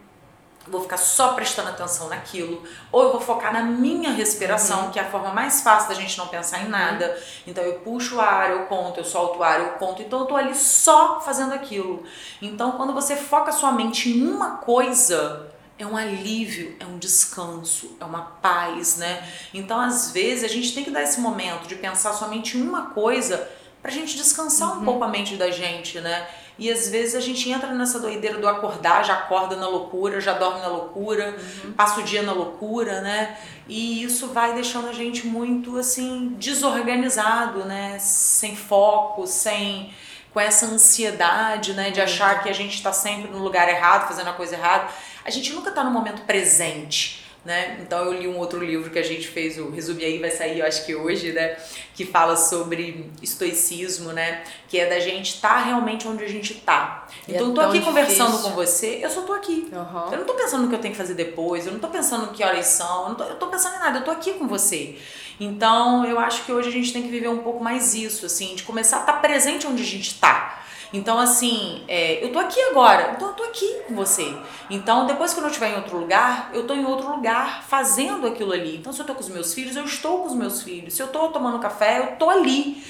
vou 0.67 0.83
ficar 0.83 0.97
só 0.97 1.35
prestando 1.35 1.69
atenção 1.69 2.09
naquilo, 2.09 2.63
ou 2.91 3.03
eu 3.03 3.13
vou 3.13 3.21
focar 3.21 3.53
na 3.53 3.63
minha 3.63 4.11
respiração, 4.11 4.87
uhum. 4.87 4.91
que 4.91 4.99
é 4.99 5.03
a 5.03 5.11
forma 5.11 5.31
mais 5.31 5.61
fácil 5.61 5.89
da 5.89 5.95
gente 5.95 6.17
não 6.17 6.29
pensar 6.29 6.63
em 6.63 6.69
nada. 6.69 7.07
Uhum. 7.07 7.43
Então 7.49 7.65
eu 7.65 7.81
puxo 7.81 8.17
o 8.17 8.21
ar, 8.21 8.51
eu 8.51 8.67
conto, 8.67 9.01
eu 9.01 9.05
solto 9.05 9.39
o 9.39 9.43
ar, 9.43 9.61
eu 9.61 9.69
conto. 9.73 10.03
Então 10.03 10.21
eu 10.21 10.27
tô 10.27 10.37
ali 10.37 10.55
só 10.55 11.21
fazendo 11.21 11.53
aquilo. 11.53 12.03
Então 12.41 12.73
quando 12.73 12.93
você 12.93 13.17
foca 13.17 13.53
sua 13.53 13.73
mente 13.73 14.09
em 14.09 14.27
uma 14.27 14.57
coisa, 14.59 15.51
é 15.79 15.87
um 15.87 15.97
alívio, 15.97 16.77
é 16.79 16.87
um 16.87 16.99
descanso, 16.99 17.97
é 18.01 18.05
uma 18.05 18.23
paz, 18.23 18.97
né? 18.97 19.29
Então, 19.53 19.81
às 19.81 20.13
vezes, 20.13 20.45
a 20.45 20.49
gente 20.49 20.73
tem 20.73 20.85
que 20.85 20.91
dar 20.91 21.03
esse 21.03 21.21
momento 21.21 21.67
de 21.67 21.75
pensar 21.75 22.13
somente 22.13 22.57
em 22.57 22.63
uma 22.63 22.91
coisa 22.91 23.51
pra 23.83 23.91
gente 23.91 24.17
descansar 24.17 24.71
uhum. 24.71 24.83
um 24.83 24.85
pouco 24.85 25.05
a 25.05 25.09
mente 25.09 25.37
da 25.37 25.51
gente, 25.51 26.01
né? 26.01 26.29
E 26.59 26.71
às 26.71 26.89
vezes 26.89 27.15
a 27.15 27.21
gente 27.21 27.51
entra 27.51 27.73
nessa 27.75 27.99
doideira 27.99 28.39
do 28.39 28.49
acordar, 28.49 29.05
já 29.05 29.15
acorda 29.15 29.57
na 29.57 29.67
loucura, 29.67 30.21
já 30.21 30.35
dorme 30.35 30.61
na 30.61 30.69
loucura, 30.69 31.37
uhum. 31.65 31.73
passa 31.73 32.01
o 32.01 32.05
dia 32.05 32.23
na 32.23 32.33
loucura, 32.33 33.01
né? 33.01 33.37
E 33.69 34.03
isso 34.03 34.29
vai 34.29 34.55
deixando 34.55 34.89
a 34.89 34.93
gente 34.93 35.27
muito 35.27 35.77
assim 35.79 36.35
desorganizado, 36.39 37.65
né? 37.65 37.99
Sem 37.99 38.55
foco, 38.55 39.27
sem 39.27 39.93
com 40.33 40.41
essa 40.41 40.67
ansiedade, 40.67 41.75
né, 41.75 41.93
de 41.93 42.01
achar 42.01 42.43
que 42.43 42.49
a 42.49 42.53
gente 42.53 42.75
está 42.75 42.93
sempre 42.93 43.31
no 43.31 43.39
lugar 43.39 43.69
errado, 43.69 44.09
fazendo 44.09 44.31
a 44.31 44.33
coisa 44.33 44.57
errada 44.57 44.89
a 45.25 45.31
gente 45.31 45.53
nunca 45.53 45.71
está 45.71 45.83
no 45.83 45.91
momento 45.91 46.23
presente. 46.23 47.24
Né? 47.45 47.79
Então 47.83 48.07
eu 48.07 48.15
li 48.15 48.27
um 48.27 48.39
outro 48.39 48.65
livro 48.65 48.89
que 48.89 48.99
a 48.99 49.03
gente 49.03 49.29
fez, 49.29 49.59
o 49.59 49.69
Resume 49.69 50.03
Aí 50.03 50.19
vai 50.19 50.31
sair, 50.31 50.61
eu 50.61 50.67
acho 50.67 50.87
que 50.87 50.95
hoje, 50.95 51.31
né? 51.33 51.57
Que 51.95 52.07
fala 52.07 52.39
sobre 52.39 53.11
estoicismo, 53.23 54.13
né? 54.13 54.43
Que 54.67 54.81
é 54.81 54.89
da 54.89 54.99
gente 54.99 55.35
estar 55.35 55.57
tá 55.57 55.59
realmente 55.59 56.09
onde 56.09 56.25
a 56.25 56.29
gente 56.29 56.55
tá. 56.55 57.07
Então 57.29 57.49
é 57.49 57.51
eu 57.51 57.55
tô 57.55 57.61
aqui 57.61 57.73
difícil. 57.73 57.93
conversando 57.93 58.43
com 58.43 58.51
você, 58.53 59.01
eu 59.03 59.11
só 59.11 59.23
tô 59.23 59.35
aqui. 59.35 59.69
Uhum. 59.71 60.13
Eu 60.13 60.19
não 60.19 60.25
tô 60.25 60.33
pensando 60.33 60.63
no 60.63 60.69
que 60.71 60.75
eu 60.75 60.81
tenho 60.81 60.95
que 60.95 60.99
fazer 60.99 61.13
depois, 61.13 61.67
eu 61.67 61.73
não 61.73 61.81
tô 61.81 61.89
pensando 61.89 62.33
que 62.33 62.43
horas 62.43 62.65
são, 62.65 63.03
eu, 63.03 63.09
não 63.11 63.15
tô, 63.15 63.25
eu 63.25 63.37
tô 63.37 63.47
pensando 63.49 63.77
em 63.77 63.81
nada, 63.81 63.99
eu 63.99 64.05
tô 64.05 64.11
aqui 64.11 64.33
com 64.33 64.49
você. 64.49 64.97
Então 65.39 66.07
eu 66.07 66.19
acho 66.19 66.45
que 66.45 66.53
hoje 66.53 66.71
a 66.71 66.73
gente 66.73 66.95
tem 66.95 67.03
que 67.03 67.09
viver 67.09 67.29
um 67.29 67.41
pouco 67.41 67.63
mais 67.63 67.95
isso, 67.95 68.25
assim, 68.25 68.55
de 68.55 68.63
começar 68.63 68.99
a 68.99 69.01
estar 69.01 69.13
tá 69.13 69.19
presente 69.19 69.67
onde 69.67 69.83
a 69.83 69.87
gente 69.87 70.19
tá. 70.19 70.64
Então, 70.93 71.19
assim, 71.19 71.85
é, 71.89 72.25
eu 72.25 72.33
tô 72.33 72.39
aqui 72.39 72.61
agora, 72.71 73.13
então 73.17 73.29
eu 73.29 73.35
tô 73.35 73.45
aqui 73.45 73.83
com 73.87 73.95
você. 73.95 74.35
Então, 74.71 75.07
depois 75.07 75.33
que 75.33 75.39
eu 75.39 75.43
não 75.43 75.51
estiver 75.51 75.73
em 75.73 75.77
outro 75.77 75.99
lugar, 75.99 76.51
eu 76.53 76.67
tô 76.67 76.75
em 76.75 76.85
outro 76.85 77.11
lugar 77.11 77.65
fazendo 77.65 78.27
aquilo 78.27 78.53
ali. 78.53 78.77
Então, 78.77 78.93
se 78.93 79.01
eu 79.01 79.07
tô 79.07 79.15
com 79.15 79.21
os 79.21 79.29
meus 79.29 79.55
filhos, 79.55 79.77
eu 79.77 79.85
estou 79.85 80.21
com 80.21 80.29
os 80.29 80.35
meus 80.35 80.63
filhos. 80.63 80.95
Se 80.95 81.03
eu 81.03 81.09
tô 81.09 81.29
tomando 81.29 81.59
café, 81.59 81.99
eu 81.99 82.17
tô 82.17 82.31
ali. 82.31 82.83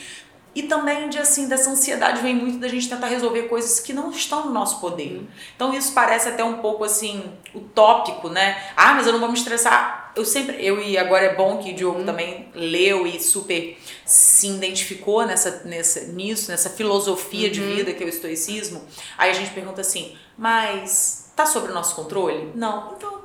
E 0.54 0.62
também 0.62 1.08
de 1.08 1.18
assim, 1.18 1.48
dessa 1.48 1.70
ansiedade 1.70 2.22
vem 2.22 2.34
muito 2.34 2.58
da 2.58 2.68
gente 2.68 2.88
tentar 2.88 3.08
resolver 3.08 3.42
coisas 3.44 3.80
que 3.80 3.92
não 3.92 4.10
estão 4.10 4.46
no 4.46 4.52
nosso 4.52 4.80
poder. 4.80 5.28
Então 5.56 5.74
isso 5.74 5.92
parece 5.92 6.28
até 6.28 6.44
um 6.44 6.58
pouco 6.58 6.84
assim 6.84 7.24
utópico, 7.52 8.28
né? 8.28 8.56
Ah, 8.76 8.94
mas 8.94 9.06
eu 9.06 9.12
não 9.12 9.18
vou 9.18 9.28
me 9.28 9.34
estressar. 9.34 10.03
Eu 10.16 10.24
sempre, 10.24 10.64
eu 10.64 10.80
e 10.80 10.96
agora 10.96 11.24
é 11.24 11.34
bom 11.34 11.58
que 11.58 11.72
o 11.72 11.74
Diogo 11.74 11.98
uhum. 11.98 12.06
também 12.06 12.48
leu 12.54 13.06
e 13.06 13.20
super 13.20 13.76
se 14.04 14.48
identificou 14.48 15.26
nessa, 15.26 15.62
nessa 15.64 16.00
nisso, 16.00 16.50
nessa 16.50 16.70
filosofia 16.70 17.48
uhum. 17.48 17.52
de 17.52 17.60
vida 17.60 17.92
que 17.92 18.02
é 18.02 18.06
o 18.06 18.08
estoicismo. 18.08 18.84
Aí 19.18 19.30
a 19.30 19.34
gente 19.34 19.50
pergunta 19.50 19.80
assim: 19.80 20.16
"Mas 20.38 21.32
tá 21.34 21.44
sob 21.46 21.68
o 21.68 21.74
nosso 21.74 21.96
controle?" 21.96 22.52
Não. 22.54 22.94
Então 22.96 23.24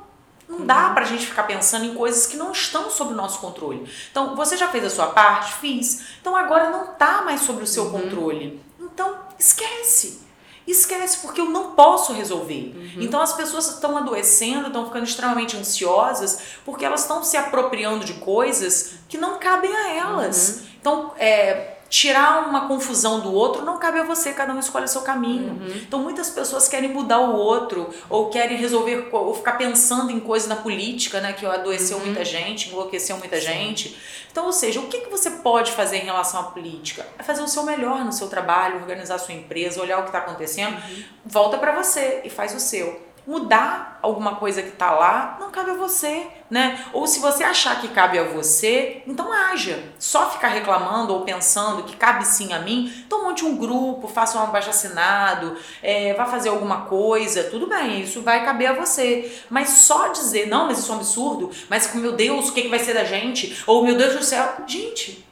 não 0.49 0.65
dá 0.65 0.87
uhum. 0.87 0.93
pra 0.95 1.05
gente 1.05 1.27
ficar 1.27 1.43
pensando 1.43 1.85
em 1.85 1.93
coisas 1.93 2.25
que 2.25 2.35
não 2.35 2.51
estão 2.51 2.89
sob 2.89 3.13
o 3.13 3.15
nosso 3.15 3.39
controle. 3.39 3.87
Então, 4.09 4.35
você 4.35 4.57
já 4.57 4.67
fez 4.67 4.83
a 4.83 4.89
sua 4.89 5.07
parte? 5.07 5.53
Fiz. 5.53 6.05
Então, 6.19 6.35
agora 6.35 6.71
não 6.71 6.87
tá 6.87 7.21
mais 7.21 7.41
sobre 7.41 7.63
o 7.63 7.67
seu 7.67 7.83
uhum. 7.83 7.91
controle. 7.91 8.59
Então, 8.79 9.15
esquece. 9.37 10.27
Esquece, 10.69 11.17
porque 11.19 11.41
eu 11.41 11.49
não 11.49 11.71
posso 11.71 12.13
resolver. 12.13 12.73
Uhum. 12.75 13.01
Então, 13.01 13.21
as 13.21 13.33
pessoas 13.33 13.67
estão 13.69 13.97
adoecendo, 13.97 14.67
estão 14.67 14.85
ficando 14.85 15.05
extremamente 15.05 15.57
ansiosas, 15.57 16.39
porque 16.63 16.85
elas 16.85 17.01
estão 17.01 17.23
se 17.23 17.35
apropriando 17.37 18.05
de 18.05 18.13
coisas 18.15 18.91
que 19.07 19.17
não 19.17 19.39
cabem 19.39 19.75
a 19.75 19.95
elas. 19.95 20.49
Uhum. 20.49 20.67
Então, 20.79 21.13
é 21.17 21.78
tirar 21.89 22.47
uma 22.47 22.67
confusão 22.67 23.19
do 23.19 23.33
outro 23.33 23.65
não 23.65 23.79
cabe 23.79 23.99
a 23.99 24.03
você, 24.03 24.31
cada 24.31 24.53
um 24.53 24.59
escolhe 24.59 24.85
o 24.85 24.87
seu 24.87 25.01
caminho. 25.01 25.53
Uhum. 25.53 25.81
Então 25.87 25.99
muitas 25.99 26.29
pessoas 26.29 26.67
querem 26.67 26.93
mudar 26.93 27.19
o 27.19 27.35
outro 27.35 27.89
ou 28.09 28.29
querem 28.29 28.57
resolver 28.57 29.09
ou 29.11 29.33
ficar 29.33 29.53
pensando 29.53 30.11
em 30.11 30.19
coisas 30.19 30.47
na 30.47 30.55
política, 30.55 31.19
né, 31.19 31.33
que 31.33 31.45
adoeceu 31.45 31.97
uhum. 31.97 32.05
muita 32.05 32.23
gente, 32.23 32.69
enlouqueceu 32.69 33.17
muita 33.17 33.37
Sim. 33.37 33.47
gente. 33.47 33.97
Então, 34.31 34.45
ou 34.45 34.53
seja, 34.53 34.79
o 34.79 34.87
que, 34.87 35.01
que 35.01 35.09
você 35.09 35.31
pode 35.31 35.71
fazer 35.71 35.97
em 35.97 36.05
relação 36.05 36.39
à 36.39 36.43
política? 36.43 37.05
É 37.17 37.23
fazer 37.23 37.41
o 37.41 37.47
seu 37.47 37.63
melhor 37.63 38.05
no 38.05 38.13
seu 38.13 38.27
trabalho, 38.27 38.75
organizar 38.75 39.15
a 39.15 39.19
sua 39.19 39.33
empresa, 39.33 39.81
olhar 39.81 39.97
o 39.97 40.03
que 40.03 40.09
está 40.09 40.19
acontecendo, 40.19 40.75
uhum. 40.75 41.03
volta 41.25 41.57
para 41.57 41.71
você 41.71 42.21
e 42.23 42.29
faz 42.29 42.53
o 42.53 42.59
seu 42.59 43.08
mudar 43.29 43.99
alguma 44.01 44.37
coisa 44.37 44.63
que 44.63 44.69
está 44.69 44.89
lá, 44.89 45.37
não 45.39 45.51
cabe 45.51 45.69
a 45.69 45.75
você, 45.75 46.25
né? 46.49 46.83
Ou 46.91 47.05
se 47.05 47.19
você 47.19 47.43
achar 47.43 47.79
que 47.79 47.89
cabe 47.89 48.17
a 48.17 48.23
você, 48.23 49.03
então 49.05 49.31
haja. 49.31 49.83
Só 49.99 50.31
ficar 50.31 50.47
reclamando 50.47 51.13
ou 51.13 51.21
pensando 51.21 51.83
que 51.83 51.95
cabe 51.95 52.25
sim 52.25 52.53
a 52.53 52.59
mim, 52.59 52.91
então 53.05 53.25
monte 53.25 53.45
um 53.45 53.55
grupo, 53.55 54.07
faça 54.07 54.39
um 54.39 54.41
abaixo 54.41 54.71
assinado, 54.71 55.55
é, 55.83 56.15
vá 56.15 56.25
fazer 56.25 56.49
alguma 56.49 56.85
coisa, 56.85 57.43
tudo 57.43 57.67
bem, 57.67 58.01
isso 58.01 58.23
vai 58.23 58.43
caber 58.43 58.71
a 58.71 58.73
você. 58.73 59.31
Mas 59.47 59.69
só 59.69 60.07
dizer, 60.07 60.47
não, 60.47 60.65
mas 60.65 60.79
isso 60.79 60.91
é 60.91 60.95
um 60.95 60.97
absurdo, 60.97 61.51
mas 61.69 61.93
meu 61.93 62.13
Deus, 62.13 62.49
o 62.49 62.53
que, 62.53 62.63
que 62.63 62.67
vai 62.67 62.79
ser 62.79 62.95
da 62.95 63.03
gente? 63.03 63.63
Ou 63.67 63.85
meu 63.85 63.95
Deus 63.95 64.15
do 64.15 64.23
céu, 64.23 64.63
gente, 64.65 65.23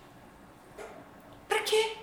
pra 1.49 1.61
quê? 1.61 1.94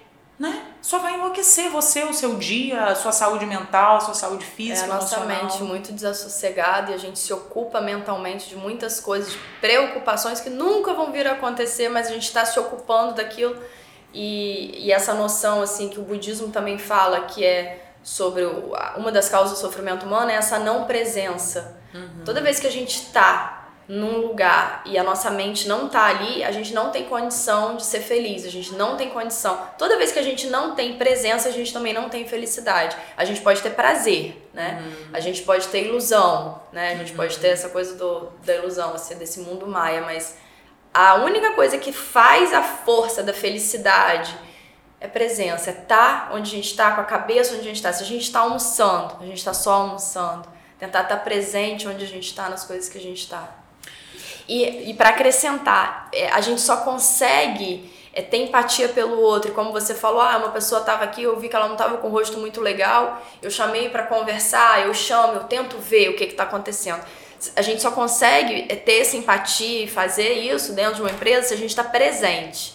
Né? 0.41 0.74
Só 0.85 0.98
vai 0.98 1.15
enlouquecer 1.15 1.70
você, 1.70 2.05
o 2.05 2.12
seu 2.12 2.36
dia, 2.36 2.85
a 2.85 2.94
sua 2.94 3.11
saúde 3.11 3.47
mental, 3.47 3.97
a 3.97 4.01
sua 4.01 4.12
saúde 4.12 4.44
física, 4.44 4.86
é 4.86 4.90
a 4.90 4.94
nossa 4.94 5.16
emocional. 5.16 5.44
mente 5.44 5.62
muito 5.62 5.90
desassossegada 5.94 6.90
e 6.90 6.94
a 6.94 6.98
gente 6.98 7.19
se 7.19 7.32
ocupa 7.32 7.81
mentalmente 7.81 8.51
de 8.51 8.55
muitas 8.55 9.01
coisas, 9.01 9.32
de 9.32 9.39
preocupações 9.62 10.43
que 10.43 10.51
nunca 10.51 10.93
vão 10.93 11.11
vir 11.11 11.27
a 11.27 11.32
acontecer, 11.32 11.89
mas 11.89 12.09
a 12.09 12.11
gente 12.11 12.24
está 12.24 12.44
se 12.44 12.61
ocupando 12.61 13.15
daquilo 13.15 13.56
e, 14.12 14.86
e 14.86 14.93
essa 14.93 15.15
noção 15.15 15.62
assim 15.62 15.89
que 15.89 15.98
o 15.98 16.02
budismo 16.02 16.51
também 16.51 16.77
fala 16.77 17.23
que 17.23 17.43
é 17.43 17.82
sobre 18.02 18.44
o, 18.44 18.74
uma 18.98 19.11
das 19.11 19.31
causas 19.31 19.52
do 19.56 19.61
sofrimento 19.62 20.05
humano 20.05 20.31
é 20.31 20.35
essa 20.35 20.59
não 20.59 20.85
presença. 20.85 21.81
Uhum. 21.94 22.24
Toda 22.27 22.43
vez 22.43 22.61
que 22.61 22.66
a 22.66 22.70
gente 22.70 22.94
está 22.94 23.64
num 23.86 24.19
lugar 24.19 24.82
e 24.86 24.97
a 24.97 25.02
nossa 25.02 25.31
mente 25.31 25.69
não 25.69 25.89
tá 25.89 26.05
ali, 26.05 26.43
a 26.43 26.51
gente 26.51 26.73
não 26.73 26.90
tem 26.90 27.05
condição 27.05 27.77
de 27.77 27.85
ser 27.85 28.01
feliz, 28.01 28.44
a 28.44 28.51
gente 28.51 28.73
não 28.74 28.97
tem 28.97 29.11
condição. 29.11 29.61
Toda 29.77 29.98
vez 29.98 30.11
que 30.11 30.19
a 30.19 30.23
gente 30.23 30.47
não 30.47 30.74
tem 30.74 30.97
presença, 30.97 31.48
a 31.48 31.52
gente 31.52 31.73
também 31.73 31.93
não 31.93 32.09
tem 32.09 32.27
felicidade. 32.27 32.97
A 33.16 33.24
gente 33.24 33.43
pode 33.43 33.61
ter 33.61 33.70
prazer, 33.70 34.48
né? 34.55 34.82
Uhum. 34.82 35.11
A 35.12 35.20
gente 35.20 35.43
pode 35.43 35.69
ter 35.69 35.85
ilusão, 35.85 36.62
né? 36.73 36.93
A 36.93 36.97
gente 36.97 37.11
uhum. 37.11 37.16
pode 37.16 37.39
ter 37.39 37.48
essa 37.48 37.69
coisa 37.69 37.94
do, 37.97 38.32
da 38.44 38.55
ilusão, 38.55 38.94
assim, 38.94 39.16
desse 39.16 39.40
mundo 39.40 39.66
maia, 39.66 40.01
mas 40.01 40.36
a 40.93 41.16
única 41.16 41.52
coisa 41.52 41.77
que 41.77 41.93
faz 41.93 42.55
a 42.55 42.62
força 42.62 43.23
da 43.23 43.35
felicidade 43.35 44.35
é 44.98 45.06
presença, 45.06 45.70
é 45.70 45.73
estar 45.74 46.28
tá 46.28 46.35
onde 46.35 46.51
a 46.51 46.55
gente 46.56 46.70
está, 46.70 46.93
com 46.93 47.02
a 47.02 47.05
cabeça 47.05 47.51
onde 47.51 47.61
a 47.61 47.65
gente 47.65 47.77
está. 47.77 47.93
Se 47.93 48.02
a 48.02 48.06
gente 48.06 48.23
está 48.23 48.40
almoçando, 48.40 49.16
a 49.20 49.27
gente 49.27 49.36
está 49.36 49.52
só 49.52 49.73
almoçando. 49.74 50.48
Tentar 50.78 51.02
estar 51.02 51.16
tá 51.16 51.23
presente 51.23 51.86
onde 51.86 52.02
a 52.02 52.09
gente 52.09 52.28
está, 52.28 52.48
nas 52.48 52.65
coisas 52.65 52.89
que 52.89 52.97
a 52.97 53.01
gente 53.01 53.19
está. 53.19 53.64
E, 54.49 54.91
e 54.91 54.95
para 54.95 55.11
acrescentar, 55.11 56.09
é, 56.12 56.29
a 56.29 56.41
gente 56.41 56.61
só 56.61 56.79
consegue 56.79 57.91
é, 58.12 58.23
ter 58.23 58.39
empatia 58.39 58.89
pelo 58.89 59.21
outro. 59.21 59.53
Como 59.53 59.73
você 59.73 59.95
falou, 59.95 60.21
ah, 60.21 60.37
uma 60.37 60.51
pessoa 60.51 60.81
estava 60.81 61.05
aqui, 61.05 61.23
eu 61.23 61.39
vi 61.39 61.49
que 61.49 61.57
ela 61.57 61.66
não 61.66 61.75
estava 61.75 61.99
com 61.99 62.09
o 62.09 62.11
rosto 62.11 62.39
muito 62.39 62.61
legal, 62.61 63.23
eu 63.43 63.51
chamei 63.51 63.89
para 63.89 64.05
conversar, 64.05 64.87
eu 64.87 64.95
chamo, 64.95 65.35
eu 65.35 65.45
tento 65.45 65.79
ver 65.79 66.11
o 66.11 66.16
que 66.16 66.25
está 66.25 66.45
acontecendo. 66.45 67.03
A 67.57 67.62
gente 67.62 67.83
só 67.83 67.91
consegue 67.91 68.66
é, 68.69 68.77
ter 68.77 69.01
essa 69.01 69.16
empatia 69.16 69.85
e 69.85 69.89
fazer 69.89 70.33
isso 70.33 70.73
dentro 70.73 70.97
de 70.97 71.01
uma 71.03 71.11
empresa 71.11 71.49
se 71.49 71.55
a 71.55 71.57
gente 71.57 71.71
está 71.71 71.85
presente. 71.85 72.75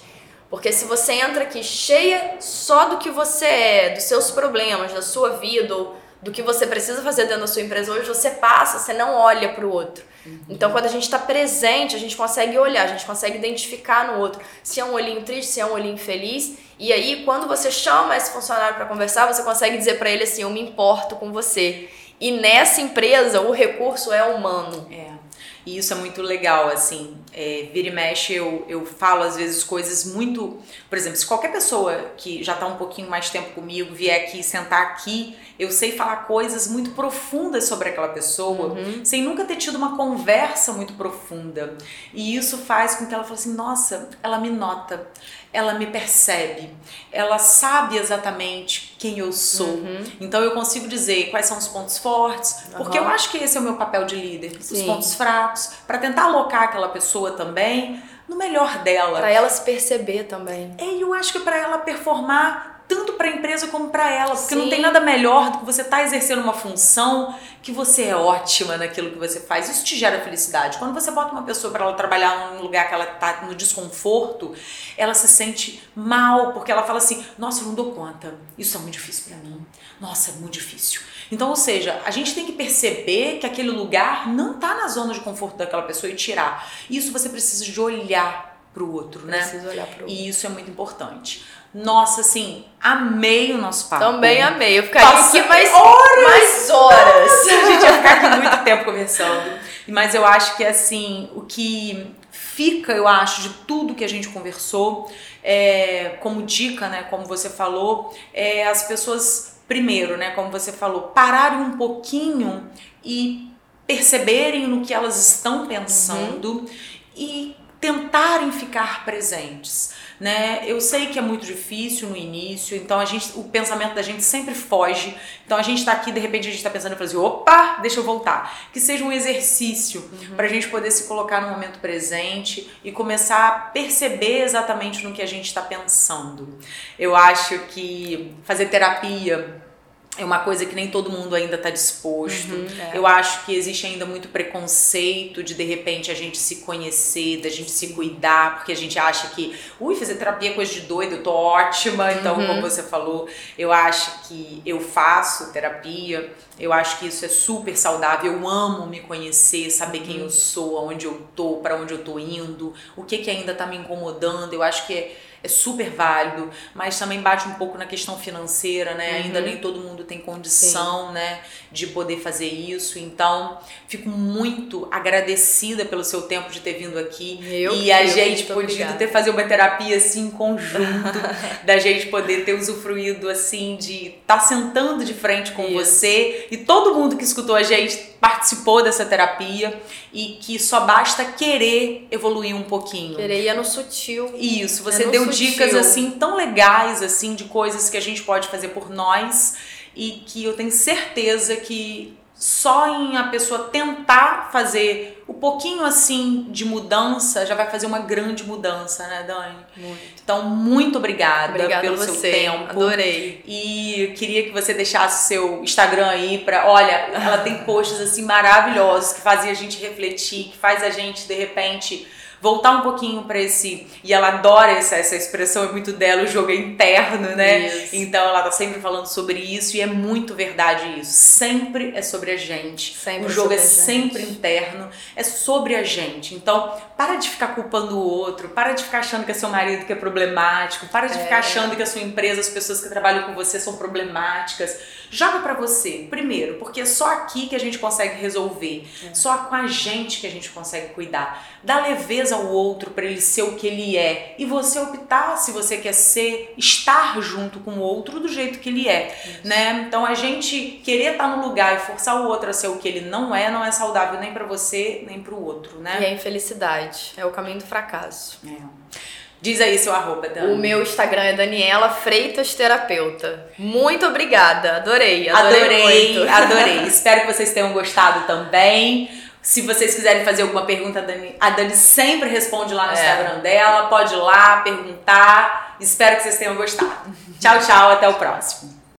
Porque 0.50 0.72
se 0.72 0.86
você 0.86 1.14
entra 1.14 1.44
aqui 1.44 1.64
cheia 1.64 2.38
só 2.40 2.86
do 2.86 2.98
que 2.98 3.12
você 3.12 3.46
é, 3.46 3.90
dos 3.92 4.04
seus 4.04 4.32
problemas, 4.32 4.92
da 4.92 5.02
sua 5.02 5.38
vida, 5.38 5.76
ou 5.76 5.96
do 6.22 6.32
que 6.32 6.42
você 6.42 6.66
precisa 6.66 7.02
fazer 7.04 7.26
dentro 7.26 7.42
da 7.42 7.48
sua 7.48 7.62
empresa 7.62 7.92
hoje, 7.92 8.08
você 8.08 8.32
passa, 8.32 8.80
você 8.80 8.94
não 8.94 9.14
olha 9.14 9.50
para 9.54 9.66
o 9.66 9.72
outro. 9.72 10.04
Uhum. 10.26 10.40
Então, 10.50 10.72
quando 10.72 10.86
a 10.86 10.90
gente 10.90 11.04
está 11.04 11.20
presente, 11.20 11.96
a 11.96 12.00
gente 12.00 12.16
consegue 12.16 12.58
olhar, 12.58 12.84
a 12.84 12.88
gente 12.88 13.06
consegue 13.06 13.38
identificar 13.38 14.08
no 14.08 14.20
outro 14.20 14.42
se 14.64 14.80
é 14.80 14.86
um 14.86 14.94
olhinho 14.94 15.22
triste, 15.22 15.52
se 15.52 15.60
é 15.60 15.66
um 15.66 15.72
olhinho 15.72 15.98
feliz. 15.98 16.58
E 16.78 16.94
aí, 16.94 17.24
quando 17.26 17.48
você 17.48 17.72
chama 17.72 18.16
esse 18.16 18.32
funcionário 18.32 18.76
para 18.76 18.86
conversar, 18.86 19.26
você 19.26 19.44
consegue 19.44 19.78
dizer 19.78 19.98
para 19.98 20.10
ele 20.10 20.24
assim: 20.24 20.42
Eu 20.42 20.50
me 20.50 20.62
importo 20.62 21.16
com 21.16 21.32
você. 21.32 21.90
E 22.20 22.32
nessa 22.32 22.82
empresa, 22.82 23.42
o 23.42 23.52
recurso 23.52 24.12
é 24.12 24.24
humano. 24.24 24.88
É. 24.92 25.19
E 25.66 25.78
isso 25.78 25.94
é 25.94 25.96
muito 25.98 26.22
legal, 26.22 26.70
assim. 26.70 27.18
É, 27.34 27.70
vira 27.74 27.90
e 27.90 27.92
mexe, 27.92 28.34
eu, 28.34 28.66
eu 28.68 28.86
falo 28.86 29.24
às 29.24 29.36
vezes 29.36 29.64
coisas 29.64 30.06
muito. 30.06 30.58
Por 30.90 30.98
exemplo, 30.98 31.18
se 31.18 31.26
qualquer 31.26 31.52
pessoa 31.52 32.12
que 32.18 32.44
já 32.44 32.54
está 32.54 32.66
um 32.66 32.78
pouquinho 32.78 33.10
mais 33.10 33.30
tempo 33.30 33.52
comigo 33.52 33.94
vier 33.94 34.24
aqui, 34.24 34.42
sentar 34.42 34.82
aqui, 34.82 35.36
eu 35.60 35.70
sei 35.72 35.92
falar 35.92 36.28
coisas 36.28 36.68
muito 36.68 36.92
profundas 36.92 37.66
sobre 37.66 37.90
aquela 37.90 38.08
pessoa, 38.08 38.74
uhum. 38.74 39.04
sem 39.04 39.22
nunca 39.22 39.44
ter 39.44 39.58
tido 39.58 39.76
uma 39.76 39.98
conversa 39.98 40.72
muito 40.72 40.94
profunda. 40.94 41.78
E 42.14 42.36
isso 42.36 42.58
faz 42.60 42.96
com 42.96 43.06
que 43.06 43.14
ela 43.14 43.24
fale 43.24 43.36
assim: 43.36 43.54
nossa, 43.54 44.10
ela 44.24 44.40
me 44.40 44.50
nota 44.50 45.08
ela 45.52 45.74
me 45.74 45.88
percebe, 45.88 46.70
ela 47.12 47.40
sabe 47.40 47.98
exatamente 47.98 48.96
quem 49.00 49.18
eu 49.18 49.34
sou. 49.34 49.68
Uhum. 49.68 50.04
Então 50.22 50.42
eu 50.44 50.52
consigo 50.52 50.88
dizer 50.88 51.32
quais 51.32 51.48
são 51.48 51.58
os 51.58 51.68
pontos 51.68 51.98
fortes, 51.98 52.66
uhum. 52.66 52.78
porque 52.78 52.98
eu 52.98 53.08
acho 53.08 53.32
que 53.32 53.38
esse 53.38 53.58
é 53.58 53.60
o 53.60 53.64
meu 53.64 53.76
papel 53.76 54.06
de 54.06 54.16
líder, 54.16 54.62
Sim. 54.62 54.76
os 54.76 54.82
pontos 54.84 55.16
fracos, 55.16 55.72
para 55.88 55.98
tentar 55.98 56.26
alocar 56.26 56.64
aquela 56.64 56.90
pessoa 56.90 57.32
também 57.32 58.02
no 58.28 58.36
melhor 58.36 58.84
dela. 58.84 59.20
Para 59.20 59.32
ela 59.32 59.50
se 59.50 59.64
perceber 59.64 60.26
também. 60.26 60.76
É, 60.78 60.86
eu 60.86 61.14
acho 61.14 61.34
que 61.34 61.40
para 61.40 61.58
ela 61.58 61.80
performar 61.80 62.79
tanto 62.90 63.14
para 63.14 63.28
a 63.28 63.32
empresa 63.32 63.68
como 63.68 63.90
para 63.90 64.12
ela, 64.12 64.36
porque 64.36 64.56
Sim. 64.56 64.62
não 64.62 64.70
tem 64.70 64.82
nada 64.82 65.00
melhor 65.00 65.52
do 65.52 65.60
que 65.60 65.66
você 65.66 65.84
estar 65.84 65.98
tá 65.98 66.04
exercendo 66.04 66.42
uma 66.42 66.54
função 66.54 67.36
que 67.62 67.72
você 67.72 68.06
é 68.06 68.16
ótima 68.16 68.78
naquilo 68.78 69.12
que 69.12 69.20
você 69.20 69.40
faz. 69.40 69.70
Isso 69.70 69.86
te 69.86 69.96
gera 69.96 70.20
felicidade. 70.22 70.80
Quando 70.80 70.94
você 70.94 71.12
bota 71.12 71.32
uma 71.32 71.44
pessoa 71.44 71.72
para 71.72 71.86
ela 71.86 71.94
trabalhar 71.94 72.54
num 72.54 72.64
lugar 72.64 72.88
que 72.88 72.94
ela 72.96 73.04
está 73.04 73.44
no 73.44 73.54
desconforto, 73.54 74.56
ela 74.98 75.14
se 75.14 75.28
sente 75.28 75.84
mal, 75.96 76.52
porque 76.52 76.72
ela 76.72 76.82
fala 76.82 76.98
assim: 76.98 77.24
"Nossa, 77.38 77.62
eu 77.62 77.68
não 77.68 77.76
dou 77.76 77.92
conta. 77.92 78.34
Isso 78.58 78.76
é 78.76 78.80
muito 78.80 78.94
difícil 78.94 79.26
para 79.28 79.38
mim. 79.38 79.64
Nossa, 80.02 80.32
é 80.32 80.34
muito 80.34 80.54
difícil". 80.54 81.02
Então, 81.32 81.50
ou 81.50 81.56
seja, 81.56 82.02
a 82.04 82.10
gente 82.10 82.34
tem 82.34 82.44
que 82.44 82.54
perceber 82.54 83.38
que 83.38 83.46
aquele 83.46 83.70
lugar 83.70 84.28
não 84.28 84.56
está 84.56 84.74
na 84.74 84.88
zona 84.88 85.14
de 85.14 85.20
conforto 85.20 85.58
daquela 85.58 85.84
pessoa 85.84 86.12
e 86.12 86.16
tirar. 86.16 86.68
Isso 86.90 87.12
você 87.12 87.30
precisa 87.30 87.64
de 87.64 87.80
olhar 87.80 88.50
para 88.74 88.84
o 88.84 88.94
outro, 88.94 89.26
né? 89.26 89.40
Precisa 89.40 89.70
olhar 89.70 89.86
para 89.86 90.00
o 90.00 90.02
outro. 90.02 90.16
E 90.16 90.28
isso 90.28 90.46
é 90.46 90.50
muito 90.50 90.72
importante. 90.72 91.46
Nossa, 91.74 92.22
assim, 92.22 92.66
amei 92.82 93.54
o 93.54 93.58
nosso 93.58 93.90
papo. 93.90 94.04
Também 94.04 94.42
amei. 94.42 94.80
Eu 94.80 94.84
ficaria 94.84 95.08
Nossa, 95.08 95.38
aqui 95.38 95.48
mais 95.48 95.72
horas. 95.72 96.24
Mais 96.24 96.70
horas. 96.70 97.32
Nossa, 97.32 97.52
a 97.52 97.72
gente 97.72 97.84
ia 97.84 97.94
ficar 97.94 98.12
aqui 98.14 98.42
muito 98.42 98.64
tempo 98.64 98.86
conversando. 98.86 99.60
Mas 99.88 100.16
eu 100.16 100.26
acho 100.26 100.58
que, 100.58 100.66
assim, 100.66 101.30
o 101.36 101.42
que 101.42 102.16
fica, 102.32 102.94
eu 102.94 103.08
acho, 103.08 103.44
de 103.44 103.50
tudo 103.68 103.94
que 103.94 104.04
a 104.04 104.10
gente 104.10 104.30
conversou, 104.30 105.12
é, 105.44 106.18
como 106.22 106.42
dica, 106.44 106.90
né, 106.90 107.04
como 107.04 107.26
você 107.26 107.50
falou, 107.50 108.18
é 108.34 108.68
as 108.68 108.84
pessoas, 108.84 109.60
primeiro, 109.68 110.18
né, 110.18 110.32
como 110.32 110.50
você 110.50 110.72
falou, 110.72 111.04
pararem 111.04 111.60
um 111.60 111.78
pouquinho 111.78 112.70
e 113.04 113.50
perceberem 113.86 114.68
no 114.68 114.82
que 114.82 114.94
elas 114.94 115.36
estão 115.36 115.68
pensando 115.68 116.60
uhum. 116.60 116.70
e 117.16 117.56
tentarem 117.80 118.52
ficar 118.52 119.06
presentes 119.06 119.94
né? 120.20 120.64
Eu 120.66 120.82
sei 120.82 121.08
que 121.08 121.18
é 121.18 121.22
muito 121.22 121.46
difícil 121.46 122.10
no 122.10 122.18
início, 122.18 122.76
então 122.76 123.00
a 123.00 123.06
gente, 123.06 123.32
o 123.36 123.44
pensamento 123.44 123.96
da 123.96 124.02
gente 124.02 124.22
sempre 124.24 124.54
foge. 124.54 125.16
Então 125.46 125.58
a 125.58 125.62
gente 125.62 125.80
está 125.80 125.94
aqui, 125.94 126.12
de 126.12 126.20
repente 126.20 126.48
a 126.48 126.52
gente 126.52 126.58
está 126.58 126.70
pensando 126.70 126.94
em 126.94 126.98
fazer, 126.98 127.18
opa, 127.18 127.78
deixa 127.82 128.00
eu 128.00 128.04
voltar. 128.04 128.70
Que 128.74 128.80
seja 128.80 129.04
um 129.04 129.12
exercício 129.12 130.02
uhum. 130.02 130.36
para 130.36 130.46
a 130.46 130.50
gente 130.50 130.68
poder 130.68 130.92
se 130.92 131.08
colocar 131.08 131.42
no 131.42 131.50
momento 131.50 131.80
presente 131.80 132.70
e 132.84 132.92
começar 132.92 133.48
a 133.48 133.52
perceber 133.52 134.42
exatamente 134.42 135.04
no 135.04 135.14
que 135.14 135.22
a 135.22 135.28
gente 135.28 135.46
está 135.46 135.62
pensando. 135.62 136.60
Eu 136.98 137.16
acho 137.16 137.58
que 137.70 138.36
fazer 138.44 138.66
terapia 138.66 139.69
é 140.18 140.26
uma 140.26 140.40
coisa 140.40 140.66
que 140.66 140.76
nem 140.76 140.90
todo 140.90 141.10
mundo 141.10 141.36
ainda 141.36 141.56
está 141.56 141.70
disposto. 141.70 142.52
Uhum, 142.52 142.68
é. 142.80 142.98
Eu 142.98 143.08
acho 143.08 143.46
que 143.46 143.56
existe 143.56 143.86
ainda 143.86 144.06
muito 144.06 144.28
preconceito 144.28 145.42
de 145.44 145.54
de 145.54 145.64
repente 145.64 146.12
a 146.12 146.14
gente 146.14 146.38
se 146.38 146.58
conhecer, 146.58 147.42
da 147.42 147.50
gente 147.50 147.72
se 147.72 147.90
cuidar, 147.90 148.58
porque 148.58 148.72
a 148.72 148.76
gente 148.76 148.98
acha 149.00 149.28
que, 149.30 149.58
ui, 149.80 149.96
fazer 149.96 150.16
terapia 150.16 150.50
é 150.50 150.54
coisa 150.54 150.74
de 150.74 150.82
doido, 150.82 151.16
eu 151.16 151.24
tô 151.24 151.32
ótima. 151.32 152.12
Então, 152.12 152.38
uhum. 152.38 152.48
como 152.48 152.62
você 152.62 152.84
falou, 152.84 153.30
eu 153.58 153.72
acho 153.72 154.28
que 154.28 154.62
eu 154.66 154.82
faço 154.82 155.54
terapia, 155.54 156.34
eu 156.60 156.74
acho 156.74 157.00
que 157.00 157.08
isso 157.08 157.24
é 157.24 157.30
super 157.30 157.78
saudável. 157.78 158.34
Eu 158.34 158.48
amo 158.48 158.88
me 158.88 159.00
conhecer, 159.00 159.70
saber 159.70 160.02
quem 160.02 160.18
eu 160.18 160.24
uhum. 160.24 160.30
sou, 160.30 160.78
aonde 160.80 161.06
eu 161.06 161.22
tô, 161.36 161.58
para 161.58 161.76
onde 161.78 161.94
eu 161.94 162.04
tô 162.04 162.20
indo, 162.20 162.74
o 162.98 163.04
que 163.04 163.20
que 163.20 163.30
ainda 163.30 163.54
tá 163.54 163.66
me 163.66 163.78
incomodando. 163.78 164.54
Eu 164.54 164.64
acho 164.64 164.86
que 164.86 164.94
é 164.94 165.16
é 165.44 165.48
super 165.48 165.90
válido, 165.90 166.50
mas 166.74 167.00
também 167.00 167.22
bate 167.22 167.48
um 167.48 167.54
pouco 167.54 167.78
na 167.78 167.86
questão 167.86 168.18
financeira, 168.18 168.94
né? 168.94 169.10
Uhum. 169.10 169.16
Ainda 169.26 169.42
nem 169.42 169.58
todo 169.58 169.80
mundo 169.80 170.04
tem 170.04 170.20
condição, 170.20 171.08
Sim. 171.08 171.14
né, 171.14 171.40
de 171.72 171.88
poder 171.88 172.20
fazer 172.20 172.48
isso. 172.48 173.00
Então, 173.00 173.58
fico 173.88 174.10
muito 174.10 174.88
agradecida 174.92 175.86
pelo 175.86 176.04
seu 176.04 176.24
tempo 176.24 176.50
de 176.50 176.60
ter 176.60 176.74
vindo 176.74 176.98
aqui 177.00 177.40
eu, 177.52 177.74
e 177.74 177.92
a 177.92 178.06
gente 178.06 178.44
podido 178.44 178.98
ter 178.98 179.08
fazer 179.08 179.30
uma 179.30 179.44
terapia 179.44 179.98
assim 179.98 180.28
em 180.28 180.32
conjunto, 180.32 181.20
da 181.64 181.78
gente 181.78 182.08
poder 182.08 182.44
ter 182.44 182.54
usufruído 182.54 183.30
assim 183.30 183.78
de 183.78 184.08
estar 184.08 184.38
tá 184.38 184.40
sentando 184.40 185.06
de 185.06 185.14
frente 185.14 185.52
com 185.54 185.64
isso. 185.64 185.74
você 185.74 186.48
e 186.52 186.58
todo 186.58 186.94
mundo 186.94 187.16
que 187.16 187.24
escutou 187.24 187.56
a 187.56 187.64
gente 187.64 188.10
participou 188.20 188.84
dessa 188.84 189.06
terapia 189.06 189.82
e 190.14 190.38
que 190.42 190.60
só 190.60 190.82
basta 190.82 191.24
querer 191.24 192.08
evoluir 192.12 192.56
um 192.56 192.64
pouquinho. 192.64 193.16
Querer 193.16 193.44
ir 193.44 193.48
é 193.48 193.54
no 193.54 193.64
sutil. 193.64 194.30
Isso, 194.36 194.84
você 194.84 195.04
é 195.04 195.08
deu. 195.08 195.29
Dicas 195.30 195.76
assim 195.76 196.12
tão 196.12 196.36
legais 196.36 197.02
assim 197.02 197.36
de 197.36 197.46
coisas 197.46 197.90
que 197.90 197.98
a 197.98 198.02
gente 198.02 198.24
pode 198.24 198.48
fazer 198.48 198.70
por 198.70 198.90
nós 198.90 199.56
e 199.96 200.24
que 200.26 200.44
eu 200.44 200.54
tenho 200.54 200.72
certeza 200.72 201.56
que 201.56 202.18
só 202.40 202.88
em 202.88 203.18
a 203.18 203.24
pessoa 203.24 203.66
tentar 203.66 204.50
fazer 204.50 205.22
o 205.28 205.34
um 205.34 205.36
pouquinho 205.36 205.84
assim 205.84 206.48
de 206.50 206.64
mudança 206.64 207.46
já 207.46 207.54
vai 207.54 207.70
fazer 207.70 207.86
uma 207.86 208.00
grande 208.00 208.46
mudança, 208.46 209.06
né, 209.08 209.26
Dani? 209.28 209.58
Muito. 209.76 210.00
Então, 210.24 210.44
muito 210.44 210.98
obrigada, 210.98 211.50
obrigada 211.50 211.82
pelo 211.82 211.98
seu 211.98 212.16
tempo. 212.16 212.70
Adorei. 212.70 213.44
E 213.46 214.14
queria 214.18 214.44
que 214.44 214.52
você 214.52 214.74
deixasse 214.74 215.28
seu 215.28 215.62
Instagram 215.62 216.08
aí 216.08 216.38
para, 216.38 216.66
olha, 216.72 217.10
ela 217.14 217.40
tem 217.40 217.58
posts 217.66 218.00
assim 218.00 218.24
maravilhosos 218.24 219.14
que 219.14 219.22
fazem 219.22 219.52
a 219.52 219.54
gente 219.54 219.78
refletir, 219.78 220.46
que 220.46 220.58
faz 220.58 220.82
a 220.82 220.90
gente 220.90 221.28
de 221.28 221.34
repente 221.34 222.08
voltar 222.42 222.72
um 222.72 222.82
pouquinho 222.82 223.24
para 223.24 223.40
esse. 223.40 223.88
E 224.04 224.14
ela 224.14 224.30
adora 224.30 224.72
essa, 224.72 224.96
essa 224.96 225.16
expressão, 225.16 225.64
é 225.66 225.72
muito 225.72 225.92
dela, 225.92 226.24
o 226.24 226.28
jogo 226.28 226.52
é 226.52 226.56
interno, 226.56 227.36
né? 227.36 227.68
Isso. 227.68 227.96
Então 227.96 228.22
ela 228.22 228.42
tá 228.42 228.52
sempre 228.52 228.80
falando 228.80 229.08
sobre 229.08 229.40
isso 229.40 229.76
e 229.76 229.82
é 229.82 229.86
muito 229.86 230.34
verdade 230.34 231.00
isso. 231.00 231.12
Sempre 231.12 231.92
é 231.96 232.02
sobre 232.02 232.32
a 232.32 232.38
gente. 232.38 232.98
Sempre 232.98 233.26
o 233.26 233.30
jogo 233.30 233.54
é 233.54 233.58
sempre 233.58 234.24
interno, 234.24 234.90
é 235.16 235.24
sobre 235.24 235.76
a 235.76 235.84
gente. 235.84 236.34
Então, 236.34 236.74
para 236.98 237.16
de 237.16 237.30
ficar 237.30 237.50
culpando 237.50 237.98
o 237.98 238.04
outro, 238.04 238.50
para 238.50 238.74
de 238.74 238.84
ficar 238.84 239.00
achando 239.00 239.26
que 239.26 239.32
é 239.32 239.34
seu 239.34 239.50
marido 239.50 239.86
que 239.86 239.94
é 239.94 239.96
problemático, 239.96 240.88
para 240.88 241.08
de 241.08 241.18
é. 241.18 241.24
ficar 241.24 241.40
achando 241.40 241.76
que 241.76 241.82
a 241.82 241.86
sua 241.86 242.02
empresa, 242.02 242.42
as 242.42 242.50
pessoas 242.50 242.82
que 242.82 242.90
trabalham 242.90 243.24
com 243.24 243.34
você 243.34 243.60
são 243.60 243.76
problemáticas. 243.78 244.78
Joga 245.12 245.40
para 245.40 245.56
você, 245.56 246.08
primeiro, 246.10 246.56
porque 246.56 246.82
é 246.82 246.86
só 246.86 247.12
aqui 247.14 247.48
que 247.48 247.56
a 247.56 247.60
gente 247.60 247.80
consegue 247.80 248.22
resolver, 248.22 248.88
é. 249.04 249.14
só 249.14 249.38
com 249.38 249.56
a 249.56 249.66
gente 249.66 250.22
que 250.22 250.28
a 250.28 250.30
gente 250.30 250.50
consegue 250.50 250.94
cuidar. 250.94 251.44
Dá 251.64 251.80
leveza 251.82 252.29
ao 252.32 252.48
outro 252.48 252.92
para 252.92 253.06
ele 253.06 253.22
ser 253.22 253.44
o 253.44 253.56
que 253.56 253.68
ele 253.68 253.98
é 253.98 254.36
e 254.38 254.46
você 254.46 254.80
optar 254.80 255.38
se 255.38 255.52
você 255.52 255.78
quer 255.78 255.94
ser, 255.94 256.54
estar 256.58 257.20
junto 257.22 257.60
com 257.60 257.72
o 257.72 257.80
outro 257.80 258.20
do 258.20 258.28
jeito 258.28 258.60
que 258.60 258.70
ele 258.70 258.88
é, 258.88 259.16
né? 259.44 259.86
Então 259.88 260.06
a 260.06 260.14
gente 260.14 260.82
querer 260.84 261.14
estar 261.14 261.28
no 261.36 261.48
lugar 261.48 261.76
e 261.76 261.80
forçar 261.80 262.22
o 262.22 262.28
outro 262.28 262.50
a 262.50 262.54
ser 262.54 262.68
o 262.68 262.78
que 262.78 262.88
ele 262.88 263.02
não 263.02 263.36
é, 263.36 263.50
não 263.50 263.64
é 263.64 263.72
saudável 263.72 264.20
nem 264.20 264.34
para 264.34 264.46
você 264.46 265.04
nem 265.08 265.22
para 265.22 265.34
o 265.34 265.44
outro, 265.44 265.80
né? 265.80 265.98
E 266.02 266.06
a 266.06 266.12
infelicidade 266.12 267.14
é 267.18 267.26
o 267.26 267.32
caminho 267.32 267.60
do 267.60 267.66
fracasso. 267.66 268.40
É. 268.48 269.00
Diz 269.42 269.62
aí 269.62 269.78
seu 269.78 269.94
arroba, 269.94 270.28
Dani. 270.28 270.54
O 270.54 270.58
meu 270.58 270.82
Instagram 270.82 271.24
é 271.24 271.34
Daniela 271.34 271.90
Freitas 271.90 272.54
Terapeuta. 272.54 273.48
Muito 273.58 274.06
obrigada, 274.06 274.78
adorei, 274.78 275.30
adorei. 275.30 275.64
Adorei, 275.64 276.28
adorei. 276.28 276.84
Espero 276.88 277.22
que 277.22 277.28
vocês 277.34 277.54
tenham 277.54 277.72
gostado 277.72 278.28
também. 278.28 279.10
Se 279.42 279.62
vocês 279.62 279.96
quiserem 279.96 280.26
fazer 280.26 280.42
alguma 280.42 280.66
pergunta, 280.66 281.00
a 281.00 281.02
Dani, 281.02 281.36
a 281.40 281.50
Dani 281.52 281.76
sempre 281.76 282.30
responde 282.30 282.74
lá 282.74 282.88
no 282.88 282.92
é. 282.92 282.96
Instagram 282.96 283.40
dela. 283.40 283.88
Pode 283.88 284.14
ir 284.14 284.18
lá 284.18 284.58
perguntar. 284.58 285.76
Espero 285.80 286.18
que 286.18 286.24
vocês 286.24 286.38
tenham 286.38 286.56
gostado. 286.56 287.14
tchau, 287.40 287.60
tchau. 287.60 287.92
Até 287.92 288.08
o 288.08 288.16
próximo. 288.16 288.79